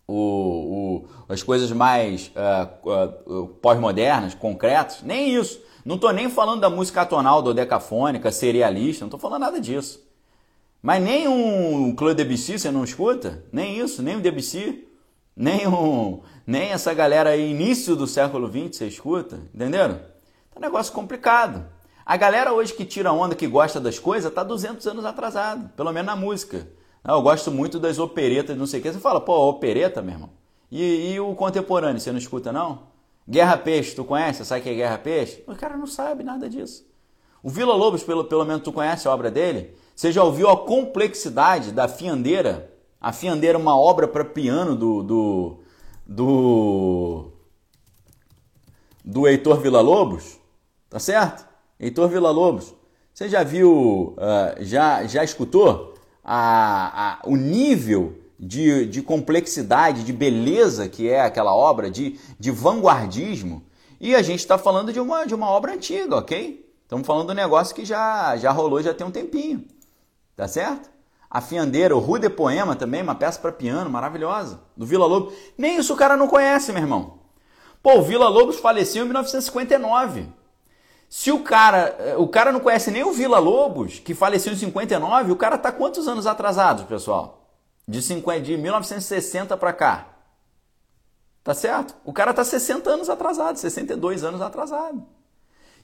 o, 0.06 0.14
o, 0.14 1.08
as 1.28 1.42
coisas 1.42 1.70
mais 1.72 2.30
uh, 2.36 3.40
uh, 3.40 3.48
pós-modernas, 3.60 4.34
concretas, 4.34 5.02
nem 5.02 5.34
isso. 5.34 5.60
Não 5.84 5.96
estou 5.96 6.12
nem 6.12 6.28
falando 6.28 6.60
da 6.60 6.70
música 6.70 7.02
atonal, 7.02 7.42
dodecafônica, 7.42 8.30
serialista, 8.30 9.02
não 9.04 9.08
estou 9.08 9.20
falando 9.20 9.42
nada 9.42 9.60
disso. 9.60 10.04
Mas 10.82 11.02
nem 11.02 11.26
um 11.26 11.94
Claude 11.94 12.22
Debussy 12.22 12.58
você 12.58 12.70
não 12.70 12.84
escuta? 12.84 13.44
Nem 13.52 13.78
isso, 13.78 14.02
nem 14.02 14.16
o 14.16 14.20
Debussy, 14.20 14.86
nem, 15.34 15.66
um, 15.66 16.20
nem 16.46 16.70
essa 16.70 16.94
galera 16.94 17.30
aí, 17.30 17.50
início 17.50 17.96
do 17.96 18.06
século 18.06 18.48
XX, 18.48 18.76
você 18.76 18.86
escuta, 18.86 19.40
entenderam? 19.54 20.00
É 20.54 20.58
um 20.58 20.62
negócio 20.62 20.92
complicado. 20.92 21.66
A 22.04 22.16
galera 22.16 22.52
hoje 22.52 22.72
que 22.72 22.84
tira 22.84 23.12
onda, 23.12 23.34
que 23.34 23.48
gosta 23.48 23.80
das 23.80 23.98
coisas, 23.98 24.30
está 24.30 24.44
200 24.44 24.86
anos 24.86 25.04
atrasado, 25.04 25.68
pelo 25.70 25.92
menos 25.92 26.06
na 26.06 26.14
música. 26.14 26.68
Ah, 27.08 27.12
eu 27.12 27.22
gosto 27.22 27.52
muito 27.52 27.78
das 27.78 28.00
operetas, 28.00 28.58
não 28.58 28.66
sei 28.66 28.80
o 28.80 28.82
que. 28.82 28.92
Você 28.92 28.98
fala, 28.98 29.20
pô, 29.20 29.48
opereta, 29.48 30.02
meu 30.02 30.14
irmão? 30.14 30.30
E, 30.68 31.12
e, 31.12 31.20
o 31.20 31.36
contemporâneo, 31.36 32.00
você 32.00 32.10
não 32.10 32.18
escuta, 32.18 32.50
não? 32.50 32.88
Guerra 33.30 33.56
Peixe, 33.56 33.94
tu 33.94 34.04
conhece? 34.04 34.44
Sabe 34.44 34.60
o 34.60 34.64
que 34.64 34.70
é 34.70 34.74
Guerra 34.74 34.98
Peixe? 34.98 35.44
O 35.46 35.54
cara 35.54 35.76
não 35.76 35.86
sabe 35.86 36.24
nada 36.24 36.48
disso. 36.48 36.84
O 37.44 37.48
Vila 37.48 37.76
Lobos, 37.76 38.02
pelo, 38.02 38.24
pelo 38.24 38.44
menos 38.44 38.64
tu 38.64 38.72
conhece 38.72 39.06
a 39.06 39.12
obra 39.12 39.30
dele? 39.30 39.76
Você 39.94 40.10
já 40.10 40.24
ouviu 40.24 40.50
a 40.50 40.56
complexidade 40.56 41.70
da 41.70 41.86
Fiandeira? 41.86 42.72
A 43.00 43.12
Fiandeira 43.12 43.56
é 43.56 43.60
uma 43.60 43.78
obra 43.78 44.08
para 44.08 44.24
piano 44.24 44.74
do, 44.74 45.04
do, 45.04 45.60
do, 46.04 47.30
do 49.04 49.28
Heitor 49.28 49.60
Vila 49.60 49.80
Lobos, 49.80 50.40
tá 50.90 50.98
certo? 50.98 51.46
Heitor 51.78 52.08
Vila 52.08 52.32
Lobos. 52.32 52.74
Você 53.14 53.28
já 53.28 53.44
viu, 53.44 54.16
uh, 54.18 54.64
já, 54.64 55.06
já 55.06 55.22
escutou? 55.22 55.95
A, 56.28 57.12
a, 57.12 57.18
o 57.24 57.36
nível 57.36 58.18
de, 58.38 58.84
de 58.86 59.00
complexidade, 59.00 60.02
de 60.02 60.12
beleza 60.12 60.88
que 60.88 61.08
é 61.08 61.20
aquela 61.20 61.54
obra, 61.54 61.88
de, 61.88 62.18
de 62.38 62.50
vanguardismo. 62.50 63.62
E 64.00 64.12
a 64.14 64.22
gente 64.22 64.40
está 64.40 64.58
falando 64.58 64.92
de 64.92 64.98
uma, 64.98 65.24
de 65.24 65.34
uma 65.34 65.48
obra 65.48 65.72
antiga, 65.72 66.16
ok? 66.16 66.68
Estamos 66.82 67.06
falando 67.06 67.26
de 67.26 67.32
um 67.32 67.36
negócio 67.36 67.74
que 67.74 67.84
já, 67.84 68.36
já 68.36 68.50
rolou 68.50 68.82
já 68.82 68.92
tem 68.92 69.06
um 69.06 69.10
tempinho. 69.10 69.64
Tá 70.34 70.48
certo? 70.48 70.90
A 71.30 71.40
Fiandeira, 71.40 71.96
o 71.96 72.00
Rue 72.00 72.18
de 72.20 72.28
Poema 72.28 72.74
também, 72.74 73.02
uma 73.02 73.14
peça 73.14 73.38
para 73.38 73.52
piano 73.52 73.88
maravilhosa, 73.88 74.60
do 74.76 74.84
Vila 74.84 75.06
Lobos. 75.06 75.32
Nem 75.56 75.78
isso 75.78 75.94
o 75.94 75.96
cara 75.96 76.16
não 76.16 76.28
conhece, 76.28 76.72
meu 76.72 76.82
irmão. 76.82 77.18
Pô, 77.82 77.98
o 77.98 78.02
Vila 78.02 78.28
Lobos 78.28 78.58
faleceu 78.58 79.02
em 79.02 79.06
1959. 79.06 80.26
Se 81.08 81.30
o 81.30 81.40
cara, 81.40 81.96
eh, 81.98 82.16
o 82.16 82.26
cara 82.26 82.50
não 82.50 82.60
conhece 82.60 82.90
nem 82.90 83.04
o 83.04 83.12
Vila 83.12 83.38
Lobos, 83.38 83.98
que 83.98 84.14
faleceu 84.14 84.52
em 84.52 84.56
59, 84.56 85.32
o 85.32 85.36
cara 85.36 85.56
tá 85.56 85.70
quantos 85.70 86.08
anos 86.08 86.26
atrasado, 86.26 86.84
pessoal? 86.86 87.48
De, 87.86 88.02
50, 88.02 88.40
de 88.40 88.56
1960 88.56 89.56
para 89.56 89.72
cá. 89.72 90.06
Tá 91.44 91.54
certo? 91.54 91.94
O 92.04 92.12
cara 92.12 92.34
tá 92.34 92.42
60 92.42 92.90
anos 92.90 93.08
atrasado, 93.08 93.56
62 93.56 94.24
anos 94.24 94.40
atrasado. 94.40 95.06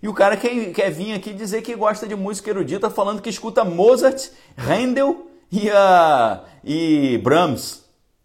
E 0.02 0.08
o 0.08 0.12
cara 0.12 0.36
quer, 0.36 0.72
quer 0.72 0.90
vir 0.90 1.14
aqui 1.14 1.32
dizer 1.32 1.62
que 1.62 1.76
gosta 1.76 2.08
de 2.08 2.16
música 2.16 2.50
erudita, 2.50 2.90
falando 2.90 3.22
que 3.22 3.30
escuta 3.30 3.64
Mozart, 3.64 4.30
Handel 4.58 5.28
e, 5.50 5.68
uh, 5.68 6.40
e 6.64 7.18
Brahms. 7.18 7.84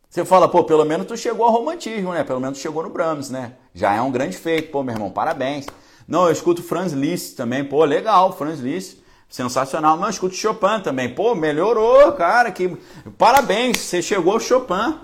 Você 0.10 0.26
fala, 0.26 0.49
pô, 0.49 0.64
pelo 0.64 0.84
menos 0.84 1.06
tu 1.06 1.15
chegou 1.15 1.45
ao 1.45 1.52
romantismo, 1.52 2.11
né? 2.11 2.24
Pelo 2.24 2.40
menos 2.40 2.57
tu 2.57 2.61
chegou 2.64 2.82
no 2.82 2.90
Brahms, 2.90 3.30
né? 3.30 3.53
Já 3.76 3.94
é 3.94 4.02
um 4.02 4.10
grande 4.10 4.36
feito, 4.36 4.72
pô, 4.72 4.82
meu 4.82 4.95
irmão, 4.95 5.11
parabéns. 5.11 5.68
Não, 6.08 6.26
eu 6.26 6.32
escuto 6.32 6.64
Franz 6.64 6.94
Liszt 6.94 7.36
também. 7.36 7.64
Pô, 7.64 7.84
legal, 7.84 8.36
Franz 8.38 8.60
Liszt. 8.60 9.00
Sensacional. 9.30 9.98
Não, 9.98 10.06
eu 10.06 10.10
escuto 10.10 10.36
Chopin 10.36 10.80
também. 10.82 11.14
Pô, 11.14 11.36
melhorou, 11.36 12.14
cara. 12.14 12.52
Que... 12.52 12.78
Parabéns, 13.18 13.78
você 13.78 14.02
chegou 14.02 14.34
ao 14.34 14.40
Chopin. 14.40 15.00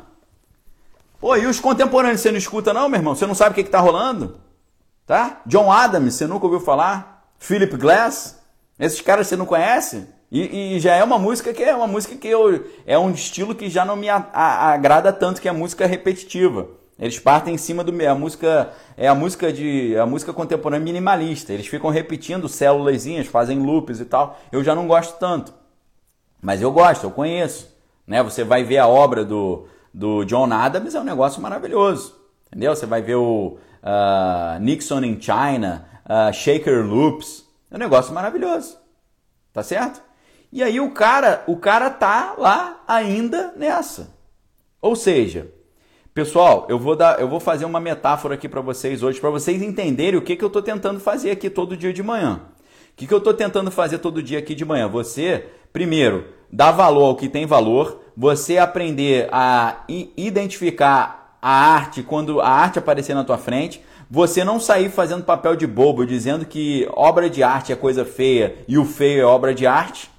Pô, 1.19 1.35
e 1.35 1.45
os 1.45 1.59
contemporâneos 1.59 2.21
você 2.21 2.31
não 2.31 2.37
escuta 2.37 2.73
não, 2.73 2.87
meu 2.87 2.99
irmão? 2.99 3.15
Você 3.15 3.25
não 3.25 3.35
sabe 3.35 3.51
o 3.51 3.55
que, 3.55 3.63
que 3.63 3.69
tá 3.69 3.79
rolando? 3.79 4.39
Tá? 5.05 5.41
John 5.45 5.71
Adams, 5.71 6.15
você 6.15 6.25
nunca 6.25 6.45
ouviu 6.45 6.61
falar? 6.61 7.25
Philip 7.37 7.75
Glass? 7.75 8.39
Esses 8.79 9.01
caras 9.01 9.27
você 9.27 9.35
não 9.35 9.45
conhece? 9.45 10.07
E, 10.31 10.75
e, 10.75 10.79
já 10.79 10.95
é 10.95 11.03
uma 11.03 11.19
música 11.19 11.53
que 11.53 11.61
é 11.61 11.75
uma 11.75 11.85
música 11.85 12.15
que 12.15 12.27
eu, 12.27 12.65
é 12.87 12.97
um 12.97 13.11
estilo 13.11 13.53
que 13.53 13.69
já 13.69 13.85
não 13.85 13.95
me 13.95 14.09
a, 14.09 14.27
a, 14.33 14.73
agrada 14.73 15.13
tanto, 15.13 15.39
que 15.39 15.47
é 15.47 15.51
música 15.51 15.85
repetitiva. 15.85 16.67
Eles 16.97 17.19
partem 17.19 17.55
em 17.55 17.57
cima 17.57 17.83
do 17.83 17.93
a 18.05 18.15
música 18.15 18.71
é 18.95 19.07
a 19.07 19.15
música 19.15 19.51
de 19.51 19.97
a 19.97 20.05
música 20.05 20.31
contemporânea 20.31 20.83
minimalista. 20.83 21.51
Eles 21.51 21.67
ficam 21.67 21.89
repetindo 21.89 22.47
célulazinhas, 22.47 23.27
fazem 23.27 23.59
loops 23.59 23.99
e 23.99 24.05
tal. 24.05 24.39
Eu 24.51 24.63
já 24.63 24.75
não 24.75 24.87
gosto 24.87 25.17
tanto. 25.17 25.53
Mas 26.41 26.61
eu 26.61 26.71
gosto, 26.71 27.05
eu 27.05 27.11
conheço, 27.11 27.75
né? 28.05 28.21
Você 28.21 28.43
vai 28.43 28.63
ver 28.63 28.77
a 28.77 28.87
obra 28.87 29.23
do, 29.23 29.65
do 29.93 30.23
John 30.25 30.51
Adams, 30.51 30.93
é 30.93 30.99
um 30.99 31.03
negócio 31.03 31.41
maravilhoso. 31.41 32.15
Entendeu? 32.47 32.75
Você 32.75 32.85
vai 32.85 33.01
ver 33.01 33.15
o 33.15 33.57
uh, 33.81 34.59
Nixon 34.59 35.03
in 35.03 35.19
China, 35.19 35.87
uh, 36.05 36.33
Shaker 36.33 36.85
Loops, 36.85 37.45
é 37.71 37.75
um 37.75 37.79
negócio 37.79 38.13
maravilhoso. 38.13 38.77
Tá 39.51 39.63
certo? 39.63 40.01
E 40.51 40.61
aí 40.61 40.79
o 40.79 40.91
cara, 40.91 41.43
o 41.47 41.57
cara 41.57 41.89
tá 41.89 42.35
lá 42.37 42.83
ainda 42.87 43.53
nessa. 43.55 44.15
Ou 44.81 44.95
seja, 44.95 45.49
pessoal, 46.13 46.65
eu 46.69 46.77
vou 46.77 46.95
dar, 46.95 47.19
eu 47.19 47.27
vou 47.27 47.39
fazer 47.39 47.65
uma 47.65 47.79
metáfora 47.79 48.35
aqui 48.35 48.47
para 48.47 48.61
vocês 48.61 49.01
hoje, 49.01 49.19
para 49.19 49.29
vocês 49.29 49.61
entenderem 49.61 50.19
o 50.19 50.21
que, 50.21 50.35
que 50.35 50.43
eu 50.43 50.47
estou 50.47 50.61
tentando 50.61 50.99
fazer 50.99 51.31
aqui 51.31 51.49
todo 51.49 51.75
dia 51.75 51.91
de 51.91 52.03
manhã. 52.03 52.41
O 52.91 52.95
que, 52.95 53.07
que 53.07 53.13
eu 53.13 53.17
estou 53.17 53.33
tentando 53.33 53.71
fazer 53.71 53.97
todo 53.97 54.21
dia 54.21 54.37
aqui 54.37 54.53
de 54.53 54.63
manhã? 54.63 54.87
Você, 54.87 55.47
primeiro, 55.71 56.25
dar 56.51 56.71
valor 56.71 57.05
ao 57.05 57.15
que 57.15 57.27
tem 57.27 57.45
valor, 57.45 58.01
você 58.15 58.59
aprender 58.59 59.27
a 59.31 59.83
identificar 60.15 61.37
a 61.41 61.51
arte 61.51 62.03
quando 62.03 62.39
a 62.39 62.47
arte 62.47 62.77
aparecer 62.77 63.15
na 63.15 63.23
tua 63.23 63.39
frente, 63.39 63.83
você 64.09 64.43
não 64.43 64.59
sair 64.59 64.91
fazendo 64.91 65.23
papel 65.23 65.55
de 65.55 65.65
bobo 65.65 66.05
dizendo 66.05 66.45
que 66.45 66.87
obra 66.91 67.27
de 67.27 67.41
arte 67.41 67.73
é 67.73 67.75
coisa 67.75 68.05
feia 68.05 68.55
e 68.67 68.77
o 68.77 68.85
feio 68.85 69.21
é 69.21 69.25
obra 69.25 69.55
de 69.55 69.65
arte. 69.65 70.11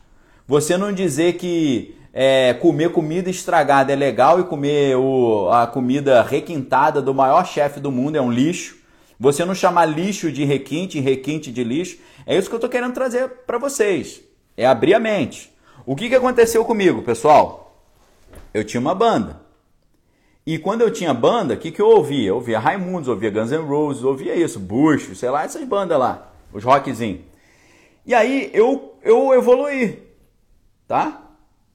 Você 0.49 0.77
não 0.77 0.93
dizer 0.93 1.35
que 1.35 1.95
é, 2.17 2.55
comer 2.55 2.93
comida 2.93 3.29
estragada 3.29 3.93
é 3.93 3.97
legal 3.97 4.39
e 4.39 4.45
comer 4.45 4.97
o, 4.97 5.51
a 5.51 5.67
comida 5.67 6.23
requintada 6.23 7.03
do 7.03 7.13
maior 7.13 7.45
chefe 7.45 7.81
do 7.81 7.91
mundo 7.91 8.15
é 8.17 8.23
um 8.23 8.31
lixo. 8.31 8.77
Você 9.19 9.45
não 9.45 9.53
chamar 9.53 9.87
lixo 9.87 10.31
de 10.31 10.45
requinte 10.45 11.01
requinte 11.01 11.51
de 11.51 11.65
lixo. 11.65 11.99
É 12.25 12.39
isso 12.39 12.49
que 12.49 12.55
eu 12.55 12.59
estou 12.59 12.71
querendo 12.71 12.95
trazer 12.95 13.29
para 13.45 13.59
vocês. 13.59 14.23
É 14.57 14.65
abrir 14.65 14.95
a 14.95 15.01
mente. 15.01 15.53
O 15.85 15.97
que, 15.97 16.09
que 16.09 16.15
aconteceu 16.15 16.65
comigo, 16.65 17.03
pessoal? 17.03 17.83
Eu 18.53 18.63
tinha 18.63 18.81
uma 18.81 18.95
banda. 18.95 19.41
E 20.47 20.57
quando 20.57 20.83
eu 20.83 20.93
tinha 20.93 21.13
banda, 21.13 21.55
o 21.55 21.57
que, 21.57 21.73
que 21.73 21.83
eu 21.83 21.89
ouvia? 21.89 22.29
Eu 22.29 22.37
ouvia 22.37 22.61
Raimundos, 22.61 23.09
ouvia 23.09 23.31
Guns 23.31 23.51
N' 23.51 23.67
Roses, 23.67 24.05
ouvia 24.05 24.37
isso, 24.37 24.61
Bush, 24.61 25.19
sei 25.19 25.31
lá, 25.31 25.43
essas 25.43 25.65
bandas 25.65 25.99
lá, 25.99 26.31
os 26.53 26.63
rockzinhos. 26.63 27.23
E 28.07 28.15
aí 28.15 28.51
eu, 28.53 28.95
eu 29.03 29.35
evoluí, 29.35 30.03
tá? 30.87 31.24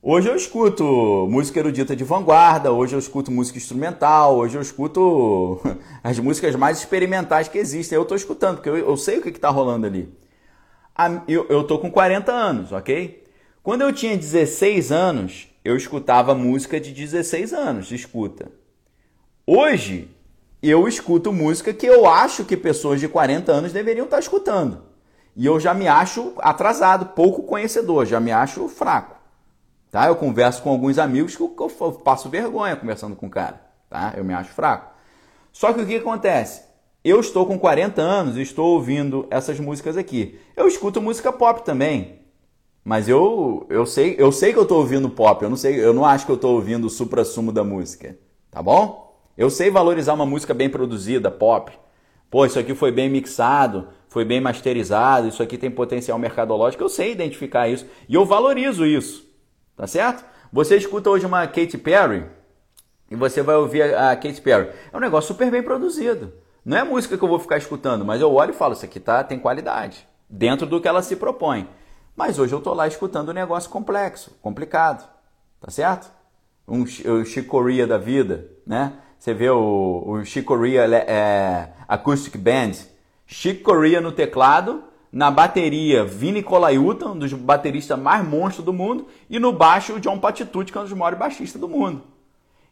Hoje 0.02 0.30
eu 0.30 0.36
escuto 0.38 1.28
música 1.30 1.60
erudita 1.60 1.94
de 1.94 2.06
vanguarda, 2.06 2.72
hoje 2.72 2.96
eu 2.96 3.00
escuto 3.00 3.30
música 3.30 3.58
instrumental, 3.58 4.38
hoje 4.38 4.58
eu 4.58 4.62
escuto 4.62 5.60
as 6.02 6.18
músicas 6.18 6.56
mais 6.56 6.78
experimentais 6.78 7.50
que 7.50 7.58
existem. 7.58 7.98
Eu 7.98 8.04
estou 8.04 8.16
escutando, 8.16 8.56
porque 8.56 8.70
eu, 8.70 8.78
eu, 8.78 8.96
sei 8.96 9.18
o 9.18 9.22
que 9.22 9.28
está 9.28 9.50
rolando 9.50 9.86
ali. 9.86 10.10
Eu, 11.28 11.66
tô 11.66 11.80
com 11.80 11.92
40 11.92 12.32
anos, 12.32 12.72
ok? 12.72 13.26
Quando 13.62 13.82
eu 13.82 13.92
tinha 13.92 14.16
16 14.16 14.90
anos, 14.90 15.50
eu 15.66 15.76
escutava 15.76 16.34
música 16.34 16.80
de 16.80 16.94
16 16.94 17.52
anos, 17.52 17.92
escuta. 17.92 18.50
Hoje, 19.46 20.10
eu 20.64 20.88
escuto 20.88 21.34
música 21.34 21.74
que 21.74 21.86
eu 21.86 22.08
acho 22.08 22.46
que 22.46 22.56
pessoas 22.56 23.02
de 23.02 23.10
40 23.10 23.52
anos 23.52 23.74
deveriam 23.74 24.06
estar 24.06 24.20
escutando. 24.20 24.82
E 25.36 25.46
eu 25.46 25.60
já 25.60 25.74
me 25.74 25.90
acho 25.90 26.34
atrasado, 26.38 27.08
pouco 27.08 27.44
conhecedor, 27.44 28.06
já 28.06 28.22
me 28.22 28.32
acho 28.32 28.70
fraco. 28.70 29.19
Tá? 29.92 30.08
Eu 30.08 30.16
converso 30.16 30.62
com 30.62 30.70
alguns 30.70 30.98
amigos 30.98 31.36
que 31.36 31.42
eu 31.42 31.50
passo 32.04 32.30
vergonha 32.30 32.76
conversando 32.76 33.16
com 33.16 33.28
o 33.28 33.30
cara. 33.30 33.62
Tá? 33.90 34.14
Eu 34.16 34.24
me 34.24 34.34
acho 34.34 34.52
fraco. 34.52 34.94
Só 35.52 35.74
que 35.74 35.82
o 35.82 35.88
que 35.88 35.96
acontece? 35.96 36.64
Eu 37.04 37.20
estou 37.20 37.46
com 37.46 37.58
40 37.58 38.02
anos 38.02 38.38
e 38.38 38.42
estou 38.42 38.74
ouvindo 38.74 39.26
essas 39.30 39.60
músicas 39.60 39.98
aqui. 39.98 40.40
Eu 40.56 40.68
escuto 40.68 41.02
música 41.02 41.32
pop 41.32 41.64
também. 41.64 42.20
Mas 42.84 43.08
eu, 43.08 43.66
eu 43.70 43.86
sei, 43.86 44.16
eu 44.18 44.32
sei 44.32 44.54
que 44.54 44.60
eu 44.60 44.64
estou 44.64 44.80
ouvindo 44.80 45.10
pop, 45.10 45.44
eu 45.44 45.50
não 45.50 45.58
sei, 45.58 45.80
eu 45.80 45.94
não 45.94 46.06
acho 46.06 46.26
que 46.26 46.32
eu 46.32 46.36
estou 46.36 46.56
ouvindo 46.56 46.88
o 46.88 46.90
supra-sumo 46.90 47.52
da 47.52 47.64
música, 47.64 48.18
tá 48.50 48.64
bom? 48.64 49.16
Eu 49.38 49.50
sei 49.50 49.70
valorizar 49.70 50.14
uma 50.14 50.26
música 50.26 50.54
bem 50.54 50.70
produzida, 50.70 51.30
pop. 51.30 51.72
Pô, 52.32 52.46
isso 52.46 52.58
aqui 52.58 52.74
foi 52.74 52.92
bem 52.92 53.10
mixado, 53.10 53.90
foi 54.08 54.26
bem 54.26 54.42
masterizado, 54.42 55.28
isso 55.28 55.44
aqui 55.44 55.58
tem 55.58 55.70
potencial 55.70 56.18
mercadológico, 56.18 56.84
eu 56.84 56.90
sei 56.90 57.12
identificar 57.12 57.68
isso 57.68 57.86
e 58.08 58.16
eu 58.16 58.26
valorizo 58.26 58.86
isso, 58.86 59.29
tá 59.80 59.88
certo? 59.88 60.26
Você 60.52 60.76
escuta 60.76 61.10
hoje 61.10 61.26
uma 61.26 61.48
Katy 61.48 61.78
Perry 61.78 62.26
e 63.10 63.16
você 63.16 63.42
vai 63.42 63.56
ouvir 63.56 63.82
a 63.96 64.14
Katy 64.14 64.42
Perry. 64.42 64.72
É 64.92 64.98
um 64.98 65.00
negócio 65.00 65.30
super 65.30 65.50
bem 65.50 65.64
produzido. 65.64 66.34
Não 66.66 66.76
é 66.76 66.84
música 66.84 67.18
que 67.18 67.24
eu 67.24 67.30
vou 67.30 67.40
ficar 67.40 67.58
escutando, 67.58 68.04
mas 68.04 68.20
eu 68.20 68.30
olho 68.34 68.52
e 68.52 68.54
falo, 68.54 68.74
isso 68.74 68.84
aqui 68.84 69.00
tá, 69.00 69.24
tem 69.24 69.40
qualidade, 69.40 70.06
dentro 70.30 70.68
do 70.68 70.82
que 70.82 70.88
ela 70.88 71.02
se 71.02 71.16
propõe. 71.16 71.70
Mas 72.14 72.38
hoje 72.38 72.52
eu 72.54 72.58
estou 72.58 72.74
lá 72.74 72.88
escutando 72.88 73.30
um 73.30 73.34
negócio 73.34 73.70
complexo, 73.70 74.38
complicado, 74.42 75.10
tá 75.62 75.72
certo? 75.72 76.12
Um, 76.68 76.84
o 76.84 77.24
Chicoria 77.24 77.88
da 77.88 77.98
vida, 77.98 78.50
né? 78.68 78.92
Você 79.18 79.34
vê 79.34 79.50
o, 79.50 80.04
o 80.06 80.26
Chicoria 80.26 80.82
é, 80.82 81.70
Acoustic 81.88 82.36
Band, 82.36 82.74
Chicoria 83.26 84.02
no 84.02 84.12
teclado, 84.12 84.84
na 85.12 85.32
bateria 85.32 86.06
Vini 86.06 86.44
Colaiuta, 86.44 87.08
um 87.08 87.18
dos 87.18 87.34
bateristas 87.34 87.98
mais 87.98 88.28
monstros 88.28 88.66
do 88.66 88.74
mundo, 88.74 89.08
e 89.30 89.40
no 89.40 89.52
baixo 89.52 89.94
o 89.94 90.00
John 90.00 90.20
Patitucci, 90.20 90.72
que 90.72 90.78
é 90.78 90.82
um 90.82 90.84
dos 90.84 90.94
maiores 90.94 91.18
baixistas 91.18 91.60
do 91.60 91.68
mundo. 91.68 92.04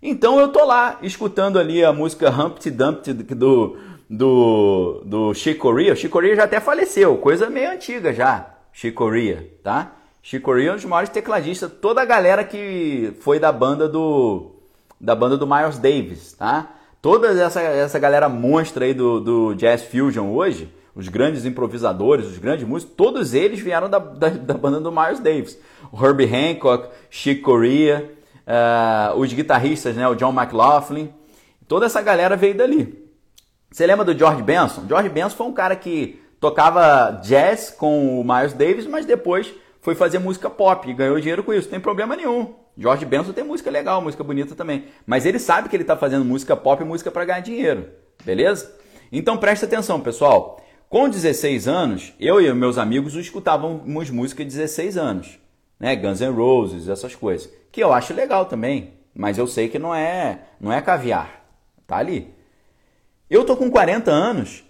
Então 0.02 0.40
eu 0.40 0.50
tô 0.50 0.64
lá 0.64 1.00
escutando 1.02 1.58
ali 1.58 1.84
a 1.84 1.92
música 1.92 2.30
Humpty 2.30 2.70
Dumpty 2.70 3.14
do 3.14 3.78
do 4.10 5.02
do 5.06 5.34
Chicoria. 5.34 5.94
O 5.94 5.96
Chicoria 5.96 6.36
já 6.36 6.44
até 6.44 6.60
faleceu, 6.60 7.18
coisa 7.18 7.50
meio 7.50 7.72
antiga 7.72 8.14
já. 8.14 8.54
Chicoria, 8.72 9.52
tá? 9.64 9.94
Chicoria 10.22 10.70
é 10.70 10.72
um 10.74 10.76
dos 10.76 10.86
maiores 10.86 11.10
tecladistas, 11.10 11.72
toda 11.82 12.02
a 12.02 12.06
galera 12.06 12.44
que 12.44 13.14
foi 13.22 13.40
da 13.40 13.52
banda 13.52 13.90
do 13.90 14.52
da 15.00 15.16
banda 15.16 15.36
do 15.36 15.48
Miles 15.48 15.80
Davis, 15.80 16.34
tá? 16.34 16.74
Toda 17.02 17.30
essa, 17.30 17.62
essa 17.62 18.00
galera 18.00 18.28
monstra 18.28 18.86
aí 18.86 18.94
do, 18.94 19.20
do 19.20 19.54
Jazz 19.56 19.84
Fusion 19.84 20.30
hoje, 20.32 20.72
os 20.98 21.08
grandes 21.10 21.46
improvisadores, 21.46 22.26
os 22.26 22.40
grandes 22.40 22.68
músicos, 22.68 22.96
todos 22.96 23.36
eles 23.36 23.60
vieram 23.60 23.88
da, 23.88 24.00
da, 24.00 24.30
da 24.30 24.56
banda 24.56 24.80
do 24.80 24.92
Miles 24.92 25.20
Davis. 25.20 25.56
O 25.92 26.04
Herbie 26.04 26.26
Hancock, 26.26 26.90
Chick 27.12 27.42
Corea, 27.42 28.12
uh, 28.48 29.16
os 29.20 29.32
guitarristas, 29.32 29.96
né, 29.96 30.08
o 30.08 30.16
John 30.16 30.34
McLaughlin, 30.34 31.14
toda 31.68 31.86
essa 31.86 32.02
galera 32.02 32.36
veio 32.36 32.58
dali. 32.58 33.08
Você 33.70 33.86
lembra 33.86 34.04
do 34.04 34.18
George 34.18 34.42
Benson? 34.42 34.86
George 34.88 35.08
Benson 35.10 35.38
foi 35.38 35.46
um 35.46 35.54
cara 35.54 35.76
que 35.76 36.20
tocava 36.40 37.22
jazz 37.24 37.70
com 37.70 38.20
o 38.20 38.24
Miles 38.24 38.54
Davis, 38.54 38.88
mas 38.88 39.06
depois 39.06 39.54
foi 39.82 39.94
fazer 39.94 40.18
música 40.18 40.50
pop 40.50 40.90
e 40.90 40.94
ganhou 40.94 41.20
dinheiro 41.20 41.44
com 41.44 41.54
isso. 41.54 41.68
Não 41.68 41.74
tem 41.74 41.80
problema 41.80 42.16
nenhum. 42.16 42.56
George 42.76 43.06
Benson 43.06 43.34
tem 43.34 43.44
música 43.44 43.70
legal, 43.70 44.02
música 44.02 44.24
bonita 44.24 44.56
também. 44.56 44.86
Mas 45.06 45.28
ele 45.28 45.38
sabe 45.38 45.70
que 45.70 45.76
ele 45.76 45.84
está 45.84 45.96
fazendo 45.96 46.26
música 46.26 46.56
pop 46.56 46.82
e 46.82 46.86
música 46.86 47.12
para 47.12 47.24
ganhar 47.24 47.42
dinheiro. 47.42 47.88
Beleza? 48.26 48.76
Então 49.12 49.38
presta 49.38 49.68
atenção, 49.68 50.02
pessoal. 50.02 50.60
Com 50.90 51.10
16 51.10 51.68
anos, 51.68 52.14
eu 52.18 52.40
e 52.40 52.54
meus 52.54 52.78
amigos 52.78 53.14
escutávamos 53.16 54.10
música 54.10 54.46
de 54.46 54.52
16 54.52 54.98
anos. 54.98 55.38
Né? 55.78 55.94
Guns 55.98 56.22
N' 56.22 56.32
Roses, 56.32 56.88
essas 56.88 57.14
coisas. 57.14 57.50
Que 57.74 57.84
eu 57.84 57.92
acho 57.92 58.14
legal 58.14 58.46
também. 58.46 58.94
Mas 59.14 59.38
eu 59.38 59.48
sei 59.48 59.68
que 59.68 59.78
não 59.78 59.94
é, 59.94 60.44
não 60.62 60.72
é 60.72 60.82
caviar. 60.82 61.46
Tá 61.86 61.98
ali. 61.98 62.34
Eu 63.30 63.44
tô 63.44 63.58
com 63.58 63.70
40 63.70 64.10
anos 64.10 64.64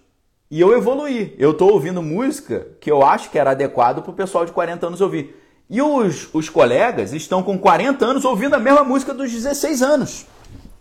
e 0.49 0.59
eu 0.59 0.75
evoluí. 0.75 1.35
Eu 1.37 1.51
estou 1.51 1.71
ouvindo 1.71 2.01
música 2.01 2.67
que 2.81 2.89
eu 2.89 3.05
acho 3.05 3.29
que 3.29 3.37
era 3.37 3.51
adequado 3.51 4.01
para 4.01 4.11
o 4.11 4.15
pessoal 4.15 4.43
de 4.43 4.51
40 4.51 4.87
anos 4.87 5.01
ouvir. 5.01 5.35
E 5.69 5.79
os, 5.83 6.33
os 6.33 6.49
colegas 6.49 7.13
estão 7.13 7.43
com 7.43 7.59
40 7.59 8.03
anos 8.03 8.25
ouvindo 8.25 8.55
a 8.55 8.59
mesma 8.59 8.83
música 8.83 9.13
dos 9.13 9.31
16 9.31 9.83
anos. 9.83 10.25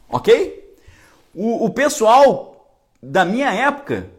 Ok? 0.09 0.77
O, 1.35 1.67
o 1.67 1.71
pessoal 1.71 2.71
da 3.03 3.23
minha 3.23 3.53
época, 3.53 4.16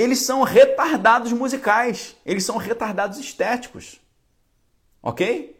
eles 0.00 0.20
são 0.20 0.42
retardados 0.42 1.32
musicais. 1.32 2.16
Eles 2.24 2.44
são 2.44 2.56
retardados 2.56 3.18
estéticos. 3.18 4.00
Ok? 5.02 5.56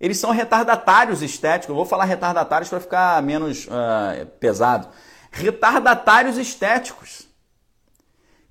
Eles 0.00 0.18
são 0.18 0.30
retardatários 0.30 1.22
estéticos. 1.22 1.68
Eu 1.68 1.76
vou 1.76 1.86
falar 1.86 2.04
retardatários 2.04 2.68
para 2.68 2.80
ficar 2.80 3.22
menos 3.22 3.66
uh, 3.66 4.26
pesado. 4.40 4.88
Retardatários 5.30 6.36
estéticos 6.38 7.28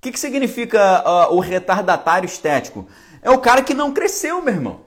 que, 0.04 0.12
que 0.12 0.20
significa 0.20 1.02
uh, 1.02 1.34
o 1.34 1.40
retardatário 1.40 2.26
estético? 2.26 2.86
É 3.22 3.30
o 3.30 3.38
cara 3.38 3.62
que 3.62 3.72
não 3.72 3.92
cresceu, 3.92 4.42
meu 4.42 4.52
irmão. 4.52 4.80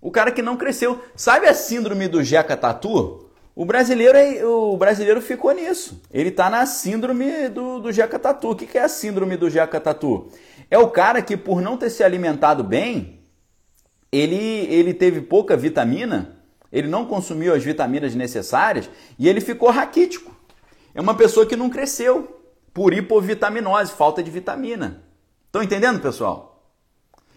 O 0.00 0.10
cara 0.10 0.30
que 0.30 0.42
não 0.42 0.58
cresceu. 0.58 1.02
Sabe 1.16 1.46
a 1.46 1.54
síndrome 1.54 2.06
do 2.06 2.22
Jeca 2.22 2.56
Tatu? 2.56 3.21
O 3.54 3.66
brasileiro, 3.66 4.16
é, 4.16 4.44
o 4.44 4.76
brasileiro 4.76 5.20
ficou 5.20 5.52
nisso. 5.52 6.00
Ele 6.10 6.30
está 6.30 6.48
na 6.48 6.64
síndrome 6.64 7.48
do, 7.50 7.80
do 7.80 7.92
Jeca 7.92 8.18
Tatu. 8.18 8.50
O 8.50 8.56
que, 8.56 8.66
que 8.66 8.78
é 8.78 8.82
a 8.82 8.88
síndrome 8.88 9.36
do 9.36 9.50
Jeca 9.50 9.78
Tatu? 9.78 10.30
É 10.70 10.78
o 10.78 10.88
cara 10.88 11.20
que, 11.20 11.36
por 11.36 11.60
não 11.60 11.76
ter 11.76 11.90
se 11.90 12.02
alimentado 12.02 12.64
bem, 12.64 13.20
ele, 14.10 14.66
ele 14.72 14.94
teve 14.94 15.20
pouca 15.20 15.56
vitamina, 15.56 16.38
ele 16.72 16.88
não 16.88 17.04
consumiu 17.04 17.54
as 17.54 17.62
vitaminas 17.62 18.14
necessárias 18.14 18.88
e 19.18 19.28
ele 19.28 19.40
ficou 19.40 19.70
raquítico. 19.70 20.34
É 20.94 21.00
uma 21.00 21.14
pessoa 21.14 21.44
que 21.44 21.56
não 21.56 21.68
cresceu 21.68 22.40
por 22.72 22.94
hipovitaminose, 22.94 23.92
falta 23.92 24.22
de 24.22 24.30
vitamina. 24.30 25.02
Estão 25.46 25.62
entendendo, 25.62 26.00
pessoal? 26.00 26.70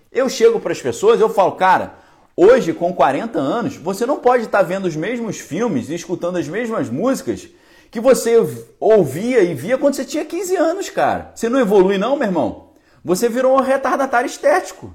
Eu 0.09 0.29
chego 0.29 0.61
para 0.61 0.71
as 0.71 0.81
pessoas, 0.81 1.19
eu 1.19 1.27
falo, 1.27 1.53
cara, 1.53 1.99
hoje 2.35 2.73
com 2.73 2.93
40 2.93 3.39
anos, 3.39 3.77
você 3.77 4.05
não 4.05 4.19
pode 4.19 4.43
estar 4.43 4.61
vendo 4.61 4.85
os 4.85 4.95
mesmos 4.95 5.39
filmes 5.39 5.89
e 5.89 5.95
escutando 5.95 6.37
as 6.37 6.47
mesmas 6.47 6.89
músicas 6.89 7.47
que 7.89 7.99
você 7.99 8.35
ouvia 8.79 9.41
e 9.41 9.53
via 9.53 9.77
quando 9.77 9.93
você 9.93 10.03
tinha 10.03 10.25
15 10.25 10.55
anos, 10.55 10.89
cara. 10.89 11.31
Você 11.33 11.47
não 11.47 11.59
evolui 11.59 11.97
não, 11.97 12.17
meu 12.17 12.27
irmão? 12.27 12.71
Você 13.03 13.29
virou 13.29 13.55
um 13.55 13.61
retardatário 13.61 14.27
estético. 14.27 14.93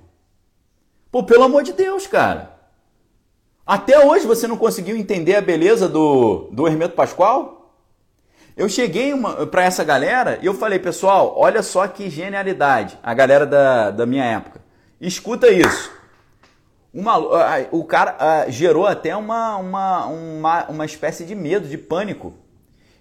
Pô, 1.10 1.22
pelo 1.22 1.44
amor 1.44 1.62
de 1.62 1.72
Deus, 1.72 2.06
cara. 2.06 2.58
Até 3.66 4.04
hoje 4.04 4.26
você 4.26 4.46
não 4.46 4.56
conseguiu 4.56 4.96
entender 4.96 5.36
a 5.36 5.40
beleza 5.40 5.88
do, 5.88 6.48
do 6.52 6.66
Hermeto 6.66 6.94
Pascoal? 6.94 7.74
Eu 8.56 8.68
cheguei 8.68 9.14
para 9.50 9.64
essa 9.64 9.82
galera 9.82 10.38
e 10.42 10.46
eu 10.46 10.52
falei, 10.52 10.78
pessoal, 10.78 11.34
olha 11.36 11.62
só 11.62 11.86
que 11.86 12.10
genialidade, 12.10 12.98
a 13.02 13.14
galera 13.14 13.46
da, 13.46 13.90
da 13.90 14.04
minha 14.04 14.24
época. 14.24 14.60
Escuta 15.00 15.48
isso. 15.48 15.90
Uma, 16.92 17.18
o 17.70 17.84
cara 17.84 18.16
uh, 18.48 18.50
gerou 18.50 18.86
até 18.86 19.14
uma, 19.14 19.56
uma, 19.56 20.06
uma, 20.06 20.66
uma 20.68 20.84
espécie 20.84 21.24
de 21.24 21.34
medo, 21.34 21.68
de 21.68 21.78
pânico. 21.78 22.34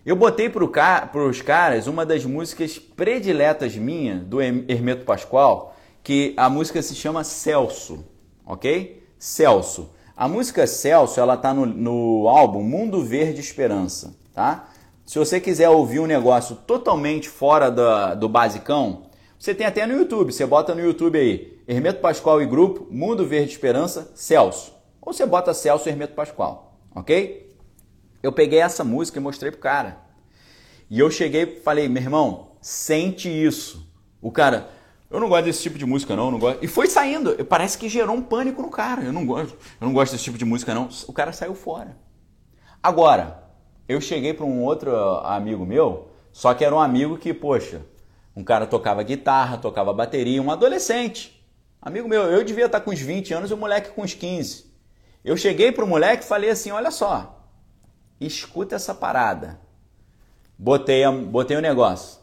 Eu 0.05 0.15
botei 0.15 0.49
para 0.49 0.63
os 0.63 1.41
caras 1.41 1.87
uma 1.87 2.05
das 2.05 2.23
músicas 2.23 2.77
prediletas 2.77 3.75
minha, 3.75 4.15
do 4.15 4.41
Hermeto 4.41 5.05
Pascoal, 5.05 5.75
que 6.03 6.33
a 6.37 6.49
música 6.49 6.81
se 6.81 6.95
chama 6.95 7.23
Celso, 7.23 8.05
ok? 8.45 9.03
Celso. 9.17 9.89
A 10.15 10.27
música 10.27 10.67
Celso, 10.67 11.19
ela 11.19 11.35
tá 11.35 11.53
no, 11.53 11.65
no 11.65 12.27
álbum 12.27 12.61
Mundo 12.61 13.03
Verde 13.03 13.39
Esperança, 13.39 14.15
tá? 14.33 14.69
Se 15.05 15.17
você 15.17 15.39
quiser 15.39 15.69
ouvir 15.69 15.99
um 15.99 16.05
negócio 16.05 16.55
totalmente 16.55 17.27
fora 17.27 17.71
da, 17.71 18.13
do 18.13 18.29
basicão, 18.29 19.03
você 19.39 19.55
tem 19.55 19.65
até 19.65 19.87
no 19.87 19.95
YouTube. 19.95 20.31
Você 20.31 20.45
bota 20.45 20.75
no 20.75 20.81
YouTube 20.81 21.17
aí, 21.17 21.58
Hermeto 21.71 22.01
Pascoal 22.01 22.41
e 22.41 22.47
Grupo, 22.47 22.87
Mundo 22.89 23.27
Verde 23.27 23.51
Esperança, 23.51 24.11
Celso. 24.15 24.73
Ou 24.99 25.13
você 25.13 25.23
bota 25.23 25.53
Celso 25.53 25.87
e 25.87 25.91
Hermeto 25.91 26.15
Pascoal, 26.15 26.79
ok? 26.95 27.55
Eu 28.23 28.33
peguei 28.33 28.57
essa 28.57 28.83
música 28.83 29.19
e 29.19 29.21
mostrei 29.21 29.51
pro 29.51 29.59
cara. 29.59 29.99
E 30.89 30.99
eu 30.99 31.11
cheguei 31.11 31.43
e 31.43 31.59
falei, 31.61 31.87
meu 31.87 32.01
irmão, 32.01 32.53
sente 32.59 33.29
isso. 33.29 33.87
O 34.19 34.31
cara, 34.31 34.67
eu 35.11 35.19
não 35.19 35.29
gosto 35.29 35.45
desse 35.45 35.61
tipo 35.61 35.77
de 35.77 35.85
música, 35.85 36.15
não, 36.15 36.31
não 36.31 36.39
gosto. 36.39 36.57
E 36.65 36.67
foi 36.67 36.87
saindo. 36.87 37.45
Parece 37.45 37.77
que 37.77 37.87
gerou 37.87 38.15
um 38.15 38.21
pânico 38.23 38.63
no 38.63 38.71
cara. 38.71 39.03
Eu 39.03 39.13
não 39.13 39.23
gosto, 39.23 39.55
eu 39.79 39.85
não 39.85 39.93
gosto 39.93 40.13
desse 40.13 40.23
tipo 40.23 40.39
de 40.39 40.45
música, 40.45 40.73
não. 40.73 40.89
O 41.07 41.13
cara 41.13 41.31
saiu 41.31 41.53
fora. 41.53 41.95
Agora, 42.81 43.43
eu 43.87 44.01
cheguei 44.01 44.33
para 44.33 44.45
um 44.45 44.63
outro 44.63 44.91
amigo 45.19 45.67
meu, 45.67 46.07
só 46.31 46.51
que 46.55 46.65
era 46.65 46.73
um 46.73 46.79
amigo 46.79 47.15
que, 47.15 47.31
poxa, 47.31 47.83
um 48.35 48.43
cara 48.43 48.65
tocava 48.65 49.03
guitarra, 49.03 49.55
tocava 49.59 49.93
bateria, 49.93 50.41
um 50.41 50.49
adolescente. 50.49 51.38
Amigo 51.81 52.09
meu, 52.09 52.23
eu 52.23 52.43
devia 52.43 52.65
estar 52.65 52.81
com 52.81 52.91
uns 52.91 52.99
20 52.99 53.33
anos 53.33 53.51
e 53.51 53.53
o 53.53 53.57
moleque 53.57 53.91
com 53.91 54.01
uns 54.01 54.13
15. 54.13 54.65
Eu 55.23 55.37
cheguei 55.37 55.71
para 55.71 55.85
o 55.85 55.87
moleque 55.87 56.23
e 56.23 56.27
falei 56.27 56.49
assim: 56.49 56.71
olha 56.71 56.91
só, 56.91 57.45
escuta 58.19 58.75
essa 58.75 58.93
parada. 58.93 59.59
Botei, 60.57 61.09
botei 61.09 61.55
o 61.55 61.61
negócio. 61.61 62.19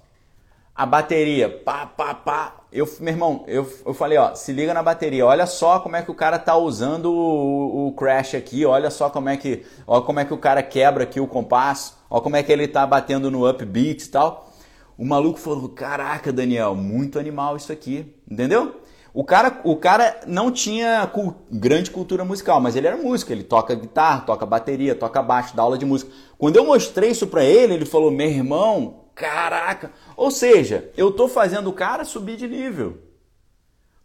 A 0.74 0.84
bateria, 0.84 1.48
pá, 1.48 1.86
pá, 1.86 2.12
pá, 2.12 2.56
eu, 2.70 2.86
meu 3.00 3.14
irmão, 3.14 3.44
eu, 3.46 3.66
eu 3.86 3.94
falei, 3.94 4.18
ó, 4.18 4.34
se 4.34 4.52
liga 4.52 4.74
na 4.74 4.82
bateria, 4.82 5.24
olha 5.24 5.46
só 5.46 5.80
como 5.80 5.96
é 5.96 6.02
que 6.02 6.10
o 6.10 6.14
cara 6.14 6.38
tá 6.38 6.54
usando 6.54 7.06
o, 7.06 7.88
o 7.88 7.92
crash 7.92 8.34
aqui, 8.34 8.66
olha 8.66 8.90
só 8.90 9.08
como 9.08 9.30
é 9.30 9.38
que, 9.38 9.64
ó, 9.86 10.02
como 10.02 10.20
é 10.20 10.26
que 10.26 10.34
o 10.34 10.38
cara 10.38 10.62
quebra 10.62 11.04
aqui 11.04 11.18
o 11.18 11.26
compasso, 11.26 11.96
ó 12.10 12.20
como 12.20 12.36
é 12.36 12.42
que 12.42 12.52
ele 12.52 12.68
tá 12.68 12.86
batendo 12.86 13.30
no 13.30 13.48
upbeat 13.48 14.04
e 14.04 14.08
tal. 14.10 14.52
O 14.98 15.06
maluco 15.06 15.38
falou, 15.38 15.70
caraca, 15.70 16.30
Daniel, 16.30 16.74
muito 16.74 17.18
animal 17.18 17.56
isso 17.56 17.72
aqui, 17.72 18.14
entendeu? 18.30 18.78
O 19.16 19.24
cara, 19.24 19.60
o 19.64 19.74
cara 19.74 20.20
não 20.26 20.52
tinha 20.52 21.10
grande 21.50 21.90
cultura 21.90 22.22
musical, 22.22 22.60
mas 22.60 22.76
ele 22.76 22.86
era 22.86 22.98
músico, 22.98 23.32
ele 23.32 23.42
toca 23.42 23.74
guitarra, 23.74 24.20
toca 24.20 24.44
bateria, 24.44 24.94
toca 24.94 25.22
baixo, 25.22 25.56
dá 25.56 25.62
aula 25.62 25.78
de 25.78 25.86
música. 25.86 26.12
Quando 26.36 26.56
eu 26.56 26.66
mostrei 26.66 27.12
isso 27.12 27.26
para 27.26 27.42
ele, 27.42 27.72
ele 27.72 27.86
falou, 27.86 28.10
meu 28.10 28.28
irmão, 28.28 29.06
Caraca! 29.14 29.90
Ou 30.14 30.30
seja, 30.30 30.90
eu 30.94 31.10
tô 31.10 31.26
fazendo 31.26 31.70
o 31.70 31.72
cara 31.72 32.04
subir 32.04 32.36
de 32.36 32.46
nível. 32.46 32.98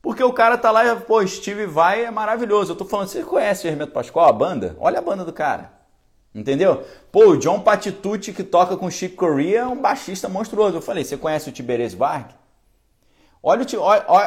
Porque 0.01 0.23
o 0.23 0.31
cara 0.31 0.57
tá 0.57 0.71
lá, 0.71 0.95
pô, 0.95 1.27
Steve 1.27 1.65
Vai 1.65 2.05
é 2.05 2.09
maravilhoso. 2.09 2.71
Eu 2.71 2.77
tô 2.77 2.85
falando, 2.85 3.09
você 3.09 3.21
conhece 3.21 3.67
o 3.67 3.69
Hermeto 3.69 3.91
Pascoal, 3.91 4.29
a 4.29 4.33
banda? 4.33 4.77
Olha 4.79 4.99
a 4.99 5.01
banda 5.01 5.25
do 5.25 5.33
cara. 5.33 5.73
Entendeu? 6.33 6.85
Pô, 7.11 7.31
o 7.31 7.37
John 7.37 7.59
Patitucci 7.59 8.31
que 8.31 8.45
toca 8.45 8.77
com 8.77 8.89
Chico 8.89 9.17
Corea 9.17 9.59
é 9.59 9.67
um 9.67 9.81
baixista 9.81 10.29
monstruoso. 10.29 10.77
Eu 10.77 10.81
falei, 10.81 11.03
você 11.03 11.17
conhece 11.17 11.49
o 11.49 11.51
Tiberês 11.51 11.93
Varg? 11.93 12.33
Olha, 13.43 13.65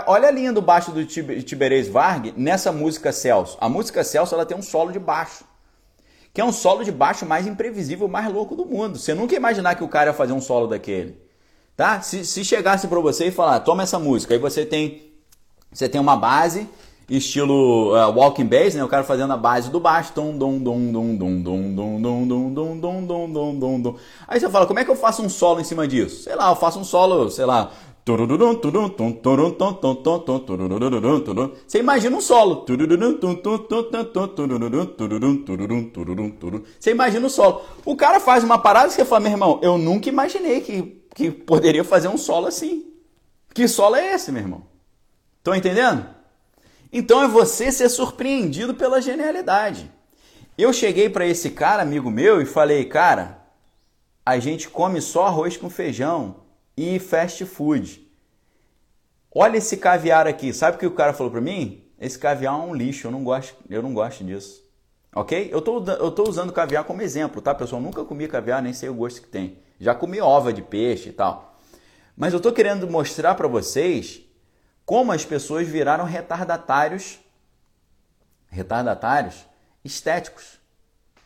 olha, 0.07 0.29
a 0.29 0.31
linha 0.31 0.53
do 0.53 0.61
baixo 0.61 0.91
do 0.91 1.05
Tiberês 1.07 1.89
Varg 1.89 2.35
nessa 2.37 2.73
música 2.73 3.13
Celso. 3.13 3.57
A 3.61 3.69
música 3.69 4.03
Celso 4.03 4.35
ela 4.35 4.45
tem 4.45 4.57
um 4.57 4.63
solo 4.63 4.91
de 4.91 4.99
baixo 4.99 5.45
que 6.35 6.41
é 6.41 6.45
um 6.45 6.51
solo 6.51 6.83
de 6.83 6.91
baixo 6.91 7.25
mais 7.25 7.47
imprevisível, 7.47 8.09
mais 8.09 8.31
louco 8.31 8.57
do 8.57 8.67
mundo. 8.67 8.99
Você 8.99 9.15
nunca 9.15 9.35
ia 9.35 9.39
imaginar 9.39 9.77
que 9.77 9.85
o 9.85 9.89
cara 9.89 10.11
ia 10.11 10.15
fazer 10.15 10.33
um 10.33 10.41
solo 10.41 10.67
daquele. 10.67 11.17
Tá? 11.77 12.01
Se, 12.01 12.27
se 12.27 12.45
chegasse 12.45 12.89
para 12.89 12.99
você 12.99 13.27
e 13.27 13.31
falar, 13.31 13.61
toma 13.61 13.85
essa 13.85 14.01
música, 14.01 14.35
aí 14.35 14.41
você 14.41 14.67
tem 14.67 15.15
você 15.73 15.89
tem 15.89 16.01
uma 16.01 16.17
base 16.17 16.69
estilo 17.09 17.93
uh, 17.93 18.11
walking 18.17 18.47
bass, 18.47 18.75
né? 18.75 18.83
O 18.83 18.89
cara 18.89 19.05
fazendo 19.05 19.33
a 19.33 19.37
base 19.37 19.71
do 19.71 19.79
baixo, 19.79 20.13
dum 20.15 20.37
dum 20.37 20.59
dum 20.59 20.93
dum 20.93 21.17
dum 21.17 21.43
dum 21.43 21.75
dum 21.75 22.01
dum 22.01 22.27
dum 22.27 22.81
dum 22.81 23.33
dum 23.33 23.59
dum 23.59 23.81
dum. 23.81 23.97
Aí 24.27 24.41
você 24.41 24.49
fala, 24.49 24.67
como 24.67 24.79
é 24.79 24.85
que 24.85 24.91
eu 24.91 24.97
faço 24.97 25.23
um 25.23 25.29
solo 25.29 25.61
em 25.61 25.65
cima 25.65 25.87
disso? 25.87 26.23
Sei 26.23 26.35
lá, 26.35 26.51
eu 26.51 26.57
faço 26.57 26.79
um 26.79 26.85
solo, 26.85 27.31
sei 27.31 27.45
lá, 27.45 27.71
você 31.67 31.79
imagina 31.79 32.15
um 32.15 32.21
solo. 32.21 32.67
Você 36.79 36.91
imagina 36.91 37.27
um 37.27 37.31
solo. 37.31 37.63
O 37.83 37.97
cara 37.97 38.21
faz 38.21 38.45
uma 38.45 38.59
parada 38.59 38.89
e 38.89 38.91
você 38.91 39.07
fala, 39.07 39.21
meu 39.23 39.33
irmão, 39.33 39.59
eu 39.63 39.79
nunca 39.79 40.11
imaginei 40.11 40.61
que, 40.61 41.03
que 41.15 41.31
poderia 41.31 41.83
fazer 41.83 42.09
um 42.09 42.19
solo 42.19 42.47
assim. 42.47 42.93
Que 43.55 43.67
solo 43.67 43.97
é 43.97 44.13
esse, 44.13 44.31
meu 44.31 44.43
irmão? 44.43 44.67
Estão 45.39 45.55
entendendo? 45.55 46.07
Então 46.93 47.23
é 47.23 47.29
você 47.29 47.73
ser 47.73 47.89
surpreendido 47.89 48.75
pela 48.75 49.01
genialidade. 49.01 49.91
Eu 50.59 50.75
cheguei 50.75 51.09
para 51.09 51.27
esse 51.27 51.49
cara, 51.51 51.81
amigo 51.81 52.11
meu, 52.11 52.43
e 52.43 52.45
falei, 52.45 52.85
cara, 52.85 53.39
a 54.27 54.39
gente 54.39 54.69
come 54.69 55.01
só 55.01 55.25
arroz 55.25 55.57
com 55.57 55.71
feijão 55.71 56.44
e 56.77 56.99
fast 56.99 57.45
food. 57.45 58.05
Olha 59.35 59.57
esse 59.57 59.77
caviar 59.77 60.27
aqui. 60.27 60.53
Sabe 60.53 60.77
o 60.77 60.81
que 60.81 60.87
o 60.87 60.93
cara 60.93 61.13
falou 61.13 61.31
para 61.31 61.41
mim? 61.41 61.85
Esse 61.99 62.19
caviar 62.19 62.55
é 62.55 62.63
um 62.63 62.75
lixo, 62.75 63.07
eu 63.07 63.11
não 63.11 63.25
gosto, 63.25 63.57
eu 63.69 63.83
não 63.83 63.93
gosto 63.93 64.23
disso. 64.25 64.63
Ok? 65.15 65.49
Eu 65.53 65.61
tô, 65.61 65.83
eu 65.85 66.11
tô 66.11 66.29
usando 66.29 66.53
caviar 66.53 66.85
como 66.85 67.03
exemplo, 67.03 67.41
tá, 67.41 67.55
pessoal? 67.55 67.81
nunca 67.81 68.05
comi 68.05 68.29
caviar, 68.29 68.63
nem 68.63 68.73
sei 68.73 68.89
o 68.89 68.95
gosto 68.95 69.23
que 69.23 69.29
tem. 69.29 69.59
Já 69.79 69.95
comi 69.95 70.21
ova 70.21 70.53
de 70.53 70.63
peixe 70.63 71.09
e 71.09 71.13
tal. 71.13 71.59
Mas 72.17 72.33
eu 72.33 72.41
tô 72.41 72.53
querendo 72.53 72.89
mostrar 72.89 73.35
para 73.35 73.49
vocês 73.49 74.21
como 74.85 75.13
as 75.13 75.25
pessoas 75.25 75.67
viraram 75.67 76.05
retardatários 76.05 77.19
retardatários 78.49 79.45
estéticos. 79.85 80.61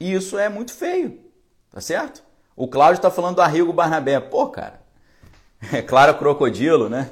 E 0.00 0.12
isso 0.12 0.38
é 0.38 0.48
muito 0.48 0.72
feio, 0.72 1.20
tá 1.70 1.80
certo? 1.80 2.22
O 2.56 2.66
Cláudio 2.66 2.96
está 2.96 3.10
falando 3.10 3.36
do 3.36 3.42
Arrigo 3.42 3.72
Barnabé. 3.72 4.18
Pô, 4.18 4.48
cara, 4.48 4.80
É 5.72 5.82
claro, 5.82 6.14
crocodilo, 6.16 6.88
né? 6.88 7.10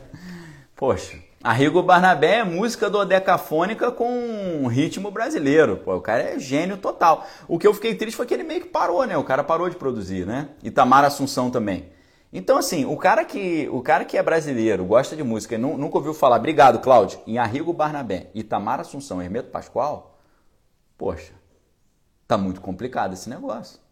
Poxa, 0.74 1.18
Arrigo 1.42 1.82
Barnabé 1.82 2.38
é 2.38 2.44
música 2.44 2.90
do 2.90 3.04
Decafônica 3.04 3.90
com 3.90 4.66
ritmo 4.66 5.10
brasileiro. 5.10 5.76
Pô, 5.78 5.94
o 5.94 6.00
cara 6.00 6.22
é 6.22 6.38
gênio 6.38 6.76
total. 6.76 7.26
O 7.46 7.58
que 7.58 7.66
eu 7.66 7.74
fiquei 7.74 7.94
triste 7.94 8.16
foi 8.16 8.26
que 8.26 8.34
ele 8.34 8.42
meio 8.42 8.62
que 8.62 8.68
parou, 8.68 9.04
né? 9.06 9.16
O 9.16 9.24
cara 9.24 9.44
parou 9.44 9.68
de 9.68 9.76
produzir, 9.76 10.26
né? 10.26 10.48
Itamar 10.62 11.04
Assunção 11.04 11.50
também. 11.50 11.88
Então, 12.32 12.58
assim, 12.58 12.84
o 12.84 12.96
cara 12.96 13.24
que, 13.24 13.68
o 13.70 13.80
cara 13.80 14.04
que 14.04 14.18
é 14.18 14.22
brasileiro, 14.22 14.84
gosta 14.84 15.14
de 15.14 15.22
música 15.22 15.54
e 15.54 15.58
nunca 15.58 15.96
ouviu 15.96 16.12
falar, 16.12 16.36
obrigado, 16.36 16.80
Cláudio, 16.80 17.20
em 17.26 17.38
Arrigo 17.38 17.72
Barnabé, 17.72 18.30
Itamar 18.34 18.80
Assunção, 18.80 19.22
Hermeto 19.22 19.50
Pascoal, 19.50 20.18
poxa, 20.98 21.32
tá 22.26 22.36
muito 22.36 22.60
complicado 22.60 23.14
esse 23.14 23.30
negócio. 23.30 23.85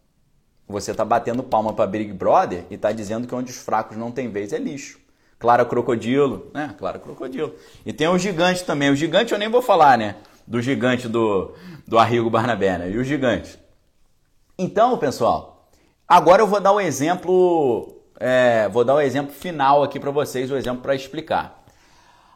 Você 0.67 0.93
está 0.93 1.05
batendo 1.05 1.43
palma 1.43 1.73
para 1.73 1.87
Big 1.87 2.13
Brother 2.13 2.65
e 2.71 2.75
está 2.75 2.91
dizendo 2.91 3.27
que 3.27 3.35
onde 3.35 3.51
os 3.51 3.59
fracos 3.59 3.97
não 3.97 4.11
têm 4.11 4.31
vez 4.31 4.53
é 4.53 4.59
lixo. 4.59 4.99
Clara 5.39 5.65
Crocodilo, 5.65 6.51
né? 6.55 6.75
Clara 6.79 6.99
Crocodilo. 6.99 7.55
E 7.85 7.93
tem 7.93 8.09
o 8.09 8.19
gigante 8.19 8.65
também. 8.65 8.91
O 8.91 8.97
gigante 8.97 9.33
eu 9.33 9.39
nem 9.39 9.49
vou 9.49 9.61
falar, 9.61 9.99
né? 9.99 10.17
Do 10.47 10.63
gigante 10.63 11.07
do, 11.07 11.53
do 11.87 11.99
Arrigo 11.99 12.31
Barnabé, 12.31 12.79
né? 12.79 12.91
E 12.91 12.97
o 12.97 13.05
gigante. 13.05 13.59
Então, 14.59 14.97
pessoal, 14.97 15.69
agora 16.09 16.41
eu 16.41 16.47
vou 16.47 16.61
dar 16.61 16.73
um 16.73 16.81
exemplo, 16.81 18.01
é, 18.19 18.69
vou 18.69 18.85
dar 18.85 18.95
um 18.95 19.01
exemplo 19.01 19.35
final 19.35 19.83
aqui 19.83 20.01
para 20.01 20.11
vocês, 20.11 20.51
o 20.51 20.55
um 20.55 20.57
exemplo 20.57 20.81
para 20.81 20.95
explicar. 20.95 21.63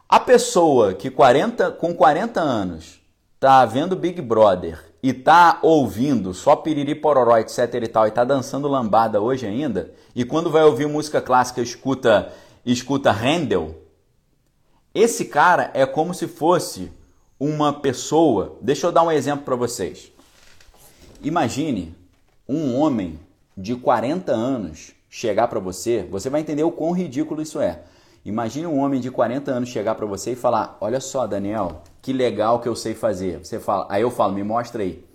A 0.07 0.19
pessoa 0.19 0.93
que 0.93 1.09
40, 1.09 1.71
com 1.71 1.95
40 1.95 2.39
anos 2.39 2.99
tá 3.39 3.65
vendo 3.65 3.95
Big 3.95 4.21
Brother 4.21 4.88
e 5.01 5.13
tá 5.13 5.59
ouvindo 5.61 6.33
só 6.33 6.55
piriri 6.55 6.93
pororó, 6.93 7.37
etc 7.37 7.73
e 7.75 7.87
tal, 7.87 8.07
e 8.07 8.11
tá 8.11 8.23
dançando 8.23 8.67
lambada 8.67 9.21
hoje 9.21 9.45
ainda, 9.45 9.93
e 10.15 10.25
quando 10.25 10.49
vai 10.49 10.63
ouvir 10.63 10.87
música 10.87 11.21
clássica 11.21 11.61
escuta 11.61 12.31
escuta 12.65 13.11
Handel, 13.11 13.75
esse 14.93 15.25
cara 15.25 15.71
é 15.73 15.85
como 15.85 16.13
se 16.13 16.27
fosse 16.27 16.91
uma 17.39 17.71
pessoa. 17.71 18.57
Deixa 18.61 18.87
eu 18.87 18.91
dar 18.91 19.03
um 19.03 19.11
exemplo 19.11 19.45
para 19.45 19.55
vocês. 19.55 20.11
Imagine 21.21 21.95
um 22.47 22.75
homem 22.75 23.19
de 23.55 23.75
40 23.75 24.31
anos 24.31 24.91
chegar 25.09 25.47
para 25.47 25.59
você, 25.59 26.07
você 26.09 26.29
vai 26.29 26.41
entender 26.41 26.63
o 26.63 26.71
quão 26.71 26.91
ridículo 26.91 27.41
isso 27.41 27.59
é. 27.59 27.81
Imagine 28.23 28.67
um 28.67 28.79
homem 28.79 28.99
de 28.99 29.09
40 29.09 29.51
anos 29.51 29.69
chegar 29.69 29.95
para 29.95 30.05
você 30.05 30.33
e 30.33 30.35
falar: 30.35 30.77
"Olha 30.81 30.99
só, 30.99 31.25
Daniel, 31.25 31.81
que 32.01 32.13
legal 32.13 32.59
que 32.59 32.67
eu 32.67 32.75
sei 32.75 32.93
fazer. 32.93 33.39
Você 33.39 33.59
fala, 33.59 33.87
aí 33.89 34.01
eu 34.01 34.11
falo, 34.11 34.33
me 34.33 34.43
mostra 34.43 34.83
aí. 34.83 35.05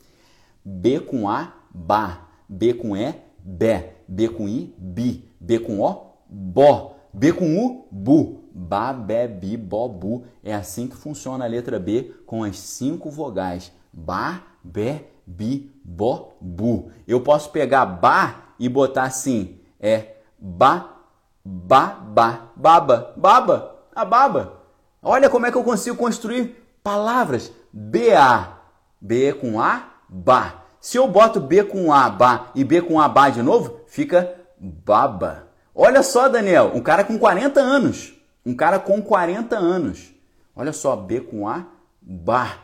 B 0.64 1.00
com 1.00 1.28
A, 1.28 1.52
ba. 1.72 2.28
B 2.48 2.74
com 2.74 2.96
E, 2.96 3.14
bé. 3.38 3.96
B 4.06 4.28
com 4.28 4.48
I, 4.48 4.74
bi. 4.78 5.28
B 5.40 5.58
com 5.58 5.80
O, 5.80 6.14
bó. 6.28 6.96
B 7.12 7.32
com 7.32 7.56
U, 7.56 7.86
bu. 7.90 8.44
Ba, 8.56 8.92
bé, 8.92 9.26
bi, 9.26 9.56
bo, 9.56 9.88
bu. 9.88 10.24
É 10.42 10.54
assim 10.54 10.86
que 10.86 10.96
funciona 10.96 11.44
a 11.44 11.48
letra 11.48 11.78
B 11.78 12.14
com 12.24 12.44
as 12.44 12.56
cinco 12.56 13.10
vogais. 13.10 13.72
Ba, 13.92 14.42
bé, 14.62 15.08
bi, 15.26 15.72
bo, 15.84 16.34
bu. 16.40 16.90
Eu 17.06 17.20
posso 17.20 17.50
pegar 17.50 17.84
ba 17.84 18.54
e 18.58 18.68
botar 18.68 19.04
assim. 19.04 19.58
É 19.80 20.14
ba, 20.38 21.00
ba, 21.44 21.86
ba, 21.86 22.52
baba, 22.54 23.12
baba, 23.16 23.76
a 23.94 24.04
baba. 24.04 24.60
Olha 25.02 25.28
como 25.28 25.46
é 25.46 25.50
que 25.50 25.58
eu 25.58 25.64
consigo 25.64 25.96
construir 25.96 26.63
palavras. 26.84 27.50
B-A. 27.72 28.58
B 29.00 29.32
com 29.32 29.60
A, 29.60 29.88
ba. 30.08 30.62
Se 30.80 30.96
eu 30.96 31.08
boto 31.08 31.40
B 31.40 31.64
com 31.64 31.92
A, 31.92 32.08
ba 32.08 32.50
e 32.54 32.62
B 32.62 32.80
com 32.80 33.00
A, 33.00 33.08
ba 33.08 33.30
de 33.30 33.42
novo, 33.42 33.80
fica 33.86 34.34
baba. 34.58 35.48
Olha 35.74 36.02
só, 36.02 36.28
Daniel, 36.28 36.72
um 36.74 36.80
cara 36.80 37.04
com 37.04 37.18
40 37.18 37.60
anos. 37.60 38.14
Um 38.46 38.54
cara 38.54 38.78
com 38.78 39.02
40 39.02 39.56
anos. 39.56 40.14
Olha 40.54 40.72
só, 40.72 40.94
B 40.94 41.20
com 41.20 41.48
A, 41.48 41.66
ba. 42.00 42.58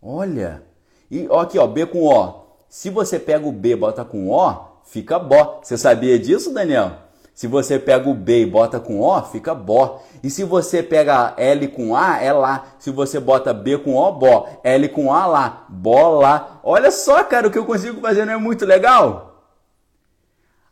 Olha. 0.00 0.62
E 1.10 1.26
ó, 1.28 1.40
aqui, 1.40 1.58
ó, 1.58 1.66
B 1.66 1.86
com 1.86 2.06
O. 2.06 2.42
Se 2.68 2.90
você 2.90 3.18
pega 3.18 3.46
o 3.46 3.52
B 3.52 3.70
e 3.70 3.76
bota 3.76 4.04
com 4.04 4.30
O, 4.30 4.80
fica 4.84 5.18
bó. 5.18 5.60
Você 5.62 5.78
sabia 5.78 6.18
disso, 6.18 6.52
Daniel? 6.52 6.98
Se 7.34 7.46
você 7.46 7.78
pega 7.78 8.08
o 8.08 8.14
B 8.14 8.42
e 8.42 8.46
bota 8.46 8.78
com 8.78 9.00
O, 9.00 9.22
fica 9.22 9.54
bó. 9.54 10.02
E 10.22 10.30
se 10.30 10.44
você 10.44 10.82
pega 10.82 11.34
L 11.36 11.66
com 11.68 11.96
A, 11.96 12.22
é 12.22 12.32
lá. 12.32 12.74
Se 12.78 12.90
você 12.90 13.18
bota 13.18 13.54
B 13.54 13.78
com 13.78 13.94
O, 13.94 14.12
bó. 14.12 14.48
L 14.62 14.88
com 14.90 15.12
A, 15.12 15.26
lá. 15.26 15.66
Bola. 15.68 16.60
Olha 16.62 16.90
só, 16.90 17.24
cara, 17.24 17.48
o 17.48 17.50
que 17.50 17.58
eu 17.58 17.64
consigo 17.64 18.00
fazer 18.00 18.24
não 18.26 18.34
é 18.34 18.36
muito 18.36 18.66
legal? 18.66 19.32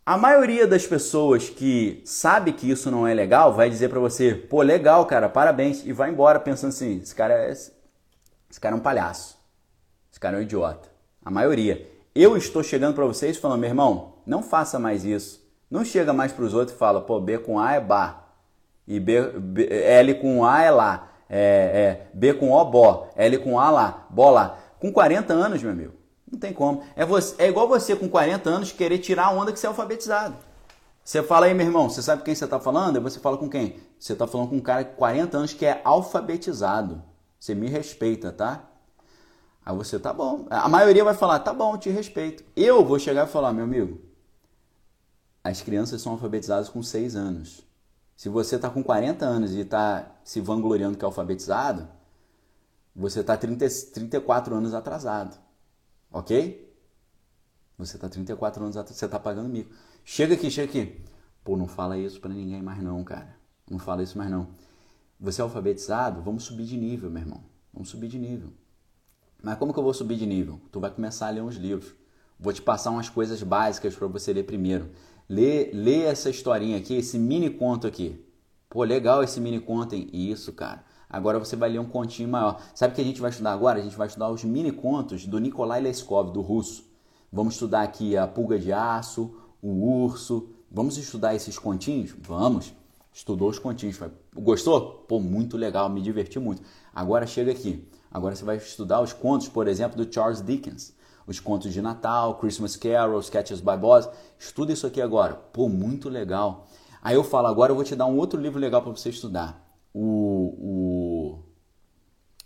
A 0.04 0.18
maioria 0.18 0.66
das 0.66 0.86
pessoas 0.86 1.48
que 1.48 2.02
sabe 2.04 2.52
que 2.52 2.68
isso 2.68 2.90
não 2.90 3.06
é 3.06 3.14
legal 3.14 3.52
vai 3.52 3.70
dizer 3.70 3.88
para 3.88 4.00
você, 4.00 4.34
pô, 4.34 4.60
legal, 4.60 5.06
cara, 5.06 5.28
parabéns, 5.28 5.86
e 5.86 5.92
vai 5.92 6.10
embora 6.10 6.40
pensando 6.40 6.70
assim, 6.70 6.98
esse 6.98 7.14
cara 7.14 7.34
é, 7.34 7.52
esse 7.52 8.60
cara 8.60 8.74
é 8.74 8.78
um 8.78 8.82
palhaço, 8.82 9.38
esse 10.10 10.18
cara 10.18 10.36
é 10.36 10.40
um 10.40 10.42
idiota. 10.42 10.88
A 11.24 11.30
maioria. 11.30 11.88
Eu 12.12 12.36
estou 12.36 12.62
chegando 12.62 12.94
para 12.94 13.04
vocês 13.04 13.36
falando, 13.36 13.60
meu 13.60 13.68
irmão, 13.68 14.14
não 14.26 14.42
faça 14.42 14.80
mais 14.80 15.04
isso. 15.04 15.40
Não 15.70 15.84
chega 15.84 16.12
mais 16.12 16.32
para 16.32 16.44
os 16.44 16.52
outros 16.52 16.74
e 16.74 16.78
fala, 16.78 17.00
pô, 17.00 17.20
B 17.20 17.38
com 17.38 17.58
A 17.58 17.74
é 17.74 17.80
bar. 17.80 18.34
E 18.86 18.98
B, 18.98 19.22
B, 19.38 19.68
L 19.70 20.14
com 20.14 20.44
A 20.44 20.62
é 20.62 20.70
lá. 20.70 21.08
É, 21.28 21.38
é, 21.38 22.10
B 22.12 22.34
com 22.34 22.50
O, 22.50 22.64
bó. 22.64 23.08
L 23.14 23.38
com 23.38 23.58
A 23.58 23.70
lá. 23.70 24.06
Bola. 24.10 24.58
Com 24.80 24.92
40 24.92 25.32
anos, 25.32 25.62
meu 25.62 25.70
amigo. 25.70 25.94
Não 26.30 26.38
tem 26.38 26.52
como. 26.52 26.82
É, 26.96 27.04
você, 27.06 27.40
é 27.40 27.48
igual 27.48 27.68
você 27.68 27.94
com 27.94 28.08
40 28.08 28.50
anos 28.50 28.72
querer 28.72 28.98
tirar 28.98 29.26
a 29.26 29.30
onda 29.30 29.52
que 29.52 29.60
você 29.60 29.66
é 29.66 29.68
alfabetizado. 29.68 30.36
Você 31.04 31.22
fala 31.22 31.46
aí, 31.46 31.54
meu 31.54 31.66
irmão, 31.66 31.88
você 31.88 32.02
sabe 32.02 32.22
quem 32.22 32.34
você 32.34 32.44
está 32.44 32.58
falando? 32.58 32.96
Aí 32.96 33.02
você 33.02 33.20
fala 33.20 33.36
com 33.36 33.48
quem? 33.48 33.76
Você 33.98 34.12
está 34.12 34.26
falando 34.26 34.48
com 34.48 34.56
um 34.56 34.60
cara 34.60 34.82
de 34.82 34.90
40 34.96 35.36
anos 35.36 35.52
que 35.52 35.64
é 35.64 35.80
alfabetizado. 35.84 37.02
Você 37.38 37.54
me 37.54 37.68
respeita, 37.68 38.32
tá? 38.32 38.64
Aí 39.64 39.74
você, 39.76 39.98
tá 39.98 40.12
bom. 40.12 40.46
A 40.50 40.68
maioria 40.68 41.04
vai 41.04 41.14
falar, 41.14 41.38
tá 41.40 41.52
bom, 41.52 41.76
te 41.78 41.90
respeito. 41.90 42.44
Eu 42.56 42.84
vou 42.84 42.98
chegar 42.98 43.26
e 43.26 43.30
falar, 43.30 43.52
meu 43.52 43.64
amigo, 43.64 44.00
as 45.42 45.62
crianças 45.62 46.02
são 46.02 46.12
alfabetizadas 46.12 46.68
com 46.68 46.82
6 46.82 47.16
anos. 47.16 47.66
Se 48.16 48.28
você 48.28 48.56
está 48.56 48.68
com 48.68 48.82
40 48.82 49.24
anos 49.24 49.52
e 49.52 49.60
está 49.60 50.20
se 50.22 50.40
vangloriando 50.40 50.98
que 50.98 51.04
é 51.04 51.06
alfabetizado, 51.06 51.88
você 52.94 53.20
está 53.20 53.36
34 53.36 54.54
anos 54.54 54.74
atrasado. 54.74 55.38
Ok? 56.12 56.70
Você 57.78 57.96
está 57.96 58.08
34 58.08 58.62
anos 58.62 58.76
atrasado, 58.76 58.98
você 58.98 59.04
está 59.06 59.18
pagando 59.18 59.48
mico. 59.48 59.74
Chega 60.04 60.34
aqui, 60.34 60.50
chega 60.50 60.68
aqui. 60.68 61.02
Pô, 61.42 61.56
não 61.56 61.66
fala 61.66 61.96
isso 61.96 62.20
para 62.20 62.34
ninguém 62.34 62.60
mais 62.60 62.82
não, 62.82 63.02
cara. 63.02 63.34
Não 63.70 63.78
fala 63.78 64.02
isso 64.02 64.18
mais 64.18 64.30
não. 64.30 64.48
Você 65.18 65.40
é 65.40 65.44
alfabetizado? 65.44 66.20
Vamos 66.20 66.44
subir 66.44 66.64
de 66.64 66.76
nível, 66.76 67.10
meu 67.10 67.22
irmão. 67.22 67.42
Vamos 67.72 67.88
subir 67.88 68.08
de 68.08 68.18
nível. 68.18 68.52
Mas 69.42 69.56
como 69.58 69.72
que 69.72 69.78
eu 69.78 69.82
vou 69.82 69.94
subir 69.94 70.16
de 70.16 70.26
nível? 70.26 70.60
Tu 70.70 70.78
vai 70.78 70.90
começar 70.90 71.28
a 71.28 71.30
ler 71.30 71.42
uns 71.42 71.56
livros. 71.56 71.94
Vou 72.38 72.52
te 72.52 72.60
passar 72.60 72.90
umas 72.90 73.08
coisas 73.08 73.42
básicas 73.42 73.94
para 73.94 74.06
você 74.08 74.32
ler 74.32 74.44
primeiro. 74.44 74.90
Lê, 75.30 75.70
lê 75.72 76.02
essa 76.02 76.28
historinha 76.28 76.76
aqui, 76.76 76.92
esse 76.96 77.16
mini 77.16 77.48
conto 77.48 77.86
aqui. 77.86 78.20
Pô, 78.68 78.82
legal 78.82 79.22
esse 79.22 79.40
mini 79.40 79.60
conto, 79.60 79.94
hein? 79.94 80.10
Isso, 80.12 80.52
cara. 80.52 80.84
Agora 81.08 81.38
você 81.38 81.54
vai 81.54 81.70
ler 81.70 81.78
um 81.78 81.84
continho 81.84 82.28
maior. 82.28 82.60
Sabe 82.74 82.90
o 82.90 82.96
que 82.96 83.00
a 83.00 83.04
gente 83.04 83.20
vai 83.20 83.30
estudar 83.30 83.52
agora? 83.52 83.78
A 83.78 83.82
gente 83.82 83.96
vai 83.96 84.08
estudar 84.08 84.28
os 84.28 84.42
mini 84.42 84.72
contos 84.72 85.26
do 85.26 85.38
Nikolai 85.38 85.80
Leskov, 85.80 86.32
do 86.32 86.40
russo. 86.40 86.84
Vamos 87.32 87.54
estudar 87.54 87.82
aqui 87.82 88.16
a 88.16 88.26
pulga 88.26 88.58
de 88.58 88.72
aço, 88.72 89.32
o 89.62 89.68
urso. 90.02 90.48
Vamos 90.68 90.98
estudar 90.98 91.32
esses 91.32 91.56
continhos? 91.56 92.12
Vamos. 92.22 92.74
Estudou 93.12 93.50
os 93.50 93.58
continhos. 93.60 94.00
Gostou? 94.34 95.04
Pô, 95.06 95.20
muito 95.20 95.56
legal, 95.56 95.88
me 95.88 96.02
diverti 96.02 96.40
muito. 96.40 96.60
Agora 96.92 97.24
chega 97.24 97.52
aqui. 97.52 97.88
Agora 98.10 98.34
você 98.34 98.44
vai 98.44 98.56
estudar 98.56 99.00
os 99.00 99.12
contos, 99.12 99.48
por 99.48 99.68
exemplo, 99.68 100.04
do 100.04 100.12
Charles 100.12 100.42
Dickens 100.44 100.92
os 101.26 101.40
contos 101.40 101.72
de 101.72 101.80
Natal, 101.80 102.36
Christmas 102.36 102.76
Carol, 102.76 103.20
Sketches 103.20 103.60
by 103.60 103.76
Boz. 103.76 104.08
Estuda 104.38 104.72
isso 104.72 104.86
aqui 104.86 105.00
agora. 105.00 105.34
Pô, 105.34 105.68
muito 105.68 106.08
legal. 106.08 106.66
Aí 107.02 107.14
eu 107.14 107.24
falo, 107.24 107.46
agora 107.46 107.72
eu 107.72 107.76
vou 107.76 107.84
te 107.84 107.96
dar 107.96 108.06
um 108.06 108.16
outro 108.16 108.40
livro 108.40 108.58
legal 108.58 108.82
para 108.82 108.90
você 108.90 109.08
estudar. 109.08 109.64
O, 109.94 111.38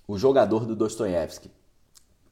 o, 0.07 0.15
o 0.15 0.19
Jogador 0.19 0.65
do 0.65 0.77
Dostoiévski. 0.77 1.51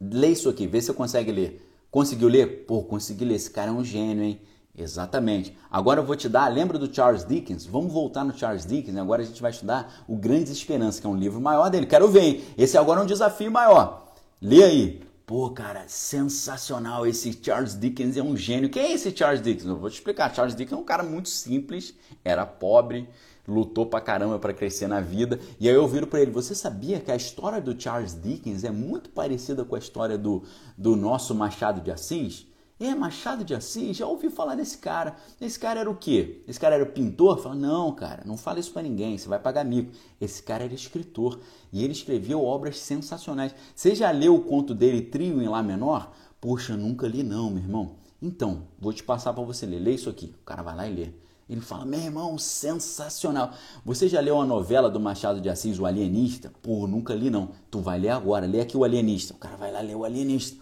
Lê 0.01 0.29
isso 0.29 0.49
aqui, 0.49 0.67
vê 0.67 0.81
se 0.81 0.89
você 0.89 0.93
consegue 0.93 1.33
ler. 1.33 1.69
Conseguiu 1.91 2.29
ler? 2.29 2.65
Pô, 2.67 2.83
consegui 2.83 3.25
ler. 3.25 3.35
Esse 3.35 3.51
cara 3.51 3.71
é 3.71 3.73
um 3.73 3.85
gênio, 3.85 4.23
hein? 4.25 4.41
Exatamente. 4.77 5.57
Agora 5.71 6.01
eu 6.01 6.07
vou 6.07 6.17
te 6.17 6.29
dar, 6.29 6.49
lembra 6.49 6.79
do 6.79 6.93
Charles 6.93 7.27
Dickens? 7.27 7.67
Vamos 7.67 7.93
voltar 7.93 8.25
no 8.25 8.37
Charles 8.37 8.65
Dickens. 8.65 8.97
Agora 8.97 9.23
a 9.23 9.25
gente 9.25 9.43
vai 9.43 9.51
estudar 9.51 10.03
o 10.09 10.17
Grandes 10.17 10.51
Esperanças, 10.51 10.99
que 10.99 11.07
é 11.07 11.11
um 11.11 11.17
livro 11.17 11.41
maior 11.41 11.69
dele. 11.69 11.87
Quero 11.87 12.09
ver, 12.09 12.23
hein? 12.23 12.45
Esse 12.57 12.79
agora 12.79 13.01
é 13.01 13.03
um 13.03 13.07
desafio 13.07 13.51
maior. 13.51 14.07
Lê 14.41 14.63
aí. 14.63 15.03
Pô, 15.27 15.51
cara, 15.51 15.85
sensacional. 15.87 17.07
Esse 17.07 17.39
Charles 17.41 17.79
Dickens 17.79 18.17
é 18.17 18.23
um 18.23 18.37
gênio. 18.37 18.69
Quem 18.69 18.83
é 18.83 18.93
esse 18.93 19.17
Charles 19.17 19.41
Dickens? 19.41 19.67
Eu 19.67 19.77
vou 19.77 19.89
te 19.89 19.95
explicar. 19.95 20.35
Charles 20.35 20.55
Dickens 20.55 20.79
é 20.79 20.81
um 20.81 20.85
cara 20.85 21.03
muito 21.03 21.29
simples, 21.29 21.95
era 22.25 22.45
pobre, 22.45 23.09
lutou 23.47 23.87
pra 23.87 24.01
caramba 24.01 24.39
para 24.39 24.53
crescer 24.53 24.89
na 24.89 25.01
vida. 25.01 25.39
E 25.61 25.69
aí 25.69 25.75
eu 25.75 25.87
viro 25.87 26.07
para 26.07 26.21
ele: 26.21 26.31
Você 26.33 26.55
sabia 26.55 27.01
que 27.01 27.11
a 27.11 27.17
história 27.17 27.61
do 27.61 27.81
Charles 27.81 28.21
Dickens 28.21 28.65
é 28.65 28.71
muito 28.71 29.11
parecida 29.11 29.65
com 29.65 29.77
a 29.77 29.79
história 29.79 30.19
do, 30.19 30.43
do 30.77 30.97
nosso 30.97 31.35
Machado 31.35 31.81
de 31.81 31.91
Assis? 31.91 32.47
É, 32.81 32.95
Machado 32.95 33.45
de 33.45 33.55
Assis, 33.55 33.97
já 33.97 34.07
ouvi 34.07 34.29
falar 34.29 34.57
desse 34.57 34.79
cara. 34.79 35.15
Esse 35.41 35.59
cara 35.59 35.81
era 35.81 35.91
o 35.91 35.95
quê? 35.95 36.43
Esse 36.49 36.59
cara 36.59 36.75
era 36.75 36.87
pintor? 36.87 37.39
Fala, 37.39 37.55
não, 37.55 37.93
cara, 37.93 38.23
não 38.27 38.37
fala 38.37 38.59
isso 38.59 38.73
para 38.73 38.83
ninguém, 38.83 39.17
você 39.17 39.29
vai 39.29 39.39
pagar 39.39 39.65
mico. 39.65 39.93
Esse 40.21 40.43
cara 40.43 40.65
era 40.65 40.75
escritor 40.75 41.39
e 41.73 41.85
ele 41.85 41.93
escreveu 41.93 42.43
obras 42.43 42.79
sensacionais. 42.79 43.55
Você 43.75 43.95
já 43.95 44.11
leu 44.11 44.35
o 44.35 44.43
conto 44.43 44.75
dele, 44.75 45.03
Trio 45.03 45.41
em 45.41 45.49
Lá 45.49 45.63
Menor? 45.63 46.13
Poxa, 46.41 46.77
nunca 46.77 47.07
li 47.07 47.23
não, 47.23 47.51
meu 47.51 47.63
irmão. 47.63 47.97
Então, 48.21 48.65
vou 48.79 48.93
te 48.93 49.03
passar 49.03 49.33
para 49.33 49.45
você 49.45 49.65
ler. 49.65 49.79
Lê 49.79 49.95
isso 49.95 50.11
aqui. 50.11 50.35
O 50.43 50.45
cara 50.45 50.63
vai 50.63 50.75
lá 50.75 50.89
e 50.89 50.95
lê. 50.95 51.09
Ele 51.49 51.61
fala, 51.61 51.85
meu 51.85 52.01
irmão, 52.01 52.39
sensacional. 52.39 53.53
Você 53.85 54.09
já 54.09 54.21
leu 54.21 54.41
a 54.41 54.47
novela 54.47 54.89
do 54.89 54.99
Machado 54.99 55.41
de 55.41 55.49
Assis, 55.49 55.79
O 55.79 55.87
Alienista? 55.87 56.53
Pô, 56.63 56.87
nunca 56.87 57.15
li 57.15 57.31
não. 57.31 57.51
Tu 57.71 57.81
vai 57.81 57.99
ler 57.99 58.09
agora, 58.09 58.47
lê 58.47 58.61
aqui 58.61 58.77
o 58.77 58.85
Alienista. 58.85 59.35
O 59.35 59.37
cara 59.37 59.57
vai 59.57 59.71
lá 59.71 59.81
ler 59.81 59.95
o 59.95 60.05
Alienista. 60.05 60.57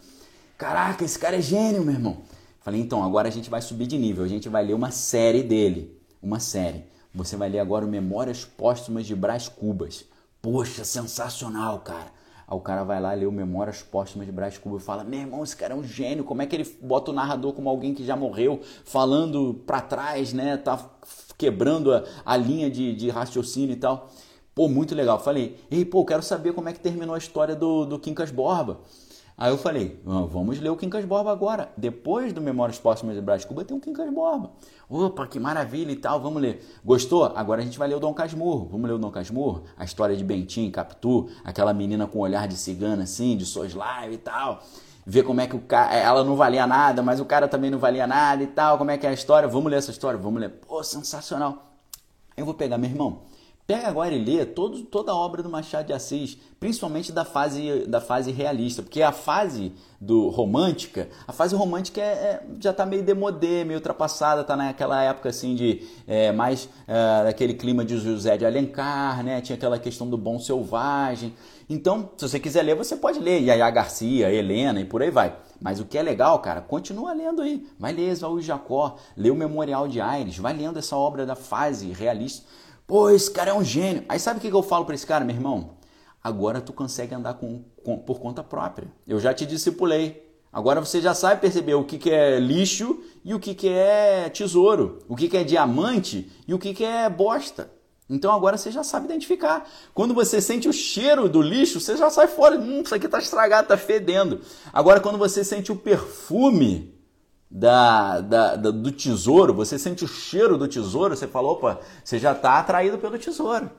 Caraca, 0.61 1.03
esse 1.03 1.19
cara 1.19 1.39
é 1.39 1.41
gênio, 1.41 1.83
meu 1.83 1.95
irmão. 1.95 2.19
Falei, 2.61 2.83
então, 2.83 3.03
agora 3.03 3.29
a 3.29 3.31
gente 3.31 3.49
vai 3.49 3.63
subir 3.63 3.87
de 3.87 3.97
nível. 3.97 4.23
A 4.23 4.29
gente 4.29 4.47
vai 4.47 4.63
ler 4.63 4.75
uma 4.75 4.91
série 4.91 5.43
dele. 5.43 5.99
Uma 6.23 6.39
série. 6.39 6.85
Você 7.15 7.35
vai 7.35 7.49
ler 7.49 7.61
agora 7.61 7.83
o 7.83 7.89
Memórias 7.89 8.45
Póstumas 8.45 9.07
de 9.07 9.17
Brás 9.17 9.49
Cubas. 9.49 10.05
Poxa, 10.43 10.85
sensacional, 10.85 11.79
cara. 11.79 12.13
Aí 12.47 12.55
o 12.55 12.61
cara 12.61 12.85
vai 12.85 13.01
lá 13.01 13.15
ler 13.15 13.25
o 13.25 13.33
Memórias 13.33 13.81
Póstumas 13.81 14.27
de 14.27 14.33
Brás 14.33 14.59
Cubas 14.59 14.83
e 14.83 14.85
fala: 14.85 15.03
Meu 15.03 15.21
irmão, 15.21 15.43
esse 15.43 15.57
cara 15.57 15.73
é 15.73 15.77
um 15.77 15.83
gênio. 15.83 16.25
Como 16.25 16.43
é 16.43 16.47
que 16.47 16.55
ele 16.55 16.77
bota 16.83 17.11
o 17.11 17.15
narrador 17.15 17.55
como 17.55 17.71
alguém 17.71 17.95
que 17.95 18.05
já 18.05 18.15
morreu, 18.15 18.61
falando 18.85 19.63
para 19.67 19.81
trás, 19.81 20.35
né? 20.35 20.59
Tá 20.59 20.91
quebrando 21.39 21.91
a, 21.95 22.05
a 22.23 22.37
linha 22.37 22.71
de, 22.71 22.95
de 22.95 23.09
raciocínio 23.09 23.73
e 23.73 23.77
tal. 23.77 24.11
Pô, 24.55 24.69
muito 24.69 24.95
legal. 24.95 25.19
Falei: 25.19 25.59
Ei, 25.71 25.87
pô, 25.87 26.05
quero 26.05 26.23
saber 26.23 26.53
como 26.53 26.69
é 26.69 26.75
que 26.75 26.81
terminou 26.81 27.15
a 27.15 27.19
história 27.19 27.57
do, 27.57 27.87
do 27.87 27.99
Quincas 27.99 28.31
Borba. 28.31 28.81
Aí 29.41 29.51
eu 29.51 29.57
falei, 29.57 29.99
vamos 30.05 30.61
ler 30.61 30.69
o 30.69 30.77
Quincas 30.77 31.03
Borba 31.07 31.33
agora. 31.33 31.73
Depois 31.75 32.31
do 32.31 32.43
Memórias 32.43 32.79
Póstumas 32.79 33.17
de 33.17 33.23
Brás 33.23 33.43
Cuba 33.43 33.65
tem 33.65 33.75
o 33.75 33.81
Quincas 33.81 34.13
Borba. 34.13 34.51
Opa, 34.87 35.27
que 35.27 35.41
maravilha 35.41 35.91
e 35.91 35.97
tal, 35.97 36.21
vamos 36.21 36.43
ler. 36.43 36.63
Gostou? 36.85 37.25
Agora 37.35 37.63
a 37.63 37.65
gente 37.65 37.79
vai 37.79 37.89
ler 37.89 37.95
o 37.95 38.01
Dom 38.01 38.13
Casmurro. 38.13 38.69
Vamos 38.71 38.87
ler 38.87 38.97
o 38.97 38.99
Dom 38.99 39.11
Casmurro? 39.11 39.63
A 39.79 39.85
história 39.85 40.15
de 40.15 40.23
Bentim, 40.23 40.71
Capitu, 40.71 41.31
aquela 41.43 41.73
menina 41.73 42.07
com 42.07 42.19
olhar 42.19 42.47
de 42.47 42.55
cigana 42.55 43.05
assim, 43.05 43.35
de 43.35 43.47
soslaio 43.47 44.13
e 44.13 44.19
tal. 44.19 44.63
Ver 45.07 45.23
como 45.23 45.41
é 45.41 45.47
que 45.47 45.57
o 45.57 45.61
cara, 45.61 45.95
ela 45.97 46.23
não 46.23 46.37
valia 46.37 46.67
nada, 46.67 47.03
mas 47.03 47.19
o 47.19 47.25
cara 47.25 47.49
também 47.49 47.71
não 47.71 47.79
valia 47.79 48.07
nada 48.07 48.43
e 48.43 48.47
tal. 48.47 48.77
Como 48.77 48.91
é 48.91 48.99
que 48.99 49.07
é 49.07 49.09
a 49.09 49.15
história? 49.15 49.49
Vamos 49.49 49.71
ler 49.71 49.79
essa 49.79 49.91
história? 49.91 50.19
Vamos 50.19 50.39
ler. 50.39 50.51
Pô, 50.51 50.85
sensacional. 50.85 51.73
Eu 52.37 52.45
vou 52.45 52.53
pegar, 52.53 52.77
meu 52.77 52.91
irmão, 52.91 53.23
Pega 53.71 53.87
agora 53.87 54.13
e 54.13 54.19
lê 54.19 54.45
todo, 54.45 54.83
toda 54.83 55.13
a 55.13 55.15
obra 55.15 55.45
do 55.45 55.49
Machado 55.49 55.87
de 55.87 55.93
Assis, 55.93 56.37
principalmente 56.59 57.13
da 57.13 57.25
fase, 57.25 57.87
da 57.87 58.01
fase 58.01 58.33
realista, 58.33 58.83
porque 58.83 59.01
a 59.01 59.13
fase 59.13 59.73
do 60.01 60.29
romântica, 60.29 61.09
a 61.25 61.33
fase 61.33 61.55
romântica 61.55 62.01
é, 62.01 62.05
é 62.05 62.43
já 62.59 62.73
está 62.73 62.85
meio 62.85 63.05
demodê, 63.05 63.63
meio 63.63 63.79
ultrapassada, 63.79 64.41
está 64.41 64.57
naquela 64.57 65.01
época 65.05 65.29
assim 65.29 65.55
de 65.55 65.87
é, 66.09 66.33
mais 66.33 66.69
é, 66.89 67.29
aquele 67.29 67.55
clima 67.55 67.85
de 67.85 67.97
José 67.97 68.37
de 68.37 68.45
Alencar, 68.45 69.23
né? 69.23 69.41
Tinha 69.41 69.55
aquela 69.55 69.79
questão 69.79 70.11
do 70.11 70.19
bom 70.19 70.41
selvagem. 70.41 71.33
Então, 71.69 72.11
se 72.17 72.29
você 72.29 72.41
quiser 72.41 72.63
ler, 72.63 72.75
você 72.75 72.97
pode 72.97 73.21
ler 73.21 73.41
Yaya 73.41 73.71
Garcia, 73.71 74.33
Helena 74.33 74.81
e 74.81 74.85
por 74.85 75.01
aí 75.01 75.13
vai. 75.13 75.37
Mas 75.61 75.79
o 75.79 75.85
que 75.85 75.97
é 75.97 76.03
legal, 76.03 76.41
cara, 76.41 76.61
continua 76.61 77.13
lendo 77.13 77.41
aí. 77.41 77.65
Vai 77.79 77.93
ler 77.93 78.11
Esvaú 78.11 78.41
Jacó, 78.41 78.97
lê 79.17 79.31
o 79.31 79.37
Memorial 79.37 79.87
de 79.87 80.01
Aires, 80.01 80.39
vai 80.39 80.55
lendo 80.55 80.81
essa 80.81 80.97
obra 80.97 81.25
da 81.25 81.37
fase 81.37 81.93
realista 81.93 82.43
Pô, 82.91 83.09
esse 83.09 83.31
cara 83.31 83.51
é 83.53 83.55
um 83.55 83.63
gênio. 83.63 84.05
Aí 84.09 84.19
sabe 84.19 84.39
o 84.39 84.43
que 84.43 84.51
eu 84.51 84.65
falo 84.65 84.85
para 84.85 84.97
esse 84.97 85.07
cara, 85.07 85.25
meu 85.25 85.37
irmão? 85.37 85.77
Agora 86.21 86.61
tu 86.61 86.73
consegue 86.73 87.15
andar 87.15 87.35
com, 87.35 87.63
com, 87.85 87.97
por 87.97 88.19
conta 88.19 88.43
própria. 88.43 88.89
Eu 89.07 89.21
já 89.21 89.33
te 89.33 89.47
discipulei. 89.47 90.29
Agora 90.53 90.81
você 90.81 91.01
já 91.01 91.15
sabe 91.15 91.41
perceber 91.41 91.75
o 91.75 91.85
que, 91.85 91.99
que 91.99 92.11
é 92.11 92.41
lixo 92.41 93.01
e 93.25 93.33
o 93.33 93.39
que, 93.39 93.55
que 93.55 93.69
é 93.69 94.29
tesouro, 94.29 94.99
o 95.07 95.15
que, 95.15 95.29
que 95.29 95.37
é 95.37 95.45
diamante 95.45 96.33
e 96.49 96.53
o 96.53 96.59
que, 96.59 96.75
que 96.75 96.85
é 96.85 97.09
bosta. 97.09 97.71
Então 98.09 98.35
agora 98.35 98.57
você 98.57 98.73
já 98.73 98.83
sabe 98.83 99.05
identificar. 99.05 99.71
Quando 99.95 100.13
você 100.13 100.41
sente 100.41 100.69
o 100.69 100.73
cheiro 100.73 101.29
do 101.29 101.41
lixo, 101.41 101.79
você 101.79 101.97
já 101.97 102.11
sai 102.11 102.27
fora. 102.27 102.59
Hum, 102.59 102.83
isso 102.83 102.93
aqui 102.93 103.07
está 103.07 103.21
estragado, 103.21 103.73
está 103.73 103.77
fedendo. 103.77 104.41
Agora 104.73 104.99
quando 104.99 105.17
você 105.17 105.45
sente 105.45 105.71
o 105.71 105.77
perfume 105.77 107.00
da, 107.51 108.21
da, 108.21 108.57
da, 108.57 108.71
do 108.71 108.93
tesouro, 108.93 109.53
você 109.53 109.79
sente 109.79 110.05
o 110.05 110.09
cheiro 110.09 110.57
do 110.57 110.69
tesouro, 110.69 111.17
você 111.17 111.27
fala, 111.27 111.49
opa, 111.49 111.81
você 112.05 112.19
já 112.19 112.33
está 112.33 112.59
atraído 112.59 112.99
pelo 112.99 113.19
tesouro. 113.19 113.71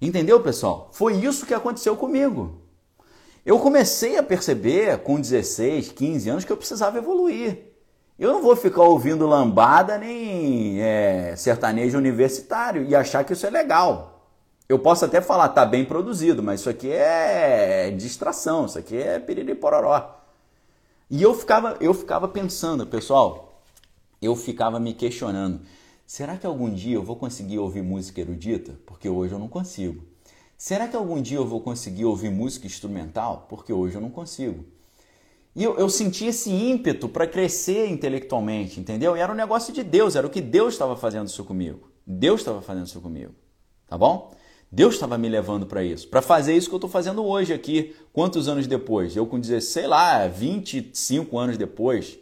Entendeu, 0.00 0.40
pessoal? 0.40 0.90
Foi 0.92 1.14
isso 1.14 1.46
que 1.46 1.54
aconteceu 1.54 1.96
comigo. 1.96 2.60
Eu 3.46 3.58
comecei 3.58 4.18
a 4.18 4.22
perceber 4.22 4.98
com 4.98 5.20
16, 5.20 5.92
15 5.92 6.28
anos 6.28 6.44
que 6.44 6.52
eu 6.52 6.56
precisava 6.56 6.98
evoluir. 6.98 7.68
Eu 8.18 8.32
não 8.32 8.42
vou 8.42 8.56
ficar 8.56 8.82
ouvindo 8.82 9.26
lambada 9.26 9.96
nem 9.96 10.80
é, 10.80 11.36
sertanejo 11.36 11.96
universitário 11.96 12.84
e 12.84 12.94
achar 12.94 13.24
que 13.24 13.32
isso 13.32 13.46
é 13.46 13.50
legal. 13.50 14.26
Eu 14.68 14.78
posso 14.78 15.04
até 15.04 15.20
falar, 15.20 15.48
tá 15.50 15.64
bem 15.64 15.84
produzido, 15.84 16.42
mas 16.42 16.60
isso 16.60 16.68
aqui 16.68 16.90
é 16.90 17.90
distração, 17.96 18.66
isso 18.66 18.78
aqui 18.78 18.96
é 18.96 19.18
piriri 19.18 19.54
pororó. 19.54 20.17
E 21.10 21.22
eu 21.22 21.34
ficava, 21.34 21.76
eu 21.80 21.94
ficava 21.94 22.28
pensando, 22.28 22.86
pessoal, 22.86 23.62
eu 24.20 24.36
ficava 24.36 24.78
me 24.78 24.92
questionando: 24.92 25.60
será 26.06 26.36
que 26.36 26.46
algum 26.46 26.72
dia 26.72 26.96
eu 26.96 27.02
vou 27.02 27.16
conseguir 27.16 27.58
ouvir 27.58 27.82
música 27.82 28.20
erudita? 28.20 28.78
Porque 28.84 29.08
hoje 29.08 29.32
eu 29.32 29.38
não 29.38 29.48
consigo. 29.48 30.04
Será 30.56 30.88
que 30.88 30.96
algum 30.96 31.22
dia 31.22 31.38
eu 31.38 31.46
vou 31.46 31.60
conseguir 31.60 32.04
ouvir 32.04 32.30
música 32.30 32.66
instrumental? 32.66 33.46
Porque 33.48 33.72
hoje 33.72 33.94
eu 33.94 34.00
não 34.00 34.10
consigo. 34.10 34.64
E 35.54 35.62
eu, 35.64 35.76
eu 35.78 35.88
senti 35.88 36.26
esse 36.26 36.50
ímpeto 36.50 37.08
para 37.08 37.26
crescer 37.26 37.88
intelectualmente, 37.88 38.78
entendeu? 38.78 39.16
E 39.16 39.20
era 39.20 39.32
um 39.32 39.36
negócio 39.36 39.72
de 39.72 39.82
Deus, 39.82 40.14
era 40.14 40.26
o 40.26 40.30
que 40.30 40.40
Deus 40.40 40.74
estava 40.74 40.96
fazendo 40.96 41.28
isso 41.28 41.44
comigo. 41.44 41.88
Deus 42.06 42.40
estava 42.40 42.60
fazendo 42.60 42.86
isso 42.86 43.00
comigo. 43.00 43.32
Tá 43.86 43.96
bom? 43.96 44.34
Deus 44.70 44.94
estava 44.94 45.16
me 45.16 45.28
levando 45.28 45.66
para 45.66 45.82
isso, 45.82 46.08
para 46.08 46.20
fazer 46.20 46.54
isso 46.54 46.68
que 46.68 46.74
eu 46.74 46.78
estou 46.78 46.90
fazendo 46.90 47.24
hoje 47.24 47.54
aqui. 47.54 47.96
Quantos 48.12 48.48
anos 48.48 48.66
depois? 48.66 49.16
Eu 49.16 49.26
com 49.26 49.40
16, 49.40 49.64
sei 49.64 49.86
lá, 49.86 50.26
25 50.28 51.38
anos 51.38 51.56
depois, 51.56 52.18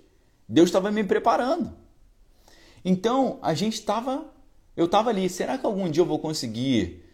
Deus 0.49 0.69
estava 0.69 0.93
me 0.93 1.03
preparando. 1.03 1.73
Então 2.85 3.41
a 3.43 3.53
gente 3.53 3.75
estava, 3.75 4.25
eu 4.77 4.85
estava 4.85 5.11
ali. 5.11 5.29
Será 5.29 5.59
que 5.59 5.67
algum 5.67 5.91
dia 5.91 6.03
eu 6.03 6.07
vou 6.07 6.21
conseguir 6.21 7.05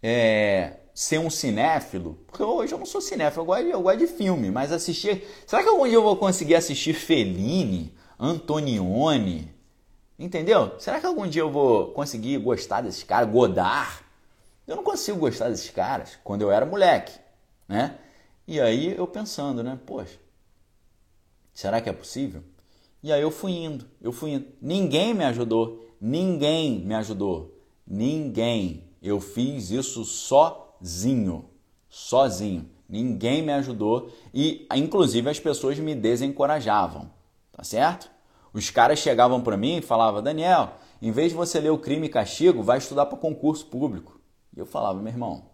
é, 0.00 0.76
ser 0.94 1.18
um 1.18 1.28
cinéfilo? 1.28 2.16
Porque 2.28 2.42
hoje 2.42 2.72
eu 2.72 2.78
não 2.78 2.86
sou 2.86 3.00
cinéfilo, 3.00 3.42
eu 3.42 3.46
gosto, 3.46 3.66
eu 3.66 3.82
gosto 3.82 3.98
de 3.98 4.06
filme, 4.06 4.48
mas 4.48 4.70
assistir. 4.70 5.24
Será 5.44 5.60
que 5.60 5.68
algum 5.68 5.86
dia 5.86 5.96
eu 5.96 6.04
vou 6.04 6.16
conseguir 6.16 6.54
assistir 6.54 6.94
Fellini, 6.94 7.92
Antonioni? 8.16 9.52
Entendeu? 10.16 10.72
Será 10.78 11.00
que 11.00 11.06
algum 11.06 11.26
dia 11.26 11.42
eu 11.42 11.50
vou 11.50 11.88
conseguir 11.92 12.38
gostar 12.38 12.80
desses 12.80 13.02
caras? 13.02 13.28
Godard? 13.28 14.07
Eu 14.68 14.76
não 14.76 14.84
consigo 14.84 15.18
gostar 15.18 15.48
desses 15.48 15.70
caras 15.70 16.18
quando 16.22 16.42
eu 16.42 16.52
era 16.52 16.66
moleque, 16.66 17.18
né? 17.66 17.98
E 18.46 18.60
aí 18.60 18.94
eu 18.94 19.06
pensando, 19.06 19.62
né? 19.62 19.78
Poxa, 19.86 20.18
será 21.54 21.80
que 21.80 21.88
é 21.88 21.92
possível? 21.92 22.42
E 23.02 23.10
aí 23.10 23.22
eu 23.22 23.30
fui 23.30 23.52
indo, 23.52 23.86
eu 23.98 24.12
fui 24.12 24.32
indo. 24.32 24.46
Ninguém 24.60 25.14
me 25.14 25.24
ajudou, 25.24 25.88
ninguém 25.98 26.80
me 26.80 26.94
ajudou, 26.94 27.58
ninguém. 27.86 28.84
Eu 29.02 29.20
fiz 29.20 29.70
isso 29.70 30.04
sozinho, 30.04 31.48
sozinho. 31.88 32.68
Ninguém 32.86 33.42
me 33.42 33.52
ajudou 33.52 34.10
e, 34.34 34.66
inclusive, 34.74 35.30
as 35.30 35.40
pessoas 35.40 35.78
me 35.78 35.94
desencorajavam, 35.94 37.10
tá 37.52 37.62
certo? 37.62 38.10
Os 38.52 38.70
caras 38.70 38.98
chegavam 38.98 39.42
para 39.42 39.56
mim 39.56 39.76
e 39.76 39.82
falavam: 39.82 40.22
Daniel, 40.22 40.72
em 41.00 41.10
vez 41.10 41.30
de 41.30 41.36
você 41.36 41.58
ler 41.58 41.70
o 41.70 41.78
Crime 41.78 42.06
e 42.06 42.10
Castigo, 42.10 42.62
vai 42.62 42.78
estudar 42.78 43.06
para 43.06 43.18
concurso 43.18 43.66
público. 43.66 44.17
E 44.58 44.60
eu 44.60 44.66
falava, 44.66 45.00
meu 45.00 45.12
irmão, 45.12 45.44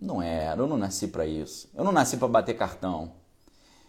não 0.00 0.22
era, 0.22 0.62
eu 0.62 0.66
não 0.68 0.76
nasci 0.76 1.08
para 1.08 1.26
isso. 1.26 1.68
Eu 1.74 1.82
não 1.82 1.90
nasci 1.90 2.16
para 2.16 2.28
bater 2.28 2.56
cartão. 2.56 3.14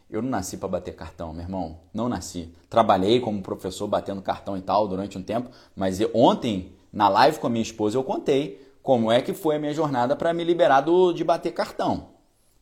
Eu 0.10 0.24
não 0.24 0.30
nasci 0.32 0.58
para 0.58 0.68
bater 0.68 0.96
cartão, 0.96 1.32
meu 1.32 1.44
irmão. 1.44 1.82
Não 1.94 2.10
nasci. 2.10 2.52
Trabalhei 2.68 3.20
como 3.20 3.44
professor 3.44 3.88
batendo 3.88 4.24
cartão 4.24 4.58
e 4.58 4.62
tal 4.62 4.88
durante 4.88 5.20
um 5.20 5.22
tempo, 5.22 5.52
mas 5.76 6.00
ontem, 6.16 6.74
na 6.92 7.08
live 7.10 7.38
com 7.38 7.46
a 7.46 7.50
minha 7.52 7.62
esposa, 7.62 7.96
eu 7.96 8.04
contei 8.04 8.60
como 8.82 9.12
é 9.12 9.22
que 9.22 9.36
foi 9.36 9.58
a 9.58 9.60
minha 9.60 9.74
jornada 9.74 10.16
para 10.16 10.34
me 10.34 10.44
liberar 10.44 10.82
do, 10.82 11.14
de 11.14 11.24
bater 11.24 11.54
cartão. 11.54 12.08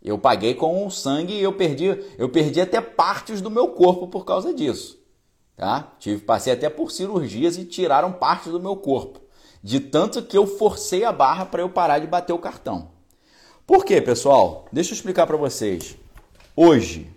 Eu 0.02 0.18
paguei 0.18 0.54
com 0.54 0.86
o 0.86 0.91
sangue 0.91 1.36
e 1.36 1.41
eu 1.41 1.54
perdi, 1.54 1.86
eu 2.18 2.28
perdi 2.28 2.60
até 2.60 2.82
partes 2.82 3.40
do 3.40 3.50
meu 3.50 3.70
corpo 3.70 4.10
por 4.10 4.26
causa 4.26 4.54
disso. 4.54 5.02
Tá? 5.56 5.94
Tive, 6.00 6.22
passei 6.22 6.52
até 6.52 6.70
por 6.70 6.91
cirurgias 6.91 7.58
e 7.58 7.64
tiraram 7.64 8.12
partes 8.12 8.52
do 8.52 8.60
meu 8.60 8.76
corpo 8.76 9.23
de 9.64 9.80
tanto 9.80 10.22
que 10.22 10.38
eu 10.38 10.45
forcei 10.45 11.06
a 11.06 11.11
barra 11.11 11.45
para 11.45 11.61
eu 11.61 11.69
parar 11.69 11.99
de 11.99 12.07
bater 12.07 12.34
o 12.34 12.38
cartão. 12.38 12.90
Por 13.65 13.85
quê, 13.85 14.02
pessoal? 14.02 14.65
Deixa 14.73 14.91
eu 14.91 14.95
explicar 14.95 15.26
para 15.26 15.38
vocês. 15.38 15.95
Hoje, 16.53 17.10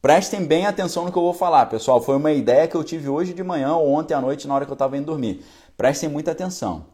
prestem 0.00 0.44
bem 0.46 0.66
atenção 0.66 1.04
no 1.04 1.10
que 1.10 1.18
eu 1.18 1.22
vou 1.22 1.34
falar, 1.34 1.66
pessoal. 1.66 2.00
Foi 2.00 2.16
uma 2.16 2.30
ideia 2.30 2.68
que 2.68 2.76
eu 2.76 2.84
tive 2.84 3.08
hoje 3.08 3.34
de 3.34 3.42
manhã 3.42 3.74
ou 3.74 3.92
ontem 3.92 4.14
à 4.14 4.20
noite 4.20 4.46
na 4.46 4.54
hora 4.54 4.64
que 4.64 4.70
eu 4.70 4.74
estava 4.74 4.96
indo 4.96 5.06
dormir. 5.06 5.44
Prestem 5.76 6.08
muita 6.08 6.30
atenção. 6.30 6.86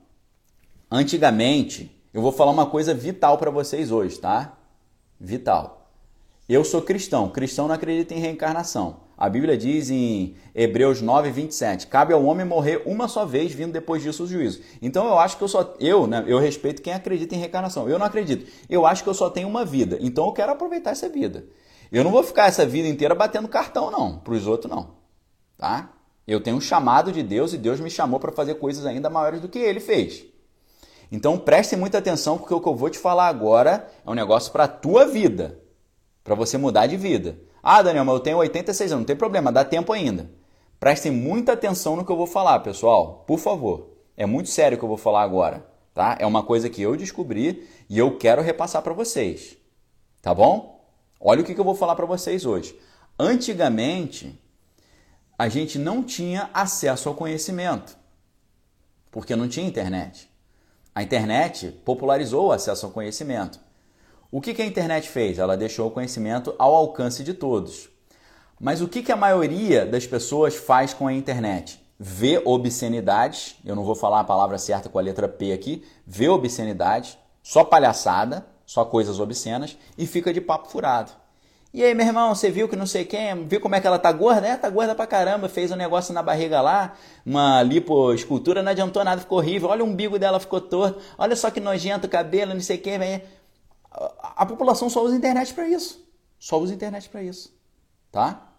Antigamente, 0.90 1.94
eu 2.14 2.22
vou 2.22 2.32
falar 2.32 2.50
uma 2.50 2.66
coisa 2.66 2.94
vital 2.94 3.36
para 3.36 3.50
vocês 3.50 3.90
hoje, 3.90 4.18
tá? 4.18 4.56
Vital. 5.20 5.90
Eu 6.48 6.64
sou 6.64 6.80
cristão. 6.80 7.28
Cristão 7.28 7.68
não 7.68 7.74
acredita 7.74 8.14
em 8.14 8.18
reencarnação. 8.18 9.03
A 9.16 9.28
Bíblia 9.28 9.56
diz 9.56 9.90
em 9.90 10.34
Hebreus 10.54 11.00
9, 11.00 11.30
27, 11.30 11.86
cabe 11.86 12.12
ao 12.12 12.24
homem 12.24 12.44
morrer 12.44 12.82
uma 12.84 13.06
só 13.06 13.24
vez, 13.24 13.52
vindo 13.52 13.72
depois 13.72 14.02
disso 14.02 14.24
o 14.24 14.26
juízo. 14.26 14.60
Então 14.82 15.06
eu 15.06 15.18
acho 15.18 15.36
que 15.36 15.44
eu 15.44 15.48
só. 15.48 15.74
Eu, 15.78 16.06
né? 16.06 16.24
Eu 16.26 16.38
respeito 16.38 16.82
quem 16.82 16.92
acredita 16.92 17.34
em 17.34 17.38
reencarnação. 17.38 17.88
Eu 17.88 17.98
não 17.98 18.06
acredito. 18.06 18.50
Eu 18.68 18.84
acho 18.84 19.04
que 19.04 19.08
eu 19.08 19.14
só 19.14 19.30
tenho 19.30 19.48
uma 19.48 19.64
vida. 19.64 19.98
Então 20.00 20.26
eu 20.26 20.32
quero 20.32 20.50
aproveitar 20.50 20.90
essa 20.90 21.08
vida. 21.08 21.44
Eu 21.92 22.02
não 22.02 22.10
vou 22.10 22.24
ficar 22.24 22.46
essa 22.46 22.66
vida 22.66 22.88
inteira 22.88 23.14
batendo 23.14 23.46
cartão, 23.46 23.90
não. 23.90 24.18
Para 24.18 24.34
os 24.34 24.46
outros, 24.48 24.70
não. 24.70 24.96
Tá? 25.56 25.92
Eu 26.26 26.40
tenho 26.40 26.56
um 26.56 26.60
chamado 26.60 27.12
de 27.12 27.22
Deus 27.22 27.52
e 27.52 27.58
Deus 27.58 27.78
me 27.78 27.90
chamou 27.90 28.18
para 28.18 28.32
fazer 28.32 28.54
coisas 28.54 28.84
ainda 28.84 29.08
maiores 29.08 29.40
do 29.40 29.48
que 29.48 29.58
ele 29.58 29.78
fez. 29.78 30.24
Então 31.12 31.38
prestem 31.38 31.78
muita 31.78 31.98
atenção, 31.98 32.36
porque 32.36 32.52
o 32.52 32.60
que 32.60 32.68
eu 32.68 32.74
vou 32.74 32.90
te 32.90 32.98
falar 32.98 33.28
agora 33.28 33.88
é 34.04 34.10
um 34.10 34.14
negócio 34.14 34.50
para 34.50 34.64
a 34.64 34.68
tua 34.68 35.06
vida. 35.06 35.60
Para 36.24 36.34
você 36.34 36.58
mudar 36.58 36.86
de 36.86 36.96
vida. 36.96 37.38
Ah, 37.66 37.80
Daniel, 37.80 38.04
mas 38.04 38.16
eu 38.16 38.20
tenho 38.20 38.36
86 38.36 38.92
anos, 38.92 39.00
não 39.00 39.06
tem 39.06 39.16
problema, 39.16 39.50
dá 39.50 39.64
tempo 39.64 39.90
ainda. 39.90 40.30
Prestem 40.78 41.10
muita 41.10 41.54
atenção 41.54 41.96
no 41.96 42.04
que 42.04 42.12
eu 42.12 42.16
vou 42.16 42.26
falar, 42.26 42.60
pessoal, 42.60 43.24
por 43.26 43.38
favor. 43.38 43.88
É 44.14 44.26
muito 44.26 44.50
sério 44.50 44.76
o 44.76 44.78
que 44.78 44.84
eu 44.84 44.88
vou 44.88 44.98
falar 44.98 45.22
agora, 45.22 45.66
tá? 45.94 46.14
É 46.20 46.26
uma 46.26 46.42
coisa 46.42 46.68
que 46.68 46.82
eu 46.82 46.94
descobri 46.94 47.66
e 47.88 47.98
eu 47.98 48.18
quero 48.18 48.42
repassar 48.42 48.82
para 48.82 48.92
vocês, 48.92 49.56
tá 50.20 50.34
bom? 50.34 50.84
Olha 51.18 51.40
o 51.40 51.44
que 51.44 51.58
eu 51.58 51.64
vou 51.64 51.74
falar 51.74 51.96
para 51.96 52.04
vocês 52.04 52.44
hoje. 52.44 52.78
Antigamente, 53.18 54.38
a 55.38 55.48
gente 55.48 55.78
não 55.78 56.02
tinha 56.02 56.50
acesso 56.52 57.08
ao 57.08 57.14
conhecimento, 57.14 57.96
porque 59.10 59.34
não 59.34 59.48
tinha 59.48 59.66
internet. 59.66 60.30
A 60.94 61.02
internet 61.02 61.70
popularizou 61.82 62.48
o 62.48 62.52
acesso 62.52 62.84
ao 62.84 62.92
conhecimento. 62.92 63.58
O 64.34 64.40
que, 64.40 64.60
a 64.60 64.66
internet 64.66 65.08
fez? 65.08 65.38
Ela 65.38 65.56
deixou 65.56 65.86
o 65.86 65.90
conhecimento 65.92 66.56
ao 66.58 66.74
alcance 66.74 67.22
de 67.22 67.32
todos. 67.32 67.88
Mas 68.58 68.80
o 68.80 68.88
que, 68.88 69.12
a 69.12 69.16
maioria 69.16 69.86
das 69.86 70.08
pessoas 70.08 70.56
faz 70.56 70.92
com 70.92 71.06
a 71.06 71.12
internet? 71.12 71.80
Vê 72.00 72.42
obscenidades, 72.44 73.54
eu 73.64 73.76
não 73.76 73.84
vou 73.84 73.94
falar 73.94 74.18
a 74.18 74.24
palavra 74.24 74.58
certa 74.58 74.88
com 74.88 74.98
a 74.98 75.02
letra 75.02 75.28
P 75.28 75.52
aqui, 75.52 75.84
vê 76.04 76.28
obscenidades, 76.28 77.16
só 77.44 77.62
palhaçada, 77.62 78.44
só 78.66 78.84
coisas 78.84 79.20
obscenas 79.20 79.78
e 79.96 80.04
fica 80.04 80.32
de 80.32 80.40
papo 80.40 80.68
furado. 80.68 81.12
E 81.72 81.84
aí, 81.84 81.94
meu 81.94 82.04
irmão, 82.04 82.34
você 82.34 82.50
viu 82.50 82.68
que 82.68 82.74
não 82.74 82.86
sei 82.86 83.04
quem, 83.04 83.46
viu 83.46 83.60
como 83.60 83.76
é 83.76 83.80
que 83.80 83.86
ela 83.86 84.00
tá 84.00 84.10
gorda? 84.10 84.48
É, 84.48 84.56
tá 84.56 84.68
gorda 84.68 84.96
pra 84.96 85.06
caramba, 85.06 85.48
fez 85.48 85.70
um 85.70 85.76
negócio 85.76 86.12
na 86.12 86.24
barriga 86.24 86.60
lá, 86.60 86.94
uma 87.24 87.62
lipoescultura, 87.62 88.64
não 88.64 88.72
adiantou 88.72 89.04
nada, 89.04 89.20
ficou 89.20 89.38
horrível. 89.38 89.68
Olha 89.68 89.84
o 89.84 89.86
umbigo 89.86 90.18
dela, 90.18 90.40
ficou 90.40 90.60
torto. 90.60 91.00
Olha 91.16 91.36
só 91.36 91.50
que 91.50 91.60
nojento 91.60 92.08
o 92.08 92.10
cabelo, 92.10 92.52
não 92.52 92.60
sei 92.60 92.78
quem. 92.78 93.22
A 93.94 94.44
população 94.44 94.90
só 94.90 95.04
usa 95.04 95.16
internet 95.16 95.54
para 95.54 95.68
isso. 95.68 96.04
Só 96.38 96.58
usa 96.58 96.74
internet 96.74 97.08
para 97.08 97.22
isso. 97.22 97.54
Tá? 98.10 98.52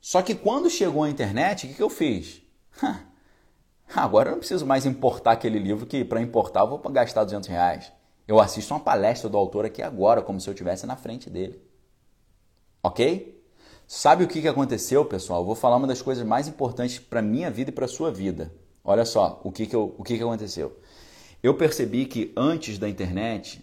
Só 0.00 0.22
que 0.22 0.34
quando 0.34 0.68
chegou 0.70 1.04
a 1.04 1.10
internet, 1.10 1.66
o 1.66 1.68
que, 1.68 1.74
que 1.74 1.82
eu 1.82 1.90
fiz? 1.90 2.42
Agora 3.94 4.30
eu 4.30 4.32
não 4.32 4.38
preciso 4.38 4.66
mais 4.66 4.86
importar 4.86 5.32
aquele 5.32 5.58
livro 5.58 5.86
que 5.86 6.04
para 6.04 6.20
importar 6.20 6.60
eu 6.60 6.68
vou 6.68 6.78
gastar 6.90 7.24
200 7.24 7.48
reais. 7.48 7.92
Eu 8.26 8.40
assisto 8.40 8.72
uma 8.72 8.80
palestra 8.80 9.28
do 9.28 9.36
autor 9.36 9.66
aqui 9.66 9.82
agora, 9.82 10.22
como 10.22 10.40
se 10.40 10.48
eu 10.48 10.52
estivesse 10.52 10.86
na 10.86 10.96
frente 10.96 11.28
dele. 11.28 11.62
Ok? 12.82 13.40
Sabe 13.86 14.24
o 14.24 14.28
que 14.28 14.46
aconteceu, 14.48 15.04
pessoal? 15.04 15.42
Eu 15.42 15.46
vou 15.46 15.54
falar 15.54 15.76
uma 15.76 15.86
das 15.86 16.00
coisas 16.00 16.24
mais 16.24 16.48
importantes 16.48 16.98
para 16.98 17.20
a 17.20 17.22
minha 17.22 17.50
vida 17.50 17.70
e 17.70 17.72
para 17.72 17.84
a 17.84 17.88
sua 17.88 18.10
vida. 18.10 18.52
Olha 18.82 19.04
só 19.04 19.40
o 19.44 19.52
que, 19.52 19.66
que, 19.66 19.76
eu, 19.76 19.94
o 19.98 20.02
que, 20.02 20.16
que 20.16 20.22
aconteceu. 20.22 20.80
Eu 21.42 21.54
percebi 21.54 22.06
que 22.06 22.32
antes 22.36 22.78
da 22.78 22.88
internet, 22.88 23.62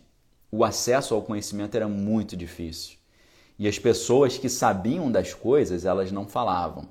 o 0.52 0.64
acesso 0.64 1.14
ao 1.14 1.22
conhecimento 1.22 1.76
era 1.76 1.88
muito 1.88 2.36
difícil. 2.36 2.98
E 3.58 3.68
as 3.68 3.78
pessoas 3.78 4.38
que 4.38 4.50
sabiam 4.50 5.12
das 5.12 5.34
coisas, 5.34 5.86
elas 5.86 6.12
não 6.12 6.28
falavam. 6.28 6.88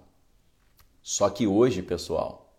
Só 1.02 1.30
que 1.30 1.46
hoje, 1.46 1.82
pessoal, 1.82 2.54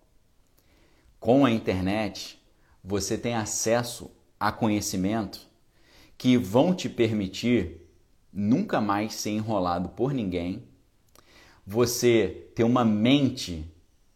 com 1.19 1.45
a 1.45 1.51
internet, 1.51 2.41
você 2.83 3.17
tem 3.17 3.35
acesso 3.35 4.09
a 4.39 4.51
conhecimento 4.51 5.47
que 6.17 6.37
vão 6.37 6.73
te 6.73 6.89
permitir 6.89 7.81
nunca 8.31 8.81
mais 8.81 9.13
ser 9.13 9.31
enrolado 9.31 9.89
por 9.89 10.13
ninguém, 10.13 10.63
você 11.65 12.49
ter 12.55 12.63
uma 12.63 12.83
mente 12.83 13.65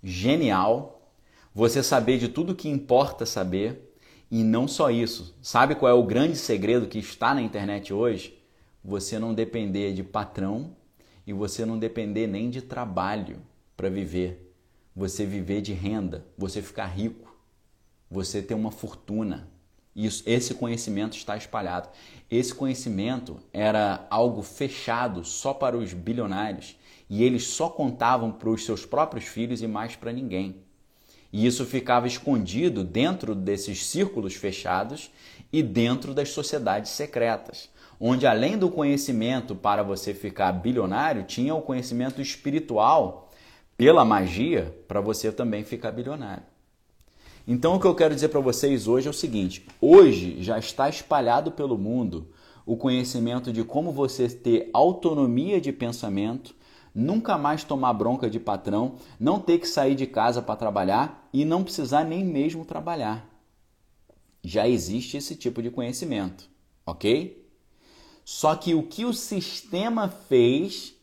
genial, 0.01 1.11
você 1.53 1.84
saber 1.84 2.18
de 2.18 2.27
tudo 2.27 2.55
que 2.55 2.68
importa 2.68 3.26
saber 3.26 3.93
e 4.34 4.43
não 4.43 4.68
só 4.68 4.89
isso. 4.89 5.38
Sabe 5.43 5.76
qual 5.76 5.91
é 5.91 5.93
o 5.93 6.01
grande 6.01 6.35
segredo 6.35 6.88
que 6.88 6.97
está 6.97 7.35
na 7.35 7.41
internet 7.43 7.93
hoje? 7.93 8.35
Você 8.84 9.19
não 9.19 9.31
depender 9.31 9.93
de 9.93 10.01
patrão 10.01 10.76
e 11.27 11.31
você 11.31 11.68
não 11.68 11.77
depender 11.77 12.26
nem 12.26 12.49
de 12.49 12.60
trabalho 12.60 13.43
para 13.77 13.91
viver. 13.91 14.51
Você 14.95 15.23
viver 15.23 15.61
de 15.61 15.72
renda, 15.72 16.26
você 16.35 16.64
ficar 16.64 16.88
rico, 16.88 17.31
você 18.10 18.41
ter 18.41 18.55
uma 18.55 18.72
fortuna. 18.72 19.47
Isso, 19.95 20.23
esse 20.26 20.55
conhecimento 20.55 21.15
está 21.15 21.38
espalhado. 21.38 21.89
Esse 22.27 22.55
conhecimento 22.55 23.38
era 23.53 24.07
algo 24.10 24.41
fechado 24.41 25.23
só 25.23 25.53
para 25.53 25.77
os 25.77 25.93
bilionários 25.93 26.76
e 27.07 27.23
eles 27.23 27.43
só 27.43 27.69
contavam 27.69 28.31
para 28.31 28.49
os 28.49 28.65
seus 28.65 28.84
próprios 28.84 29.26
filhos 29.26 29.61
e 29.61 29.68
mais 29.68 29.95
para 29.95 30.11
ninguém. 30.11 30.64
E 31.34 31.47
isso 31.47 31.65
ficava 31.65 32.05
escondido 32.05 32.84
dentro 32.84 33.34
desses 33.34 33.88
círculos 33.88 34.35
fechados 34.35 35.10
e 35.51 35.64
dentro 35.64 36.14
das 36.14 36.30
sociedades 36.30 36.91
secretas, 36.91 37.69
onde 37.99 38.27
além 38.27 38.55
do 38.55 38.69
conhecimento 38.69 39.55
para 39.55 39.81
você 39.81 40.14
ficar 40.14 40.51
bilionário, 40.51 41.23
tinha 41.23 41.55
o 41.55 41.61
conhecimento 41.64 42.22
espiritual 42.22 43.31
pela 43.76 44.05
magia 44.05 44.77
para 44.88 45.01
você 45.01 45.31
também 45.31 45.64
ficar 45.64 45.91
bilionário. 45.91 46.43
Então 47.47 47.76
o 47.76 47.80
que 47.80 47.88
eu 47.88 47.95
quero 47.95 48.14
dizer 48.14 48.30
para 48.30 48.39
vocês 48.39 48.88
hoje 48.88 49.07
é 49.07 49.10
o 49.10 49.14
seguinte: 49.14 49.65
hoje 49.81 50.38
já 50.39 50.60
está 50.60 50.88
espalhado 50.88 51.51
pelo 51.51 51.80
mundo 51.80 52.27
o 52.64 52.77
conhecimento 52.77 53.51
de 53.51 53.64
como 53.64 53.91
você 53.91 54.30
ter 54.30 54.69
autonomia 54.72 55.60
de 55.60 55.73
pensamento, 55.73 56.55
nunca 56.94 57.38
mais 57.38 57.64
tomar 57.64 57.94
bronca 57.94 58.30
de 58.30 58.40
patrão, 58.40 58.95
não 59.20 59.40
ter 59.40 59.60
que 59.60 59.68
sair 59.68 59.95
de 59.95 60.06
casa 60.06 60.41
para 60.41 60.56
trabalhar 60.56 61.28
e 61.34 61.44
não 61.45 61.64
precisar 61.64 62.03
nem 62.03 62.24
mesmo 62.24 62.65
trabalhar. 62.65 63.30
Já 64.44 64.68
existe 64.68 65.18
esse 65.18 65.36
tipo 65.36 65.61
de 65.61 65.72
conhecimento, 65.72 66.49
ok? 66.86 67.48
Só 68.26 68.56
que 68.56 68.74
o 68.74 68.84
que 68.84 69.06
o 69.06 69.14
sistema 69.14 70.07
fez 70.07 70.94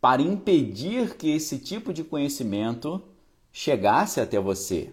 para 0.00 0.22
impedir 0.22 1.16
que 1.16 1.30
esse 1.30 1.58
tipo 1.58 1.92
de 1.92 2.04
conhecimento 2.04 3.02
chegasse 3.52 4.20
até 4.20 4.38
você? 4.38 4.92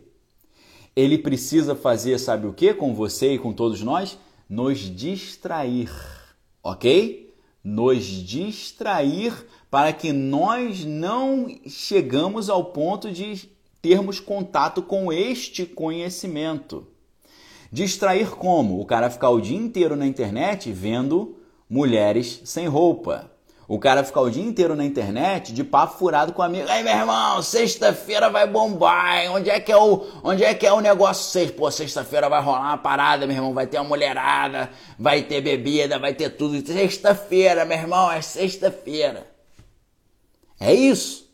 ele 0.95 1.18
precisa 1.18 1.76
fazer, 1.76 2.18
sabe 2.18 2.48
o 2.48 2.53
que 2.53 2.73
com 2.73 2.94
você 2.94 3.34
e 3.34 3.40
com 3.40 3.52
todos 3.52 3.82
nós? 3.82 4.18
Nos 4.49 4.80
distrair, 4.80 5.91
ok? 6.64 7.34
Nos 7.64 8.06
distrair 8.06 9.34
para 9.69 9.91
que 9.91 10.13
nós 10.13 10.85
não 10.85 11.47
chegamos 11.67 12.49
ao 12.49 12.65
ponto 12.65 13.11
de 13.11 13.49
termos 13.81 14.19
contato 14.19 14.81
com 14.81 15.11
este 15.11 15.65
conhecimento. 15.65 16.87
Distrair 17.71 18.29
como? 18.31 18.79
O 18.79 18.85
cara 18.85 19.09
ficar 19.09 19.29
o 19.29 19.41
dia 19.41 19.57
inteiro 19.57 19.95
na 19.95 20.07
internet 20.07 20.71
vendo 20.71 21.37
mulheres 21.69 22.41
sem 22.45 22.67
roupa. 22.67 23.31
O 23.67 23.79
cara 23.79 24.03
ficar 24.03 24.21
o 24.21 24.29
dia 24.29 24.43
inteiro 24.43 24.75
na 24.75 24.85
internet 24.85 25.51
de 25.51 25.63
papo 25.63 25.97
furado 25.97 26.31
com 26.33 26.43
amigo. 26.43 26.69
Aí, 26.69 26.83
meu 26.83 26.95
irmão, 26.95 27.41
sexta-feira 27.41 28.29
vai 28.29 28.47
bombar. 28.47 29.31
Onde 29.31 29.49
é 29.49 29.59
que 29.59 29.71
é 29.71 29.77
o, 29.77 30.05
onde 30.23 30.43
é 30.43 30.53
que 30.53 30.67
é 30.67 30.71
o 30.71 30.79
negócio? 30.79 31.31
Sexta, 31.31 31.57
pô, 31.57 31.71
sexta-feira 31.71 32.29
vai 32.29 32.41
rolar 32.41 32.59
uma 32.59 32.77
parada, 32.77 33.25
meu 33.25 33.35
irmão. 33.35 33.53
Vai 33.55 33.65
ter 33.65 33.77
uma 33.77 33.89
mulherada, 33.89 34.69
vai 34.99 35.23
ter 35.23 35.41
bebida, 35.41 35.97
vai 35.97 36.13
ter 36.13 36.29
tudo. 36.29 36.65
Sexta-feira, 36.65 37.65
meu 37.65 37.77
irmão, 37.77 38.11
é 38.11 38.21
sexta-feira. 38.21 39.35
É 40.60 40.73
isso. 40.73 41.26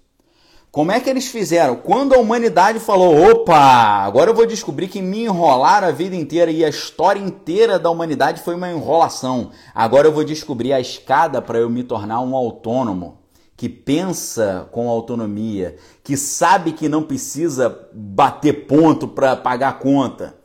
Como 0.71 0.89
é 0.89 1.01
que 1.01 1.09
eles 1.09 1.27
fizeram? 1.27 1.75
Quando 1.75 2.13
a 2.13 2.17
humanidade 2.17 2.79
falou: 2.79 3.29
opa, 3.29 3.57
agora 3.57 4.29
eu 4.29 4.33
vou 4.33 4.45
descobrir 4.45 4.87
que 4.87 5.01
me 5.01 5.25
enrolaram 5.25 5.89
a 5.89 5.91
vida 5.91 6.15
inteira 6.15 6.49
e 6.49 6.63
a 6.63 6.69
história 6.69 7.19
inteira 7.19 7.77
da 7.77 7.89
humanidade 7.89 8.41
foi 8.41 8.55
uma 8.55 8.71
enrolação. 8.71 9.51
Agora 9.75 10.07
eu 10.07 10.13
vou 10.13 10.23
descobrir 10.23 10.71
a 10.71 10.79
escada 10.79 11.41
para 11.41 11.59
eu 11.59 11.69
me 11.69 11.83
tornar 11.83 12.21
um 12.21 12.35
autônomo 12.35 13.19
que 13.57 13.67
pensa 13.67 14.67
com 14.71 14.89
autonomia, 14.89 15.75
que 16.03 16.15
sabe 16.15 16.71
que 16.71 16.89
não 16.89 17.03
precisa 17.03 17.87
bater 17.93 18.65
ponto 18.65 19.07
para 19.09 19.35
pagar 19.35 19.77
conta. 19.77 20.35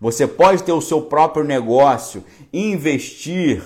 Você 0.00 0.26
pode 0.26 0.62
ter 0.62 0.72
o 0.72 0.80
seu 0.80 1.02
próprio 1.02 1.42
negócio, 1.42 2.22
investir 2.52 3.62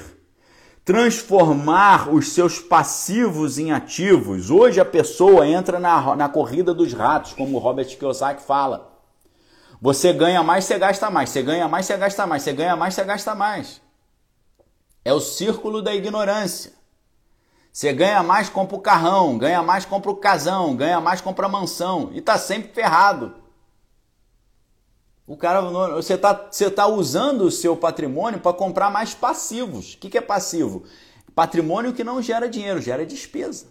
transformar 0.84 2.12
os 2.12 2.32
seus 2.32 2.58
passivos 2.58 3.58
em 3.58 3.72
ativos. 3.72 4.50
Hoje 4.50 4.80
a 4.80 4.84
pessoa 4.84 5.46
entra 5.46 5.78
na, 5.78 6.16
na 6.16 6.28
corrida 6.28 6.72
dos 6.72 6.92
ratos, 6.92 7.32
como 7.32 7.56
o 7.56 7.60
Robert 7.60 7.86
Kiyosaki 7.86 8.42
fala. 8.42 8.90
Você 9.80 10.12
ganha 10.12 10.42
mais, 10.42 10.64
você 10.64 10.78
gasta 10.78 11.10
mais. 11.10 11.30
Você 11.30 11.42
ganha 11.42 11.66
mais, 11.66 11.86
você 11.86 11.96
gasta 11.96 12.26
mais. 12.26 12.42
Você 12.42 12.52
ganha 12.52 12.76
mais, 12.76 12.94
você 12.94 13.04
gasta 13.04 13.34
mais. 13.34 13.80
É 15.04 15.12
o 15.12 15.20
círculo 15.20 15.80
da 15.80 15.94
ignorância. 15.94 16.72
Você 17.72 17.92
ganha 17.92 18.22
mais, 18.22 18.50
compra 18.50 18.76
o 18.76 18.80
carrão. 18.80 19.38
Ganha 19.38 19.62
mais, 19.62 19.86
compra 19.86 20.10
o 20.10 20.16
casão. 20.16 20.76
Ganha 20.76 21.00
mais, 21.00 21.20
compra 21.20 21.46
a 21.46 21.48
mansão. 21.48 22.10
E 22.12 22.18
está 22.18 22.36
sempre 22.36 22.72
ferrado. 22.72 23.39
O 25.30 25.36
cara, 25.36 25.60
você 25.92 26.14
está 26.14 26.32
você 26.32 26.68
tá 26.68 26.88
usando 26.88 27.42
o 27.42 27.52
seu 27.52 27.76
patrimônio 27.76 28.40
para 28.40 28.52
comprar 28.52 28.90
mais 28.90 29.14
passivos. 29.14 29.94
O 29.94 29.98
que, 29.98 30.10
que 30.10 30.18
é 30.18 30.20
passivo? 30.20 30.82
Patrimônio 31.36 31.92
que 31.92 32.02
não 32.02 32.20
gera 32.20 32.48
dinheiro, 32.48 32.80
gera 32.80 33.06
despesa. 33.06 33.66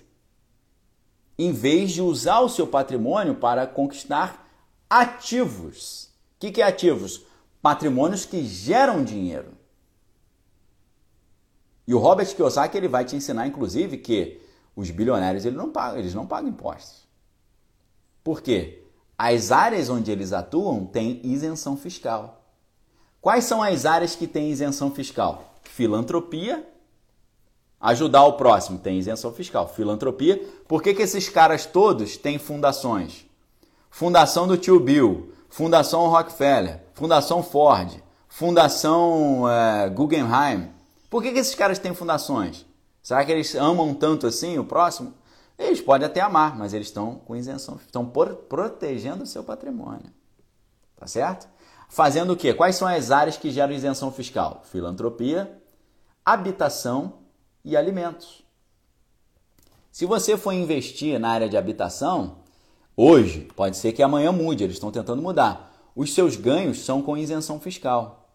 Em 1.38 1.52
vez 1.52 1.91
de 1.91 2.02
usar 2.02 2.40
o 2.40 2.48
seu 2.48 2.65
patrimônio 2.65 3.36
para 3.36 3.68
conquistar 3.68 4.49
ativos. 4.90 6.06
O 6.06 6.40
que, 6.40 6.49
que 6.49 6.61
é 6.61 6.65
ativos? 6.65 7.26
Patrimônios 7.61 8.23
que 8.23 8.41
geram 8.45 9.03
dinheiro. 9.03 9.52
E 11.86 11.94
o 11.94 11.99
Robert 11.99 12.34
Kiyosaki 12.34 12.77
ele 12.77 12.88
vai 12.88 13.03
te 13.03 13.18
ensinar, 13.18 13.45
inclusive, 13.48 13.98
que 13.98 14.41
os 14.73 14.90
bilionários 14.91 15.44
eles 15.44 15.57
não 15.57 15.73
pagam, 15.73 15.99
eles 15.99 16.14
não 16.14 16.26
pagam 16.26 16.52
impostos. 16.52 17.06
Por 18.23 18.41
quê? 18.41 18.79
As 19.22 19.52
áreas 19.52 19.90
onde 19.90 20.10
eles 20.10 20.32
atuam 20.32 20.86
têm 20.86 21.20
isenção 21.26 21.76
fiscal. 21.76 22.41
Quais 23.20 23.44
são 23.44 23.62
as 23.62 23.86
áreas 23.86 24.16
que 24.16 24.26
têm 24.26 24.50
isenção 24.50 24.91
fiscal? 24.91 25.56
Filantropia, 25.62 26.66
ajudar 27.82 28.24
o 28.24 28.38
próximo 28.38 28.80
tem 28.80 28.98
isenção 28.98 29.34
fiscal. 29.34 29.68
Filantropia, 29.68 30.41
por 30.70 30.82
que, 30.82 30.94
que 30.94 31.02
esses 31.02 31.28
caras 31.28 31.66
todos 31.66 32.16
têm 32.16 32.40
fundações? 32.40 33.26
Fundação 33.90 34.48
do 34.48 34.56
tio 34.56 34.80
Bill, 34.80 35.34
Fundação 35.50 36.08
Rockefeller, 36.08 36.80
Fundação 36.94 37.44
Ford, 37.44 38.02
Fundação 38.30 39.50
é, 39.50 39.90
Guggenheim. 39.90 40.70
Por 41.10 41.22
que, 41.22 41.34
que 41.34 41.40
esses 41.40 41.56
caras 41.56 41.78
têm 41.78 41.94
fundações? 41.94 42.66
Será 43.04 43.26
que 43.26 43.34
eles 43.34 43.54
amam 43.54 43.94
tanto 43.94 44.26
assim 44.26 44.58
o 44.58 44.64
próximo? 44.64 45.14
Eles 45.60 45.81
podem 45.81 46.07
até 46.07 46.22
amar, 46.22 46.57
mas 46.57 46.73
eles 46.73 46.88
estão 46.88 47.15
com 47.15 47.36
isenção, 47.36 47.76
estão 47.86 48.06
por, 48.06 48.34
protegendo 48.34 49.23
o 49.23 49.27
seu 49.27 49.44
patrimônio. 49.44 50.10
Tá 50.95 51.06
certo? 51.06 51.49
Fazendo 51.90 52.31
o 52.31 52.38
quê? 52.38 52.53
Quais 52.53 52.77
são 52.77 52.88
as 52.88 53.11
áreas 53.11 53.36
que 53.36 53.52
geram 53.52 53.73
isenção 53.73 54.10
fiscal? 54.10 54.64
Filantropia, 54.72 55.61
habitação 56.23 57.19
e 57.64 57.76
alimentos. 57.76 58.41
Se 59.91 60.06
você 60.06 60.38
for 60.38 60.53
investir 60.53 61.19
na 61.19 61.30
área 61.30 61.49
de 61.49 61.57
habitação, 61.57 62.38
hoje, 62.95 63.49
pode 63.53 63.76
ser 63.76 63.91
que 63.91 64.02
amanhã 64.02 64.31
mude, 64.31 64.64
eles 64.64 64.77
estão 64.77 64.91
tentando 64.91 65.22
mudar. 65.22 65.73
Os 65.94 66.14
seus 66.14 66.38
ganhos 66.38 66.86
são 66.86 67.02
com 67.02 67.18
isenção 67.18 67.60
fiscal. 67.60 68.30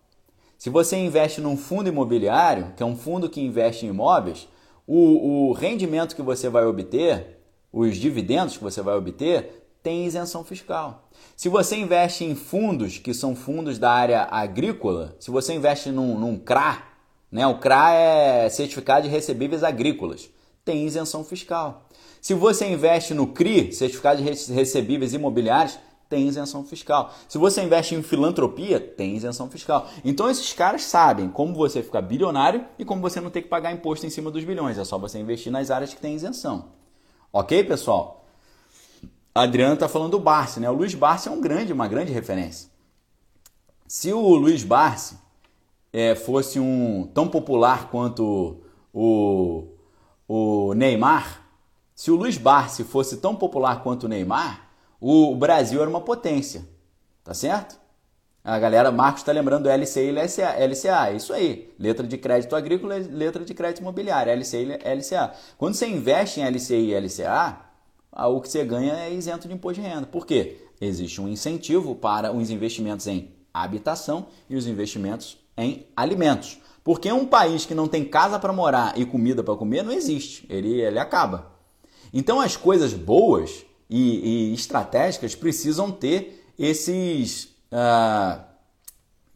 Se 0.59 0.69
você 0.69 0.97
investe 0.97 1.41
num 1.41 1.57
fundo 1.57 1.89
imobiliário, 1.89 2.75
que 2.77 2.83
é 2.83 2.87
um 2.87 2.97
fundo 2.97 3.31
que 3.31 3.41
investe 3.41 3.87
em 3.87 3.91
imóveis, 3.91 4.47
o, 4.87 5.49
o 5.49 5.53
rendimento 5.53 6.15
que 6.15 6.23
você 6.23 6.49
vai 6.49 6.65
obter, 6.65 7.39
os 7.73 7.97
dividendos 7.97 8.57
que 8.57 8.63
você 8.63 8.83
vai 8.83 8.95
obter, 8.95 9.65
tem 9.83 10.07
isenção 10.07 10.43
fiscal. 10.45 11.09
Se 11.37 11.49
você 11.49 11.77
investe 11.77 12.25
em 12.25 12.35
fundos 12.35 12.99
que 12.99 13.13
são 13.13 13.37
fundos 13.37 13.79
da 13.79 13.91
área 13.91 14.29
agrícola, 14.31 15.17
se 15.21 15.31
você 15.31 15.53
investe 15.55 15.91
num, 15.91 16.19
num 16.19 16.39
CRA, 16.39 16.83
né, 17.31 17.47
o 17.47 17.59
CRA 17.59 17.93
é 17.93 18.49
Certificado 18.49 19.03
de 19.07 19.13
Recebíveis 19.13 19.63
Agrícolas, 19.63 20.31
tem 20.65 20.87
isenção 20.87 21.23
fiscal. 21.23 21.89
Se 22.21 22.33
você 22.33 22.67
investe 22.67 23.13
no 23.13 23.27
CRI, 23.27 23.73
Certificado 23.73 24.23
de 24.23 24.53
Recebíveis 24.53 25.13
Imobiliários, 25.13 25.79
tem 26.09 26.29
isenção 26.29 26.65
fiscal. 26.65 27.13
Se 27.29 27.39
você 27.39 27.63
investe 27.63 27.95
em 27.95 28.03
filantropia, 28.03 28.79
tem 28.79 29.17
isenção 29.17 29.51
fiscal. 29.51 29.89
Então 30.05 30.31
esses 30.31 30.53
caras 30.53 30.83
sabem 30.83 31.29
como 31.29 31.55
você 31.55 31.83
ficar 31.83 32.03
bilionário 32.03 32.65
e 32.79 32.85
como 32.85 33.01
você 33.01 33.21
não 33.21 33.31
ter 33.31 33.43
que 33.43 33.49
pagar 33.49 33.73
imposto 33.73 34.07
em 34.07 34.11
cima 34.11 34.31
dos 34.31 34.45
bilhões. 34.45 34.79
É 34.79 34.85
só 34.85 34.99
você 34.99 35.19
investir 35.19 35.51
nas 35.51 35.71
áreas 35.71 35.93
que 35.93 36.01
tem 36.01 36.15
isenção. 36.15 36.67
Ok, 37.33 37.65
pessoal? 37.65 38.25
A 39.35 39.43
Adriana 39.43 39.75
está 39.75 39.89
falando 39.89 40.13
do 40.13 40.21
Barsi, 40.21 40.61
né? 40.61 40.71
O 40.71 40.75
Luiz 40.75 40.95
Barsi 40.95 41.29
é 41.29 41.33
um 41.33 41.41
grande, 41.41 41.73
uma 41.73 41.89
grande 41.89 42.13
referência. 42.13 42.71
Se 43.89 44.13
o 44.13 44.37
Luiz 44.37 44.63
Barsi 44.63 45.19
é, 45.93 46.15
fosse 46.15 46.61
um 46.61 47.11
tão 47.13 47.27
popular 47.27 47.91
quanto 47.91 48.63
o, 48.93 49.67
o 50.29 50.75
Neymar, 50.75 51.43
se 51.95 52.11
o 52.11 52.17
Luiz 52.17 52.37
Barsi 52.37 52.85
fosse 52.85 53.17
tão 53.17 53.35
popular 53.35 53.83
quanto 53.83 54.05
o 54.05 54.09
Neymar, 54.09 54.64
o 55.07 55.37
Brasil 55.37 55.83
era 55.83 55.91
uma 55.91 56.01
potência, 56.01 56.67
tá 57.23 57.35
certo? 57.35 57.79
A 58.43 58.59
galera, 58.59 58.91
Marcos 58.91 59.21
está 59.21 59.33
lembrando 59.33 59.69
LCI 59.69 60.01
e 60.01 60.13
LCA, 60.13 60.65
LCA, 60.65 61.13
isso 61.15 61.31
aí. 61.35 61.75
Letra 61.79 62.07
de 62.07 62.17
crédito 62.17 62.57
agrícola, 62.57 62.97
letra 62.97 63.45
de 63.45 63.53
crédito 63.53 63.81
imobiliário, 63.81 64.33
LCI 64.33 64.81
e 64.83 64.95
LCA. 64.95 65.35
Quando 65.59 65.75
você 65.75 65.87
investe 65.87 66.41
em 66.41 66.45
LCI 66.47 66.93
e 66.93 66.95
LCA, 66.95 67.59
o 68.13 68.41
que 68.41 68.49
você 68.49 68.65
ganha 68.65 68.95
é 68.95 69.13
isento 69.13 69.47
de 69.47 69.53
imposto 69.53 69.83
de 69.83 69.87
renda. 69.87 70.07
Por 70.07 70.27
quê? 70.27 70.57
Existe 70.81 71.21
um 71.21 71.29
incentivo 71.29 71.95
para 71.95 72.33
os 72.33 72.49
investimentos 72.49 73.07
em 73.07 73.31
habitação 73.53 74.29
e 74.49 74.57
os 74.57 74.67
investimentos 74.67 75.37
em 75.55 75.87
alimentos. 75.95 76.59
Porque 76.83 77.13
um 77.13 77.27
país 77.27 77.67
que 77.67 77.75
não 77.75 77.89
tem 77.89 78.07
casa 78.07 78.39
para 78.39 78.55
morar 78.55 78.99
e 78.99 79.05
comida 79.05 79.43
para 79.43 79.55
comer 79.55 79.83
não 79.83 79.93
existe, 79.93 80.47
ele, 80.49 80.81
ele 80.81 80.99
acaba. 80.99 81.53
Então 82.11 82.41
as 82.41 82.57
coisas 82.57 82.95
boas 82.95 83.67
e, 83.89 84.51
e 84.51 84.55
estratégicas 84.55 85.35
precisam 85.35 85.91
ter 85.91 86.45
esses 86.59 87.45
uh, 87.73 88.41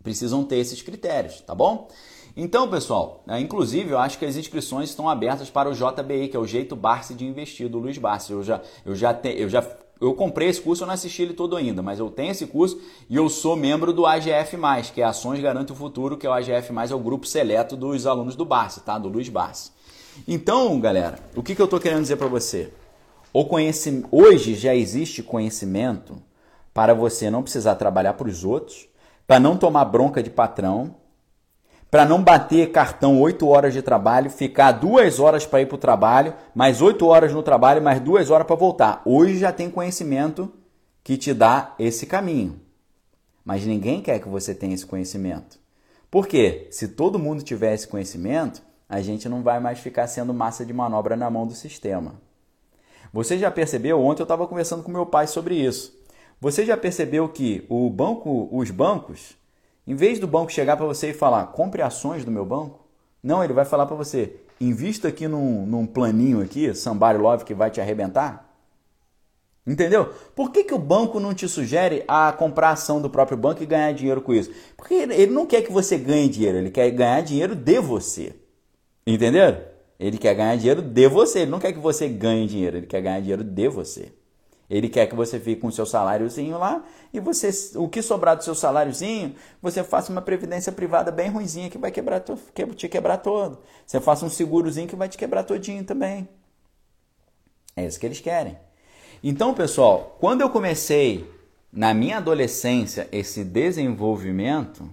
precisam 0.03 0.45
ter 0.45 0.57
esses 0.57 0.81
critérios, 0.83 1.41
tá 1.41 1.55
bom? 1.55 1.89
Então, 2.37 2.69
pessoal, 2.71 3.23
né, 3.27 3.41
inclusive 3.41 3.91
eu 3.91 3.99
acho 3.99 4.19
que 4.19 4.25
as 4.25 4.37
inscrições 4.37 4.91
estão 4.91 5.09
abertas 5.09 5.51
para 5.51 5.69
o 5.69 5.73
JBI, 5.73 6.29
que 6.29 6.37
é 6.37 6.41
o 6.41 6.47
jeito 6.47 6.77
Barsi 6.77 7.13
de 7.15 7.27
investir 7.27 7.69
do 7.69 7.79
Luiz 7.79 7.99
Barsi. 7.99 8.33
Eu 8.33 8.43
já, 8.45 8.61
eu 8.87 8.95
já, 8.95 9.19
eu 9.25 9.49
já 9.49 9.61
eu 10.01 10.15
comprei 10.15 10.49
esse 10.49 10.61
curso, 10.61 10.85
eu 10.85 10.87
não 10.87 10.95
assisti 10.95 11.23
ele 11.23 11.35
todo 11.35 11.57
ainda, 11.57 11.83
mas 11.83 11.99
eu 11.99 12.09
tenho 12.09 12.31
esse 12.31 12.47
curso 12.47 12.81
e 13.11 13.17
eu 13.17 13.29
sou 13.29 13.57
membro 13.57 13.93
do 13.93 14.07
AGF+, 14.07 14.57
que 14.95 15.03
é 15.03 15.05
Ações 15.05 15.41
Garante 15.41 15.73
o 15.73 15.75
Futuro, 15.75 16.17
que 16.17 16.27
é 16.27 16.31
o 16.31 16.33
AGF+, 16.33 16.73
é 16.91 16.95
o 16.95 17.01
grupo 17.01 17.27
seleto 17.27 17.77
dos 17.77 18.07
alunos 18.07 18.37
do 18.37 18.45
Barsi, 18.45 18.81
tá? 18.81 18.97
Do 18.99 19.09
Luiz 19.09 19.29
Barsi. 19.29 19.73
Então, 20.27 20.79
galera, 20.81 21.19
o 21.35 21.43
que, 21.43 21.55
que 21.55 21.61
eu 21.61 21.65
estou 21.65 21.81
querendo 21.81 22.03
dizer 22.03 22.17
para 22.17 22.29
você? 22.29 22.73
O 23.33 23.45
conhecimento, 23.45 24.09
hoje 24.11 24.55
já 24.55 24.75
existe 24.75 25.23
conhecimento 25.23 26.23
para 26.73 26.95
você 26.95 27.31
não 27.31 27.43
precisar 27.43 27.75
trabalhar 27.75 28.15
para 28.15 28.29
os 28.29 28.45
outros, 28.45 28.89
para 29.27 29.39
não 29.39 29.57
tomar 29.57 29.85
bronca 29.85 30.23
de 30.23 30.31
patrão, 30.31 30.95
para 31.91 32.05
não 32.05 32.23
bater 32.23 32.71
cartão 32.71 33.21
8 33.21 33.47
horas 33.47 33.73
de 33.75 33.83
trabalho, 33.83 34.31
ficar 34.31 34.73
duas 34.73 35.19
horas 35.19 35.45
para 35.45 35.61
ir 35.61 35.67
para 35.67 35.75
o 35.75 35.79
trabalho, 35.79 36.35
mais 36.55 36.81
8 36.81 37.07
horas 37.07 37.33
no 37.33 37.43
trabalho, 37.43 37.83
mais 37.83 38.01
duas 38.01 38.31
horas 38.31 38.47
para 38.47 38.57
voltar. 38.57 39.03
Hoje 39.05 39.39
já 39.39 39.53
tem 39.53 39.71
conhecimento 39.71 40.53
que 41.03 41.17
te 41.17 41.33
dá 41.33 41.75
esse 41.79 42.07
caminho. 42.07 42.61
Mas 43.45 43.65
ninguém 43.65 44.03
quer 44.03 44.21
que 44.21 44.29
você 44.29 44.55
tenha 44.55 44.75
esse 44.75 44.85
conhecimento. 44.85 45.59
Por 46.11 46.27
quê? 46.27 46.69
Se 46.71 46.89
todo 46.89 47.19
mundo 47.19 47.43
tiver 47.43 47.75
esse 47.75 47.89
conhecimento, 47.89 48.63
a 48.89 49.01
gente 49.01 49.29
não 49.29 49.43
vai 49.43 49.61
mais 49.61 49.79
ficar 49.79 50.07
sendo 50.07 50.33
massa 50.33 50.65
de 50.65 50.73
manobra 50.73 51.17
na 51.17 51.31
mão 51.31 51.47
do 51.47 51.55
sistema. 51.55 52.28
Você 53.13 53.39
já 53.39 53.51
percebeu? 53.51 54.01
Ontem 54.01 54.23
eu 54.23 54.25
estava 54.25 54.47
conversando 54.47 54.83
com 54.83 54.91
meu 54.91 55.07
pai 55.07 55.27
sobre 55.27 55.55
isso. 55.55 55.97
Você 56.41 56.65
já 56.65 56.77
percebeu 56.77 57.29
que 57.29 57.65
o 57.69 57.91
banco, 57.91 58.49
os 58.53 58.71
bancos, 58.71 59.37
em 59.87 59.95
vez 59.95 60.19
do 60.19 60.27
banco 60.27 60.53
chegar 60.53 60.77
para 60.77 60.87
você 60.87 61.11
e 61.11 61.15
falar, 61.15 61.47
compre 61.47 61.83
ações 61.83 62.25
do 62.25 62.31
meu 62.31 62.45
banco, 62.45 62.87
não, 63.23 63.43
ele 63.43 63.53
vai 63.53 63.65
falar 63.65 63.87
para 63.87 63.97
você, 63.97 64.37
invista 64.61 65.09
aqui 65.09 65.27
num, 65.27 65.67
num 65.67 65.87
planinho 65.87 66.41
aqui, 66.41 66.73
Somebody 66.75 67.19
Love, 67.19 67.45
que 67.45 67.55
vai 67.55 67.71
te 67.71 67.81
arrebentar. 67.81 68.49
Entendeu? 69.67 70.15
Por 70.35 70.51
que, 70.51 70.65
que 70.65 70.73
o 70.73 70.79
banco 70.79 71.21
não 71.21 71.35
te 71.35 71.47
sugere 71.47 72.03
a 72.09 72.33
comprar 72.33 72.71
ação 72.71 73.03
do 73.03 73.11
próprio 73.11 73.37
banco 73.37 73.63
e 73.63 73.67
ganhar 73.67 73.93
dinheiro 73.93 74.23
com 74.23 74.33
isso? 74.33 74.51
Porque 74.77 74.95
ele 74.95 75.27
não 75.27 75.45
quer 75.45 75.61
que 75.61 75.71
você 75.71 75.99
ganhe 75.99 76.29
dinheiro, 76.29 76.57
ele 76.57 76.71
quer 76.71 76.91
ganhar 76.91 77.21
dinheiro 77.21 77.55
de 77.55 77.79
você. 77.79 78.35
Entenderam? 79.07 79.61
Ele 79.99 80.17
quer 80.17 80.35
ganhar 80.35 80.57
dinheiro 80.57 80.81
de 80.81 81.09
você, 81.09 81.41
ele 81.41 81.51
não 81.51 81.59
quer 81.59 81.73
que 81.73 81.79
você 81.79 82.09
ganhe 82.09 82.47
dinheiro, 82.47 82.77
ele 82.77 82.87
quer 82.87 83.01
ganhar 83.01 83.21
dinheiro 83.21 83.43
de 83.43 83.69
você. 83.69 84.13
Ele 84.71 84.89
quer 84.89 85.07
que 85.07 85.15
você 85.15 85.41
fique 85.41 85.63
com 85.63 85.69
o 85.69 85.73
seu 85.73 85.87
saláriozinho 85.87 86.59
lá 86.59 86.85
e 87.13 87.19
você, 87.19 87.51
o 87.77 87.89
que 87.89 88.03
sobrar 88.03 88.37
do 88.37 88.45
seu 88.45 88.55
saláriozinho, 88.55 89.35
você 89.63 89.83
faça 89.83 90.13
uma 90.13 90.21
previdência 90.21 90.71
privada 90.71 91.11
bem 91.11 91.31
ruimzinha 91.31 91.71
que 91.71 91.79
vai 91.79 91.91
quebrar, 91.91 92.21
te 92.21 92.89
quebrar 92.89 93.17
todo. 93.19 93.59
Você 93.87 93.99
faça 93.99 94.27
um 94.27 94.31
segurozinho 94.31 94.87
que 94.87 94.95
vai 94.95 95.09
te 95.09 95.17
quebrar 95.17 95.43
todinho 95.45 95.83
também. 95.85 96.29
É 97.75 97.87
isso 97.87 97.99
que 97.99 98.05
eles 98.05 98.21
querem. 98.21 98.59
Então, 99.25 99.55
pessoal, 99.55 100.17
quando 100.21 100.43
eu 100.43 100.51
comecei 100.51 101.29
na 101.73 101.95
minha 101.95 102.19
adolescência 102.19 103.09
esse 103.11 103.45
desenvolvimento, 103.45 104.89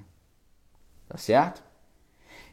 tá 1.09 1.17
certo? 1.17 1.61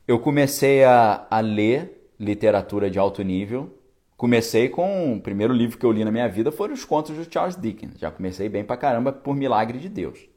Eu 0.08 0.18
comecei 0.18 0.82
a, 0.82 1.24
a 1.30 1.38
ler 1.38 2.01
literatura 2.22 2.90
de 2.90 2.98
alto 2.98 3.22
nível, 3.22 3.70
Comecei 4.22 4.68
com 4.68 5.14
o 5.14 5.20
primeiro 5.20 5.52
livro 5.52 5.76
que 5.76 5.84
eu 5.84 5.90
li 5.90 6.04
na 6.04 6.12
minha 6.12 6.28
vida 6.28 6.52
foram 6.52 6.74
os 6.74 6.84
contos 6.84 7.16
de 7.16 7.26
Charles 7.28 7.56
Dickens. 7.56 7.98
Já 7.98 8.08
comecei 8.08 8.48
bem 8.48 8.62
pra 8.62 8.76
caramba 8.76 9.10
por 9.10 9.34
milagre 9.34 9.80
de 9.80 9.88
Deus. 9.88 10.28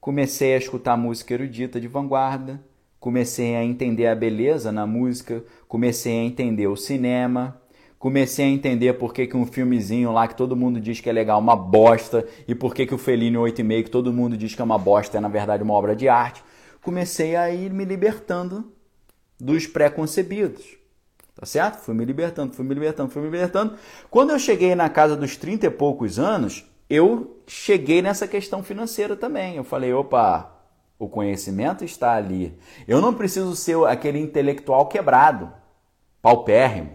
Comecei 0.00 0.54
a 0.54 0.56
escutar 0.56 0.96
música 0.96 1.34
erudita 1.34 1.78
de 1.78 1.86
vanguarda, 1.86 2.58
comecei 2.98 3.54
a 3.54 3.62
entender 3.62 4.06
a 4.06 4.14
beleza 4.14 4.72
na 4.72 4.86
música, 4.86 5.44
comecei 5.68 6.20
a 6.20 6.24
entender 6.24 6.68
o 6.68 6.74
cinema, 6.74 7.60
comecei 7.98 8.46
a 8.46 8.48
entender 8.48 8.94
por 8.94 9.12
que, 9.12 9.26
que 9.26 9.36
um 9.36 9.44
filmezinho 9.44 10.10
lá 10.10 10.26
que 10.26 10.34
todo 10.34 10.56
mundo 10.56 10.80
diz 10.80 11.02
que 11.02 11.10
é 11.10 11.12
legal, 11.12 11.38
uma 11.38 11.54
bosta, 11.54 12.26
e 12.48 12.54
por 12.54 12.74
que, 12.74 12.86
que 12.86 12.94
o 12.94 12.98
Fellini 12.98 13.36
8,5 13.36 13.84
que 13.84 13.90
todo 13.90 14.10
mundo 14.10 14.38
diz 14.38 14.54
que 14.54 14.62
é 14.62 14.64
uma 14.64 14.78
bosta, 14.78 15.18
é 15.18 15.20
na 15.20 15.28
verdade 15.28 15.62
uma 15.62 15.74
obra 15.74 15.94
de 15.94 16.08
arte. 16.08 16.42
Comecei 16.80 17.36
a 17.36 17.50
ir 17.50 17.70
me 17.70 17.84
libertando 17.84 18.72
dos 19.40 19.66
preconcebidos. 19.66 20.76
Tá 21.34 21.46
certo? 21.46 21.78
Fui 21.80 21.94
me 21.94 22.04
libertando, 22.04 22.52
fui 22.52 22.64
me 22.64 22.74
libertando, 22.74 23.10
fui 23.10 23.22
me 23.22 23.28
libertando. 23.28 23.74
Quando 24.10 24.30
eu 24.30 24.38
cheguei 24.38 24.74
na 24.74 24.90
casa 24.90 25.16
dos 25.16 25.36
30 25.36 25.66
e 25.66 25.70
poucos 25.70 26.18
anos, 26.18 26.66
eu 26.88 27.40
cheguei 27.46 28.02
nessa 28.02 28.28
questão 28.28 28.62
financeira 28.62 29.16
também. 29.16 29.56
Eu 29.56 29.64
falei, 29.64 29.92
opa, 29.92 30.52
o 30.98 31.08
conhecimento 31.08 31.84
está 31.84 32.12
ali. 32.12 32.58
Eu 32.86 33.00
não 33.00 33.14
preciso 33.14 33.56
ser 33.56 33.76
aquele 33.86 34.18
intelectual 34.18 34.86
quebrado, 34.86 35.50
paupérrimo. 36.20 36.92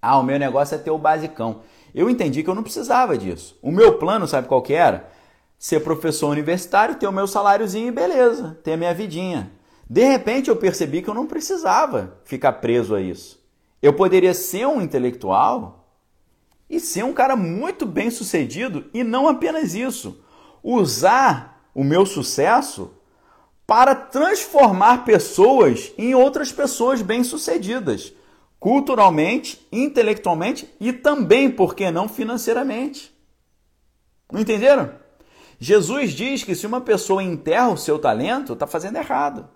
Ah, 0.00 0.18
o 0.18 0.22
meu 0.22 0.38
negócio 0.38 0.76
é 0.76 0.78
ter 0.78 0.90
o 0.90 0.98
basicão. 0.98 1.62
Eu 1.94 2.08
entendi 2.08 2.42
que 2.42 2.48
eu 2.48 2.54
não 2.54 2.62
precisava 2.62 3.18
disso. 3.18 3.58
O 3.60 3.72
meu 3.72 3.98
plano, 3.98 4.28
sabe 4.28 4.46
qual 4.46 4.62
que 4.62 4.72
era? 4.72 5.08
Ser 5.58 5.80
professor 5.80 6.28
universitário, 6.28 6.94
ter 6.94 7.06
o 7.06 7.12
meu 7.12 7.26
saláriozinho 7.26 7.88
e 7.88 7.90
beleza, 7.90 8.58
ter 8.62 8.74
a 8.74 8.76
minha 8.76 8.94
vidinha. 8.94 9.50
De 9.90 10.04
repente 10.04 10.48
eu 10.48 10.54
percebi 10.54 11.02
que 11.02 11.10
eu 11.10 11.14
não 11.14 11.26
precisava 11.26 12.16
ficar 12.24 12.52
preso 12.52 12.94
a 12.94 13.00
isso. 13.00 13.44
Eu 13.82 13.92
poderia 13.92 14.32
ser 14.32 14.64
um 14.64 14.80
intelectual 14.80 15.92
e 16.68 16.78
ser 16.78 17.02
um 17.02 17.12
cara 17.12 17.34
muito 17.34 17.84
bem 17.84 18.08
sucedido 18.08 18.84
e 18.94 19.02
não 19.02 19.26
apenas 19.26 19.74
isso. 19.74 20.22
Usar 20.62 21.68
o 21.74 21.82
meu 21.82 22.06
sucesso 22.06 22.92
para 23.66 23.96
transformar 23.96 25.04
pessoas 25.04 25.92
em 25.98 26.14
outras 26.14 26.52
pessoas 26.52 27.02
bem-sucedidas, 27.02 28.12
culturalmente, 28.60 29.66
intelectualmente 29.72 30.72
e 30.78 30.92
também, 30.92 31.50
por 31.50 31.74
que 31.74 31.90
não, 31.90 32.08
financeiramente. 32.08 33.12
Não 34.30 34.40
entenderam? 34.40 34.92
Jesus 35.58 36.12
diz 36.12 36.44
que 36.44 36.54
se 36.54 36.64
uma 36.64 36.80
pessoa 36.80 37.24
enterra 37.24 37.70
o 37.70 37.76
seu 37.76 37.98
talento, 37.98 38.52
está 38.52 38.68
fazendo 38.68 38.96
errado. 38.96 39.48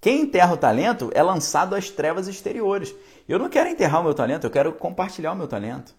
Quem 0.00 0.22
enterra 0.22 0.54
o 0.54 0.56
talento 0.56 1.10
é 1.14 1.22
lançado 1.22 1.74
às 1.74 1.90
trevas 1.90 2.28
exteriores. 2.28 2.94
Eu 3.28 3.38
não 3.38 3.48
quero 3.48 3.68
enterrar 3.68 4.00
o 4.00 4.04
meu 4.04 4.14
talento, 4.14 4.44
eu 4.44 4.50
quero 4.50 4.72
compartilhar 4.72 5.32
o 5.32 5.36
meu 5.36 5.48
talento. 5.48 5.94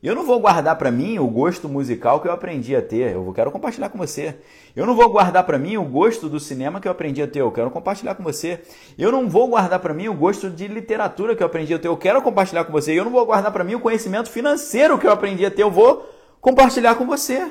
Eu 0.00 0.14
não 0.14 0.24
vou 0.24 0.38
guardar 0.38 0.76
para 0.76 0.92
mim 0.92 1.18
o 1.18 1.26
gosto 1.26 1.68
musical 1.68 2.20
que 2.20 2.28
eu 2.28 2.32
aprendi 2.32 2.74
a 2.76 2.80
ter, 2.80 3.14
eu 3.14 3.32
quero 3.32 3.50
compartilhar 3.50 3.88
com 3.88 3.98
você. 3.98 4.36
Eu 4.76 4.86
não 4.86 4.94
vou 4.94 5.10
guardar 5.10 5.44
para 5.44 5.58
mim 5.58 5.76
o 5.76 5.82
gosto 5.82 6.28
do 6.28 6.38
cinema 6.38 6.80
que 6.80 6.86
eu 6.86 6.92
aprendi 6.92 7.20
a 7.20 7.26
ter, 7.26 7.40
eu 7.40 7.50
quero 7.50 7.68
compartilhar 7.68 8.14
com 8.14 8.22
você. 8.22 8.62
Eu 8.96 9.10
não 9.10 9.28
vou 9.28 9.48
guardar 9.48 9.80
para 9.80 9.92
mim 9.92 10.06
o 10.06 10.14
gosto 10.14 10.48
de 10.48 10.68
literatura 10.68 11.34
que 11.34 11.42
eu 11.42 11.46
aprendi 11.48 11.74
a 11.74 11.80
ter, 11.80 11.88
eu 11.88 11.96
quero 11.96 12.22
compartilhar 12.22 12.64
com 12.64 12.70
você. 12.70 12.92
Eu 12.92 13.04
não 13.04 13.10
vou 13.10 13.26
guardar 13.26 13.50
para 13.50 13.64
mim 13.64 13.74
o 13.74 13.80
conhecimento 13.80 14.30
financeiro 14.30 14.98
que 15.00 15.06
eu 15.06 15.10
aprendi 15.10 15.44
a 15.44 15.50
ter, 15.50 15.62
eu 15.62 15.70
vou 15.70 16.08
compartilhar 16.40 16.94
com 16.94 17.04
você. 17.04 17.50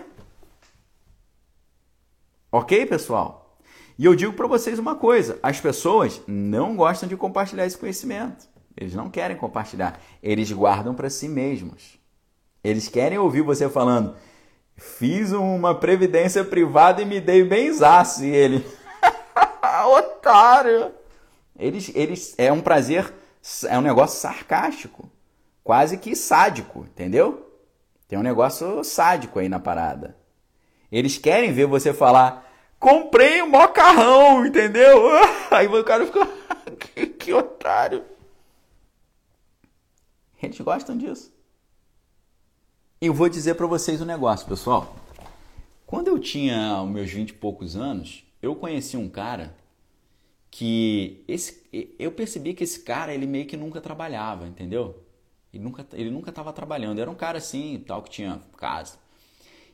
Ok, 2.49 2.86
pessoal? 2.86 3.47
E 3.98 4.06
eu 4.06 4.15
digo 4.15 4.34
para 4.34 4.48
vocês 4.48 4.78
uma 4.78 4.95
coisa: 4.95 5.40
as 5.41 5.60
pessoas 5.60 6.22
não 6.28 6.76
gostam 6.76 7.10
de 7.10 7.18
compartilhar 7.18 7.65
esse 7.65 7.78
conhecimento. 7.78 8.48
Eles 8.76 8.94
não 8.94 9.10
querem 9.10 9.36
compartilhar. 9.36 9.99
Eles 10.22 10.52
guardam 10.52 10.94
para 10.94 11.10
si 11.10 11.28
mesmos. 11.28 11.98
Eles 12.64 12.88
querem 12.88 13.18
ouvir 13.18 13.41
você 13.41 13.68
falando: 13.68 14.15
fiz 14.76 15.32
uma 15.32 15.74
previdência 15.74 16.44
privada 16.44 17.02
e 17.02 17.06
me 17.06 17.19
dei 17.19 17.44
bem 17.44 17.72
zaço. 17.74 18.24
E 18.24 18.30
ele, 18.30 18.65
otário! 19.98 20.91
Eles, 21.57 21.91
eles, 21.95 22.36
é 22.38 22.52
um 22.52 22.61
prazer, 22.61 23.11
é 23.68 23.78
um 23.78 23.82
negócio 23.82 24.19
sarcástico, 24.19 25.10
quase 25.64 25.98
que 25.98 26.15
sádico, 26.15 26.82
entendeu? 26.82 27.52
Tem 28.07 28.18
um 28.18 28.24
negócio 28.24 28.84
sádico 28.84 29.40
aí 29.40 29.49
na 29.49 29.60
parada. 29.60 30.15
Eles 30.91 31.18
querem 31.18 31.52
ver 31.52 31.65
você 31.65 31.91
falar, 31.91 32.47
comprei 32.80 33.41
um 33.41 33.49
macarrão, 33.49 34.45
entendeu? 34.45 35.10
Aí 35.52 35.68
o 35.68 35.84
cara 35.84 36.06
fica, 36.06 36.26
que, 36.80 37.08
que 37.08 37.34
otário. 37.34 38.04
Eles 40.41 40.60
gostam 40.62 40.98
disso. 40.98 41.34
Eu 43.02 43.14
vou 43.14 43.30
dizer 43.30 43.56
para 43.56 43.68
vocês 43.68 44.02
um 44.02 44.06
negócio, 44.06 44.48
pessoal. 44.48 44.95
Quando 45.86 46.08
eu 46.08 46.20
tinha 46.20 46.82
os 46.82 46.90
meus 46.90 47.10
20 47.10 47.30
e 47.30 47.34
poucos 47.34 47.76
anos, 47.76 48.24
eu 48.41 48.56
conheci 48.56 48.98
um 48.98 49.10
cara 49.10 49.56
que 50.49 51.24
esse, 51.28 51.64
eu 51.99 52.12
percebi 52.12 52.54
que 52.54 52.64
esse 52.64 52.80
cara 52.80 53.14
ele 53.14 53.26
meio 53.26 53.45
que 53.45 53.56
nunca 53.56 53.80
trabalhava, 53.80 54.48
entendeu? 54.48 55.04
Ele 55.54 55.64
nunca 55.64 55.86
ele 55.94 56.10
nunca 56.10 56.30
estava 56.30 56.52
trabalhando. 56.52 56.99
Era 56.99 57.10
um 57.10 57.16
cara 57.16 57.38
assim, 57.38 57.84
tal 57.86 58.02
que 58.02 58.10
tinha 58.10 58.41
casa. 58.58 58.98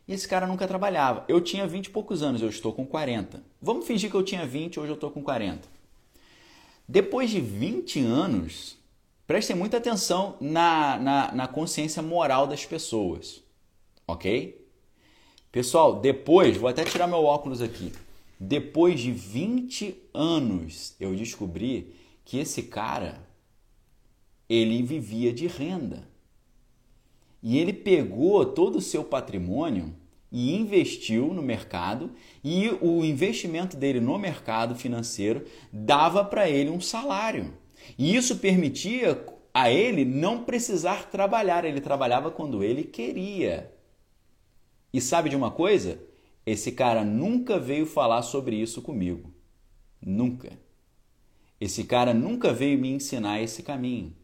E 0.08 0.14
esse 0.14 0.28
cara 0.28 0.46
nunca 0.46 0.68
trabalhava. 0.68 1.24
Eu 1.28 1.40
tinha 1.40 1.66
20 1.66 1.86
e 1.86 1.90
poucos 1.90 2.22
anos, 2.22 2.42
eu 2.42 2.50
estou 2.50 2.74
com 2.74 2.86
40. 2.86 3.42
Vamos 3.62 3.88
fingir 3.88 4.10
que 4.10 4.16
eu 4.16 4.24
tinha 4.24 4.46
20, 4.46 4.80
hoje 4.80 4.90
eu 4.90 4.96
estou 4.96 5.12
com 5.12 5.24
40. 5.24 5.68
Depois 6.88 7.30
de 7.30 7.40
20 7.40 8.00
anos, 8.02 8.78
Prestem 9.26 9.56
muita 9.56 9.78
atenção 9.78 10.36
na, 10.42 10.98
na, 11.00 11.32
na 11.32 11.48
consciência 11.48 12.02
moral 12.02 12.46
das 12.46 12.66
pessoas, 12.66 13.42
ok? 14.06 14.68
Pessoal, 15.50 16.02
depois, 16.02 16.58
vou 16.58 16.68
até 16.68 16.84
tirar 16.84 17.08
meu 17.08 17.24
óculos 17.24 17.62
aqui. 17.62 17.94
Depois 18.38 19.00
de 19.00 19.14
20 19.14 19.96
anos, 20.14 20.94
eu 21.00 21.16
descobri 21.16 21.96
que 22.26 22.38
esse 22.38 22.64
cara 22.64 23.26
ele 24.50 24.84
vivia 24.84 25.32
de 25.32 25.48
renda. 25.48 26.06
E 27.44 27.60
ele 27.60 27.74
pegou 27.74 28.46
todo 28.46 28.78
o 28.78 28.82
seu 28.82 29.04
patrimônio 29.04 29.94
e 30.32 30.56
investiu 30.56 31.34
no 31.34 31.44
mercado, 31.44 32.10
e 32.44 32.70
o 32.82 33.04
investimento 33.04 33.78
dele 33.78 34.00
no 34.00 34.18
mercado 34.18 34.74
financeiro 34.74 35.46
dava 35.72 36.24
para 36.24 36.50
ele 36.50 36.72
um 36.72 36.82
salário. 36.82 37.54
E 38.00 38.16
isso 38.16 38.38
permitia 38.38 39.24
a 39.54 39.70
ele 39.70 40.06
não 40.06 40.44
precisar 40.44 41.12
trabalhar, 41.12 41.66
ele 41.66 41.80
trabalhava 41.80 42.32
quando 42.32 42.64
ele 42.64 42.84
queria. 42.84 43.72
E 44.92 45.00
sabe 45.02 45.30
de 45.30 45.36
uma 45.36 45.52
coisa? 45.52 46.02
Esse 46.46 46.72
cara 46.72 47.04
nunca 47.04 47.60
veio 47.60 47.86
falar 47.86 48.22
sobre 48.24 48.56
isso 48.56 48.82
comigo. 48.82 49.32
Nunca. 50.02 50.52
Esse 51.60 51.84
cara 51.84 52.14
nunca 52.14 52.52
veio 52.52 52.80
me 52.80 52.90
ensinar 52.92 53.42
esse 53.42 53.62
caminho. 53.62 54.16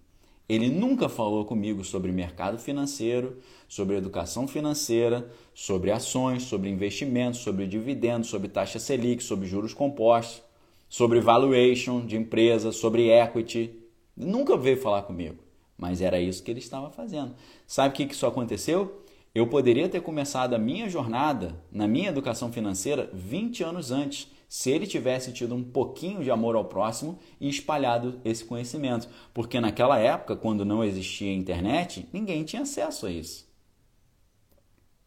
Ele 0.50 0.68
nunca 0.68 1.08
falou 1.08 1.46
comigo 1.46 1.84
sobre 1.86 2.12
mercado 2.12 2.58
financeiro, 2.58 3.38
sobre 3.68 3.96
educação 3.96 4.48
financeira, 4.48 5.30
sobre 5.54 5.92
ações, 5.92 6.44
sobre 6.44 6.70
investimentos, 6.70 7.40
sobre 7.42 7.68
dividendos, 7.68 8.30
sobre 8.30 8.50
taxa 8.50 8.80
Selic, 8.80 9.24
sobre 9.24 9.48
juros 9.48 9.74
compostos 9.74 10.50
sobre 10.90 11.22
valuation 11.22 12.04
de 12.04 12.18
empresa, 12.18 12.72
sobre 12.72 13.12
equity. 13.12 13.72
Nunca 14.18 14.58
veio 14.58 14.82
falar 14.82 15.04
comigo, 15.04 15.38
mas 15.78 16.02
era 16.02 16.20
isso 16.20 16.44
que 16.44 16.50
ele 16.50 16.60
estava 16.60 16.90
fazendo. 16.90 17.36
Sabe 17.68 17.94
o 17.94 17.96
que 17.96 18.12
isso 18.12 18.26
aconteceu? 18.26 19.04
Eu 19.34 19.46
poderia 19.46 19.88
ter 19.88 20.02
começado 20.02 20.56
a 20.56 20.58
minha 20.58 20.90
jornada 20.90 21.56
na 21.72 21.88
minha 21.88 22.10
educação 22.10 22.52
financeira 22.52 23.10
20 23.14 23.64
anos 23.64 23.92
antes, 23.92 24.28
se 24.50 24.72
ele 24.72 24.88
tivesse 24.88 25.32
tido 25.32 25.54
um 25.54 25.64
pouquinho 25.64 26.24
de 26.24 26.32
amor 26.32 26.56
ao 26.56 26.66
próximo 26.66 27.20
e 27.40 27.48
espalhado 27.48 28.20
esse 28.26 28.44
conhecimento. 28.44 29.08
Porque 29.32 29.62
naquela 29.62 30.00
época, 30.00 30.36
quando 30.36 30.66
não 30.66 30.84
existia 30.84 31.32
internet, 31.32 32.10
ninguém 32.12 32.44
tinha 32.44 32.64
acesso 32.64 33.06
a 33.06 33.12
isso. 33.12 33.48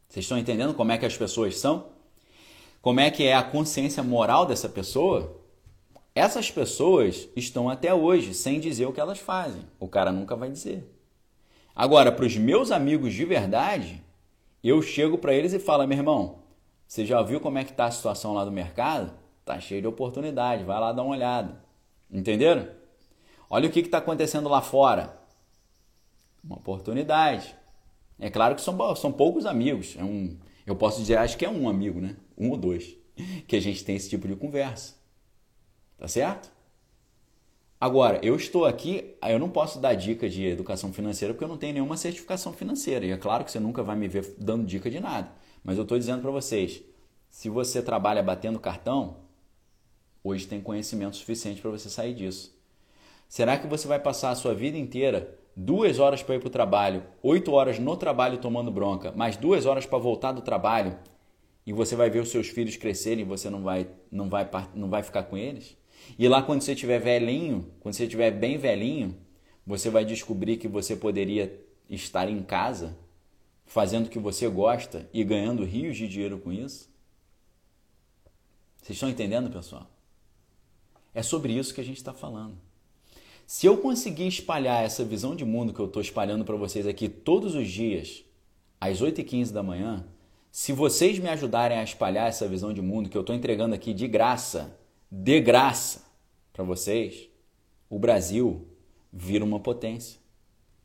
Vocês 0.09 0.24
estão 0.24 0.39
entendendo 0.39 0.74
como 0.74 0.93
é 0.93 0.98
que 0.98 1.05
as 1.05 1.16
pessoas 1.16 1.59
são? 1.59 1.86
Como 2.81 3.01
é 3.01 3.10
que 3.10 3.24
é 3.24 3.35
a 3.35 3.43
consciência 3.43 4.02
moral 4.02 4.47
dessa 4.47 4.69
pessoa? 4.69 5.40
Essas 6.14 6.51
pessoas 6.51 7.28
estão 7.35 7.69
até 7.69 7.93
hoje 7.93 8.35
sem 8.35 8.60
dizer 8.60 8.86
o 8.86 8.93
que 8.93 9.01
elas 9.01 9.19
fazem. 9.19 9.62
O 9.81 9.89
cara 9.89 10.12
nunca 10.12 10.36
vai 10.36 10.51
dizer. 10.51 10.89
Agora, 11.74 12.12
para 12.12 12.27
os 12.27 12.36
meus 12.36 12.70
amigos 12.70 13.12
de 13.12 13.24
verdade, 13.24 14.05
eu 14.62 14.81
chego 14.82 15.19
para 15.19 15.35
eles 15.35 15.52
e 15.52 15.59
falo: 15.59 15.86
meu 15.86 15.98
irmão, 15.98 16.40
você 16.86 17.05
já 17.05 17.23
viu 17.23 17.40
como 17.40 17.59
é 17.59 17.64
que 17.64 17.70
está 17.70 17.86
a 17.86 17.90
situação 17.90 18.35
lá 18.35 18.44
do 18.44 18.52
mercado? 18.52 19.22
Tá 19.44 19.59
cheio 19.59 19.81
de 19.81 19.89
oportunidade, 19.89 20.64
vai 20.64 20.78
lá 20.78 20.93
dar 20.93 21.02
uma 21.02 21.14
olhada. 21.14 21.62
Entenderam? 22.10 22.69
Olha 23.51 23.69
o 23.69 23.73
que 23.73 23.81
está 23.81 23.98
acontecendo 23.98 24.48
lá 24.48 24.60
fora. 24.60 25.19
Uma 26.43 26.56
oportunidade. 26.56 27.55
É 28.19 28.31
claro 28.31 28.55
que 28.55 28.62
são, 28.62 28.97
são 28.97 29.12
poucos 29.12 29.47
amigos. 29.47 29.97
É 29.98 30.05
um, 30.05 30.39
eu 30.66 30.77
posso 30.77 31.01
dizer, 31.01 31.19
acho 31.19 31.36
que 31.36 31.44
é 31.44 31.51
um 31.51 31.69
amigo, 31.69 32.01
né? 32.01 32.16
Um 32.39 32.51
ou 32.51 32.56
dois, 32.56 32.97
que 33.47 33.56
a 33.56 33.60
gente 33.60 33.85
tem 33.85 33.97
esse 33.97 34.09
tipo 34.09 34.28
de 34.28 34.36
conversa. 34.36 34.94
Tá 35.98 36.06
certo? 36.09 36.51
Agora, 37.81 38.20
eu 38.23 38.36
estou 38.36 38.64
aqui, 38.64 39.16
eu 39.23 39.40
não 39.40 39.48
posso 39.48 39.81
dar 39.81 39.94
dica 39.94 40.28
de 40.28 40.47
educação 40.47 40.93
financeira 40.93 41.35
porque 41.35 41.43
eu 41.43 41.48
não 41.48 41.56
tenho 41.56 41.73
nenhuma 41.73 41.97
certificação 41.97 42.52
financeira. 42.52 43.05
E 43.05 43.10
é 43.10 43.16
claro 43.16 43.44
que 43.44 43.51
você 43.51 43.59
nunca 43.59 43.82
vai 43.82 43.97
me 43.97 44.06
ver 44.06 44.36
dando 44.39 44.64
dica 44.64 44.89
de 44.89 45.01
nada. 45.01 45.32
Mas 45.64 45.77
eu 45.77 45.82
estou 45.82 45.98
dizendo 45.98 46.23
para 46.23 46.31
vocês: 46.31 46.81
se 47.28 47.48
você 47.48 47.82
trabalha 47.82 48.23
batendo 48.23 48.60
cartão, 48.60 49.16
hoje 50.23 50.47
tem 50.47 50.61
conhecimento 50.61 51.16
suficiente 51.16 51.61
para 51.61 51.70
você 51.70 51.89
sair 51.89 52.15
disso. 52.15 52.55
Será 53.28 53.59
que 53.59 53.66
você 53.66 53.89
vai 53.89 53.99
passar 53.99 54.31
a 54.31 54.35
sua 54.35 54.55
vida 54.55 54.77
inteira 54.77 55.39
duas 55.57 55.99
horas 55.99 56.23
para 56.23 56.35
ir 56.35 56.39
para 56.39 56.49
o 56.49 56.51
trabalho, 56.51 57.03
oito 57.23 57.53
horas 57.53 57.78
no 57.78 57.97
trabalho 57.97 58.39
tomando 58.39 58.70
bronca, 58.70 59.12
mais 59.12 59.36
duas 59.36 59.66
horas 59.66 59.86
para 59.86 59.99
voltar 59.99 60.32
do 60.32 60.43
trabalho 60.43 60.99
e 61.66 61.73
você 61.73 61.94
vai 61.94 62.11
ver 62.11 62.20
os 62.20 62.31
seus 62.31 62.49
filhos 62.49 62.77
crescerem 62.77 63.24
e 63.24 63.28
você 63.28 63.49
não 63.49 63.62
vai, 63.62 63.89
não 64.11 64.28
vai, 64.28 64.49
não 64.74 64.90
vai 64.90 65.03
ficar 65.03 65.24
com 65.24 65.36
eles? 65.36 65.77
E 66.19 66.28
lá 66.28 66.43
quando 66.43 66.62
você 66.62 66.73
estiver 66.73 66.99
velhinho, 66.99 67.70
quando 67.81 67.94
você 67.94 68.05
estiver 68.05 68.31
bem 68.31 68.59
velhinho, 68.59 69.16
você 69.66 69.89
vai 69.89 70.05
descobrir 70.05 70.57
que 70.57 70.66
você 70.66 70.97
poderia 70.97 71.61
estar 71.89 72.28
em 72.28 72.43
casa, 72.43 72.99
fazendo 73.65 74.07
o 74.07 74.11
que 74.11 74.19
você 74.19 74.49
gosta 74.49 75.09
e 75.12 75.23
ganhando 75.23 75.65
rios 75.65 75.97
de 75.97 76.09
dinheiro 76.09 76.39
com 76.39 76.53
isso. 76.53 76.90
Vocês 78.78 78.97
estão 78.97 79.09
entendendo, 79.09 79.49
pessoal? 79.51 79.91
É 81.14 81.22
sobre 81.22 81.52
isso 81.52 81.74
que 81.74 81.80
a 81.80 81.84
gente 81.84 81.98
está 81.98 82.12
falando. 82.12 82.56
Se 83.47 83.66
eu 83.66 83.76
conseguir 83.76 84.26
espalhar 84.26 84.84
essa 84.84 85.05
visão 85.05 85.36
de 85.36 85.44
mundo 85.44 85.74
que 85.74 85.80
eu 85.80 85.86
estou 85.86 86.01
espalhando 86.01 86.44
para 86.44 86.56
vocês 86.56 86.86
aqui 86.86 87.09
todos 87.09 87.55
os 87.55 87.68
dias, 87.68 88.24
às 88.80 89.01
8h15 89.01 89.52
da 89.52 89.62
manhã, 89.62 90.06
se 90.51 90.72
vocês 90.72 91.18
me 91.18 91.28
ajudarem 91.28 91.78
a 91.78 91.84
espalhar 91.84 92.28
essa 92.28 92.48
visão 92.48 92.72
de 92.72 92.82
mundo 92.82 93.09
que 93.09 93.16
eu 93.16 93.22
estou 93.22 93.34
entregando 93.34 93.74
aqui 93.74 93.93
de 93.93 94.06
graça, 94.06 94.78
de 95.10 95.40
graça 95.40 96.05
para 96.52 96.64
vocês, 96.64 97.28
o 97.89 97.98
Brasil 97.98 98.66
vira 99.12 99.44
uma 99.44 99.60
potência. 99.60 100.18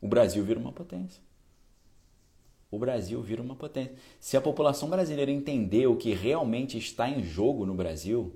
O 0.00 0.08
Brasil 0.08 0.44
vira 0.44 0.60
uma 0.60 0.72
potência. 0.72 1.22
O 2.70 2.78
Brasil 2.78 3.20
vira 3.22 3.40
uma 3.40 3.56
potência. 3.56 3.94
Se 4.20 4.36
a 4.36 4.40
população 4.40 4.90
brasileira 4.90 5.30
entender 5.30 5.86
o 5.86 5.96
que 5.96 6.12
realmente 6.12 6.76
está 6.76 7.08
em 7.08 7.22
jogo 7.22 7.64
no 7.64 7.74
Brasil, 7.74 8.34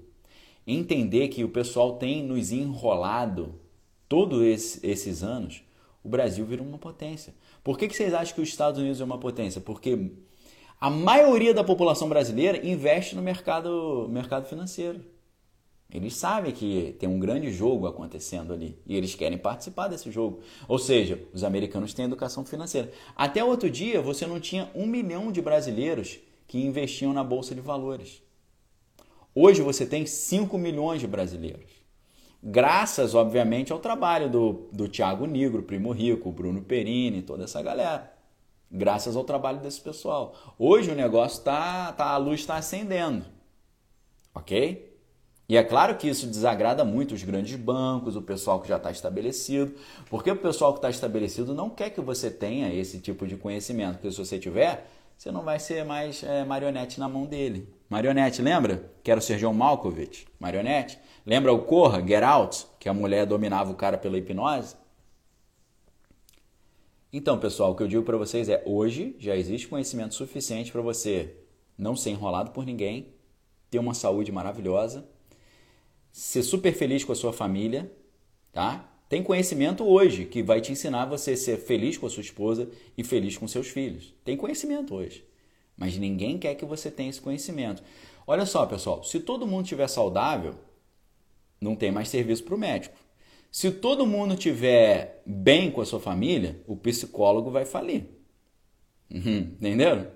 entender 0.66 1.28
que 1.28 1.44
o 1.44 1.48
pessoal 1.48 1.96
tem 1.96 2.22
nos 2.22 2.52
enrolado 2.52 3.54
todos 4.08 4.42
esses 4.82 5.22
anos, 5.22 5.62
o 6.04 6.08
Brasil 6.08 6.44
vira 6.44 6.62
uma 6.62 6.78
potência. 6.78 7.34
Por 7.62 7.78
que, 7.78 7.88
que 7.88 7.96
vocês 7.96 8.12
acham 8.12 8.34
que 8.34 8.40
os 8.40 8.48
Estados 8.48 8.80
Unidos 8.80 9.00
é 9.00 9.04
uma 9.04 9.18
potência? 9.18 9.60
Porque 9.60 10.10
a 10.80 10.90
maioria 10.90 11.54
da 11.54 11.62
população 11.62 12.08
brasileira 12.08 12.66
investe 12.66 13.14
no 13.14 13.22
mercado, 13.22 14.08
mercado 14.10 14.46
financeiro. 14.46 15.00
Eles 15.92 16.14
sabem 16.16 16.52
que 16.52 16.96
tem 16.98 17.08
um 17.08 17.20
grande 17.20 17.52
jogo 17.52 17.86
acontecendo 17.86 18.52
ali 18.52 18.78
e 18.86 18.96
eles 18.96 19.14
querem 19.14 19.36
participar 19.36 19.88
desse 19.88 20.10
jogo. 20.10 20.40
Ou 20.66 20.78
seja, 20.78 21.22
os 21.34 21.44
americanos 21.44 21.92
têm 21.92 22.06
educação 22.06 22.44
financeira. 22.44 22.90
Até 23.14 23.44
outro 23.44 23.68
dia 23.68 24.00
você 24.00 24.26
não 24.26 24.40
tinha 24.40 24.70
um 24.74 24.86
milhão 24.86 25.30
de 25.30 25.42
brasileiros 25.42 26.18
que 26.48 26.58
investiam 26.58 27.12
na 27.12 27.22
bolsa 27.22 27.54
de 27.54 27.60
valores. 27.60 28.22
Hoje 29.34 29.62
você 29.62 29.86
tem 29.86 30.04
5 30.04 30.58
milhões 30.58 31.00
de 31.00 31.06
brasileiros. 31.06 31.70
Graças, 32.42 33.14
obviamente, 33.14 33.72
ao 33.72 33.78
trabalho 33.78 34.28
do, 34.28 34.68
do 34.72 34.88
Tiago 34.88 35.26
Negro, 35.26 35.62
Primo 35.62 35.92
Rico, 35.92 36.32
Bruno 36.32 36.60
Perini, 36.60 37.22
toda 37.22 37.44
essa 37.44 37.62
galera. 37.62 38.12
Graças 38.70 39.14
ao 39.16 39.22
trabalho 39.24 39.60
desse 39.60 39.80
pessoal. 39.80 40.34
Hoje 40.58 40.90
o 40.90 40.94
negócio 40.94 41.38
está, 41.38 41.92
tá, 41.92 42.06
a 42.06 42.16
luz 42.16 42.40
está 42.40 42.56
acendendo. 42.56 43.24
Ok? 44.34 44.90
E 45.48 45.56
é 45.56 45.62
claro 45.62 45.96
que 45.96 46.08
isso 46.08 46.26
desagrada 46.26 46.84
muito 46.84 47.14
os 47.14 47.22
grandes 47.22 47.56
bancos, 47.56 48.16
o 48.16 48.22
pessoal 48.22 48.60
que 48.60 48.68
já 48.68 48.76
está 48.76 48.90
estabelecido, 48.90 49.74
porque 50.08 50.30
o 50.30 50.36
pessoal 50.36 50.72
que 50.72 50.78
está 50.78 50.88
estabelecido 50.88 51.54
não 51.54 51.68
quer 51.68 51.90
que 51.90 52.00
você 52.00 52.30
tenha 52.30 52.72
esse 52.72 52.98
tipo 53.00 53.26
de 53.26 53.36
conhecimento, 53.36 53.96
porque 53.96 54.10
se 54.10 54.16
você 54.16 54.38
tiver, 54.38 54.88
você 55.22 55.30
não 55.30 55.44
vai 55.44 55.60
ser 55.60 55.84
mais 55.84 56.24
é, 56.24 56.44
marionete 56.44 56.98
na 56.98 57.08
mão 57.08 57.26
dele. 57.26 57.72
Marionete, 57.88 58.42
lembra? 58.42 58.90
Que 59.04 59.10
era 59.12 59.20
o 59.20 59.22
Sergio 59.22 59.54
Malkovich, 59.54 60.26
marionete. 60.36 60.98
Lembra 61.24 61.52
o 61.52 61.62
Corra, 61.62 62.04
Get 62.04 62.24
Out, 62.24 62.66
que 62.80 62.88
a 62.88 62.92
mulher 62.92 63.24
dominava 63.24 63.70
o 63.70 63.76
cara 63.76 63.96
pela 63.96 64.18
hipnose? 64.18 64.74
Então, 67.12 67.38
pessoal, 67.38 67.70
o 67.70 67.76
que 67.76 67.84
eu 67.84 67.86
digo 67.86 68.02
para 68.02 68.16
vocês 68.16 68.48
é: 68.48 68.64
hoje 68.66 69.14
já 69.16 69.36
existe 69.36 69.68
conhecimento 69.68 70.16
suficiente 70.16 70.72
para 70.72 70.80
você 70.80 71.36
não 71.78 71.94
ser 71.94 72.10
enrolado 72.10 72.50
por 72.50 72.66
ninguém, 72.66 73.14
ter 73.70 73.78
uma 73.78 73.94
saúde 73.94 74.32
maravilhosa 74.32 75.06
ser 76.10 76.42
super 76.42 76.74
feliz 76.74 77.04
com 77.04 77.12
a 77.12 77.16
sua 77.16 77.32
família, 77.32 77.90
tá? 78.52 78.91
Tem 79.12 79.22
conhecimento 79.22 79.84
hoje 79.84 80.24
que 80.24 80.42
vai 80.42 80.58
te 80.62 80.72
ensinar 80.72 81.04
você 81.04 81.32
a 81.32 81.36
ser 81.36 81.58
feliz 81.58 81.98
com 81.98 82.06
a 82.06 82.08
sua 82.08 82.22
esposa 82.22 82.70
e 82.96 83.04
feliz 83.04 83.36
com 83.36 83.46
seus 83.46 83.68
filhos. 83.68 84.14
Tem 84.24 84.38
conhecimento 84.38 84.94
hoje. 84.94 85.22
Mas 85.76 85.98
ninguém 85.98 86.38
quer 86.38 86.54
que 86.54 86.64
você 86.64 86.90
tenha 86.90 87.10
esse 87.10 87.20
conhecimento. 87.20 87.82
Olha 88.26 88.46
só, 88.46 88.64
pessoal, 88.64 89.04
se 89.04 89.20
todo 89.20 89.46
mundo 89.46 89.64
estiver 89.64 89.86
saudável, 89.86 90.54
não 91.60 91.76
tem 91.76 91.92
mais 91.92 92.08
serviço 92.08 92.42
para 92.42 92.54
o 92.54 92.58
médico. 92.58 92.96
Se 93.50 93.70
todo 93.70 94.06
mundo 94.06 94.32
estiver 94.32 95.22
bem 95.26 95.70
com 95.70 95.82
a 95.82 95.84
sua 95.84 96.00
família, 96.00 96.62
o 96.66 96.74
psicólogo 96.74 97.50
vai 97.50 97.66
falir. 97.66 98.06
Uhum, 99.14 99.40
entenderam? 99.60 100.06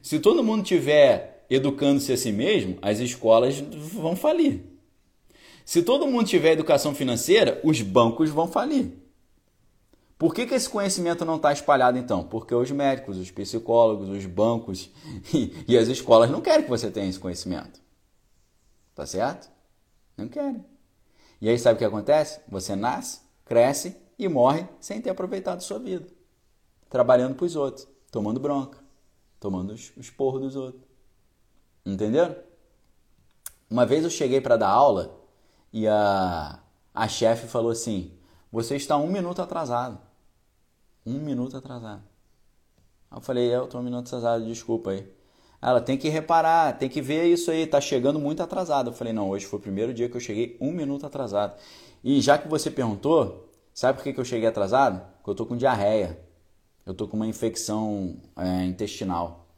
Se 0.00 0.20
todo 0.20 0.44
mundo 0.44 0.62
estiver 0.62 1.44
educando-se 1.50 2.12
a 2.12 2.16
si 2.16 2.30
mesmo, 2.30 2.78
as 2.80 3.00
escolas 3.00 3.58
vão 3.58 4.14
falir. 4.14 4.73
Se 5.64 5.82
todo 5.82 6.06
mundo 6.06 6.28
tiver 6.28 6.52
educação 6.52 6.94
financeira, 6.94 7.60
os 7.64 7.80
bancos 7.80 8.28
vão 8.28 8.46
falir. 8.46 9.04
Por 10.18 10.34
que, 10.34 10.46
que 10.46 10.54
esse 10.54 10.68
conhecimento 10.68 11.24
não 11.24 11.36
está 11.36 11.52
espalhado 11.52 11.98
então? 11.98 12.22
Porque 12.22 12.54
os 12.54 12.70
médicos, 12.70 13.16
os 13.16 13.30
psicólogos, 13.30 14.08
os 14.08 14.26
bancos 14.26 14.90
e, 15.66 15.76
as 15.76 15.88
escolas 15.88 16.30
não 16.30 16.40
querem 16.40 16.64
que 16.64 16.70
você 16.70 16.90
tenha 16.90 17.08
esse 17.08 17.18
conhecimento. 17.18 17.80
Tá 18.94 19.06
certo? 19.06 19.50
Não 20.16 20.28
querem. 20.28 20.64
E 21.40 21.48
aí 21.48 21.58
sabe 21.58 21.74
o 21.74 21.78
que 21.78 21.84
acontece? 21.84 22.40
Você 22.48 22.76
nasce, 22.76 23.20
cresce 23.44 23.96
e 24.18 24.28
morre 24.28 24.68
sem 24.80 25.00
ter 25.00 25.10
aproveitado 25.10 25.62
sua 25.62 25.78
vida. 25.78 26.06
Trabalhando 26.88 27.34
para 27.34 27.46
os 27.46 27.56
outros, 27.56 27.88
tomando 28.10 28.38
bronca, 28.38 28.78
tomando 29.40 29.72
os 29.72 30.10
porros 30.10 30.42
dos 30.42 30.56
outros. 30.56 30.82
Entenderam? 31.84 32.36
Uma 33.68 33.84
vez 33.84 34.04
eu 34.04 34.10
cheguei 34.10 34.40
para 34.40 34.56
dar 34.56 34.68
aula 34.68 35.23
e 35.74 35.88
a, 35.88 36.60
a 36.94 37.08
chefe 37.08 37.48
falou 37.48 37.72
assim: 37.72 38.12
Você 38.52 38.76
está 38.76 38.96
um 38.96 39.08
minuto 39.08 39.42
atrasado. 39.42 39.98
Um 41.04 41.18
minuto 41.18 41.56
atrasado. 41.56 42.02
Aí 43.10 43.18
eu 43.18 43.20
falei: 43.20 43.52
Eu 43.52 43.64
estou 43.64 43.80
um 43.80 43.84
minuto 43.84 44.06
atrasado, 44.06 44.46
desculpa 44.46 44.92
aí. 44.92 45.12
Ela 45.60 45.80
tem 45.80 45.98
que 45.98 46.08
reparar, 46.08 46.78
tem 46.78 46.88
que 46.88 47.02
ver 47.02 47.24
isso 47.24 47.50
aí, 47.50 47.66
tá 47.66 47.80
chegando 47.80 48.20
muito 48.20 48.40
atrasado. 48.40 48.90
Eu 48.90 48.94
falei: 48.94 49.12
Não, 49.12 49.28
hoje 49.28 49.46
foi 49.46 49.58
o 49.58 49.62
primeiro 49.62 49.92
dia 49.92 50.08
que 50.08 50.16
eu 50.16 50.20
cheguei 50.20 50.56
um 50.60 50.70
minuto 50.70 51.06
atrasado. 51.06 51.58
E 52.04 52.20
já 52.20 52.38
que 52.38 52.46
você 52.46 52.70
perguntou, 52.70 53.50
sabe 53.74 53.98
por 53.98 54.04
que, 54.04 54.12
que 54.12 54.20
eu 54.20 54.24
cheguei 54.24 54.46
atrasado? 54.46 55.00
Porque 55.16 55.30
eu 55.30 55.32
estou 55.32 55.46
com 55.46 55.56
diarreia. 55.56 56.20
Eu 56.86 56.92
estou 56.92 57.08
com 57.08 57.16
uma 57.16 57.26
infecção 57.26 58.16
é, 58.36 58.64
intestinal. 58.64 59.48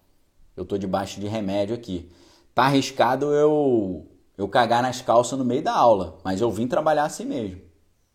Eu 0.57 0.63
estou 0.63 0.79
debaixo 0.79 1.21
de 1.21 1.27
remédio 1.27 1.75
aqui. 1.75 2.11
Tá 2.55 2.65
arriscado 2.65 3.35
eu 3.35 4.16
eu 4.37 4.49
cagar 4.49 4.83
nas 4.83 5.01
calças 5.01 5.39
no 5.39 5.45
meio 5.45 5.63
da 5.63 5.73
aula, 5.73 6.19
mas 6.23 6.41
eu 6.41 6.51
vim 6.51 6.67
trabalhar 6.69 7.05
assim 7.05 7.25
mesmo. 7.25 7.61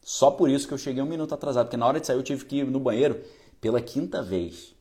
Só 0.01 0.31
por 0.31 0.49
isso 0.49 0.67
que 0.67 0.73
eu 0.73 0.77
cheguei 0.77 1.01
um 1.01 1.07
minuto 1.07 1.33
atrasado, 1.33 1.65
porque 1.65 1.77
na 1.77 1.87
hora 1.87 1.99
de 1.99 2.07
sair 2.07 2.15
eu 2.15 2.23
tive 2.23 2.45
que 2.45 2.57
ir 2.57 2.65
no 2.65 2.79
banheiro 2.79 3.21
pela 3.59 3.81
quinta 3.81 4.21
vez. 4.21 4.75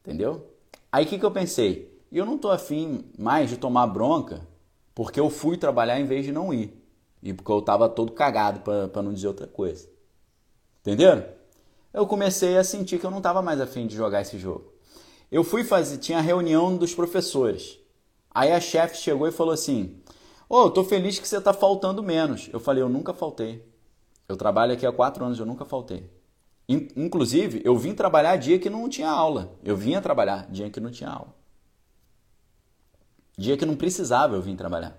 Entendeu? 0.00 0.46
Aí 0.90 1.04
o 1.04 1.08
que, 1.08 1.18
que 1.18 1.24
eu 1.24 1.30
pensei? 1.30 2.00
Eu 2.10 2.24
não 2.24 2.38
tô 2.38 2.50
afim 2.50 3.04
mais 3.18 3.50
de 3.50 3.56
tomar 3.56 3.86
bronca 3.86 4.46
porque 4.94 5.18
eu 5.18 5.28
fui 5.28 5.56
trabalhar 5.56 5.98
em 5.98 6.04
vez 6.04 6.24
de 6.24 6.32
não 6.32 6.54
ir. 6.54 6.80
E 7.22 7.32
porque 7.32 7.50
eu 7.50 7.60
tava 7.60 7.88
todo 7.88 8.12
cagado, 8.12 8.60
para 8.60 9.02
não 9.02 9.12
dizer 9.12 9.28
outra 9.28 9.46
coisa. 9.46 9.88
Entenderam? 10.80 11.24
Eu 11.92 12.06
comecei 12.06 12.56
a 12.56 12.64
sentir 12.64 12.98
que 12.98 13.06
eu 13.06 13.10
não 13.10 13.20
tava 13.20 13.40
mais 13.40 13.60
afim 13.60 13.86
de 13.86 13.96
jogar 13.96 14.20
esse 14.20 14.38
jogo. 14.38 14.72
Eu 15.32 15.42
fui 15.42 15.64
fazer, 15.64 15.98
tinha 15.98 16.20
reunião 16.20 16.76
dos 16.76 16.94
professores. 16.94 17.78
Aí 18.30 18.52
a 18.52 18.60
chefe 18.60 18.98
chegou 18.98 19.26
e 19.26 19.32
falou 19.32 19.54
assim: 19.54 20.00
Ô, 20.54 20.66
oh, 20.66 20.70
tô 20.70 20.84
feliz 20.84 21.18
que 21.18 21.26
você 21.26 21.40
tá 21.40 21.52
faltando 21.52 22.00
menos. 22.00 22.48
Eu 22.52 22.60
falei, 22.60 22.80
eu 22.80 22.88
nunca 22.88 23.12
faltei. 23.12 23.68
Eu 24.28 24.36
trabalho 24.36 24.72
aqui 24.72 24.86
há 24.86 24.92
quatro 24.92 25.24
anos, 25.24 25.36
eu 25.36 25.44
nunca 25.44 25.64
faltei. 25.64 26.08
Inclusive, 26.68 27.60
eu 27.64 27.76
vim 27.76 27.92
trabalhar 27.92 28.36
dia 28.36 28.56
que 28.56 28.70
não 28.70 28.88
tinha 28.88 29.10
aula. 29.10 29.58
Eu 29.64 29.76
vinha 29.76 30.00
trabalhar 30.00 30.48
dia 30.48 30.70
que 30.70 30.78
não 30.78 30.92
tinha 30.92 31.10
aula. 31.10 31.34
Dia 33.36 33.56
que 33.56 33.66
não 33.66 33.74
precisava 33.74 34.36
eu 34.36 34.40
vim 34.40 34.54
trabalhar. 34.54 34.96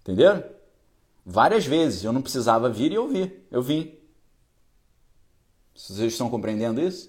Entenderam? 0.00 0.42
Várias 1.24 1.64
vezes 1.64 2.02
eu 2.02 2.12
não 2.12 2.22
precisava 2.22 2.68
vir 2.68 2.90
e 2.90 2.96
eu 2.96 3.06
vi. 3.06 3.40
Eu 3.52 3.62
vim. 3.62 3.96
Vocês 5.76 6.12
estão 6.12 6.28
compreendendo 6.28 6.80
isso? 6.80 7.08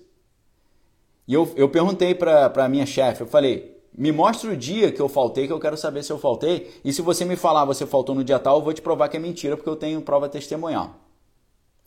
E 1.28 1.34
eu, 1.34 1.52
eu 1.56 1.70
perguntei 1.70 2.14
para 2.14 2.54
a 2.54 2.70
minha 2.70 2.86
chefe, 2.86 3.22
eu 3.22 3.28
falei, 3.28 3.77
me 3.98 4.12
mostre 4.12 4.48
o 4.50 4.56
dia 4.56 4.92
que 4.92 5.02
eu 5.02 5.10
faltei, 5.10 5.48
que 5.48 5.54
eu 5.54 5.60
quero 5.60 5.76
saber 5.76 6.04
se 6.04 6.12
eu 6.12 6.20
faltei. 6.20 6.80
E 6.86 6.94
se 6.94 7.02
você 7.02 7.26
me 7.26 7.36
falar 7.36 7.66
você 7.66 7.84
faltou 7.84 8.14
no 8.14 8.24
dia 8.24 8.38
tal, 8.38 8.60
eu 8.60 8.64
vou 8.64 8.72
te 8.72 8.82
provar 8.82 9.10
que 9.10 9.18
é 9.18 9.20
mentira, 9.20 9.58
porque 9.58 9.70
eu 9.70 9.76
tenho 9.76 10.00
prova 10.02 10.30
testemunhal. 10.30 10.96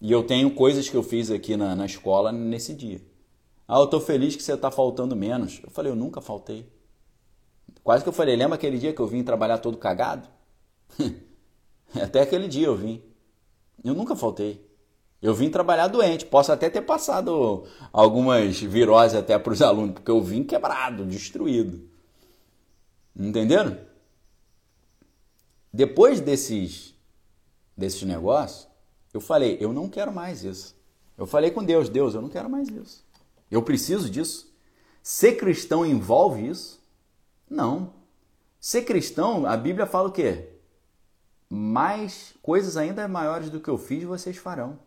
E 0.00 0.10
eu 0.10 0.24
tenho 0.24 0.50
coisas 0.50 0.88
que 0.88 0.96
eu 0.96 1.04
fiz 1.04 1.30
aqui 1.30 1.56
na, 1.56 1.76
na 1.76 1.86
escola 1.86 2.32
nesse 2.32 2.74
dia. 2.74 3.00
Ah, 3.68 3.78
eu 3.78 3.86
tô 3.86 4.00
feliz 4.00 4.34
que 4.34 4.42
você 4.42 4.56
tá 4.56 4.72
faltando 4.72 5.14
menos. 5.14 5.60
Eu 5.62 5.70
falei, 5.70 5.92
eu 5.92 5.96
nunca 5.96 6.20
faltei. 6.20 6.68
Quase 7.84 8.02
que 8.02 8.08
eu 8.08 8.12
falei, 8.12 8.34
lembra 8.34 8.56
aquele 8.56 8.76
dia 8.76 8.92
que 8.92 9.00
eu 9.00 9.06
vim 9.06 9.22
trabalhar 9.22 9.58
todo 9.58 9.78
cagado? 9.78 10.28
até 11.94 12.22
aquele 12.22 12.48
dia 12.48 12.66
eu 12.66 12.74
vim. 12.74 13.00
Eu 13.84 13.94
nunca 13.94 14.16
faltei. 14.16 14.68
Eu 15.22 15.32
vim 15.32 15.48
trabalhar 15.48 15.86
doente. 15.86 16.26
Posso 16.26 16.50
até 16.50 16.68
ter 16.68 16.82
passado 16.82 17.64
algumas 17.92 18.58
viroses 18.58 19.16
até 19.16 19.38
para 19.38 19.52
os 19.52 19.62
alunos, 19.62 19.94
porque 19.94 20.10
eu 20.10 20.20
vim 20.20 20.42
quebrado, 20.42 21.04
destruído. 21.04 21.89
Entenderam? 23.26 23.78
Depois 25.72 26.20
desses, 26.20 26.94
desses 27.76 28.02
negócios, 28.02 28.66
eu 29.12 29.20
falei, 29.20 29.58
eu 29.60 29.72
não 29.72 29.88
quero 29.88 30.12
mais 30.12 30.42
isso. 30.42 30.74
Eu 31.18 31.26
falei 31.26 31.50
com 31.50 31.62
Deus, 31.62 31.88
Deus, 31.88 32.14
eu 32.14 32.22
não 32.22 32.30
quero 32.30 32.48
mais 32.48 32.68
isso. 32.68 33.04
Eu 33.50 33.62
preciso 33.62 34.08
disso. 34.08 34.50
Ser 35.02 35.36
cristão 35.36 35.84
envolve 35.84 36.48
isso? 36.48 36.82
Não. 37.48 37.92
Ser 38.58 38.82
cristão, 38.82 39.46
a 39.46 39.56
Bíblia 39.56 39.86
fala 39.86 40.08
o 40.08 40.12
quê? 40.12 40.48
Mais 41.48 42.34
coisas 42.42 42.76
ainda 42.76 43.06
maiores 43.06 43.50
do 43.50 43.60
que 43.60 43.68
eu 43.68 43.76
fiz, 43.76 44.04
vocês 44.04 44.36
farão. 44.36 44.78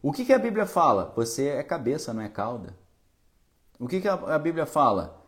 O 0.00 0.12
que, 0.12 0.24
que 0.24 0.32
a 0.32 0.38
Bíblia 0.38 0.66
fala? 0.66 1.12
Você 1.16 1.48
é 1.48 1.62
cabeça, 1.62 2.12
não 2.12 2.22
é 2.22 2.28
cauda. 2.28 2.76
O 3.78 3.88
que, 3.88 4.00
que 4.00 4.08
a 4.08 4.38
Bíblia 4.38 4.66
fala? 4.66 5.23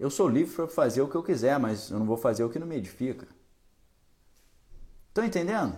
Eu 0.00 0.08
sou 0.08 0.26
livre 0.26 0.56
para 0.56 0.66
fazer 0.66 1.02
o 1.02 1.08
que 1.08 1.14
eu 1.14 1.22
quiser, 1.22 1.58
mas 1.58 1.90
eu 1.90 1.98
não 1.98 2.06
vou 2.06 2.16
fazer 2.16 2.42
o 2.42 2.48
que 2.48 2.58
não 2.58 2.66
me 2.66 2.74
edifica. 2.74 3.28
Estão 5.08 5.22
entendendo? 5.22 5.76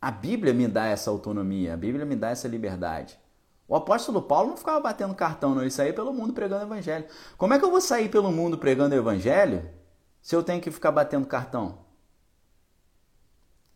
A 0.00 0.10
Bíblia 0.10 0.54
me 0.54 0.66
dá 0.66 0.86
essa 0.86 1.10
autonomia, 1.10 1.74
a 1.74 1.76
Bíblia 1.76 2.06
me 2.06 2.16
dá 2.16 2.30
essa 2.30 2.48
liberdade. 2.48 3.20
O 3.68 3.76
apóstolo 3.76 4.22
Paulo 4.22 4.48
não 4.48 4.56
ficava 4.56 4.80
batendo 4.80 5.14
cartão, 5.14 5.54
não, 5.54 5.60
ele 5.60 5.70
saía 5.70 5.92
pelo 5.92 6.14
mundo 6.14 6.32
pregando 6.32 6.64
evangelho. 6.64 7.04
Como 7.36 7.52
é 7.52 7.58
que 7.58 7.64
eu 7.66 7.70
vou 7.70 7.80
sair 7.80 8.08
pelo 8.08 8.32
mundo 8.32 8.56
pregando 8.56 8.94
evangelho 8.94 9.68
se 10.22 10.34
eu 10.34 10.42
tenho 10.42 10.62
que 10.62 10.70
ficar 10.70 10.92
batendo 10.92 11.26
cartão? 11.26 11.84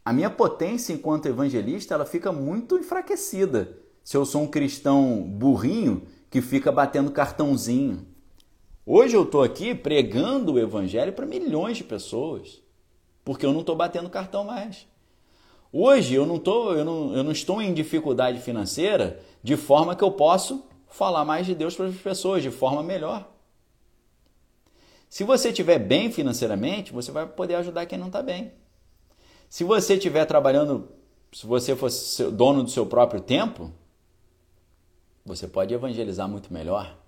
A 0.02 0.10
minha 0.10 0.30
potência 0.30 0.94
enquanto 0.94 1.26
evangelista, 1.26 1.92
ela 1.92 2.06
fica 2.06 2.32
muito 2.32 2.78
enfraquecida 2.78 3.78
se 4.02 4.16
eu 4.16 4.24
sou 4.24 4.40
um 4.40 4.50
cristão 4.50 5.22
burrinho 5.22 6.06
que 6.30 6.40
fica 6.40 6.72
batendo 6.72 7.12
cartãozinho. 7.12 8.11
Hoje 8.84 9.16
eu 9.16 9.22
estou 9.22 9.42
aqui 9.42 9.74
pregando 9.74 10.54
o 10.54 10.58
evangelho 10.58 11.12
para 11.12 11.24
milhões 11.24 11.76
de 11.76 11.84
pessoas. 11.84 12.60
porque 13.24 13.46
eu 13.46 13.52
não 13.52 13.60
estou 13.60 13.76
batendo 13.76 14.10
cartão 14.10 14.42
mais. 14.42 14.86
Hoje 15.72 16.14
eu 16.14 16.26
não, 16.26 16.38
tô, 16.38 16.74
eu, 16.74 16.84
não, 16.84 17.16
eu 17.16 17.22
não 17.22 17.30
estou 17.32 17.62
em 17.62 17.72
dificuldade 17.72 18.40
financeira 18.40 19.20
de 19.42 19.56
forma 19.56 19.94
que 19.94 20.02
eu 20.02 20.10
posso 20.10 20.64
falar 20.88 21.24
mais 21.24 21.46
de 21.46 21.54
Deus 21.54 21.76
para 21.76 21.86
as 21.86 21.94
pessoas 21.94 22.42
de 22.42 22.50
forma 22.50 22.82
melhor. 22.82 23.30
Se 25.08 25.24
você 25.24 25.50
estiver 25.50 25.78
bem 25.78 26.10
financeiramente, 26.10 26.92
você 26.92 27.12
vai 27.12 27.26
poder 27.26 27.54
ajudar 27.54 27.86
quem 27.86 27.96
não 27.96 28.08
está 28.08 28.22
bem. 28.22 28.52
Se 29.48 29.62
você 29.62 29.94
estiver 29.94 30.24
trabalhando, 30.24 30.88
se 31.32 31.46
você 31.46 31.76
fosse 31.76 32.24
dono 32.30 32.64
do 32.64 32.70
seu 32.70 32.84
próprio 32.86 33.20
tempo, 33.20 33.70
você 35.24 35.46
pode 35.46 35.72
evangelizar 35.72 36.28
muito 36.28 36.52
melhor. 36.52 37.01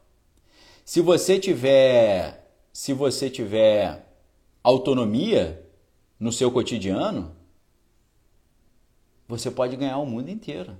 Se 0.84 1.00
você 1.00 1.38
tiver, 1.38 2.46
se 2.70 2.92
você 2.92 3.30
tiver 3.30 4.06
autonomia 4.62 5.66
no 6.20 6.30
seu 6.30 6.52
cotidiano, 6.52 7.34
você 9.26 9.50
pode 9.50 9.76
ganhar 9.76 9.96
o 9.96 10.04
mundo 10.04 10.28
inteiro. 10.28 10.76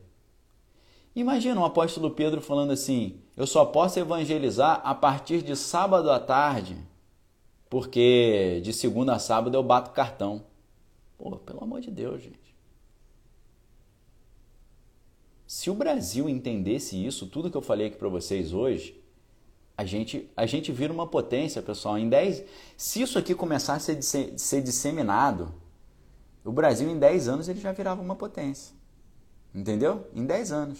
Imagina 1.17 1.59
o 1.59 1.65
apóstolo 1.65 2.11
Pedro 2.11 2.43
falando 2.43 2.73
assim: 2.73 3.23
Eu 3.35 3.47
só 3.47 3.65
posso 3.65 3.99
evangelizar 3.99 4.83
a 4.85 4.95
partir 4.95 5.41
de 5.41 5.57
sábado 5.57 6.11
à 6.11 6.21
tarde, 6.21 6.77
porque 7.71 8.61
de 8.63 8.75
segunda 8.75 9.15
a 9.15 9.19
sábado 9.19 9.57
eu 9.57 9.63
bato 9.63 9.93
cartão. 9.93 10.45
Pô, 11.17 11.35
pelo 11.39 11.65
amor 11.65 11.81
de 11.81 11.91
Deus, 11.91 12.23
gente. 12.23 12.55
Se 15.47 15.71
o 15.71 15.75
Brasil 15.75 16.29
entendesse 16.29 17.03
isso, 17.03 17.27
tudo 17.27 17.51
que 17.51 17.57
eu 17.57 17.63
falei 17.63 17.87
aqui 17.87 17.97
para 17.97 18.09
vocês 18.09 18.53
hoje, 18.53 19.04
a 19.77 19.85
gente, 19.85 20.31
a 20.37 20.47
gente 20.47 20.71
vira 20.71 20.93
uma 20.93 21.07
potência, 21.07 21.61
pessoal. 21.61 21.99
Em 21.99 22.09
10, 22.09 22.45
se 22.77 23.03
isso 23.03 23.19
aqui 23.19 23.35
começar 23.35 23.75
a 23.75 23.79
ser, 23.81 24.01
ser 24.03 24.63
disseminado, 24.63 25.53
o 26.45 26.53
Brasil 26.53 26.89
em 26.89 26.99
10 26.99 27.29
anos 27.29 27.49
ele 27.49 27.61
já 27.61 27.73
virava 27.73 28.01
uma 28.01 28.15
potência. 28.15 28.75
Entendeu? 29.55 30.07
Em 30.15 30.25
10 30.25 30.53
anos. 30.53 30.79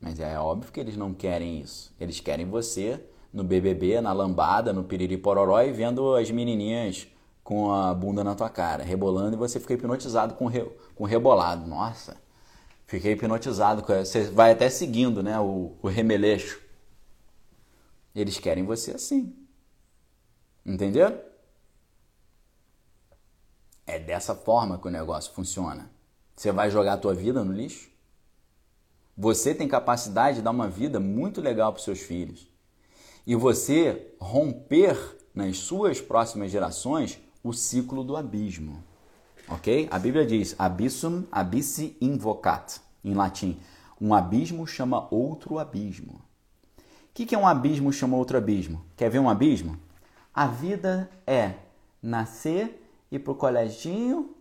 Mas 0.00 0.20
é 0.20 0.38
óbvio 0.38 0.72
que 0.72 0.80
eles 0.80 0.96
não 0.96 1.14
querem 1.14 1.60
isso. 1.60 1.94
Eles 1.98 2.20
querem 2.20 2.46
você 2.46 3.00
no 3.32 3.42
BBB, 3.42 4.00
na 4.00 4.12
lambada, 4.12 4.72
no 4.72 4.84
piriri 4.84 5.16
pororó 5.16 5.60
e 5.62 5.72
vendo 5.72 6.14
as 6.14 6.30
menininhas 6.30 7.08
com 7.42 7.72
a 7.72 7.94
bunda 7.94 8.22
na 8.22 8.34
tua 8.34 8.50
cara, 8.50 8.84
rebolando 8.84 9.34
e 9.34 9.38
você 9.38 9.58
fica 9.58 9.74
hipnotizado 9.74 10.34
com, 10.34 10.46
re, 10.46 10.66
com 10.94 11.04
rebolado. 11.04 11.66
Nossa, 11.66 12.16
fiquei 12.86 13.12
hipnotizado. 13.12 13.82
Você 13.82 14.24
vai 14.24 14.52
até 14.52 14.68
seguindo 14.68 15.22
né, 15.22 15.38
o, 15.40 15.72
o 15.80 15.88
remeleixo. 15.88 16.67
Eles 18.14 18.38
querem 18.38 18.64
você 18.64 18.92
assim. 18.92 19.36
Entendeu? 20.64 21.18
É 23.86 23.98
dessa 23.98 24.34
forma 24.34 24.78
que 24.78 24.86
o 24.86 24.90
negócio 24.90 25.32
funciona. 25.32 25.90
Você 26.36 26.52
vai 26.52 26.70
jogar 26.70 26.94
a 26.94 26.98
tua 26.98 27.14
vida 27.14 27.42
no 27.42 27.52
lixo? 27.52 27.90
Você 29.16 29.54
tem 29.54 29.66
capacidade 29.66 30.36
de 30.36 30.42
dar 30.42 30.50
uma 30.50 30.68
vida 30.68 31.00
muito 31.00 31.40
legal 31.40 31.72
para 31.72 31.82
seus 31.82 32.00
filhos. 32.00 32.46
E 33.26 33.34
você 33.34 34.14
romper 34.20 34.96
nas 35.34 35.58
suas 35.58 36.00
próximas 36.00 36.50
gerações 36.50 37.18
o 37.42 37.52
ciclo 37.52 38.04
do 38.04 38.16
abismo. 38.16 38.82
Ok? 39.48 39.88
A 39.90 39.98
Bíblia 39.98 40.26
diz: 40.26 40.54
abissum 40.58 41.24
abissi 41.32 41.96
invocat, 42.00 42.80
em 43.02 43.14
latim. 43.14 43.58
Um 44.00 44.14
abismo 44.14 44.66
chama 44.66 45.08
outro 45.10 45.58
abismo. 45.58 46.22
Que, 47.18 47.26
que 47.26 47.34
é 47.34 47.38
um 47.38 47.48
abismo 47.48 47.92
chama 47.92 48.16
outro 48.16 48.38
abismo? 48.38 48.80
Quer 48.96 49.10
ver 49.10 49.18
um 49.18 49.28
abismo? 49.28 49.76
A 50.32 50.46
vida 50.46 51.10
é 51.26 51.54
nascer 52.00 52.80
ir 53.10 53.18
pro 53.18 53.34
coleginho, 53.34 54.36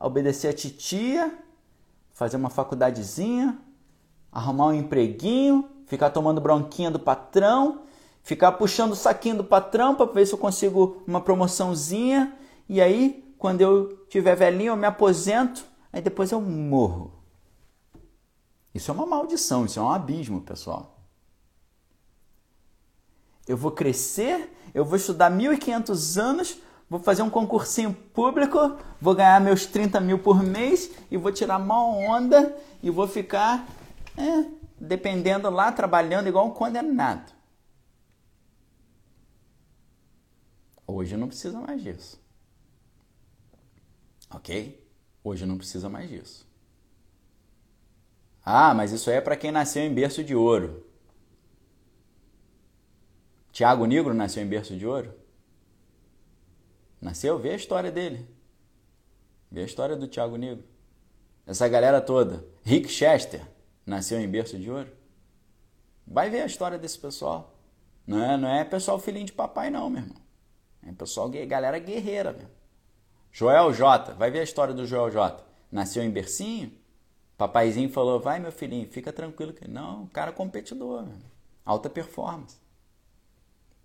obedecer 0.00 0.48
a 0.48 0.52
titia, 0.54 1.38
fazer 2.14 2.38
uma 2.38 2.48
faculdadezinha, 2.48 3.58
arrumar 4.32 4.68
um 4.68 4.72
empreguinho, 4.72 5.68
ficar 5.84 6.08
tomando 6.08 6.40
bronquinha 6.40 6.90
do 6.90 6.98
patrão, 6.98 7.82
ficar 8.22 8.52
puxando 8.52 8.92
o 8.92 8.96
saquinho 8.96 9.36
do 9.36 9.44
patrão 9.44 9.94
para 9.94 10.10
ver 10.10 10.24
se 10.24 10.32
eu 10.32 10.38
consigo 10.38 11.02
uma 11.06 11.20
promoçãozinha 11.20 12.34
e 12.66 12.80
aí 12.80 13.30
quando 13.36 13.60
eu 13.60 14.06
tiver 14.08 14.34
velhinho 14.34 14.70
eu 14.70 14.76
me 14.78 14.86
aposento, 14.86 15.66
aí 15.92 16.00
depois 16.00 16.32
eu 16.32 16.40
morro. 16.40 17.12
Isso 18.74 18.90
é 18.90 18.94
uma 18.94 19.04
maldição, 19.04 19.66
isso 19.66 19.78
é 19.78 19.82
um 19.82 19.90
abismo, 19.90 20.40
pessoal. 20.40 20.95
Eu 23.46 23.56
vou 23.56 23.70
crescer, 23.70 24.52
eu 24.74 24.84
vou 24.84 24.96
estudar 24.96 25.30
1500 25.30 26.18
anos 26.18 26.58
vou 26.88 27.00
fazer 27.00 27.22
um 27.22 27.30
concursinho 27.30 27.92
público, 27.92 28.58
vou 29.00 29.14
ganhar 29.14 29.40
meus 29.40 29.66
30 29.66 30.00
mil 30.00 30.18
por 30.18 30.42
mês 30.42 30.90
e 31.10 31.16
vou 31.16 31.32
tirar 31.32 31.58
uma 31.58 31.84
onda 31.84 32.56
e 32.82 32.90
vou 32.90 33.08
ficar 33.08 33.66
é, 34.16 34.46
dependendo 34.80 35.50
lá, 35.50 35.72
trabalhando 35.72 36.28
igual 36.28 36.46
um 36.46 36.52
condenado. 36.52 37.34
Hoje 40.86 41.16
não 41.16 41.26
precisa 41.26 41.60
mais 41.60 41.82
disso. 41.82 42.20
Ok? 44.30 44.84
Hoje 45.24 45.44
não 45.44 45.58
precisa 45.58 45.88
mais 45.88 46.08
disso. 46.08 46.46
Ah, 48.44 48.72
mas 48.72 48.92
isso 48.92 49.10
é 49.10 49.20
para 49.20 49.36
quem 49.36 49.50
nasceu 49.50 49.82
em 49.82 49.92
berço 49.92 50.22
de 50.22 50.36
ouro. 50.36 50.86
Tiago 53.56 53.86
Negro 53.86 54.12
nasceu 54.12 54.42
em 54.42 54.46
berço 54.46 54.76
de 54.76 54.86
ouro? 54.86 55.14
Nasceu, 57.00 57.38
vê 57.38 57.52
a 57.52 57.56
história 57.56 57.90
dele. 57.90 58.28
Vê 59.50 59.62
a 59.62 59.64
história 59.64 59.96
do 59.96 60.06
Thiago 60.06 60.36
Negro. 60.36 60.62
Essa 61.46 61.66
galera 61.66 62.02
toda. 62.02 62.44
Rick 62.62 62.86
Chester 62.90 63.40
nasceu 63.86 64.20
em 64.20 64.28
berço 64.28 64.58
de 64.58 64.70
ouro. 64.70 64.92
Vai 66.06 66.28
ver 66.28 66.42
a 66.42 66.44
história 66.44 66.76
desse 66.76 66.98
pessoal. 66.98 67.58
Não 68.06 68.22
é, 68.22 68.36
não 68.36 68.46
é 68.46 68.62
pessoal 68.62 68.98
filhinho 68.98 69.24
de 69.24 69.32
papai, 69.32 69.70
não, 69.70 69.88
meu 69.88 70.02
irmão. 70.02 70.18
É 70.86 70.92
pessoal, 70.92 71.30
galera 71.30 71.78
guerreira, 71.78 72.34
meu. 72.34 72.48
Joel 73.32 73.72
J. 73.72 74.12
Vai 74.12 74.30
ver 74.30 74.40
a 74.40 74.44
história 74.44 74.74
do 74.74 74.84
Joel 74.84 75.10
J. 75.10 75.42
Nasceu 75.72 76.02
em 76.02 76.10
bercinho. 76.10 76.74
Papaizinho 77.38 77.88
falou: 77.88 78.20
vai, 78.20 78.38
meu 78.38 78.52
filhinho, 78.52 78.86
fica 78.90 79.14
tranquilo. 79.14 79.54
Não, 79.66 80.06
cara 80.08 80.30
competidor, 80.30 81.06
meu. 81.06 81.16
alta 81.64 81.88
performance. 81.88 82.65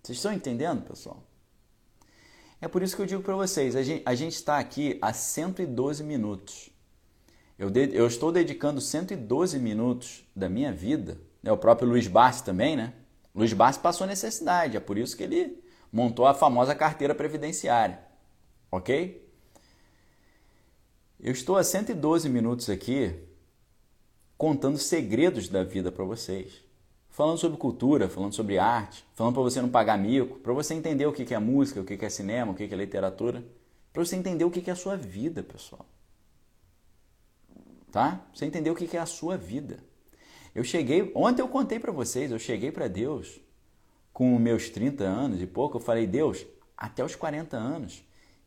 Vocês 0.02 0.18
estão 0.18 0.32
entendendo, 0.32 0.82
pessoal? 0.82 1.22
É 2.60 2.66
por 2.66 2.82
isso 2.82 2.96
que 2.96 3.02
eu 3.02 3.06
digo 3.06 3.22
para 3.22 3.36
vocês, 3.36 3.76
a 3.76 3.82
gente, 4.14 4.34
está 4.34 4.58
aqui 4.58 4.98
há 5.00 5.12
112 5.12 6.02
minutos. 6.02 6.70
Eu, 7.56 7.70
de, 7.70 7.94
eu 7.94 8.06
estou 8.06 8.32
dedicando 8.32 8.80
112 8.80 9.58
minutos 9.58 10.24
da 10.34 10.48
minha 10.48 10.72
vida, 10.72 11.20
né? 11.42 11.52
o 11.52 11.56
próprio 11.56 11.88
Luiz 11.88 12.08
Bassi 12.08 12.42
também, 12.44 12.76
né? 12.76 12.92
Luiz 13.34 13.52
Bassi 13.52 13.78
passou 13.78 14.06
necessidade, 14.06 14.76
é 14.76 14.80
por 14.80 14.98
isso 14.98 15.16
que 15.16 15.22
ele 15.22 15.62
montou 15.92 16.26
a 16.26 16.34
famosa 16.34 16.74
carteira 16.74 17.14
previdenciária, 17.14 18.00
ok? 18.70 19.28
Eu 21.20 21.32
estou 21.32 21.56
há 21.56 21.62
112 21.62 22.28
minutos 22.28 22.68
aqui 22.68 23.14
contando 24.36 24.78
segredos 24.78 25.48
da 25.48 25.62
vida 25.62 25.92
para 25.92 26.04
vocês 26.04 26.71
falando 27.12 27.38
sobre 27.38 27.58
cultura, 27.58 28.08
falando 28.08 28.34
sobre 28.34 28.58
arte, 28.58 29.06
falando 29.14 29.34
para 29.34 29.42
você 29.42 29.60
não 29.60 29.68
pagar 29.68 29.98
mico, 29.98 30.38
para 30.38 30.52
você 30.52 30.74
entender 30.74 31.06
o 31.06 31.12
que 31.12 31.32
é 31.32 31.38
música, 31.38 31.80
o 31.80 31.84
que 31.84 32.02
é 32.04 32.08
cinema, 32.08 32.52
o 32.52 32.54
que 32.54 32.64
é 32.64 32.66
literatura, 32.66 33.44
para 33.92 34.04
você 34.04 34.16
entender 34.16 34.44
o 34.44 34.50
que 34.50 34.68
é 34.68 34.72
a 34.72 34.76
sua 34.76 34.96
vida, 34.96 35.42
pessoal. 35.42 35.86
Tá? 37.92 38.22
Você 38.34 38.46
entender 38.46 38.70
o 38.70 38.74
que 38.74 38.96
é 38.96 39.00
a 39.00 39.06
sua 39.06 39.36
vida. 39.36 39.78
Eu 40.54 40.64
cheguei, 40.64 41.12
ontem 41.14 41.42
eu 41.42 41.48
contei 41.48 41.78
para 41.78 41.92
vocês, 41.92 42.30
eu 42.30 42.38
cheguei 42.38 42.72
para 42.72 42.88
Deus 42.88 43.38
com 44.10 44.38
meus 44.38 44.70
30 44.70 45.04
anos 45.04 45.42
e 45.42 45.46
pouco, 45.46 45.76
eu 45.76 45.80
falei, 45.80 46.06
Deus, 46.06 46.46
até 46.74 47.04
os 47.04 47.14
40 47.14 47.58
anos, 47.58 48.02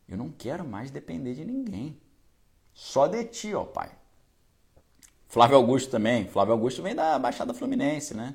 eu 0.08 0.16
não 0.16 0.30
quero 0.30 0.64
mais 0.64 0.90
depender 0.90 1.34
de 1.34 1.44
ninguém. 1.44 2.00
Só 2.74 3.06
de 3.06 3.24
ti, 3.24 3.54
ó 3.54 3.64
Pai. 3.64 3.92
Flávio 5.28 5.56
Augusto 5.56 5.90
também. 5.90 6.26
Flávio 6.26 6.52
Augusto 6.52 6.82
vem 6.82 6.94
da 6.94 7.16
Baixada 7.18 7.54
Fluminense, 7.54 8.12
né? 8.12 8.34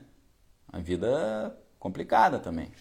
A 0.72 0.80
vida 0.80 1.58
complicada 1.80 2.40
também. 2.40 2.72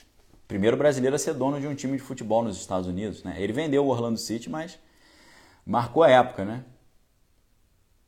Primeiro 0.47 0.77
brasileiro 0.77 1.17
a 1.17 1.19
ser 1.19 1.35
dono 1.35 1.61
de 1.61 1.67
um 1.67 1.75
time 1.75 1.97
de 1.97 2.03
futebol 2.03 2.43
nos 2.43 2.57
Estados 2.57 2.87
Unidos, 2.87 3.23
né? 3.23 3.37
Ele 3.39 3.53
vendeu 3.53 3.85
o 3.85 3.89
Orlando 3.89 4.19
City, 4.19 4.51
mas 4.51 4.79
marcou 5.65 6.03
a 6.03 6.11
época, 6.11 6.45
né? 6.45 6.65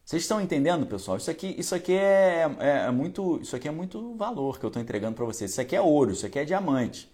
Vocês 0.04 0.22
estão 0.22 0.40
entendendo, 0.40 0.84
pessoal? 0.84 1.16
Isso 1.16 1.30
aqui, 1.30 1.54
isso 1.58 1.74
aqui 1.74 1.94
é, 1.94 2.50
é, 2.58 2.68
é 2.86 2.90
muito, 2.90 3.40
isso 3.40 3.54
aqui 3.54 3.68
é 3.68 3.70
muito 3.70 4.14
valor 4.16 4.58
que 4.58 4.64
eu 4.64 4.68
estou 4.68 4.82
entregando 4.82 5.14
para 5.14 5.24
vocês. 5.24 5.52
Isso 5.52 5.60
aqui 5.60 5.76
é 5.76 5.80
ouro, 5.80 6.12
isso 6.12 6.26
aqui 6.26 6.38
é 6.38 6.44
diamante. 6.44 7.10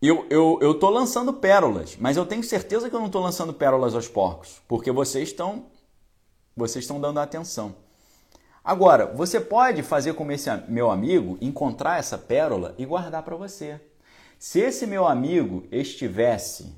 Eu, 0.00 0.26
eu, 0.28 0.58
eu 0.60 0.78
tô 0.78 0.90
lançando 0.90 1.32
pérolas, 1.32 1.96
mas 1.96 2.16
eu 2.16 2.26
tenho 2.26 2.42
certeza 2.42 2.90
que 2.90 2.94
eu 2.94 3.00
não 3.00 3.06
estou 3.06 3.22
lançando 3.22 3.54
pérolas 3.54 3.94
aos 3.94 4.08
porcos, 4.08 4.60
porque 4.68 4.90
vocês 4.90 5.28
estão, 5.28 5.66
vocês 6.56 6.84
estão 6.84 7.00
dando 7.00 7.20
atenção. 7.20 7.74
Agora, 8.64 9.06
você 9.06 9.40
pode 9.40 9.82
fazer 9.82 10.14
como 10.14 10.30
esse 10.30 10.48
meu 10.68 10.90
amigo, 10.90 11.36
encontrar 11.40 11.98
essa 11.98 12.16
pérola 12.16 12.74
e 12.78 12.86
guardar 12.86 13.22
para 13.22 13.34
você. 13.34 13.80
Se 14.38 14.60
esse 14.60 14.86
meu 14.86 15.06
amigo 15.06 15.66
estivesse 15.70 16.74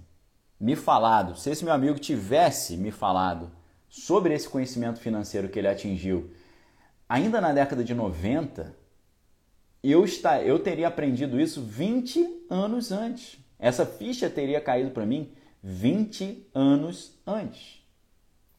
me 0.59 0.77
falado, 0.77 1.37
se 1.37 1.51
esse 1.51 1.65
meu 1.65 1.75
amigo 1.75 1.99
tivesse 1.99 2.77
me 2.77 2.91
falado 2.91 3.51
sobre 3.89 4.35
esse 4.35 4.49
conhecimento 4.49 4.99
financeiro 4.99 5.49
que 5.49 5.59
ele 5.59 5.69
atingiu 5.69 6.31
ainda 7.09 7.41
na 7.41 7.53
década 7.53 7.85
de 7.85 7.95
90, 7.95 8.75
eu, 9.83 10.05
está, 10.05 10.43
eu 10.43 10.59
teria 10.59 10.89
aprendido 10.89 11.39
isso 11.39 11.63
20 11.63 12.47
anos 12.49 12.91
antes. 12.91 13.39
Essa 13.59 13.85
ficha 13.85 14.31
teria 14.31 14.61
caído 14.61 14.91
para 14.91 15.07
mim 15.07 15.33
20 15.63 16.49
anos 16.55 17.19
antes. 17.27 17.83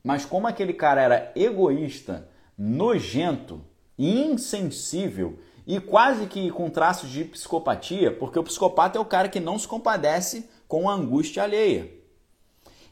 Mas 0.04 0.26
como 0.26 0.48
aquele 0.48 0.74
cara 0.74 1.02
era 1.02 1.32
egoísta, 1.36 2.30
nojento, 2.58 3.62
insensível 3.98 5.40
e 5.66 5.80
quase 5.80 6.28
que 6.28 6.52
com 6.52 6.70
traços 6.70 7.10
de 7.10 7.24
psicopatia, 7.24 8.12
porque 8.12 8.38
o 8.38 8.44
psicopata 8.44 8.98
é 8.98 9.02
o 9.02 9.06
cara 9.06 9.30
que 9.30 9.40
não 9.40 9.58
se 9.58 9.68
compadece 9.68 10.50
com 10.68 10.90
a 10.90 10.94
angústia 10.94 11.44
alheia. 11.44 11.92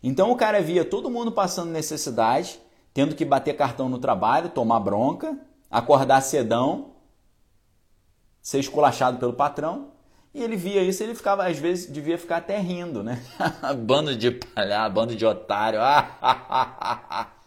Então 0.02 0.32
o 0.32 0.36
cara 0.36 0.62
via 0.62 0.84
todo 0.84 1.10
mundo 1.10 1.32
passando 1.32 1.72
necessidade, 1.72 2.60
tendo 2.94 3.16
que 3.16 3.24
bater 3.24 3.56
cartão 3.56 3.88
no 3.88 4.00
trabalho, 4.00 4.50
tomar 4.50 4.80
bronca, 4.80 5.38
acordar 5.70 6.22
cedão, 6.22 6.92
ser 8.42 8.60
esculachado 8.60 9.18
pelo 9.18 9.34
patrão. 9.34 9.94
E 10.34 10.44
ele 10.44 10.56
via 10.56 10.84
isso, 10.84 11.04
ele 11.04 11.14
ficava, 11.14 11.48
às 11.48 11.60
vezes, 11.60 11.92
devia 11.92 12.18
ficar 12.18 12.38
até 12.38 12.58
rindo, 12.58 13.04
né? 13.04 13.24
bando 13.86 14.16
de 14.16 14.32
palhaço, 14.32 14.94
bando 14.94 15.16
de 15.16 15.26
otário. 15.26 15.80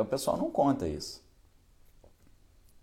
o 0.00 0.04
pessoal 0.04 0.36
não 0.36 0.50
conta 0.50 0.88
isso. 0.88 1.22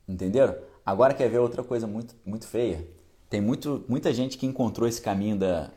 Entenderam? 0.08 0.56
Agora 0.86 1.14
quer 1.14 1.30
ver 1.30 1.40
outra 1.40 1.64
coisa 1.64 1.88
muito, 1.88 2.16
muito 2.26 2.48
feia? 2.48 2.88
Tem 3.30 3.40
muito, 3.40 3.86
muita 3.88 4.14
gente 4.14 4.38
que 4.38 4.46
encontrou 4.46 4.88
esse 4.88 5.02
caminho 5.02 5.38
da, 5.38 5.72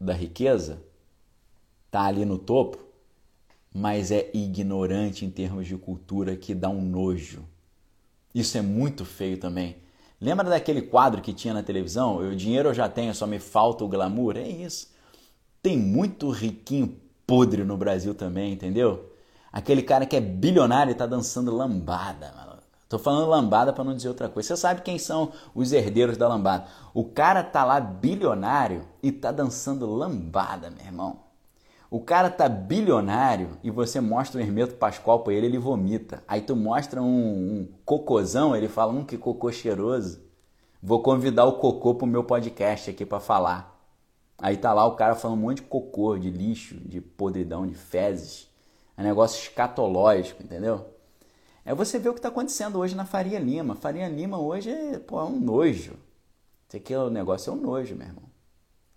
da 0.00 0.12
riqueza, 0.12 0.82
tá 1.90 2.02
ali 2.02 2.24
no 2.24 2.38
topo, 2.38 2.78
mas 3.72 4.12
é 4.12 4.30
ignorante 4.32 5.24
em 5.24 5.30
termos 5.30 5.66
de 5.66 5.76
cultura 5.76 6.36
que 6.36 6.54
dá 6.54 6.68
um 6.68 6.80
nojo. 6.80 7.44
Isso 8.34 8.56
é 8.56 8.62
muito 8.62 9.04
feio 9.04 9.38
também. 9.38 9.76
Lembra 10.20 10.48
daquele 10.48 10.82
quadro 10.82 11.20
que 11.20 11.32
tinha 11.32 11.52
na 11.52 11.62
televisão? 11.62 12.16
O 12.18 12.36
dinheiro 12.36 12.68
eu 12.68 12.74
já 12.74 12.88
tenho, 12.88 13.14
só 13.14 13.26
me 13.26 13.38
falta 13.38 13.84
o 13.84 13.88
glamour? 13.88 14.36
É 14.36 14.48
isso. 14.48 14.92
Tem 15.60 15.76
muito 15.76 16.30
riquinho 16.30 16.96
podre 17.26 17.64
no 17.64 17.76
Brasil 17.76 18.14
também, 18.14 18.52
entendeu? 18.52 19.12
Aquele 19.54 19.84
cara 19.84 20.04
que 20.04 20.16
é 20.16 20.20
bilionário 20.20 20.90
e 20.90 20.96
tá 20.96 21.06
dançando 21.06 21.54
lambada, 21.54 22.34
mano. 22.36 22.58
Tô 22.88 22.98
falando 22.98 23.30
lambada 23.30 23.72
para 23.72 23.84
não 23.84 23.94
dizer 23.94 24.08
outra 24.08 24.28
coisa. 24.28 24.48
Você 24.48 24.56
sabe 24.56 24.82
quem 24.82 24.98
são 24.98 25.30
os 25.54 25.72
herdeiros 25.72 26.16
da 26.16 26.26
lambada? 26.26 26.66
O 26.92 27.04
cara 27.04 27.40
tá 27.44 27.64
lá 27.64 27.78
bilionário 27.78 28.84
e 29.00 29.12
tá 29.12 29.30
dançando 29.30 29.86
lambada, 29.86 30.70
meu 30.70 30.84
irmão. 30.84 31.20
O 31.88 32.00
cara 32.00 32.30
tá 32.30 32.48
bilionário 32.48 33.56
e 33.62 33.70
você 33.70 34.00
mostra 34.00 34.40
o 34.40 34.42
Hermeto 34.42 34.74
Pascoal 34.74 35.20
pra 35.20 35.32
ele, 35.32 35.46
ele 35.46 35.58
vomita. 35.58 36.24
Aí 36.26 36.40
tu 36.40 36.56
mostra 36.56 37.00
um, 37.00 37.06
um 37.06 37.68
cocôzão, 37.84 38.56
ele 38.56 38.66
fala, 38.66 38.92
hum, 38.92 39.04
que 39.04 39.16
cocô 39.16 39.52
cheiroso. 39.52 40.20
Vou 40.82 41.00
convidar 41.00 41.44
o 41.44 41.60
cocô 41.60 41.94
pro 41.94 42.08
meu 42.08 42.24
podcast 42.24 42.90
aqui 42.90 43.06
para 43.06 43.20
falar. 43.20 43.72
Aí 44.36 44.56
tá 44.56 44.72
lá 44.72 44.84
o 44.84 44.96
cara 44.96 45.14
falando 45.14 45.38
um 45.38 45.42
monte 45.42 45.58
de 45.58 45.68
cocô, 45.68 46.18
de 46.18 46.28
lixo, 46.28 46.74
de 46.74 47.00
podridão, 47.00 47.64
de 47.64 47.74
fezes. 47.74 48.52
É 48.96 49.00
um 49.00 49.04
negócio 49.04 49.42
escatológico, 49.42 50.42
entendeu? 50.42 50.94
É 51.64 51.74
você 51.74 51.98
ver 51.98 52.10
o 52.10 52.12
que 52.12 52.18
está 52.18 52.28
acontecendo 52.28 52.78
hoje 52.78 52.94
na 52.94 53.06
Faria 53.06 53.38
Lima. 53.38 53.74
Faria 53.74 54.08
Lima 54.08 54.38
hoje 54.38 54.70
é, 54.70 54.98
pô, 54.98 55.20
é 55.20 55.24
um 55.24 55.40
nojo. 55.40 55.96
Isso 56.68 56.76
aqui, 56.76 56.94
o 56.94 57.10
negócio 57.10 57.50
é 57.50 57.52
um 57.54 57.56
nojo, 57.56 57.94
meu 57.94 58.06
irmão. 58.06 58.24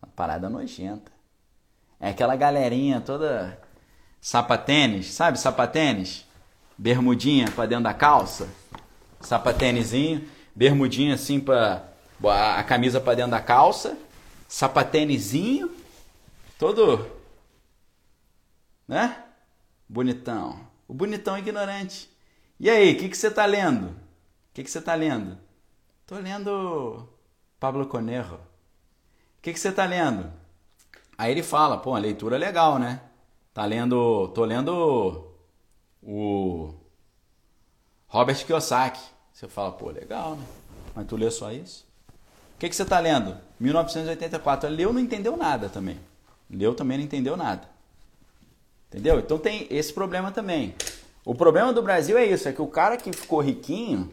Uma 0.02 0.12
parada 0.14 0.50
nojenta. 0.50 1.12
É 2.00 2.10
aquela 2.10 2.36
galerinha 2.36 3.02
toda 3.02 3.60
sapatênis, 4.22 5.08
sabe 5.14 5.40
sapatênis? 5.40 6.26
Bermudinha 6.78 7.50
para 7.52 7.66
dentro 7.66 7.86
da 7.86 7.94
calça, 7.94 8.48
sapatênisinho, 9.20 10.30
bermudinha 10.54 11.16
assim 11.16 11.40
para 11.40 11.88
a 12.24 12.64
camisa 12.64 13.02
para 13.02 13.16
dentro 13.16 13.32
da 13.32 13.42
calça, 13.42 13.98
sapatênisinho, 14.48 15.72
todo, 16.60 17.10
né? 18.88 19.24
Bonitão. 19.88 20.60
O 20.88 20.94
bonitão 20.94 21.38
ignorante. 21.38 22.10
E 22.60 22.70
aí, 22.70 22.94
o 22.94 22.98
que, 22.98 23.10
que 23.10 23.18
você 23.18 23.28
está 23.28 23.46
lendo? 23.46 23.88
O 23.88 23.96
que, 24.54 24.64
que 24.64 24.72
você 24.72 24.80
está 24.80 24.96
lendo? 24.96 25.38
Estou 26.02 26.20
lendo 26.20 27.08
Pablo 27.60 27.86
Conejo. 27.86 28.36
O 28.36 29.42
que, 29.42 29.54
que 29.54 29.60
você 29.60 29.70
está 29.70 29.86
lendo? 29.86 30.32
Aí 31.18 31.32
ele 31.32 31.44
fala, 31.44 31.78
pô, 31.78 31.96
a 31.96 32.00
leitura 32.00 32.36
é 32.36 32.40
legal, 32.40 32.80
né? 32.80 33.02
Tá 33.54 33.66
lendo, 33.66 34.28
tô 34.30 34.46
lendo 34.46 35.34
o 36.02 36.74
Robert 38.08 38.46
Kiyosaki. 38.46 39.02
Você 39.32 39.48
fala, 39.48 39.72
pô, 39.72 39.90
legal, 39.90 40.36
né? 40.36 40.46
Mas 40.96 41.08
tu 41.08 41.16
lê 41.16 41.30
só 41.30 41.52
isso? 41.52 41.86
O 42.56 42.60
que, 42.60 42.70
que 42.70 42.76
você 42.76 42.86
tá 42.86 43.00
lendo? 43.00 43.38
1984. 43.60 44.70
Leu 44.70 44.92
não 44.92 45.00
entendeu 45.00 45.38
nada 45.38 45.70
também. 45.70 46.00
Leu 46.50 46.74
também 46.74 46.98
não 46.98 47.06
entendeu 47.06 47.38
nada. 47.38 47.70
Entendeu? 48.88 49.20
Então 49.20 49.38
tem 49.38 49.68
esse 49.70 49.94
problema 49.94 50.32
também. 50.32 50.76
O 51.26 51.36
problema 51.36 51.74
do 51.74 51.82
Brasil 51.82 52.18
é 52.18 52.26
isso, 52.26 52.48
é 52.48 52.54
que 52.54 52.62
o 52.62 52.68
cara 52.68 52.96
que 52.96 53.12
ficou 53.12 53.42
riquinho, 53.42 54.10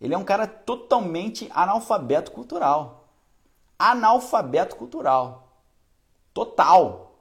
ele 0.00 0.14
é 0.14 0.18
um 0.18 0.24
cara 0.24 0.46
totalmente 0.46 1.50
analfabeto 1.52 2.30
cultural. 2.32 3.08
Analfabeto 3.78 4.76
cultural. 4.76 5.48
Total. 6.32 7.14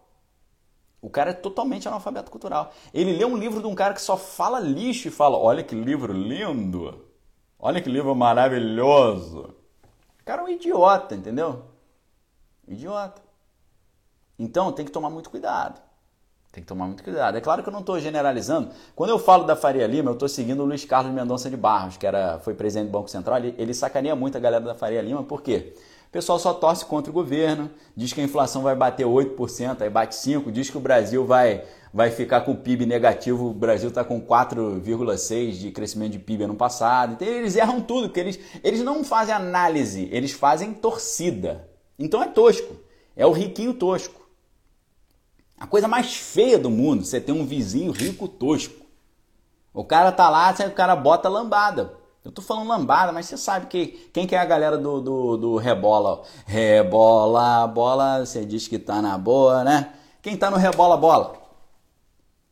O 1.01 1.09
cara 1.09 1.31
é 1.31 1.33
totalmente 1.33 1.87
analfabeto 1.87 2.31
cultural. 2.31 2.71
Ele 2.93 3.13
lê 3.13 3.25
um 3.25 3.37
livro 3.37 3.61
de 3.61 3.67
um 3.67 3.75
cara 3.75 3.93
que 3.93 4.01
só 4.01 4.15
fala 4.15 4.59
lixo 4.59 5.07
e 5.07 5.11
fala: 5.11 5.37
Olha 5.37 5.63
que 5.63 5.75
livro 5.75 6.13
lindo! 6.13 7.05
Olha 7.57 7.81
que 7.81 7.89
livro 7.89 8.15
maravilhoso! 8.15 9.53
O 10.21 10.23
cara 10.23 10.41
é 10.41 10.45
um 10.45 10.49
idiota, 10.49 11.15
entendeu? 11.15 11.65
Idiota. 12.67 13.21
Então 14.37 14.71
tem 14.71 14.85
que 14.85 14.91
tomar 14.91 15.09
muito 15.09 15.29
cuidado. 15.29 15.88
Tem 16.51 16.63
que 16.63 16.67
tomar 16.67 16.87
muito 16.87 17.03
cuidado. 17.03 17.37
É 17.37 17.41
claro 17.41 17.61
que 17.61 17.69
eu 17.69 17.73
não 17.73 17.81
estou 17.81 17.99
generalizando. 17.99 18.69
Quando 18.95 19.11
eu 19.11 19.19
falo 19.19 19.43
da 19.43 19.55
Faria 19.55 19.85
Lima, 19.85 20.09
eu 20.09 20.13
estou 20.13 20.27
seguindo 20.27 20.61
o 20.63 20.65
Luiz 20.65 20.83
Carlos 20.83 21.13
Mendonça 21.13 21.47
de 21.47 21.55
Barros, 21.55 21.95
que 21.95 22.07
era, 22.07 22.39
foi 22.39 22.55
presidente 22.55 22.87
do 22.87 22.91
Banco 22.91 23.07
Central. 23.07 23.37
Ele, 23.37 23.53
ele 23.57 23.73
sacaneia 23.73 24.15
muito 24.15 24.35
a 24.35 24.39
galera 24.39 24.63
da 24.63 24.73
Faria 24.73 25.01
Lima, 25.01 25.23
por 25.23 25.43
quê? 25.43 25.73
O 26.09 26.11
pessoal 26.11 26.39
só 26.39 26.51
torce 26.51 26.83
contra 26.85 27.11
o 27.11 27.13
governo, 27.13 27.69
diz 27.95 28.11
que 28.11 28.19
a 28.19 28.23
inflação 28.23 28.63
vai 28.63 28.75
bater 28.75 29.05
8%, 29.05 29.79
aí 29.79 29.91
bate 29.91 30.15
5%, 30.15 30.51
diz 30.51 30.67
que 30.67 30.77
o 30.77 30.79
Brasil 30.79 31.23
vai, 31.23 31.63
vai 31.93 32.09
ficar 32.09 32.41
com 32.41 32.53
o 32.53 32.57
PIB 32.57 32.87
negativo, 32.87 33.51
o 33.51 33.53
Brasil 33.53 33.89
está 33.89 34.03
com 34.03 34.19
4,6% 34.19 35.51
de 35.51 35.69
crescimento 35.69 36.13
de 36.13 36.19
PIB 36.19 36.45
ano 36.45 36.55
passado. 36.55 37.13
Então 37.13 37.27
eles 37.27 37.55
erram 37.55 37.79
tudo, 37.79 38.07
porque 38.07 38.21
eles, 38.21 38.39
eles 38.63 38.81
não 38.81 39.03
fazem 39.03 39.35
análise, 39.35 40.09
eles 40.11 40.31
fazem 40.31 40.73
torcida. 40.73 41.69
Então 41.99 42.23
é 42.23 42.27
tosco, 42.27 42.75
é 43.15 43.23
o 43.23 43.31
riquinho 43.31 43.75
tosco. 43.75 44.18
A 45.59 45.67
coisa 45.67 45.87
mais 45.87 46.15
feia 46.15 46.57
do 46.57 46.69
mundo, 46.69 47.03
você 47.03 47.19
tem 47.19 47.35
um 47.35 47.45
vizinho 47.45 47.91
rico 47.91 48.27
tosco. 48.27 48.85
O 49.73 49.83
cara 49.83 50.11
tá 50.11 50.29
lá, 50.29 50.55
o 50.67 50.71
cara 50.71 50.95
bota 50.95 51.27
lambada. 51.27 51.93
Eu 52.23 52.31
tô 52.31 52.41
falando 52.41 52.67
lambada, 52.67 53.11
mas 53.11 53.25
você 53.25 53.37
sabe 53.37 53.67
que 53.67 54.09
quem 54.13 54.25
que 54.25 54.35
é 54.35 54.39
a 54.39 54.45
galera 54.45 54.77
do, 54.77 55.01
do, 55.01 55.37
do 55.37 55.55
rebola? 55.57 56.23
Rebola, 56.45 57.67
bola, 57.67 58.25
você 58.25 58.45
diz 58.45 58.67
que 58.67 58.79
tá 58.79 59.01
na 59.01 59.17
boa, 59.17 59.63
né? 59.63 59.93
Quem 60.21 60.37
tá 60.37 60.49
no 60.49 60.57
rebola, 60.57 60.97
bola? 60.97 61.33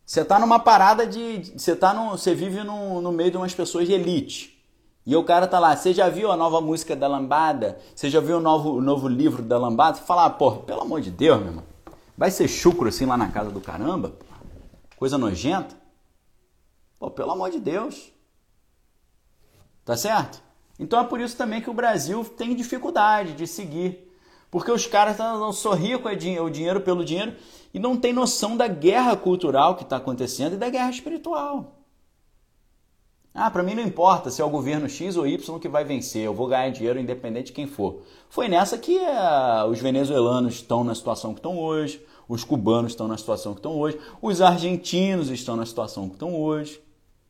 Você 0.05 0.23
tá 0.23 0.39
numa 0.39 0.59
parada 0.59 1.05
de. 1.05 1.51
Você 1.57 1.75
tá 1.75 1.93
no. 1.93 2.11
Você 2.11 2.33
vive 2.33 2.63
no, 2.63 3.01
no 3.01 3.11
meio 3.11 3.29
de 3.29 3.37
umas 3.37 3.53
pessoas 3.53 3.87
de 3.87 3.93
elite. 3.93 4.57
E 5.05 5.15
o 5.15 5.23
cara 5.23 5.47
tá 5.47 5.59
lá, 5.59 5.75
você 5.75 5.93
já 5.93 6.09
viu 6.09 6.31
a 6.31 6.35
nova 6.35 6.59
música 6.59 6.93
da 6.93 7.07
Lambada? 7.07 7.77
Você 7.95 8.09
já 8.09 8.19
viu 8.19 8.37
o 8.37 8.41
novo, 8.41 8.73
o 8.73 8.81
novo 8.81 9.07
livro 9.07 9.41
da 9.41 9.57
Lambada? 9.57 9.97
Você 9.97 10.03
fala, 10.03 10.25
ah, 10.25 10.29
porra, 10.29 10.57
pelo 10.59 10.81
amor 10.81 10.99
de 10.99 11.09
Deus, 11.09 11.39
meu 11.39 11.47
irmão. 11.47 11.63
Vai 12.17 12.31
ser 12.31 12.47
chucro 12.47 12.89
assim 12.89 13.05
lá 13.05 13.15
na 13.15 13.29
casa 13.29 13.51
do 13.51 13.61
caramba? 13.61 14.17
Coisa 14.97 15.19
nojenta? 15.19 15.75
Pô, 16.97 17.11
pelo 17.11 17.31
amor 17.31 17.51
de 17.51 17.59
Deus. 17.59 18.11
Tá 19.85 19.95
certo? 19.95 20.41
Então 20.79 20.99
é 20.99 21.03
por 21.03 21.21
isso 21.21 21.37
também 21.37 21.61
que 21.61 21.69
o 21.69 21.73
Brasil 21.73 22.25
tem 22.25 22.55
dificuldade 22.55 23.33
de 23.33 23.45
seguir. 23.45 24.11
Porque 24.49 24.71
os 24.71 24.87
caras 24.87 25.17
não 25.17 25.53
sorriam 25.53 25.99
com 25.99 26.09
o 26.09 26.49
dinheiro 26.49 26.81
pelo 26.81 27.05
dinheiro 27.05 27.35
e 27.71 27.77
não 27.77 27.95
tem 27.95 28.13
noção 28.13 28.57
da 28.57 28.67
guerra 28.67 29.15
cultural 29.15 29.75
que 29.75 29.83
está 29.83 29.97
acontecendo 29.97 30.53
e 30.53 30.57
da 30.57 30.69
guerra 30.69 30.89
espiritual. 30.89 31.76
Ah, 33.39 33.51
para 33.51 33.61
mim 33.61 33.75
não 33.75 33.83
importa 33.83 34.31
se 34.31 34.41
é 34.41 34.45
o 34.45 34.49
governo 34.49 34.89
X 34.89 35.15
ou 35.15 35.27
Y 35.27 35.59
que 35.59 35.69
vai 35.69 35.85
vencer, 35.85 36.23
eu 36.23 36.33
vou 36.33 36.47
ganhar 36.47 36.69
dinheiro 36.71 36.99
independente 36.99 37.47
de 37.47 37.53
quem 37.53 37.67
for. 37.67 38.01
Foi 38.29 38.47
nessa 38.47 38.77
que 38.77 38.97
uh, 38.97 39.67
os 39.69 39.79
venezuelanos 39.79 40.55
estão 40.55 40.83
na 40.83 40.95
situação 40.95 41.33
que 41.33 41.39
estão 41.39 41.59
hoje, 41.59 42.03
os 42.27 42.43
cubanos 42.43 42.93
estão 42.93 43.07
na 43.07 43.17
situação 43.17 43.53
que 43.53 43.59
estão 43.59 43.77
hoje, 43.77 43.99
os 44.21 44.41
argentinos 44.41 45.29
estão 45.29 45.55
na 45.55 45.65
situação 45.65 46.07
que 46.07 46.15
estão 46.15 46.35
hoje. 46.35 46.81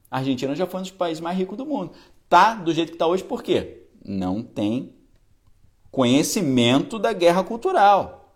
A 0.10 0.20
Argentina 0.20 0.56
já 0.56 0.66
foi 0.66 0.80
um 0.80 0.84
dos 0.84 0.92
países 0.92 1.20
mais 1.20 1.38
ricos 1.38 1.58
do 1.58 1.66
mundo 1.66 1.92
tá 2.30 2.56
do 2.56 2.74
jeito 2.74 2.90
que 2.90 2.96
está 2.96 3.08
hoje, 3.08 3.24
por 3.24 3.42
quê? 3.42 3.84
Não 4.04 4.44
tem 4.44 4.94
conhecimento 5.92 7.00
da 7.00 7.14
guerra 7.14 7.44
cultural. 7.44 8.34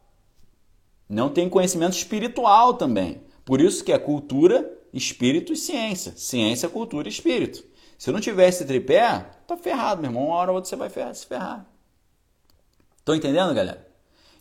Não 1.07 1.29
tem 1.29 1.49
conhecimento 1.49 1.93
espiritual 1.93 2.73
também. 2.73 3.21
Por 3.43 3.59
isso 3.59 3.83
que 3.83 3.91
é 3.91 3.99
cultura, 3.99 4.79
espírito 4.93 5.53
e 5.53 5.55
ciência. 5.55 6.13
Ciência, 6.15 6.69
cultura 6.69 7.07
e 7.07 7.11
espírito. 7.11 7.63
Se 7.97 8.11
não 8.11 8.19
tiver 8.19 8.49
esse 8.49 8.65
tripé, 8.65 9.29
tá 9.45 9.55
ferrado, 9.55 10.01
meu 10.01 10.09
irmão. 10.09 10.27
Uma 10.27 10.35
hora 10.35 10.51
ou 10.51 10.55
outra 10.55 10.69
você 10.69 10.75
vai 10.75 10.89
ferrar, 10.89 11.13
se 11.13 11.25
ferrar. 11.25 11.65
Estão 12.97 13.15
entendendo, 13.15 13.53
galera? 13.53 13.87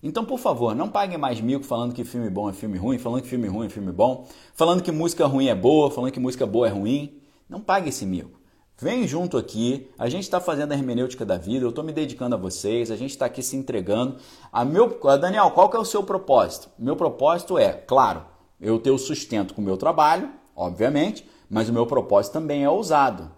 Então, 0.02 0.24
por 0.24 0.38
favor, 0.38 0.74
não 0.74 0.88
paguem 0.88 1.18
mais 1.18 1.40
mico 1.40 1.62
falando 1.62 1.92
que 1.92 2.04
filme 2.04 2.30
bom 2.30 2.48
é 2.48 2.52
filme 2.54 2.78
ruim, 2.78 2.98
falando 2.98 3.22
que 3.22 3.28
filme 3.28 3.48
ruim 3.48 3.66
é 3.66 3.68
filme 3.68 3.92
bom, 3.92 4.26
falando 4.54 4.82
que 4.82 4.90
música 4.90 5.26
ruim 5.26 5.48
é 5.48 5.54
boa, 5.54 5.90
falando 5.90 6.10
que 6.10 6.20
música 6.20 6.46
boa 6.46 6.66
é 6.66 6.70
ruim. 6.70 7.20
Não 7.48 7.60
pague 7.60 7.90
esse 7.90 8.06
mico. 8.06 8.40
Vem 8.78 9.06
junto 9.06 9.36
aqui, 9.36 9.90
a 9.98 10.08
gente 10.08 10.22
está 10.22 10.40
fazendo 10.40 10.72
a 10.72 10.74
hermenêutica 10.74 11.22
da 11.22 11.36
vida, 11.36 11.66
eu 11.66 11.68
estou 11.68 11.84
me 11.84 11.92
dedicando 11.92 12.34
a 12.34 12.38
vocês, 12.38 12.90
a 12.90 12.96
gente 12.96 13.10
está 13.10 13.26
aqui 13.26 13.42
se 13.42 13.54
entregando. 13.54 14.16
A 14.50 14.64
meu, 14.64 14.98
Daniel, 15.20 15.50
qual 15.50 15.68
que 15.68 15.76
é 15.76 15.78
o 15.78 15.84
seu 15.84 16.02
propósito? 16.02 16.70
Meu 16.78 16.96
propósito 16.96 17.58
é, 17.58 17.74
claro, 17.74 18.24
eu 18.58 18.78
ter 18.78 18.90
o 18.90 18.96
sustento 18.96 19.52
com 19.52 19.60
o 19.60 19.64
meu 19.64 19.76
trabalho, 19.76 20.30
obviamente, 20.60 21.28
mas 21.48 21.68
o 21.68 21.72
meu 21.72 21.86
propósito 21.86 22.34
também 22.34 22.64
é 22.64 22.70
ousado 22.70 23.30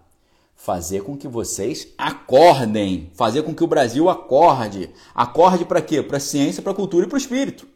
fazer 0.55 1.03
com 1.03 1.17
que 1.17 1.27
vocês 1.27 1.89
acordem, 1.97 3.11
fazer 3.15 3.43
com 3.43 3.53
que 3.53 3.63
o 3.63 3.67
Brasil 3.67 4.09
acorde. 4.09 4.89
Acorde 5.13 5.65
para 5.65 5.81
quê? 5.81 6.01
Para 6.01 6.17
a 6.17 6.21
ciência, 6.21 6.61
para 6.61 6.71
a 6.71 6.75
cultura 6.75 7.05
e 7.05 7.09
para 7.09 7.15
o 7.15 7.19
espírito. 7.19 7.67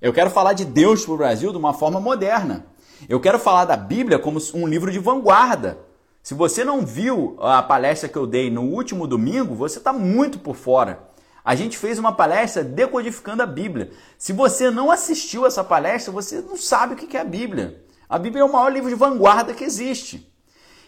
Eu 0.00 0.12
quero 0.12 0.30
falar 0.30 0.54
de 0.54 0.64
Deus 0.64 1.04
para 1.04 1.14
o 1.14 1.18
Brasil 1.18 1.52
de 1.52 1.58
uma 1.58 1.74
forma 1.74 2.00
moderna. 2.00 2.66
Eu 3.08 3.20
quero 3.20 3.38
falar 3.38 3.64
da 3.64 3.76
Bíblia 3.76 4.18
como 4.18 4.40
um 4.54 4.66
livro 4.66 4.90
de 4.90 4.98
vanguarda. 4.98 5.78
Se 6.22 6.34
você 6.34 6.64
não 6.64 6.86
viu 6.86 7.36
a 7.40 7.62
palestra 7.62 8.08
que 8.08 8.16
eu 8.16 8.26
dei 8.26 8.50
no 8.50 8.62
último 8.62 9.06
domingo, 9.06 9.54
você 9.54 9.78
está 9.78 9.92
muito 9.92 10.38
por 10.38 10.56
fora. 10.56 11.10
A 11.44 11.54
gente 11.54 11.76
fez 11.76 11.98
uma 11.98 12.12
palestra 12.12 12.62
decodificando 12.62 13.42
a 13.42 13.46
Bíblia. 13.46 13.90
Se 14.16 14.32
você 14.32 14.70
não 14.70 14.90
assistiu 14.90 15.44
essa 15.44 15.64
palestra, 15.64 16.12
você 16.12 16.40
não 16.40 16.56
sabe 16.56 16.94
o 16.94 16.96
que 16.96 17.16
é 17.16 17.20
a 17.20 17.24
Bíblia. 17.24 17.82
A 18.12 18.18
Bíblia 18.18 18.42
é 18.42 18.44
o 18.44 18.52
maior 18.52 18.70
livro 18.70 18.90
de 18.90 18.94
vanguarda 18.94 19.54
que 19.54 19.64
existe. 19.64 20.30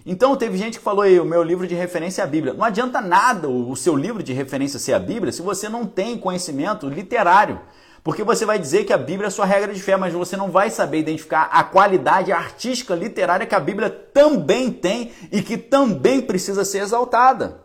Então 0.04 0.36
teve 0.36 0.58
gente 0.58 0.76
que 0.76 0.84
falou 0.84 1.00
aí, 1.00 1.18
o 1.18 1.24
meu 1.24 1.42
livro 1.42 1.66
de 1.66 1.74
referência 1.74 2.20
é 2.20 2.24
a 2.24 2.26
Bíblia. 2.26 2.52
Não 2.52 2.62
adianta 2.62 3.00
nada 3.00 3.48
o 3.48 3.74
seu 3.74 3.96
livro 3.96 4.22
de 4.22 4.34
referência 4.34 4.78
ser 4.78 4.92
a 4.92 4.98
Bíblia 4.98 5.32
se 5.32 5.40
você 5.40 5.66
não 5.66 5.86
tem 5.86 6.18
conhecimento 6.18 6.86
literário. 6.86 7.62
Porque 8.02 8.22
você 8.22 8.44
vai 8.44 8.58
dizer 8.58 8.84
que 8.84 8.92
a 8.92 8.98
Bíblia 8.98 9.24
é 9.24 9.28
a 9.28 9.30
sua 9.30 9.46
regra 9.46 9.72
de 9.72 9.80
fé, 9.80 9.96
mas 9.96 10.12
você 10.12 10.36
não 10.36 10.50
vai 10.50 10.68
saber 10.68 10.98
identificar 10.98 11.48
a 11.50 11.64
qualidade 11.64 12.30
artística 12.30 12.94
literária 12.94 13.46
que 13.46 13.54
a 13.54 13.60
Bíblia 13.60 13.88
também 13.88 14.70
tem 14.70 15.10
e 15.32 15.40
que 15.40 15.56
também 15.56 16.20
precisa 16.20 16.62
ser 16.62 16.80
exaltada. 16.80 17.62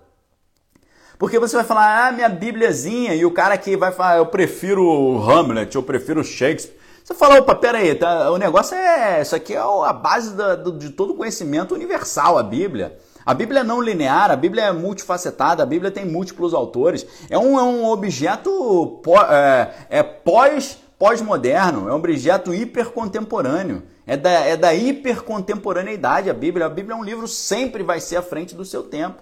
Porque 1.18 1.38
você 1.38 1.58
vai 1.58 1.66
falar, 1.66 2.08
ah, 2.08 2.12
minha 2.14 2.30
Bíbliazinha, 2.30 3.14
e 3.14 3.26
o 3.26 3.32
cara 3.32 3.58
que 3.58 3.76
vai 3.76 3.92
falar, 3.92 4.20
eu 4.20 4.28
prefiro 4.28 5.22
Hamlet, 5.22 5.76
eu 5.76 5.84
prefiro 5.84 6.24
Shakespeare. 6.24 6.79
Você 7.10 7.16
fala, 7.16 7.40
opa, 7.40 7.56
pera 7.56 7.80
aí, 7.80 7.96
tá, 7.96 8.30
o 8.30 8.38
negócio 8.38 8.78
é. 8.78 9.24
Isso 9.24 9.36
aqui 9.36 9.56
é 9.56 9.58
a 9.58 9.92
base 9.92 10.36
da, 10.36 10.54
do, 10.54 10.72
de 10.72 10.92
todo 10.92 11.16
conhecimento 11.16 11.74
universal, 11.74 12.38
a 12.38 12.44
Bíblia. 12.44 13.00
A 13.26 13.34
Bíblia 13.34 13.62
é 13.62 13.64
não 13.64 13.82
linear, 13.82 14.30
a 14.30 14.36
Bíblia 14.36 14.66
é 14.66 14.72
multifacetada, 14.72 15.64
a 15.64 15.66
Bíblia 15.66 15.90
tem 15.90 16.06
múltiplos 16.06 16.54
autores. 16.54 17.08
É 17.28 17.36
um, 17.36 17.58
é 17.58 17.64
um 17.64 17.88
objeto 17.88 19.02
é, 19.28 19.72
é 19.90 20.04
pós, 20.04 20.78
pós-moderno, 21.00 21.90
é 21.90 21.94
um 21.94 21.96
objeto 21.96 22.54
hipercontemporâneo. 22.54 23.82
É 24.06 24.16
da, 24.16 24.30
é 24.30 24.56
da 24.56 24.76
hipercontemporaneidade 24.76 26.30
a 26.30 26.34
Bíblia. 26.34 26.68
A 26.68 26.70
Bíblia 26.70 26.94
é 26.94 26.98
um 26.98 27.04
livro 27.04 27.28
sempre 27.28 27.82
vai 27.82 28.00
ser 28.00 28.18
à 28.18 28.22
frente 28.22 28.54
do 28.54 28.64
seu 28.64 28.84
tempo. 28.84 29.18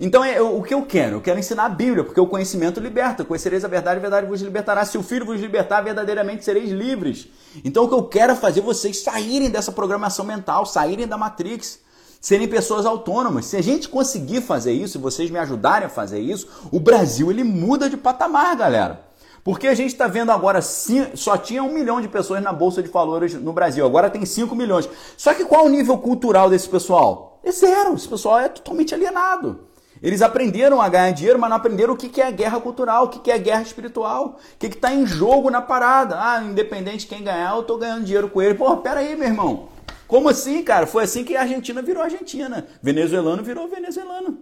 Então, 0.00 0.24
é, 0.24 0.40
o 0.40 0.62
que 0.62 0.74
eu 0.74 0.82
quero? 0.82 1.16
Eu 1.16 1.20
quero 1.20 1.38
ensinar 1.38 1.66
a 1.66 1.68
Bíblia, 1.68 2.02
porque 2.02 2.20
o 2.20 2.26
conhecimento 2.26 2.80
liberta. 2.80 3.24
Conhecereis 3.24 3.64
a 3.64 3.68
verdade, 3.68 3.98
a 3.98 4.00
verdade 4.00 4.26
vos 4.26 4.40
libertará. 4.40 4.84
Se 4.84 4.98
o 4.98 5.02
Filho 5.02 5.24
vos 5.24 5.40
libertar, 5.40 5.82
verdadeiramente 5.82 6.44
sereis 6.44 6.70
livres. 6.70 7.28
Então, 7.64 7.84
o 7.84 7.88
que 7.88 7.94
eu 7.94 8.02
quero 8.02 8.32
é 8.32 8.36
fazer 8.36 8.60
vocês 8.60 9.02
saírem 9.02 9.50
dessa 9.50 9.70
programação 9.70 10.24
mental, 10.24 10.66
saírem 10.66 11.06
da 11.06 11.16
Matrix, 11.16 11.78
serem 12.20 12.48
pessoas 12.48 12.86
autônomas. 12.86 13.44
Se 13.44 13.56
a 13.56 13.62
gente 13.62 13.88
conseguir 13.88 14.40
fazer 14.40 14.72
isso, 14.72 14.98
e 14.98 15.00
vocês 15.00 15.30
me 15.30 15.38
ajudarem 15.38 15.86
a 15.86 15.90
fazer 15.90 16.20
isso, 16.20 16.48
o 16.72 16.80
Brasil 16.80 17.30
ele 17.30 17.44
muda 17.44 17.88
de 17.88 17.96
patamar, 17.96 18.56
galera. 18.56 19.04
Porque 19.44 19.68
a 19.68 19.74
gente 19.74 19.92
está 19.92 20.08
vendo 20.08 20.32
agora, 20.32 20.62
só 20.62 21.36
tinha 21.36 21.62
um 21.62 21.70
milhão 21.70 22.00
de 22.00 22.08
pessoas 22.08 22.42
na 22.42 22.50
Bolsa 22.50 22.82
de 22.82 22.88
Valores 22.88 23.34
no 23.34 23.52
Brasil, 23.52 23.84
agora 23.84 24.08
tem 24.08 24.24
5 24.24 24.56
milhões. 24.56 24.88
Só 25.18 25.34
que 25.34 25.44
qual 25.44 25.66
o 25.66 25.68
nível 25.68 25.98
cultural 25.98 26.48
desse 26.48 26.66
pessoal? 26.66 27.38
É 27.44 27.52
zero, 27.52 27.94
esse 27.94 28.08
pessoal 28.08 28.40
é 28.40 28.48
totalmente 28.48 28.94
alienado. 28.94 29.73
Eles 30.04 30.20
aprenderam 30.20 30.82
a 30.82 30.88
ganhar 30.90 31.12
dinheiro, 31.12 31.38
mas 31.38 31.48
não 31.48 31.56
aprenderam 31.56 31.94
o 31.94 31.96
que 31.96 32.20
é 32.20 32.30
guerra 32.30 32.60
cultural, 32.60 33.04
o 33.04 33.08
que 33.08 33.30
é 33.30 33.38
guerra 33.38 33.62
espiritual, 33.62 34.38
o 34.54 34.58
que 34.58 34.66
está 34.66 34.92
em 34.92 35.06
jogo 35.06 35.48
na 35.48 35.62
parada. 35.62 36.20
Ah, 36.20 36.42
independente 36.42 36.98
de 36.98 37.06
quem 37.06 37.24
ganhar, 37.24 37.54
eu 37.54 37.62
estou 37.62 37.78
ganhando 37.78 38.04
dinheiro 38.04 38.28
com 38.28 38.42
ele. 38.42 38.52
Pô, 38.52 38.76
pera 38.76 39.00
aí, 39.00 39.16
meu 39.16 39.26
irmão. 39.26 39.70
Como 40.06 40.28
assim, 40.28 40.62
cara? 40.62 40.86
Foi 40.86 41.04
assim 41.04 41.24
que 41.24 41.34
a 41.34 41.40
Argentina 41.40 41.80
virou 41.80 42.02
Argentina. 42.02 42.66
Venezuelano 42.82 43.42
virou 43.42 43.66
venezuelano. 43.66 44.40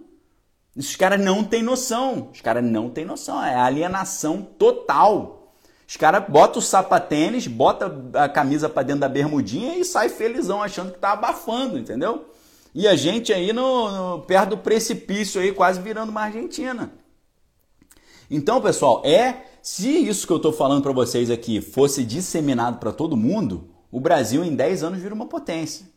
Os 0.75 0.97
caras 0.97 1.21
não 1.21 1.45
têm 1.45 1.63
noção. 1.63 2.29
Os 2.33 2.41
caras 2.41 2.61
não 2.61 2.89
têm 2.89 3.05
noção. 3.05 3.41
É 3.41 3.55
alienação 3.55 4.41
total. 4.41 5.53
Os 5.87 5.95
caras 5.95 6.25
botam 6.27 6.59
o 6.59 6.61
sapatênis, 6.61 7.47
bota 7.47 7.89
a 8.15 8.27
camisa 8.27 8.67
para 8.67 8.83
dentro 8.83 8.99
da 8.99 9.07
bermudinha 9.07 9.77
e 9.77 9.85
sai 9.85 10.09
felizão 10.09 10.61
achando 10.61 10.91
que 10.91 10.99
tá 10.99 11.13
abafando, 11.13 11.79
entendeu? 11.79 12.25
E 12.73 12.87
a 12.87 12.95
gente 12.95 13.31
aí 13.31 13.53
no, 13.53 13.91
no, 13.91 14.21
perto 14.23 14.51
do 14.51 14.57
precipício 14.57 15.39
aí, 15.39 15.51
quase 15.51 15.79
virando 15.79 16.09
uma 16.09 16.21
Argentina. 16.21 16.91
Então, 18.29 18.59
pessoal, 18.59 19.01
é 19.05 19.45
se 19.61 19.89
isso 19.89 20.25
que 20.25 20.33
eu 20.33 20.37
estou 20.37 20.51
falando 20.51 20.81
para 20.81 20.91
vocês 20.91 21.29
aqui 21.29 21.61
fosse 21.61 22.03
disseminado 22.03 22.79
para 22.79 22.91
todo 22.91 23.15
mundo, 23.15 23.69
o 23.91 23.99
Brasil 23.99 24.43
em 24.43 24.55
10 24.55 24.83
anos 24.83 24.99
vira 24.99 25.13
uma 25.13 25.27
potência. 25.27 25.93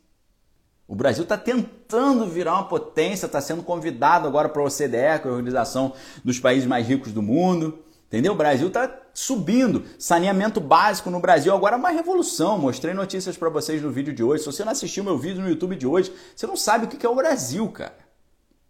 O 0.87 0.95
Brasil 0.95 1.25
está 1.25 1.37
tentando 1.37 2.27
virar 2.27 2.55
uma 2.55 2.69
potência, 2.69 3.27
está 3.27 3.41
sendo 3.41 3.63
convidado 3.63 4.29
agora 4.29 4.49
para 4.49 4.63
a 4.63 4.67
OCDE, 4.67 5.21
que 5.21 5.27
é 5.27 5.31
a 5.31 5.33
Organização 5.33 5.93
dos 6.25 6.39
Países 6.39 6.69
Mais 6.69 6.87
Ricos 6.87 7.13
do 7.13 7.23
Mundo. 7.23 7.79
Entendeu? 8.07 8.33
O 8.33 8.37
Brasil 8.37 8.69
está 8.69 8.91
subindo. 9.13 9.85
Saneamento 9.99 10.61
básico 10.61 11.11
no 11.11 11.21
Brasil 11.21 11.53
agora 11.53 11.75
é 11.75 11.79
uma 11.79 11.91
revolução. 11.91 12.57
Mostrei 12.59 12.95
notícias 12.95 13.37
para 13.37 13.49
vocês 13.49 13.83
no 13.83 13.91
vídeo 13.91 14.15
de 14.15 14.23
hoje. 14.23 14.45
Se 14.45 14.53
você 14.53 14.65
não 14.65 14.73
assistiu 14.73 15.03
meu 15.03 15.19
vídeo 15.19 15.43
no 15.43 15.49
YouTube 15.49 15.75
de 15.75 15.87
hoje, 15.87 16.13
você 16.35 16.47
não 16.47 16.57
sabe 16.57 16.85
o 16.85 16.89
que 16.89 17.05
é 17.05 17.09
o 17.09 17.17
Brasil, 17.17 17.69
cara. 17.69 17.99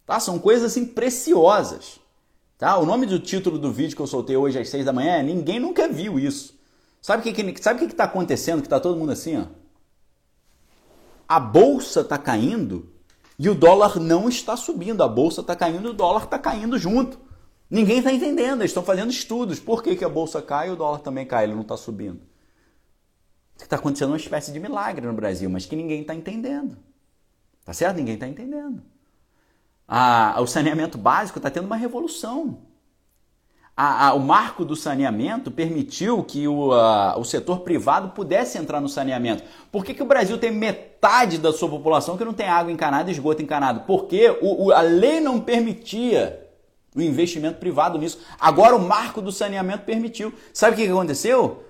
Tá? 0.07 0.19
São 0.21 0.39
coisas 0.39 0.73
assim 0.73 0.87
preciosas. 0.87 2.01
Tá? 2.57 2.79
O 2.79 2.87
nome 2.87 3.05
do 3.05 3.19
título 3.19 3.59
do 3.59 3.71
vídeo 3.71 3.95
que 3.95 4.01
eu 4.01 4.07
soltei 4.07 4.37
hoje 4.37 4.59
às 4.59 4.69
6 4.71 4.87
da 4.87 4.93
manhã 4.93 5.17
é 5.17 5.23
Ninguém 5.23 5.61
Nunca 5.61 5.87
Viu 5.87 6.19
Isso. 6.19 6.57
Sabe 7.03 7.21
o 7.21 7.23
que, 7.23 7.43
que, 7.43 7.63
sabe 7.63 7.81
que, 7.81 7.89
que 7.89 7.95
tá 7.95 8.05
acontecendo? 8.05 8.63
Que 8.63 8.69
tá 8.69 8.81
todo 8.81 8.99
mundo 8.99 9.13
assim, 9.13 9.37
ó. 9.39 9.45
A 11.29 11.39
bolsa 11.39 12.03
tá 12.03 12.17
caindo 12.17 12.89
e 13.39 13.49
o 13.51 13.55
dólar 13.55 14.01
não 14.01 14.29
está 14.29 14.57
subindo. 14.57 15.03
A 15.03 15.09
bolsa 15.09 15.41
está 15.43 15.55
caindo 15.55 15.89
e 15.89 15.91
o 15.91 15.95
dólar 15.95 16.25
está 16.25 16.39
caindo 16.39 16.79
junto. 16.79 17.26
Ninguém 17.69 17.99
está 17.99 18.13
entendendo, 18.13 18.61
eles 18.61 18.71
estão 18.71 18.83
fazendo 18.83 19.11
estudos. 19.11 19.59
Por 19.59 19.83
que, 19.83 19.97
que 19.97 20.05
a 20.05 20.09
bolsa 20.09 20.41
cai 20.41 20.69
e 20.69 20.73
o 20.73 20.77
dólar 20.77 21.01
também 21.01 21.27
cai? 21.27 21.45
Ele 21.45 21.55
não 21.55 21.63
está 21.63 21.77
subindo. 21.77 22.21
Está 23.59 23.77
acontecendo 23.77 24.11
uma 24.11 24.17
espécie 24.17 24.53
de 24.53 24.61
milagre 24.61 25.07
no 25.07 25.13
Brasil, 25.13 25.51
mas 25.51 25.67
que 25.67 25.75
ninguém 25.75 26.03
está 26.03 26.15
entendendo. 26.15 26.77
Tá 27.65 27.73
certo? 27.73 27.97
Ninguém 27.97 28.15
está 28.15 28.29
entendendo. 28.29 28.83
Ah, 29.89 30.37
o 30.41 30.47
saneamento 30.47 30.97
básico 30.97 31.39
está 31.39 31.51
tendo 31.51 31.67
uma 31.67 31.77
revolução. 31.77 32.59
A, 33.77 34.09
a, 34.09 34.15
o 34.15 34.21
marco 34.21 34.65
do 34.65 34.75
saneamento 34.75 35.51
permitiu 35.51 36.23
que 36.23 36.49
o, 36.49 36.71
o 36.71 37.25
setor 37.25 37.61
privado 37.61 38.11
pudesse 38.11 38.57
entrar 38.57 38.81
no 38.81 38.89
saneamento. 38.89 39.43
Por 39.71 39.85
que, 39.85 39.93
que 39.93 40.03
o 40.03 40.07
Brasil 40.07 40.39
tem 40.39 40.51
metade 40.51 41.39
da 41.39 41.53
sua 41.53 41.69
população 41.69 42.17
que 42.17 42.25
não 42.25 42.33
tem 42.33 42.49
água 42.49 42.73
encanada 42.73 43.11
e 43.11 43.13
esgoto 43.13 43.43
encanado? 43.43 43.81
Porque 43.81 44.31
o, 44.41 44.67
o, 44.67 44.73
a 44.73 44.81
lei 44.81 45.21
não 45.21 45.41
permitia 45.41 46.46
o 46.97 47.03
investimento 47.03 47.59
privado 47.59 47.99
nisso. 47.99 48.19
Agora 48.41 48.75
o 48.75 48.81
marco 48.81 49.21
do 49.21 49.31
saneamento 49.31 49.85
permitiu. 49.85 50.33
Sabe 50.53 50.75
o 50.75 50.77
que 50.77 50.91
aconteceu? 50.91 51.65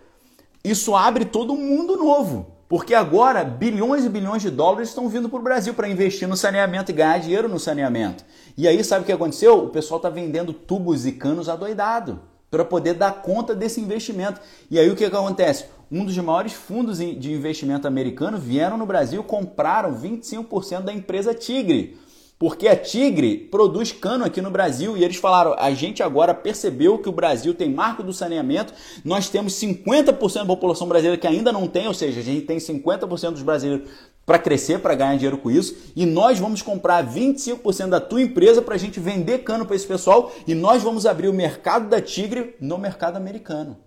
Isso 0.62 0.94
abre 0.94 1.24
todo 1.24 1.52
um 1.52 1.56
mundo 1.56 1.96
novo. 1.96 2.54
Porque 2.68 2.94
agora 2.94 3.44
bilhões 3.44 4.04
e 4.04 4.08
bilhões 4.08 4.42
de 4.42 4.50
dólares 4.50 4.88
estão 4.88 5.08
vindo 5.08 5.28
para 5.28 5.38
o 5.38 5.42
Brasil 5.42 5.72
para 5.72 5.88
investir 5.88 6.26
no 6.26 6.36
saneamento 6.36 6.90
e 6.90 6.94
ganhar 6.94 7.18
dinheiro 7.18 7.48
no 7.48 7.60
saneamento. 7.60 8.24
E 8.56 8.66
aí, 8.66 8.82
sabe 8.82 9.02
o 9.02 9.06
que 9.06 9.12
aconteceu? 9.12 9.64
O 9.64 9.68
pessoal 9.68 9.98
está 9.98 10.10
vendendo 10.10 10.52
tubos 10.52 11.06
e 11.06 11.12
canos 11.12 11.48
adoidado 11.48 12.20
para 12.50 12.64
poder 12.64 12.94
dar 12.94 13.22
conta 13.22 13.54
desse 13.54 13.80
investimento. 13.80 14.40
E 14.70 14.78
aí 14.78 14.90
o 14.90 14.96
que, 14.96 15.08
que 15.08 15.16
acontece? 15.16 15.66
Um 15.90 16.04
dos 16.04 16.16
maiores 16.18 16.52
fundos 16.52 16.98
de 16.98 17.32
investimento 17.32 17.86
americano 17.86 18.38
vieram 18.38 18.76
no 18.76 18.86
Brasil, 18.86 19.22
compraram 19.22 19.94
25% 19.94 20.82
da 20.82 20.92
empresa 20.92 21.32
Tigre. 21.32 21.96
Porque 22.38 22.68
a 22.68 22.76
Tigre 22.76 23.48
produz 23.50 23.92
cano 23.92 24.24
aqui 24.24 24.42
no 24.42 24.50
Brasil 24.50 24.96
e 24.96 25.02
eles 25.02 25.16
falaram: 25.16 25.54
a 25.58 25.70
gente 25.72 26.02
agora 26.02 26.34
percebeu 26.34 26.98
que 26.98 27.08
o 27.08 27.12
Brasil 27.12 27.54
tem 27.54 27.72
marco 27.72 28.02
do 28.02 28.12
saneamento, 28.12 28.74
nós 29.02 29.30
temos 29.30 29.54
50% 29.54 30.34
da 30.34 30.46
população 30.46 30.86
brasileira 30.86 31.16
que 31.16 31.26
ainda 31.26 31.50
não 31.50 31.66
tem, 31.66 31.88
ou 31.88 31.94
seja, 31.94 32.20
a 32.20 32.22
gente 32.22 32.42
tem 32.42 32.58
50% 32.58 33.30
dos 33.30 33.42
brasileiros 33.42 33.88
para 34.26 34.38
crescer, 34.38 34.80
para 34.80 34.94
ganhar 34.94 35.14
dinheiro 35.14 35.38
com 35.38 35.50
isso, 35.50 35.76
e 35.94 36.04
nós 36.04 36.38
vamos 36.38 36.60
comprar 36.60 37.06
25% 37.06 37.88
da 37.88 38.00
tua 38.00 38.20
empresa 38.20 38.60
para 38.60 38.74
a 38.74 38.78
gente 38.78 38.98
vender 38.98 39.38
cano 39.38 39.64
para 39.64 39.76
esse 39.76 39.86
pessoal 39.86 40.32
e 40.46 40.54
nós 40.54 40.82
vamos 40.82 41.06
abrir 41.06 41.28
o 41.28 41.32
mercado 41.32 41.88
da 41.88 42.00
Tigre 42.00 42.56
no 42.60 42.76
mercado 42.76 43.16
americano. 43.16 43.85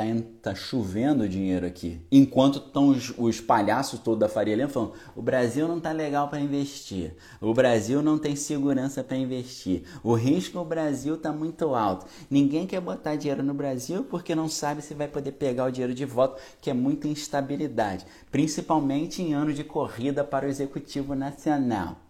Tá, 0.00 0.50
tá 0.50 0.54
chovendo 0.54 1.28
dinheiro 1.28 1.66
aqui. 1.66 2.00
Enquanto 2.10 2.58
estão 2.58 2.88
os, 2.88 3.12
os, 3.16 3.40
palhaços 3.40 4.00
todos 4.00 4.20
da 4.20 4.28
Faria 4.28 4.56
Lima 4.56 4.68
falando: 4.68 4.92
o 5.14 5.22
Brasil 5.22 5.68
não 5.68 5.80
tá 5.80 5.92
legal 5.92 6.28
para 6.28 6.40
investir, 6.40 7.14
o 7.40 7.52
Brasil 7.52 8.02
não 8.02 8.18
tem 8.18 8.34
segurança 8.34 9.04
para 9.04 9.16
investir, 9.16 9.82
o 10.02 10.14
risco 10.14 10.58
no 10.58 10.64
Brasil 10.64 11.16
tá 11.16 11.32
muito 11.32 11.74
alto. 11.74 12.06
Ninguém 12.30 12.66
quer 12.66 12.80
botar 12.80 13.16
dinheiro 13.16 13.42
no 13.42 13.54
Brasil 13.54 14.04
porque 14.04 14.34
não 14.34 14.48
sabe 14.48 14.82
se 14.82 14.94
vai 14.94 15.08
poder 15.08 15.32
pegar 15.32 15.66
o 15.66 15.70
dinheiro 15.70 15.94
de 15.94 16.04
volta, 16.04 16.40
que 16.60 16.70
é 16.70 16.74
muita 16.74 17.08
instabilidade, 17.08 18.06
principalmente 18.30 19.22
em 19.22 19.34
ano 19.34 19.52
de 19.52 19.64
corrida 19.64 20.24
para 20.24 20.46
o 20.46 20.48
Executivo 20.48 21.14
Nacional. 21.14 22.09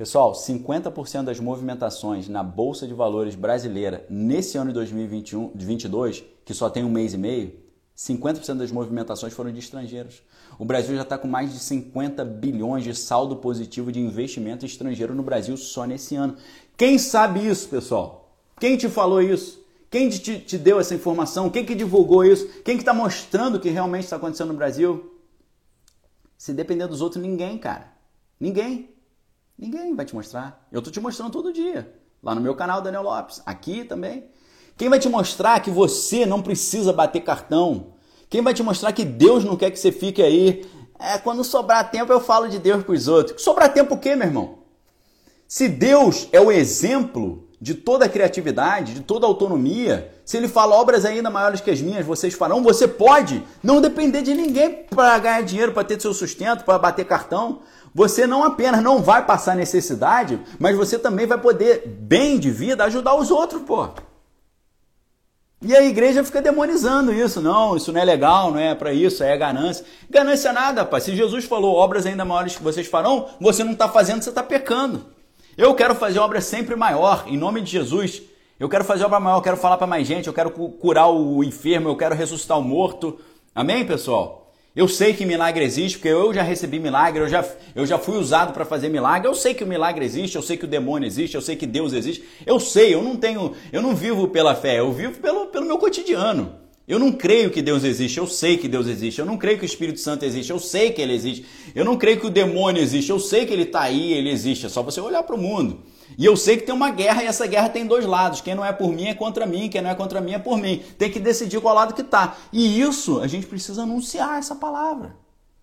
Pessoal, 0.00 0.32
50% 0.32 1.24
das 1.24 1.38
movimentações 1.38 2.26
na 2.26 2.42
Bolsa 2.42 2.86
de 2.86 2.94
Valores 2.94 3.34
brasileira 3.34 4.06
nesse 4.08 4.56
ano 4.56 4.68
de 4.68 4.74
2022, 4.76 6.24
que 6.42 6.54
só 6.54 6.70
tem 6.70 6.82
um 6.82 6.88
mês 6.88 7.12
e 7.12 7.18
meio, 7.18 7.52
50% 7.94 8.56
das 8.56 8.72
movimentações 8.72 9.34
foram 9.34 9.52
de 9.52 9.58
estrangeiros. 9.58 10.22
O 10.58 10.64
Brasil 10.64 10.96
já 10.96 11.02
está 11.02 11.18
com 11.18 11.28
mais 11.28 11.52
de 11.52 11.58
50 11.58 12.24
bilhões 12.24 12.82
de 12.82 12.94
saldo 12.94 13.36
positivo 13.36 13.92
de 13.92 14.00
investimento 14.00 14.64
estrangeiro 14.64 15.14
no 15.14 15.22
Brasil 15.22 15.54
só 15.58 15.84
nesse 15.84 16.16
ano. 16.16 16.34
Quem 16.78 16.96
sabe 16.96 17.46
isso, 17.46 17.68
pessoal? 17.68 18.34
Quem 18.58 18.78
te 18.78 18.88
falou 18.88 19.20
isso? 19.20 19.62
Quem 19.90 20.08
te, 20.08 20.38
te 20.38 20.56
deu 20.56 20.80
essa 20.80 20.94
informação? 20.94 21.50
Quem 21.50 21.66
que 21.66 21.74
divulgou 21.74 22.24
isso? 22.24 22.48
Quem 22.64 22.76
que 22.78 22.82
está 22.82 22.94
mostrando 22.94 23.56
o 23.56 23.60
que 23.60 23.68
realmente 23.68 24.04
está 24.04 24.16
acontecendo 24.16 24.48
no 24.48 24.58
Brasil? 24.58 25.14
Se 26.38 26.54
depender 26.54 26.86
dos 26.86 27.02
outros, 27.02 27.22
ninguém, 27.22 27.58
cara. 27.58 27.92
Ninguém. 28.40 28.98
Ninguém 29.60 29.94
vai 29.94 30.06
te 30.06 30.14
mostrar. 30.14 30.66
Eu 30.72 30.80
tô 30.80 30.90
te 30.90 30.98
mostrando 30.98 31.30
todo 31.30 31.52
dia. 31.52 31.92
Lá 32.22 32.34
no 32.34 32.40
meu 32.40 32.54
canal, 32.54 32.80
Daniel 32.80 33.02
Lopes. 33.02 33.42
Aqui 33.44 33.84
também. 33.84 34.24
Quem 34.74 34.88
vai 34.88 34.98
te 34.98 35.06
mostrar 35.06 35.60
que 35.60 35.70
você 35.70 36.24
não 36.24 36.40
precisa 36.40 36.94
bater 36.94 37.20
cartão? 37.20 37.88
Quem 38.30 38.40
vai 38.40 38.54
te 38.54 38.62
mostrar 38.62 38.90
que 38.94 39.04
Deus 39.04 39.44
não 39.44 39.58
quer 39.58 39.70
que 39.70 39.78
você 39.78 39.92
fique 39.92 40.22
aí? 40.22 40.66
É, 40.98 41.18
quando 41.18 41.44
sobrar 41.44 41.90
tempo 41.90 42.10
eu 42.10 42.20
falo 42.20 42.48
de 42.48 42.58
Deus 42.58 42.82
para 42.82 42.94
os 42.94 43.06
outros. 43.06 43.42
Sobrar 43.42 43.70
tempo 43.70 43.96
o 43.96 43.98
quê, 43.98 44.16
meu 44.16 44.28
irmão? 44.28 44.60
Se 45.46 45.68
Deus 45.68 46.26
é 46.32 46.40
o 46.40 46.50
exemplo 46.50 47.46
de 47.60 47.74
toda 47.74 48.06
a 48.06 48.08
criatividade, 48.08 48.94
de 48.94 49.00
toda 49.00 49.26
a 49.26 49.28
autonomia, 49.28 50.10
se 50.24 50.38
ele 50.38 50.48
fala 50.48 50.76
obras 50.76 51.04
ainda 51.04 51.28
maiores 51.28 51.60
que 51.60 51.70
as 51.70 51.82
minhas, 51.82 52.06
vocês 52.06 52.32
farão, 52.32 52.62
você 52.62 52.88
pode 52.88 53.44
não 53.62 53.82
depender 53.82 54.22
de 54.22 54.32
ninguém 54.32 54.86
para 54.88 55.18
ganhar 55.18 55.42
dinheiro, 55.42 55.72
para 55.72 55.84
ter 55.84 56.00
seu 56.00 56.14
sustento, 56.14 56.64
para 56.64 56.78
bater 56.78 57.04
cartão. 57.04 57.60
Você 57.94 58.26
não 58.26 58.44
apenas 58.44 58.82
não 58.82 59.02
vai 59.02 59.24
passar 59.24 59.56
necessidade, 59.56 60.40
mas 60.58 60.76
você 60.76 60.98
também 60.98 61.26
vai 61.26 61.38
poder, 61.38 61.86
bem 61.86 62.38
de 62.38 62.50
vida, 62.50 62.84
ajudar 62.84 63.14
os 63.16 63.30
outros, 63.30 63.62
pô. 63.62 63.88
E 65.62 65.76
a 65.76 65.82
igreja 65.82 66.24
fica 66.24 66.40
demonizando 66.40 67.12
isso. 67.12 67.40
Não, 67.40 67.76
isso 67.76 67.92
não 67.92 68.00
é 68.00 68.04
legal, 68.04 68.50
não 68.50 68.58
é 68.58 68.74
para 68.74 68.94
isso, 68.94 69.22
é 69.22 69.36
ganância. 69.36 69.84
Ganância 70.08 70.48
é 70.48 70.52
nada, 70.52 70.86
pai. 70.86 71.00
Se 71.02 71.14
Jesus 71.14 71.44
falou 71.44 71.74
obras 71.74 72.06
ainda 72.06 72.24
maiores 72.24 72.56
que 72.56 72.62
vocês 72.62 72.86
farão, 72.86 73.28
você 73.38 73.62
não 73.62 73.72
está 73.72 73.86
fazendo, 73.88 74.22
você 74.22 74.30
está 74.30 74.42
pecando. 74.42 75.04
Eu 75.58 75.74
quero 75.74 75.94
fazer 75.94 76.18
obra 76.18 76.40
sempre 76.40 76.76
maior, 76.76 77.24
em 77.26 77.36
nome 77.36 77.60
de 77.60 77.70
Jesus. 77.70 78.22
Eu 78.58 78.68
quero 78.68 78.84
fazer 78.84 79.04
obra 79.04 79.20
maior, 79.20 79.38
eu 79.38 79.42
quero 79.42 79.56
falar 79.56 79.76
para 79.76 79.86
mais 79.86 80.06
gente, 80.06 80.26
eu 80.26 80.32
quero 80.32 80.50
curar 80.50 81.08
o 81.08 81.44
enfermo, 81.44 81.88
eu 81.88 81.96
quero 81.96 82.14
ressuscitar 82.14 82.58
o 82.58 82.62
morto. 82.62 83.18
Amém, 83.54 83.84
pessoal? 83.86 84.39
Eu 84.74 84.86
sei 84.86 85.12
que 85.12 85.26
milagre 85.26 85.64
existe, 85.64 85.98
porque 85.98 86.08
eu 86.08 86.32
já 86.32 86.42
recebi 86.42 86.78
milagre, 86.78 87.20
eu 87.20 87.28
já, 87.28 87.44
eu 87.74 87.84
já 87.84 87.98
fui 87.98 88.16
usado 88.16 88.52
para 88.52 88.64
fazer 88.64 88.88
milagre. 88.88 89.26
Eu 89.26 89.34
sei 89.34 89.52
que 89.52 89.64
o 89.64 89.66
milagre 89.66 90.04
existe, 90.04 90.36
eu 90.36 90.42
sei 90.42 90.56
que 90.56 90.64
o 90.64 90.68
demônio 90.68 91.08
existe, 91.08 91.34
eu 91.34 91.42
sei 91.42 91.56
que 91.56 91.66
Deus 91.66 91.92
existe. 91.92 92.22
Eu 92.46 92.60
sei, 92.60 92.94
eu 92.94 93.02
não 93.02 93.16
tenho, 93.16 93.52
eu 93.72 93.82
não 93.82 93.96
vivo 93.96 94.28
pela 94.28 94.54
fé, 94.54 94.78
eu 94.78 94.92
vivo 94.92 95.18
pelo, 95.18 95.46
pelo 95.46 95.66
meu 95.66 95.76
cotidiano. 95.76 96.54
Eu 96.86 97.00
não 97.00 97.10
creio 97.10 97.50
que 97.50 97.62
Deus 97.62 97.82
existe, 97.82 98.18
eu 98.18 98.28
sei 98.28 98.56
que 98.56 98.68
Deus 98.68 98.86
existe. 98.86 99.18
Eu 99.18 99.26
não 99.26 99.36
creio 99.36 99.58
que 99.58 99.64
o 99.64 99.66
Espírito 99.66 99.98
Santo 99.98 100.24
existe, 100.24 100.50
eu 100.50 100.58
sei 100.60 100.92
que 100.92 101.02
ele 101.02 101.14
existe. 101.14 101.44
Eu 101.74 101.84
não 101.84 101.96
creio 101.96 102.20
que 102.20 102.26
o 102.26 102.30
demônio 102.30 102.80
existe, 102.80 103.10
eu 103.10 103.18
sei 103.18 103.46
que 103.46 103.52
ele 103.52 103.64
está 103.64 103.82
aí, 103.82 104.12
ele 104.12 104.30
existe. 104.30 104.66
É 104.66 104.68
só 104.68 104.82
você 104.84 105.00
olhar 105.00 105.24
para 105.24 105.34
o 105.34 105.38
mundo. 105.38 105.80
E 106.16 106.24
eu 106.24 106.36
sei 106.36 106.56
que 106.56 106.64
tem 106.64 106.74
uma 106.74 106.90
guerra 106.90 107.22
e 107.22 107.26
essa 107.26 107.46
guerra 107.46 107.68
tem 107.68 107.86
dois 107.86 108.04
lados. 108.04 108.40
Quem 108.40 108.54
não 108.54 108.64
é 108.64 108.72
por 108.72 108.90
mim 108.92 109.06
é 109.06 109.14
contra 109.14 109.46
mim, 109.46 109.68
quem 109.68 109.80
não 109.80 109.90
é 109.90 109.94
contra 109.94 110.20
mim 110.20 110.32
é 110.32 110.38
por 110.38 110.58
mim. 110.58 110.82
Tem 110.98 111.10
que 111.10 111.18
decidir 111.18 111.60
qual 111.60 111.74
lado 111.74 111.94
que 111.94 112.02
tá. 112.02 112.36
E 112.52 112.80
isso 112.80 113.20
a 113.20 113.26
gente 113.26 113.46
precisa 113.46 113.82
anunciar 113.82 114.38
essa 114.38 114.54
palavra. 114.54 115.16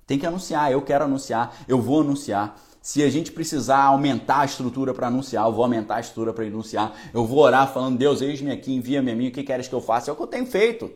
Tem 0.06 0.18
que 0.18 0.26
anunciar, 0.26 0.72
eu 0.72 0.82
quero 0.82 1.04
anunciar, 1.04 1.56
eu 1.68 1.82
vou 1.82 2.02
anunciar. 2.02 2.58
Se 2.82 3.04
a 3.04 3.10
gente 3.10 3.34
precisar 3.34 3.84
aumentar 3.84 4.40
a 4.40 4.46
estrutura 4.46 4.94
para 4.94 5.08
anunciar, 5.08 5.46
eu 5.46 5.52
vou 5.52 5.64
aumentar 5.64 5.96
a 5.96 6.00
estrutura 6.00 6.32
para 6.32 6.46
anunciar. 6.46 6.96
Eu 7.14 7.26
vou 7.26 7.40
orar 7.40 7.72
falando, 7.74 7.98
Deus, 7.98 8.22
eis-me 8.22 8.50
aqui, 8.50 8.74
envia-me 8.74 9.12
a 9.12 9.16
mim, 9.16 9.28
o 9.28 9.32
que 9.32 9.44
queres 9.44 9.68
que 9.68 9.76
eu 9.76 9.82
faça? 9.82 10.10
É 10.10 10.14
o 10.14 10.16
que 10.16 10.24
eu 10.24 10.28
tenho 10.28 10.46
feito. 10.46 10.90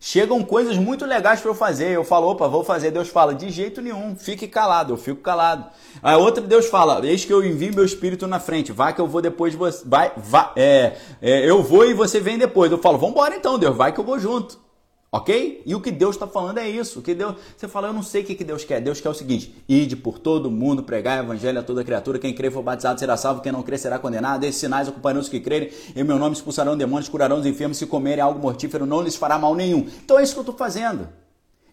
Chegam 0.00 0.44
coisas 0.44 0.76
muito 0.76 1.04
legais 1.04 1.40
para 1.40 1.50
eu 1.50 1.54
fazer. 1.54 1.90
Eu 1.90 2.04
falo, 2.04 2.28
opa, 2.28 2.46
vou 2.46 2.62
fazer. 2.62 2.90
Deus 2.90 3.08
fala, 3.08 3.34
de 3.34 3.50
jeito 3.50 3.82
nenhum, 3.82 4.14
fique 4.16 4.46
calado. 4.46 4.92
Eu 4.92 4.96
fico 4.96 5.20
calado. 5.20 5.66
A 6.02 6.16
outra, 6.16 6.42
Deus 6.42 6.66
fala, 6.66 7.04
eis 7.04 7.24
que 7.24 7.32
eu 7.32 7.44
envio 7.44 7.74
meu 7.74 7.84
espírito 7.84 8.26
na 8.26 8.38
frente. 8.38 8.70
Vai 8.70 8.94
que 8.94 9.00
eu 9.00 9.08
vou 9.08 9.20
depois 9.20 9.52
de 9.52 9.58
você. 9.58 9.82
Vai, 9.84 10.12
vai, 10.16 10.50
é, 10.56 10.96
é, 11.20 11.50
eu 11.50 11.62
vou 11.62 11.84
e 11.84 11.94
você 11.94 12.20
vem 12.20 12.38
depois. 12.38 12.70
Eu 12.70 12.78
falo, 12.78 12.98
vamos 12.98 13.14
embora 13.16 13.34
então, 13.34 13.58
Deus, 13.58 13.76
vai 13.76 13.92
que 13.92 13.98
eu 13.98 14.04
vou 14.04 14.18
junto. 14.18 14.67
Ok? 15.10 15.62
E 15.64 15.74
o 15.74 15.80
que 15.80 15.90
Deus 15.90 16.16
está 16.16 16.26
falando 16.26 16.58
é 16.58 16.68
isso. 16.68 16.98
O 16.98 17.02
que 17.02 17.14
Deus, 17.14 17.34
você 17.56 17.66
fala, 17.66 17.88
eu 17.88 17.92
não 17.94 18.02
sei 18.02 18.22
o 18.22 18.24
que 18.26 18.44
Deus 18.44 18.62
quer. 18.62 18.80
Deus 18.80 19.00
quer 19.00 19.08
o 19.08 19.14
seguinte: 19.14 19.54
ide 19.66 19.96
por 19.96 20.18
todo 20.18 20.50
mundo, 20.50 20.82
pregar 20.82 21.18
o 21.20 21.24
evangelho 21.24 21.58
a 21.58 21.62
toda 21.62 21.82
criatura. 21.82 22.18
Quem 22.18 22.34
crer 22.34 22.52
for 22.52 22.62
batizado 22.62 23.00
será 23.00 23.16
salvo, 23.16 23.40
quem 23.40 23.50
não 23.50 23.62
crer 23.62 23.78
será 23.78 23.98
condenado. 23.98 24.44
Esses 24.44 24.60
sinais 24.60 24.86
ocuparão 24.86 25.20
os 25.20 25.28
que 25.28 25.40
crerem. 25.40 25.70
Em 25.96 26.04
meu 26.04 26.18
nome 26.18 26.34
expulsarão 26.34 26.76
demônios, 26.76 27.08
curarão 27.08 27.38
os 27.38 27.46
enfermos. 27.46 27.78
Se 27.78 27.86
comerem 27.86 28.22
algo 28.22 28.38
mortífero, 28.38 28.84
não 28.84 29.00
lhes 29.00 29.16
fará 29.16 29.38
mal 29.38 29.54
nenhum. 29.54 29.86
Então 30.04 30.18
é 30.18 30.22
isso 30.22 30.34
que 30.34 30.40
eu 30.40 30.42
estou 30.42 30.56
fazendo. 30.56 31.08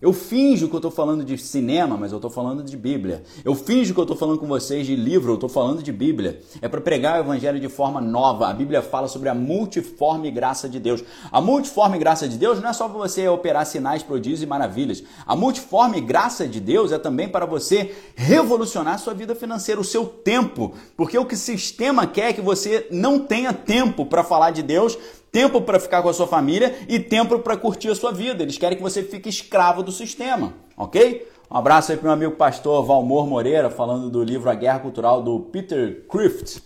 Eu 0.02 0.12
finjo 0.12 0.68
que 0.68 0.76
eu 0.76 0.80
estou 0.80 0.92
falando 0.92 1.24
de 1.24 1.38
cinema, 1.38 1.96
mas 1.96 2.12
eu 2.12 2.18
estou 2.18 2.30
falando 2.30 2.62
de 2.62 2.76
Bíblia. 2.76 3.24
Eu 3.46 3.56
finjo 3.56 3.94
que 3.94 4.00
eu 4.00 4.04
estou 4.04 4.18
falando 4.18 4.38
com 4.38 4.46
vocês 4.46 4.86
de 4.86 4.94
livro, 4.94 5.32
eu 5.32 5.36
estou 5.36 5.48
falando 5.48 5.82
de 5.82 5.92
Bíblia. 5.92 6.42
É 6.62 6.68
para 6.68 6.82
pregar 6.82 7.18
o 7.18 7.24
Evangelho 7.24 7.62
de 7.62 7.70
forma 7.70 8.02
nova. 8.02 8.50
A 8.50 8.54
Bíblia 8.54 8.82
fala 8.82 9.08
sobre 9.08 9.30
a 9.30 9.34
multiforme 9.34 10.30
graça 10.30 10.68
de 10.68 10.82
Deus. 10.82 11.02
A 11.32 11.40
multiforme 11.40 11.98
graça 11.98 12.28
de 12.28 12.38
Deus 12.38 12.62
não 12.62 12.70
é 12.70 12.74
só 12.74 12.90
para 12.90 12.98
você 12.98 13.26
operar 13.30 13.66
sinais, 13.66 14.04
prodígios 14.04 14.42
e 14.42 14.46
maravilhas. 14.46 15.02
A 15.26 15.34
multiforme 15.34 16.02
graça 16.02 16.46
de 16.46 16.60
Deus 16.60 16.92
é 16.92 17.00
também 17.00 17.30
para 17.30 17.46
você 17.46 17.96
revolucionar 18.16 18.96
a 18.96 18.98
sua 18.98 19.14
vida 19.14 19.34
financeira, 19.34 19.80
o 19.80 19.86
seu 19.86 20.06
tempo. 20.06 20.74
Porque 20.98 21.18
o 21.18 21.26
que 21.26 21.36
o 21.36 21.38
sistema 21.38 22.06
quer 22.06 22.32
é 22.32 22.34
que 22.34 22.42
você 22.42 22.86
não 22.92 23.20
tenha 23.20 23.54
tempo 23.54 24.06
para 24.06 24.26
falar 24.26 24.52
de 24.52 24.62
Deus, 24.62 24.98
tempo 25.36 25.60
para 25.60 25.82
ficar 25.82 26.02
com 26.02 26.08
a 26.08 26.14
sua 26.14 26.28
família 26.28 26.74
e 26.88 26.98
tempo 26.98 27.40
para 27.40 27.58
curtir 27.58 27.90
a 27.90 27.96
sua 27.96 28.14
vida. 28.14 28.42
Eles 28.42 28.58
querem 28.58 28.78
que 28.78 28.82
você 28.82 29.04
fique 29.04 29.28
escravo 29.28 29.84
do 29.84 29.92
sistema, 29.92 30.54
ok? 30.78 31.30
Um 31.52 31.58
abraço 31.58 31.92
aí 31.92 31.98
para 31.98 32.06
meu 32.06 32.14
amigo 32.14 32.38
pastor 32.38 32.86
Valmor 32.86 33.28
Moreira, 33.28 33.70
falando 33.70 34.10
do 34.10 34.24
livro 34.24 34.50
A 34.50 34.56
Guerra 34.56 34.80
Cultural 34.80 35.22
do 35.22 35.42
Peter 35.42 36.06
Crift. 36.08 36.64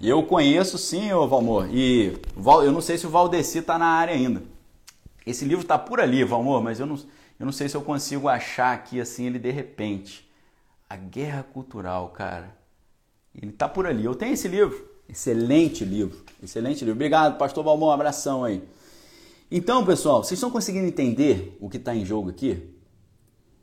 Eu 0.00 0.22
conheço 0.22 0.78
sim, 0.78 1.12
ô 1.12 1.26
Valmor, 1.26 1.66
e 1.72 2.16
eu 2.36 2.70
não 2.70 2.80
sei 2.80 2.96
se 2.98 3.04
o 3.04 3.10
Valdeci 3.10 3.58
está 3.58 3.76
na 3.76 3.86
área 3.86 4.14
ainda. 4.14 4.44
Esse 5.26 5.44
livro 5.44 5.62
está 5.62 5.76
por 5.76 5.98
ali, 5.98 6.22
Valmor, 6.22 6.62
mas 6.62 6.78
eu 6.78 6.86
não, 6.86 6.94
eu 6.94 7.46
não 7.46 7.52
sei 7.52 7.68
se 7.68 7.76
eu 7.76 7.82
consigo 7.82 8.28
achar 8.28 8.72
aqui 8.72 9.00
assim 9.00 9.26
ele 9.26 9.40
de 9.40 9.50
repente. 9.50 10.30
A 10.88 10.94
Guerra 10.94 11.42
Cultural, 11.42 12.10
cara. 12.10 12.56
Ele 13.34 13.50
está 13.50 13.68
por 13.68 13.88
ali. 13.88 14.04
Eu 14.04 14.14
tenho 14.14 14.34
esse 14.34 14.46
livro. 14.46 14.93
Excelente 15.08 15.84
livro, 15.84 16.24
excelente 16.42 16.80
livro. 16.80 16.94
Obrigado, 16.94 17.38
Pastor 17.38 17.62
Balmão, 17.62 17.88
um 17.88 17.92
abração 17.92 18.44
aí. 18.44 18.62
Então, 19.50 19.84
pessoal, 19.84 20.24
vocês 20.24 20.38
estão 20.38 20.50
conseguindo 20.50 20.86
entender 20.86 21.56
o 21.60 21.68
que 21.68 21.76
está 21.76 21.94
em 21.94 22.04
jogo 22.04 22.30
aqui? 22.30 22.70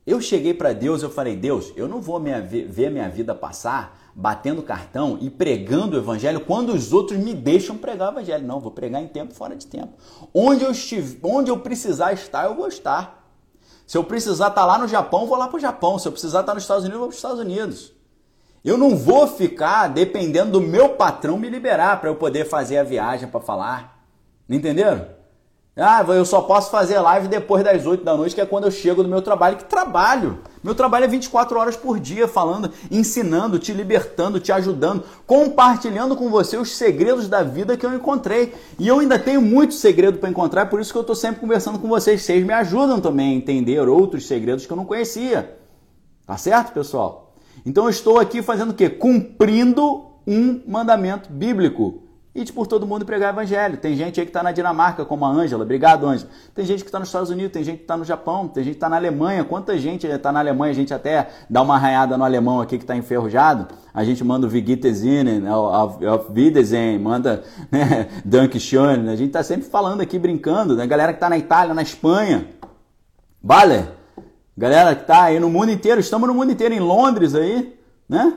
Eu 0.06 0.22
cheguei 0.22 0.54
para 0.54 0.74
Deus, 0.74 1.04
eu 1.04 1.10
falei, 1.10 1.36
Deus, 1.36 1.72
eu 1.76 1.88
não 1.88 2.02
vou 2.02 2.20
minha, 2.20 2.42
ver 2.42 2.90
minha 2.90 3.10
vida 3.10 3.36
passar 3.36 4.00
batendo 4.16 4.62
cartão 4.62 5.18
e 5.22 5.30
pregando 5.30 5.96
o 5.96 6.00
evangelho 6.00 6.42
quando 6.42 6.74
os 6.74 6.92
outros 6.92 7.20
me 7.20 7.34
deixam 7.34 7.78
pregar 7.78 8.10
o 8.10 8.12
evangelho. 8.14 8.46
Não, 8.46 8.60
vou 8.60 8.72
pregar 8.72 9.02
em 9.02 9.08
tempo 9.08 9.34
fora 9.34 9.56
de 9.56 9.66
tempo. 9.66 9.94
Onde 10.34 10.64
eu, 10.64 10.72
estiver, 10.72 11.20
onde 11.24 11.50
eu 11.50 11.60
precisar 11.60 12.14
estar, 12.14 12.46
eu 12.46 12.56
vou 12.56 12.68
estar. 12.68 13.30
Se 13.86 13.98
eu 13.98 14.04
precisar 14.04 14.50
estar 14.50 14.66
lá 14.66 14.78
no 14.78 14.88
Japão, 14.88 15.28
vou 15.28 15.38
lá 15.38 15.48
para 15.48 15.58
o 15.58 15.60
Japão. 15.60 15.98
Se 16.00 16.08
eu 16.08 16.12
precisar 16.12 16.42
estar 16.42 16.54
nos 16.54 16.64
Estados 16.64 16.84
Unidos, 16.84 17.00
vou 17.00 17.08
para 17.08 17.14
os 17.14 17.18
Estados 17.18 17.40
Unidos. 17.40 17.94
Eu 18.64 18.78
não 18.78 18.96
vou 18.96 19.28
ficar 19.28 19.88
dependendo 19.88 20.52
do 20.52 20.62
meu 20.62 20.90
patrão 20.90 21.38
me 21.38 21.50
liberar 21.50 22.00
para 22.00 22.10
eu 22.10 22.16
poder 22.16 22.46
fazer 22.46 22.78
a 22.78 22.84
viagem 22.84 23.28
para 23.28 23.42
falar. 23.42 24.06
Entenderam? 24.48 25.08
Ah, 25.76 26.04
eu 26.10 26.26
só 26.26 26.42
posso 26.42 26.70
fazer 26.70 27.00
live 27.00 27.30
depois 27.30 27.64
das 27.64 27.86
8 27.86 28.04
da 28.04 28.16
noite, 28.16 28.36
que 28.36 28.42
é 28.42 28.46
quando 28.46 28.66
eu 28.66 28.72
chego 28.72 29.02
do 29.02 29.10
meu 29.10 29.22
trabalho. 29.22 29.56
Que 29.56 29.64
trabalho! 29.64 30.40
Meu 30.62 30.76
trabalho 30.76 31.06
é 31.06 31.08
24 31.08 31.58
horas 31.58 31.78
por 31.78 31.98
dia, 31.98 32.28
falando, 32.28 32.72
ensinando, 32.92 33.58
te 33.58 33.74
libertando, 33.74 34.40
te 34.40 34.52
ajudando, 34.52 35.04
compartilhando 35.26 36.16
com 36.16 36.30
você 36.30 36.58
os 36.58 36.76
segredos 36.76 37.30
da 37.30 37.42
vida 37.42 37.78
que 37.78 37.86
eu 37.86 37.96
encontrei. 37.96 38.54
E 38.78 38.88
eu 38.88 39.00
ainda 39.00 39.18
tenho 39.18 39.42
muito 39.42 39.74
segredo 39.74 40.20
para 40.20 40.30
encontrar, 40.30 40.68
por 40.68 40.80
isso 40.80 40.92
que 40.92 40.98
eu 40.98 41.02
estou 41.02 41.16
sempre 41.16 41.40
conversando 41.40 41.80
com 41.80 41.88
vocês. 41.88 42.22
Vocês 42.22 42.46
me 42.46 42.54
ajudam 42.54 43.00
também 43.00 43.32
a 43.32 43.38
entender 43.38 43.80
outros 43.88 44.28
segredos 44.28 44.66
que 44.66 44.74
eu 44.74 44.78
não 44.78 44.86
conhecia. 44.86 45.58
Tá 46.28 46.38
certo, 46.38 46.74
pessoal? 46.74 47.31
Então 47.66 47.86
eu 47.86 47.90
estou 47.90 48.20
aqui 48.20 48.42
fazendo 48.42 48.72
o 48.72 48.74
quê? 48.74 48.90
Cumprindo 48.90 50.06
um 50.26 50.62
mandamento 50.68 51.32
bíblico. 51.32 52.04
Ide 52.34 52.54
por 52.54 52.66
todo 52.66 52.88
mundo 52.88 53.06
pregar 53.06 53.34
evangelho. 53.34 53.76
Tem 53.76 53.94
gente 53.94 54.18
aí 54.18 54.26
que 54.26 54.30
está 54.30 54.42
na 54.42 54.54
Dinamarca, 54.54 55.04
como 55.04 55.26
a 55.26 55.30
Ângela. 55.30 55.64
Obrigado, 55.66 56.08
Ângela. 56.08 56.30
Tem 56.56 56.66
gente 56.66 56.82
que 56.82 56.88
está 56.88 56.98
nos 56.98 57.10
Estados 57.10 57.30
Unidos, 57.30 57.52
tem 57.52 57.62
gente 57.62 57.80
que 57.80 57.84
está 57.84 57.98
no 57.98 58.06
Japão, 58.06 58.48
tem 58.48 58.64
gente 58.64 58.74
que 58.74 58.78
está 58.78 58.88
na 58.88 58.96
Alemanha. 58.96 59.44
Quanta 59.44 59.78
gente 59.78 60.08
está 60.08 60.32
na 60.32 60.40
Alemanha? 60.40 60.72
A 60.72 60.76
gente 60.76 60.94
até 60.94 61.28
dá 61.50 61.62
uma 61.62 61.76
arranhada 61.76 62.18
no 62.18 62.24
alemão 62.24 62.62
aqui 62.62 62.78
que 62.78 62.86
está 62.86 62.96
enferrujado. 62.96 63.68
A 63.94 64.06
gente 64.06 64.24
manda 64.24 64.48
o 64.48 64.50
Vigitezine, 64.50 65.44
o 65.46 66.32
Wiedersehen, 66.34 67.00
manda 67.00 67.44
né, 67.70 68.08
Dankeschön. 68.24 69.10
A 69.10 69.16
gente 69.18 69.28
está 69.28 69.44
sempre 69.44 69.68
falando 69.68 70.00
aqui, 70.00 70.18
brincando. 70.18 70.78
Né? 70.78 70.88
Galera 70.88 71.12
que 71.12 71.18
está 71.18 71.30
na 71.30 71.38
Itália, 71.38 71.74
na 71.74 71.82
Espanha. 71.82 72.48
Vale? 73.44 74.01
Galera 74.58 74.96
que 74.96 75.02
está 75.02 75.24
aí 75.24 75.40
no 75.40 75.50
mundo 75.50 75.72
inteiro. 75.72 76.00
Estamos 76.00 76.28
no 76.28 76.34
mundo 76.34 76.52
inteiro, 76.52 76.74
em 76.74 76.80
Londres 76.80 77.34
aí, 77.36 77.78
né? 78.08 78.34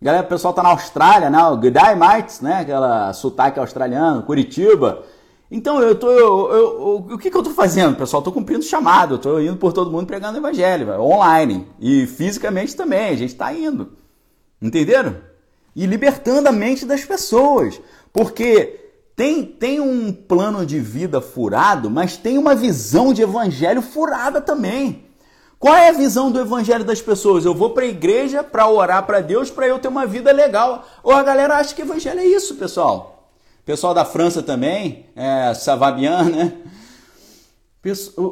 Galera, 0.00 0.24
o 0.24 0.28
pessoal 0.28 0.54
tá 0.54 0.62
na 0.62 0.70
Austrália, 0.70 1.28
né? 1.28 1.42
O 1.44 1.56
G'day 1.56 1.94
Mates, 1.94 2.40
né? 2.40 2.60
Aquela 2.60 3.12
sotaque 3.12 3.58
australiano, 3.58 4.22
Curitiba. 4.22 5.02
Então, 5.50 5.80
eu 5.80 5.94
tô. 5.94 6.10
Eu, 6.10 6.52
eu, 6.52 7.06
o 7.10 7.18
que, 7.18 7.30
que 7.30 7.36
eu 7.36 7.42
tô 7.42 7.50
fazendo, 7.50 7.96
pessoal? 7.96 8.22
tô 8.22 8.30
cumprindo 8.30 8.62
chamado, 8.62 9.14
eu 9.14 9.18
tô 9.18 9.40
indo 9.40 9.56
por 9.56 9.72
todo 9.72 9.90
mundo 9.90 10.06
pregando 10.06 10.36
o 10.36 10.40
evangelho, 10.40 11.00
online. 11.00 11.66
E 11.80 12.06
fisicamente 12.06 12.76
também, 12.76 13.10
a 13.10 13.16
gente 13.16 13.34
tá 13.34 13.52
indo. 13.52 13.92
Entenderam? 14.60 15.16
E 15.74 15.86
libertando 15.86 16.48
a 16.48 16.52
mente 16.52 16.84
das 16.84 17.04
pessoas. 17.04 17.80
Porque 18.12 18.92
tem, 19.16 19.44
tem 19.44 19.80
um 19.80 20.12
plano 20.12 20.64
de 20.64 20.78
vida 20.78 21.20
furado, 21.20 21.90
mas 21.90 22.16
tem 22.16 22.38
uma 22.38 22.54
visão 22.54 23.12
de 23.12 23.22
evangelho 23.22 23.82
furada 23.82 24.40
também. 24.40 25.07
Qual 25.58 25.74
é 25.74 25.88
a 25.88 25.92
visão 25.92 26.30
do 26.30 26.38
evangelho 26.38 26.84
das 26.84 27.00
pessoas? 27.02 27.44
Eu 27.44 27.52
vou 27.52 27.70
para 27.70 27.82
a 27.82 27.88
igreja 27.88 28.44
para 28.44 28.68
orar 28.68 29.04
para 29.04 29.20
Deus 29.20 29.50
para 29.50 29.66
eu 29.66 29.78
ter 29.78 29.88
uma 29.88 30.06
vida 30.06 30.30
legal. 30.30 30.86
Ou 31.02 31.12
a 31.12 31.22
galera 31.22 31.56
acha 31.56 31.74
que 31.74 31.82
evangelho 31.82 32.20
é 32.20 32.26
isso, 32.26 32.54
pessoal. 32.54 33.28
Pessoal 33.64 33.92
da 33.92 34.04
França 34.04 34.40
também, 34.40 35.06
é, 35.16 35.52
Savabian, 35.54 36.22
né? 36.24 36.52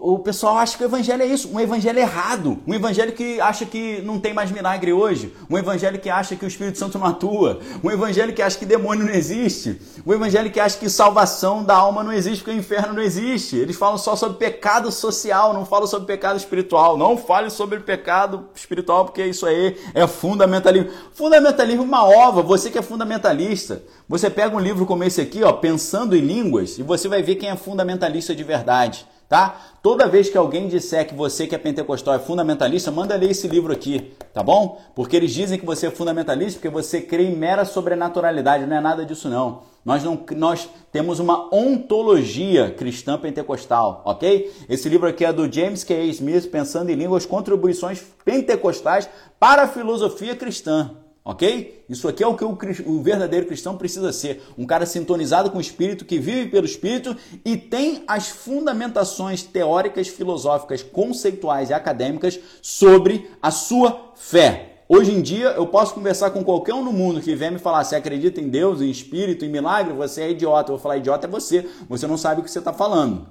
O 0.02 0.18
pessoal 0.18 0.58
acha 0.58 0.76
que 0.76 0.82
o 0.82 0.86
evangelho 0.86 1.22
é 1.22 1.26
isso, 1.26 1.48
um 1.52 1.60
evangelho 1.60 2.00
errado, 2.00 2.58
um 2.66 2.74
evangelho 2.74 3.12
que 3.12 3.40
acha 3.40 3.64
que 3.64 4.02
não 4.02 4.18
tem 4.18 4.34
mais 4.34 4.50
milagre 4.50 4.92
hoje, 4.92 5.32
um 5.48 5.56
evangelho 5.56 6.00
que 6.00 6.10
acha 6.10 6.34
que 6.34 6.44
o 6.44 6.48
Espírito 6.48 6.78
Santo 6.78 6.98
não 6.98 7.06
atua, 7.06 7.60
um 7.82 7.88
evangelho 7.88 8.34
que 8.34 8.42
acha 8.42 8.58
que 8.58 8.66
demônio 8.66 9.06
não 9.06 9.12
existe, 9.12 9.80
um 10.04 10.12
evangelho 10.12 10.50
que 10.50 10.58
acha 10.58 10.76
que 10.76 10.90
salvação 10.90 11.62
da 11.62 11.76
alma 11.76 12.02
não 12.02 12.12
existe 12.12 12.42
porque 12.42 12.56
o 12.56 12.60
inferno 12.60 12.94
não 12.94 13.02
existe. 13.02 13.56
Eles 13.56 13.76
falam 13.76 13.96
só 13.96 14.16
sobre 14.16 14.36
pecado 14.36 14.90
social, 14.90 15.54
não 15.54 15.64
falam 15.64 15.86
sobre 15.86 16.08
pecado 16.08 16.36
espiritual. 16.36 16.98
Não 16.98 17.16
fale 17.16 17.48
sobre 17.48 17.78
pecado 17.80 18.48
espiritual 18.54 19.04
porque 19.04 19.24
isso 19.24 19.46
aí 19.46 19.76
é 19.94 20.06
fundamentalismo. 20.08 20.90
Fundamentalismo 21.12 21.82
é 21.82 21.86
uma 21.86 22.04
ova, 22.04 22.42
você 22.42 22.68
que 22.68 22.78
é 22.78 22.82
fundamentalista. 22.82 23.82
Você 24.08 24.28
pega 24.28 24.56
um 24.56 24.60
livro 24.60 24.86
como 24.86 25.04
esse 25.04 25.20
aqui, 25.20 25.42
ó, 25.44 25.52
Pensando 25.52 26.16
em 26.16 26.20
Línguas, 26.20 26.78
e 26.78 26.82
você 26.82 27.08
vai 27.08 27.22
ver 27.22 27.36
quem 27.36 27.48
é 27.48 27.56
fundamentalista 27.56 28.34
de 28.34 28.42
verdade 28.42 29.06
tá? 29.28 29.60
Toda 29.82 30.08
vez 30.08 30.28
que 30.28 30.36
alguém 30.36 30.68
disser 30.68 31.06
que 31.06 31.14
você 31.14 31.46
que 31.46 31.54
é 31.54 31.58
pentecostal 31.58 32.14
é 32.14 32.18
fundamentalista, 32.18 32.90
manda 32.90 33.16
ler 33.16 33.30
esse 33.30 33.46
livro 33.46 33.72
aqui, 33.72 34.12
tá 34.32 34.42
bom? 34.42 34.80
Porque 34.94 35.16
eles 35.16 35.32
dizem 35.32 35.58
que 35.58 35.66
você 35.66 35.86
é 35.86 35.90
fundamentalista 35.90 36.58
porque 36.60 36.68
você 36.68 37.00
crê 37.00 37.24
em 37.24 37.36
mera 37.36 37.64
sobrenaturalidade, 37.64 38.66
não 38.66 38.76
é 38.76 38.80
nada 38.80 39.04
disso 39.04 39.28
não. 39.28 39.62
Nós, 39.84 40.02
não, 40.02 40.20
nós 40.32 40.68
temos 40.90 41.20
uma 41.20 41.48
ontologia 41.54 42.72
cristã 42.72 43.16
pentecostal, 43.16 44.02
ok? 44.04 44.52
Esse 44.68 44.88
livro 44.88 45.08
aqui 45.08 45.24
é 45.24 45.32
do 45.32 45.50
James 45.50 45.84
K. 45.84 45.94
Smith, 46.06 46.50
Pensando 46.50 46.90
em 46.90 46.96
Línguas, 46.96 47.24
Contribuições 47.24 48.02
Pentecostais 48.24 49.08
para 49.38 49.62
a 49.62 49.68
Filosofia 49.68 50.34
Cristã. 50.34 50.90
Ok? 51.28 51.84
Isso 51.88 52.06
aqui 52.06 52.22
é 52.22 52.26
o 52.26 52.36
que 52.36 52.44
o, 52.44 52.56
o, 52.86 53.02
verdadeiro 53.02 53.46
cristão 53.46 53.76
precisa 53.76 54.12
ser. 54.12 54.44
Um 54.56 54.64
cara 54.64 54.86
sintonizado 54.86 55.50
com 55.50 55.58
o 55.58 55.60
Espírito, 55.60 56.04
que 56.04 56.20
vive 56.20 56.48
pelo 56.48 56.64
Espírito 56.64 57.16
e 57.44 57.56
tem 57.56 58.04
as 58.06 58.28
fundamentações 58.28 59.42
teóricas, 59.42 60.06
filosóficas, 60.06 60.84
conceituais 60.84 61.70
e 61.70 61.74
acadêmicas 61.74 62.38
sobre 62.62 63.28
a 63.42 63.50
sua 63.50 64.12
fé. 64.14 64.84
Hoje 64.88 65.10
em 65.10 65.20
dia, 65.20 65.48
eu 65.48 65.66
posso 65.66 65.94
conversar 65.94 66.30
com 66.30 66.44
qualquer 66.44 66.74
um 66.74 66.84
no 66.84 66.92
mundo 66.92 67.20
que 67.20 67.34
vier 67.34 67.50
me 67.50 67.58
falar 67.58 67.82
se 67.82 67.96
acredita 67.96 68.40
em 68.40 68.48
Deus, 68.48 68.80
em 68.80 68.88
Espírito, 68.88 69.44
em 69.44 69.48
milagre, 69.48 69.94
você 69.94 70.22
é 70.22 70.30
idiota. 70.30 70.70
Eu 70.70 70.76
vou 70.76 70.82
falar, 70.82 70.98
idiota 70.98 71.26
é 71.26 71.30
você. 71.30 71.68
Você 71.88 72.06
não 72.06 72.16
sabe 72.16 72.40
o 72.40 72.44
que 72.44 72.50
você 72.52 72.60
está 72.60 72.72
falando. 72.72 73.26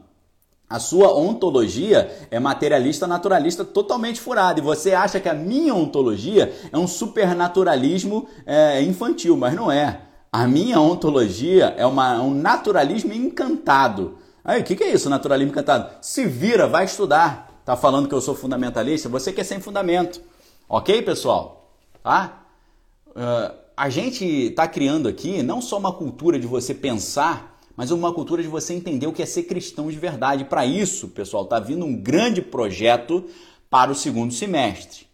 A 0.67 0.79
sua 0.79 1.13
ontologia 1.15 2.27
é 2.31 2.39
materialista, 2.39 3.05
naturalista, 3.05 3.63
totalmente 3.63 4.19
furada. 4.19 4.59
E 4.59 4.63
você 4.63 4.93
acha 4.93 5.19
que 5.19 5.29
a 5.29 5.33
minha 5.33 5.75
ontologia 5.75 6.53
é 6.71 6.77
um 6.77 6.87
supernaturalismo 6.87 8.27
é, 8.45 8.81
infantil, 8.81 9.37
mas 9.37 9.53
não 9.53 9.71
é. 9.71 10.01
A 10.31 10.47
minha 10.47 10.81
ontologia 10.81 11.75
é 11.77 11.85
uma, 11.85 12.19
um 12.19 12.33
naturalismo 12.33 13.13
encantado. 13.13 14.17
Aí, 14.43 14.61
o 14.61 14.63
que, 14.63 14.75
que 14.75 14.83
é 14.83 14.91
isso, 14.91 15.09
naturalismo 15.09 15.51
encantado? 15.51 15.89
Se 16.01 16.25
vira, 16.25 16.67
vai 16.67 16.85
estudar. 16.85 17.61
Tá 17.63 17.75
falando 17.75 18.07
que 18.09 18.13
eu 18.13 18.21
sou 18.21 18.35
fundamentalista? 18.35 19.07
Você 19.09 19.31
quer 19.31 19.43
sem 19.43 19.59
fundamento. 19.59 20.19
Ok, 20.67 21.01
pessoal? 21.03 21.71
Tá? 22.03 22.43
Uh, 23.07 23.55
a 23.77 23.89
gente 23.89 24.25
está 24.25 24.67
criando 24.67 25.07
aqui 25.07 25.43
não 25.43 25.61
só 25.61 25.77
uma 25.77 25.93
cultura 25.93 26.39
de 26.39 26.47
você 26.47 26.73
pensar 26.73 27.54
mas 27.75 27.91
uma 27.91 28.13
cultura 28.13 28.41
de 28.41 28.47
você 28.47 28.73
entender 28.73 29.07
o 29.07 29.13
que 29.13 29.21
é 29.21 29.25
ser 29.25 29.43
cristão 29.43 29.89
de 29.89 29.97
verdade. 29.97 30.45
Para 30.45 30.65
isso, 30.65 31.09
pessoal, 31.09 31.43
está 31.43 31.59
vindo 31.59 31.85
um 31.85 31.95
grande 31.95 32.41
projeto 32.41 33.25
para 33.69 33.91
o 33.91 33.95
segundo 33.95 34.33
semestre. 34.33 35.05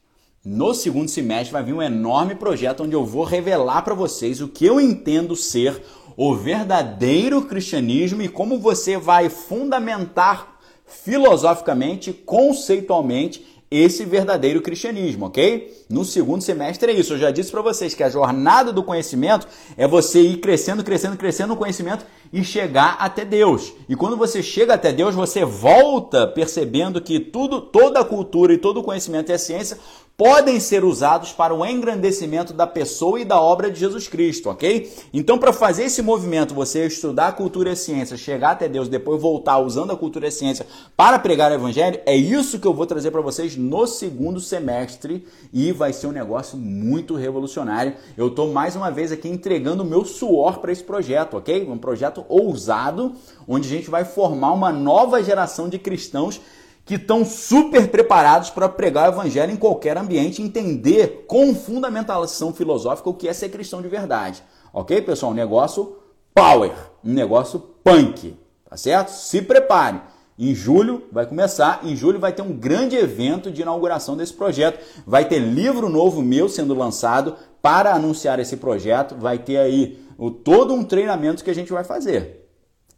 No 0.43 0.73
segundo 0.73 1.09
semestre 1.09 1.51
vai 1.51 1.63
vir 1.63 1.73
um 1.73 1.81
enorme 1.81 2.35
projeto 2.35 2.83
onde 2.83 2.95
eu 2.95 3.05
vou 3.05 3.23
revelar 3.23 3.83
para 3.83 3.93
vocês 3.93 4.41
o 4.41 4.47
que 4.47 4.65
eu 4.65 4.81
entendo 4.81 5.35
ser 5.35 5.81
o 6.17 6.35
verdadeiro 6.35 7.43
cristianismo 7.43 8.21
e 8.21 8.27
como 8.27 8.59
você 8.59 8.97
vai 8.97 9.29
fundamentar 9.29 10.59
filosoficamente, 10.85 12.11
conceitualmente 12.11 13.45
esse 13.71 14.03
verdadeiro 14.03 14.61
cristianismo, 14.61 15.27
ok? 15.27 15.85
No 15.89 16.03
segundo 16.03 16.43
semestre 16.43 16.91
é 16.91 16.95
isso. 16.95 17.13
Eu 17.13 17.17
já 17.17 17.31
disse 17.31 17.49
para 17.49 17.61
vocês 17.61 17.93
que 17.93 18.03
a 18.03 18.09
jornada 18.09 18.73
do 18.73 18.83
conhecimento 18.83 19.47
é 19.77 19.87
você 19.87 20.21
ir 20.21 20.37
crescendo, 20.41 20.83
crescendo, 20.83 21.15
crescendo 21.15 21.49
no 21.49 21.57
conhecimento 21.57 22.05
e 22.33 22.43
chegar 22.43 22.97
até 22.99 23.23
Deus. 23.23 23.73
E 23.87 23.95
quando 23.95 24.17
você 24.17 24.43
chega 24.43 24.73
até 24.73 24.91
Deus, 24.91 25.15
você 25.15 25.45
volta 25.45 26.27
percebendo 26.27 26.99
que 26.99 27.17
tudo, 27.17 27.61
toda 27.61 28.01
a 28.01 28.05
cultura 28.05 28.53
e 28.53 28.57
todo 28.57 28.81
o 28.81 28.83
conhecimento 28.83 29.31
e 29.31 29.33
a 29.33 29.39
ciência 29.39 29.77
podem 30.17 30.59
ser 30.59 30.83
usados 30.83 31.31
para 31.31 31.53
o 31.53 31.65
engrandecimento 31.65 32.53
da 32.53 32.67
pessoa 32.67 33.19
e 33.19 33.25
da 33.25 33.41
obra 33.41 33.71
de 33.71 33.79
Jesus 33.79 34.07
Cristo, 34.07 34.49
ok? 34.49 34.91
Então, 35.11 35.37
para 35.37 35.51
fazer 35.51 35.85
esse 35.85 36.01
movimento, 36.01 36.53
você 36.53 36.85
estudar 36.85 37.29
a 37.29 37.31
cultura 37.31 37.69
e 37.69 37.71
a 37.73 37.75
ciência, 37.75 38.15
chegar 38.15 38.51
até 38.51 38.69
Deus, 38.69 38.87
depois 38.87 39.19
voltar 39.19 39.57
usando 39.59 39.91
a 39.91 39.97
cultura 39.97 40.25
e 40.25 40.29
a 40.29 40.31
ciência 40.31 40.67
para 40.95 41.17
pregar 41.17 41.51
o 41.51 41.55
evangelho, 41.55 41.99
é 42.05 42.15
isso 42.15 42.59
que 42.59 42.67
eu 42.67 42.73
vou 42.73 42.85
trazer 42.85 43.09
para 43.09 43.21
vocês 43.21 43.57
no 43.57 43.87
segundo 43.87 44.39
semestre 44.39 45.25
e 45.51 45.71
vai 45.71 45.91
ser 45.91 46.07
um 46.07 46.11
negócio 46.11 46.57
muito 46.57 47.15
revolucionário. 47.15 47.95
Eu 48.15 48.27
estou 48.27 48.51
mais 48.51 48.75
uma 48.75 48.91
vez 48.91 49.11
aqui 49.11 49.27
entregando 49.27 49.81
o 49.81 49.85
meu 49.85 50.05
suor 50.05 50.59
para 50.59 50.71
esse 50.71 50.83
projeto, 50.83 51.37
ok? 51.37 51.67
Um 51.67 51.77
projeto 51.77 52.23
ousado, 52.29 53.13
onde 53.47 53.67
a 53.67 53.71
gente 53.71 53.89
vai 53.89 54.05
formar 54.05 54.53
uma 54.53 54.71
nova 54.71 55.23
geração 55.23 55.67
de 55.67 55.79
cristãos 55.79 56.39
que 56.85 56.95
estão 56.95 57.23
super 57.23 57.89
preparados 57.89 58.49
para 58.49 58.67
pregar 58.67 59.09
o 59.09 59.13
evangelho 59.13 59.51
em 59.51 59.57
qualquer 59.57 59.97
ambiente, 59.97 60.41
entender 60.41 61.25
com 61.27 61.53
fundamentação 61.53 62.53
filosófica 62.53 63.09
o 63.09 63.13
que 63.13 63.27
é 63.27 63.33
ser 63.33 63.49
cristão 63.49 63.81
de 63.81 63.87
verdade. 63.87 64.43
Ok, 64.73 65.01
pessoal? 65.01 65.31
Um 65.31 65.35
negócio 65.35 65.97
power, 66.33 66.73
um 67.03 67.13
negócio 67.13 67.59
punk, 67.83 68.37
tá 68.69 68.75
certo? 68.75 69.09
Se 69.09 69.41
prepare. 69.41 70.01
Em 70.39 70.55
julho 70.55 71.03
vai 71.11 71.25
começar, 71.27 71.81
em 71.83 71.95
julho 71.95 72.19
vai 72.19 72.33
ter 72.33 72.41
um 72.41 72.53
grande 72.53 72.95
evento 72.95 73.51
de 73.51 73.61
inauguração 73.61 74.17
desse 74.17 74.33
projeto. 74.33 74.79
Vai 75.05 75.25
ter 75.25 75.37
livro 75.37 75.87
novo 75.87 76.21
meu 76.21 76.49
sendo 76.49 76.73
lançado 76.73 77.35
para 77.61 77.93
anunciar 77.93 78.39
esse 78.39 78.57
projeto. 78.57 79.15
Vai 79.15 79.37
ter 79.37 79.57
aí 79.57 80.03
o, 80.17 80.31
todo 80.31 80.73
um 80.73 80.83
treinamento 80.83 81.43
que 81.43 81.51
a 81.51 81.53
gente 81.55 81.71
vai 81.71 81.83
fazer. 81.83 82.49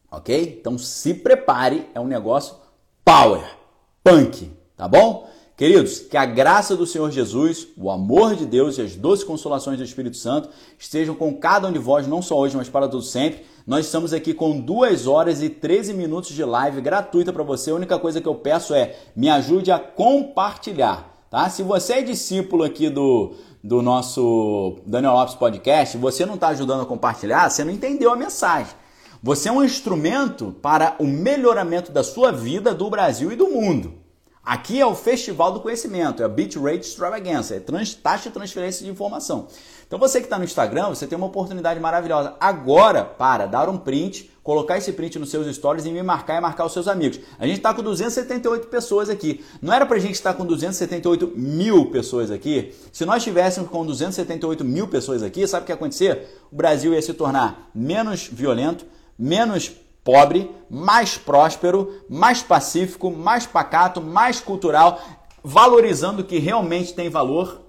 Ok? 0.10 0.58
Então 0.58 0.78
se 0.78 1.14
prepare, 1.16 1.90
é 1.94 2.00
um 2.00 2.08
negócio 2.08 2.56
power 3.04 3.44
punk, 4.04 4.52
tá 4.76 4.88
bom? 4.88 5.30
Queridos, 5.56 6.00
que 6.00 6.18
a 6.18 6.26
graça 6.26 6.76
do 6.76 6.86
Senhor 6.86 7.10
Jesus, 7.12 7.68
o 7.78 7.90
amor 7.92 8.36
de 8.36 8.46
Deus 8.46 8.78
e 8.78 8.82
as 8.82 8.96
doces 8.96 9.24
consolações 9.24 9.78
do 9.78 9.84
Espírito 9.84 10.18
Santo 10.18 10.50
estejam 10.78 11.14
com 11.14 11.34
cada 11.36 11.68
um 11.68 11.72
de 11.72 11.80
vós, 11.80 12.08
não 12.08 12.22
só 12.22 12.38
hoje, 12.38 12.58
mas 12.58 12.68
para 12.68 12.88
todo 12.88 13.04
sempre. 13.04 13.46
Nós 13.66 13.86
estamos 13.86 14.14
aqui 14.14 14.34
com 14.34 14.60
2 14.60 15.08
horas 15.08 15.42
e 15.42 15.50
13 15.50 15.94
minutos 15.94 16.32
de 16.32 16.44
live 16.44 16.82
gratuita 16.82 17.32
para 17.32 17.44
você. 17.44 17.70
A 17.72 17.76
única 17.76 17.98
coisa 18.00 18.20
que 18.20 18.28
eu 18.28 18.36
peço 18.36 18.74
é 18.74 18.96
me 19.16 19.30
ajude 19.30 19.72
a 19.72 19.80
compartilhar, 19.80 21.26
tá? 21.30 21.48
Se 21.50 21.64
você 21.64 21.94
é 21.94 22.02
discípulo 22.02 22.64
aqui 22.64 22.90
do, 22.90 23.34
do 23.64 23.82
nosso 23.82 24.80
Daniel 24.86 25.14
Lopes 25.14 25.36
Podcast, 25.36 25.98
você 25.98 26.26
não 26.26 26.34
está 26.34 26.50
ajudando 26.50 26.82
a 26.82 26.86
compartilhar, 26.86 27.50
você 27.50 27.64
não 27.64 27.72
entendeu 27.72 28.12
a 28.12 28.18
mensagem. 28.18 28.83
Você 29.26 29.48
é 29.48 29.52
um 29.54 29.64
instrumento 29.64 30.54
para 30.62 30.98
o 31.00 31.08
melhoramento 31.08 31.94
da 31.94 32.04
sua 32.04 32.30
vida, 32.30 32.74
do 32.74 32.90
Brasil 32.90 33.32
e 33.32 33.38
do 33.38 33.48
mundo. 33.48 33.94
Aqui 34.44 34.82
é 34.82 34.86
o 34.86 34.94
Festival 34.94 35.54
do 35.54 35.62
Conhecimento, 35.62 36.22
é 36.22 36.26
a 36.26 36.28
Bitrate 36.28 36.86
Extravaganza, 36.86 37.56
é 37.56 37.62
trans, 37.62 37.94
taxa 37.94 38.28
de 38.28 38.34
transferência 38.34 38.84
de 38.84 38.92
informação. 38.92 39.48
Então 39.88 39.98
você 39.98 40.20
que 40.20 40.26
está 40.26 40.38
no 40.38 40.44
Instagram, 40.44 40.90
você 40.90 41.08
tem 41.08 41.18
uma 41.18 41.28
oportunidade 41.28 41.80
maravilhosa 41.80 42.36
agora 42.38 43.06
para 43.06 43.46
dar 43.46 43.70
um 43.70 43.78
print, 43.78 44.30
colocar 44.44 44.78
esse 44.78 44.92
print 44.92 45.18
nos 45.18 45.32
seus 45.32 45.48
stories 45.56 45.86
e 45.86 45.90
me 45.90 46.04
marcar 46.04 46.38
e 46.38 46.42
marcar 46.42 46.66
os 46.66 46.74
seus 46.74 46.90
amigos. 46.90 47.22
A 47.40 47.48
gente 47.48 47.60
está 47.60 47.74
com 47.74 47.82
278 47.82 48.68
pessoas 48.68 49.10
aqui. 49.10 49.42
Não 49.62 49.74
era 49.74 49.86
para 49.86 49.96
a 49.96 50.02
gente 50.02 50.16
estar 50.16 50.34
com 50.34 50.46
278 50.46 51.32
mil 51.34 51.86
pessoas 51.92 52.30
aqui? 52.30 52.76
Se 52.92 53.06
nós 53.06 53.20
estivéssemos 53.20 53.70
com 53.70 53.86
278 53.86 54.66
mil 54.66 54.90
pessoas 54.90 55.24
aqui, 55.24 55.48
sabe 55.48 55.64
o 55.64 55.66
que 55.66 55.72
ia 55.72 55.76
acontecer? 55.76 56.28
O 56.52 56.58
Brasil 56.58 56.94
ia 56.94 57.02
se 57.02 57.14
tornar 57.14 57.70
menos 57.74 58.28
violento, 58.28 58.86
menos 59.18 59.72
pobre, 60.04 60.52
mais 60.70 61.18
próspero, 61.18 62.02
mais 62.10 62.42
pacífico, 62.42 63.10
mais 63.10 63.46
pacato, 63.46 64.02
mais 64.02 64.40
cultural, 64.40 65.00
valorizando 65.44 66.22
o 66.22 66.26
que 66.26 66.40
realmente 66.40 66.94
tem 66.94 67.10
valor, 67.10 67.62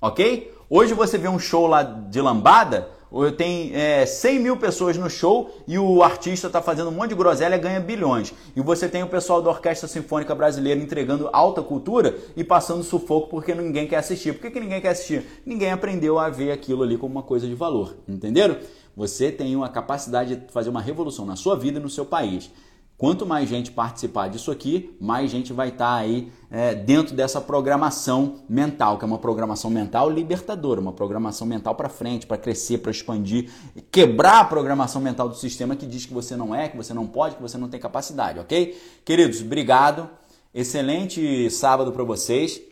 ok? 0.00 0.52
Hoje 0.68 0.94
você 0.94 1.18
vê 1.18 1.28
um 1.28 1.38
show 1.38 1.66
lá 1.66 1.82
de 1.82 2.20
lambada, 2.20 2.88
tem 3.36 3.70
é, 3.74 4.04
100 4.04 4.40
mil 4.40 4.56
pessoas 4.56 4.96
no 4.96 5.08
show 5.08 5.50
e 5.68 5.78
o 5.78 6.02
artista 6.02 6.48
está 6.48 6.60
fazendo 6.60 6.88
um 6.88 6.92
monte 6.92 7.10
de 7.10 7.14
groselha 7.14 7.56
ganha 7.56 7.78
bilhões. 7.78 8.34
E 8.56 8.60
você 8.60 8.88
tem 8.88 9.02
o 9.02 9.06
pessoal 9.06 9.40
da 9.40 9.50
Orquestra 9.50 9.86
Sinfônica 9.86 10.34
Brasileira 10.34 10.80
entregando 10.80 11.28
alta 11.32 11.62
cultura 11.62 12.16
e 12.36 12.42
passando 12.42 12.82
sufoco 12.82 13.28
porque 13.28 13.54
ninguém 13.54 13.86
quer 13.86 13.96
assistir. 13.96 14.32
Por 14.32 14.42
que, 14.42 14.50
que 14.50 14.60
ninguém 14.60 14.80
quer 14.80 14.88
assistir? 14.88 15.24
Ninguém 15.46 15.70
aprendeu 15.70 16.18
a 16.18 16.28
ver 16.28 16.50
aquilo 16.50 16.82
ali 16.82 16.98
como 16.98 17.14
uma 17.14 17.22
coisa 17.22 17.46
de 17.46 17.54
valor, 17.54 17.94
entenderam? 18.08 18.56
Você 18.96 19.32
tem 19.32 19.56
uma 19.56 19.68
capacidade 19.68 20.36
de 20.36 20.52
fazer 20.52 20.70
uma 20.70 20.80
revolução 20.80 21.26
na 21.26 21.36
sua 21.36 21.56
vida 21.56 21.78
e 21.78 21.82
no 21.82 21.90
seu 21.90 22.06
país. 22.06 22.50
Quanto 22.96 23.26
mais 23.26 23.48
gente 23.48 23.72
participar 23.72 24.28
disso 24.28 24.52
aqui, 24.52 24.96
mais 25.00 25.28
gente 25.28 25.52
vai 25.52 25.68
estar 25.70 25.96
tá 25.96 25.96
aí 25.96 26.30
é, 26.48 26.76
dentro 26.76 27.14
dessa 27.14 27.40
programação 27.40 28.36
mental, 28.48 28.98
que 28.98 29.04
é 29.04 29.06
uma 29.06 29.18
programação 29.18 29.68
mental 29.68 30.08
libertadora, 30.08 30.80
uma 30.80 30.92
programação 30.92 31.44
mental 31.44 31.74
para 31.74 31.88
frente, 31.88 32.24
para 32.24 32.38
crescer, 32.38 32.78
para 32.78 32.92
expandir, 32.92 33.50
quebrar 33.90 34.40
a 34.40 34.44
programação 34.44 35.02
mental 35.02 35.28
do 35.28 35.34
sistema 35.34 35.74
que 35.74 35.86
diz 35.86 36.06
que 36.06 36.14
você 36.14 36.36
não 36.36 36.54
é, 36.54 36.68
que 36.68 36.76
você 36.76 36.94
não 36.94 37.04
pode, 37.04 37.34
que 37.34 37.42
você 37.42 37.58
não 37.58 37.68
tem 37.68 37.80
capacidade, 37.80 38.38
ok? 38.38 38.80
Queridos, 39.04 39.40
obrigado. 39.40 40.08
Excelente 40.54 41.50
sábado 41.50 41.90
para 41.90 42.04
vocês. 42.04 42.62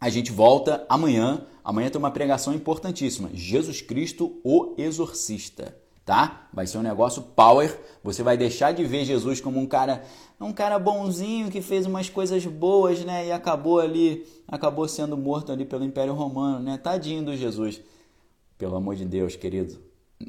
A 0.00 0.08
gente 0.08 0.32
volta 0.32 0.84
amanhã. 0.88 1.46
Amanhã 1.64 1.90
tem 1.90 1.98
uma 1.98 2.10
pregação 2.10 2.54
importantíssima: 2.54 3.30
Jesus 3.32 3.80
Cristo, 3.80 4.40
o 4.44 4.74
Exorcista 4.78 5.74
tá? 6.06 6.48
Vai 6.52 6.66
ser 6.68 6.78
um 6.78 6.82
negócio 6.82 7.20
power. 7.20 7.78
Você 8.02 8.22
vai 8.22 8.36
deixar 8.36 8.72
de 8.72 8.84
ver 8.84 9.04
Jesus 9.04 9.40
como 9.40 9.58
um 9.58 9.66
cara, 9.66 10.04
um 10.40 10.52
cara 10.52 10.78
bonzinho 10.78 11.50
que 11.50 11.60
fez 11.60 11.84
umas 11.84 12.08
coisas 12.08 12.46
boas, 12.46 13.04
né? 13.04 13.26
E 13.26 13.32
acabou 13.32 13.80
ali, 13.80 14.24
acabou 14.46 14.86
sendo 14.86 15.16
morto 15.16 15.50
ali 15.50 15.64
pelo 15.64 15.84
Império 15.84 16.14
Romano, 16.14 16.60
né? 16.60 16.78
Tadinho 16.78 17.24
do 17.24 17.36
Jesus. 17.36 17.82
Pelo 18.56 18.76
amor 18.76 18.94
de 18.94 19.04
Deus, 19.04 19.34
querido. 19.34 19.78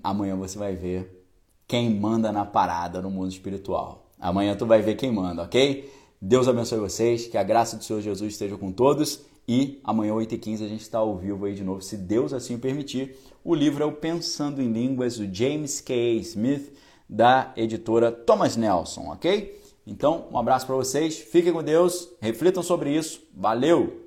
Amanhã 0.04 0.36
você 0.36 0.58
vai 0.58 0.76
ver 0.76 1.24
quem 1.68 1.94
manda 1.94 2.32
na 2.32 2.44
parada 2.44 3.00
no 3.00 3.12
mundo 3.12 3.30
espiritual. 3.30 4.10
Amanhã 4.20 4.56
tu 4.56 4.66
vai 4.66 4.82
ver 4.82 4.96
quem 4.96 5.12
manda, 5.12 5.44
ok? 5.44 5.94
Deus 6.20 6.48
abençoe 6.48 6.80
vocês, 6.80 7.28
que 7.28 7.38
a 7.38 7.44
graça 7.44 7.78
do 7.78 7.84
Senhor 7.84 8.02
Jesus 8.02 8.34
esteja 8.34 8.58
com 8.58 8.72
todos 8.72 9.22
e 9.48 9.80
amanhã, 9.84 10.14
8h15, 10.14 10.66
a 10.66 10.68
gente 10.68 10.82
está 10.82 10.98
ao 10.98 11.18
vivo 11.18 11.46
aí 11.46 11.54
de 11.56 11.64
novo, 11.64 11.82
se 11.82 11.96
Deus 11.96 12.34
assim 12.34 12.58
permitir. 12.58 13.16
O 13.44 13.56
livro 13.56 13.82
é 13.82 13.86
o 13.86 13.94
Pensando 13.94 14.62
em 14.62 14.72
Línguas, 14.72 15.18
do 15.18 15.34
James 15.34 15.80
K. 15.80 16.18
Smith, 16.18 16.74
da 17.08 17.54
editora 17.56 18.12
Thomas 18.12 18.58
Nelson, 18.58 19.10
ok? 19.12 19.62
Então, 19.86 20.28
um 20.32 20.38
abraço 20.38 20.66
para 20.66 20.76
vocês, 20.76 21.18
fiquem 21.18 21.54
com 21.54 21.64
Deus, 21.64 22.10
reflitam 22.20 22.62
sobre 22.62 22.94
isso, 22.94 23.22
valeu! 23.34 24.07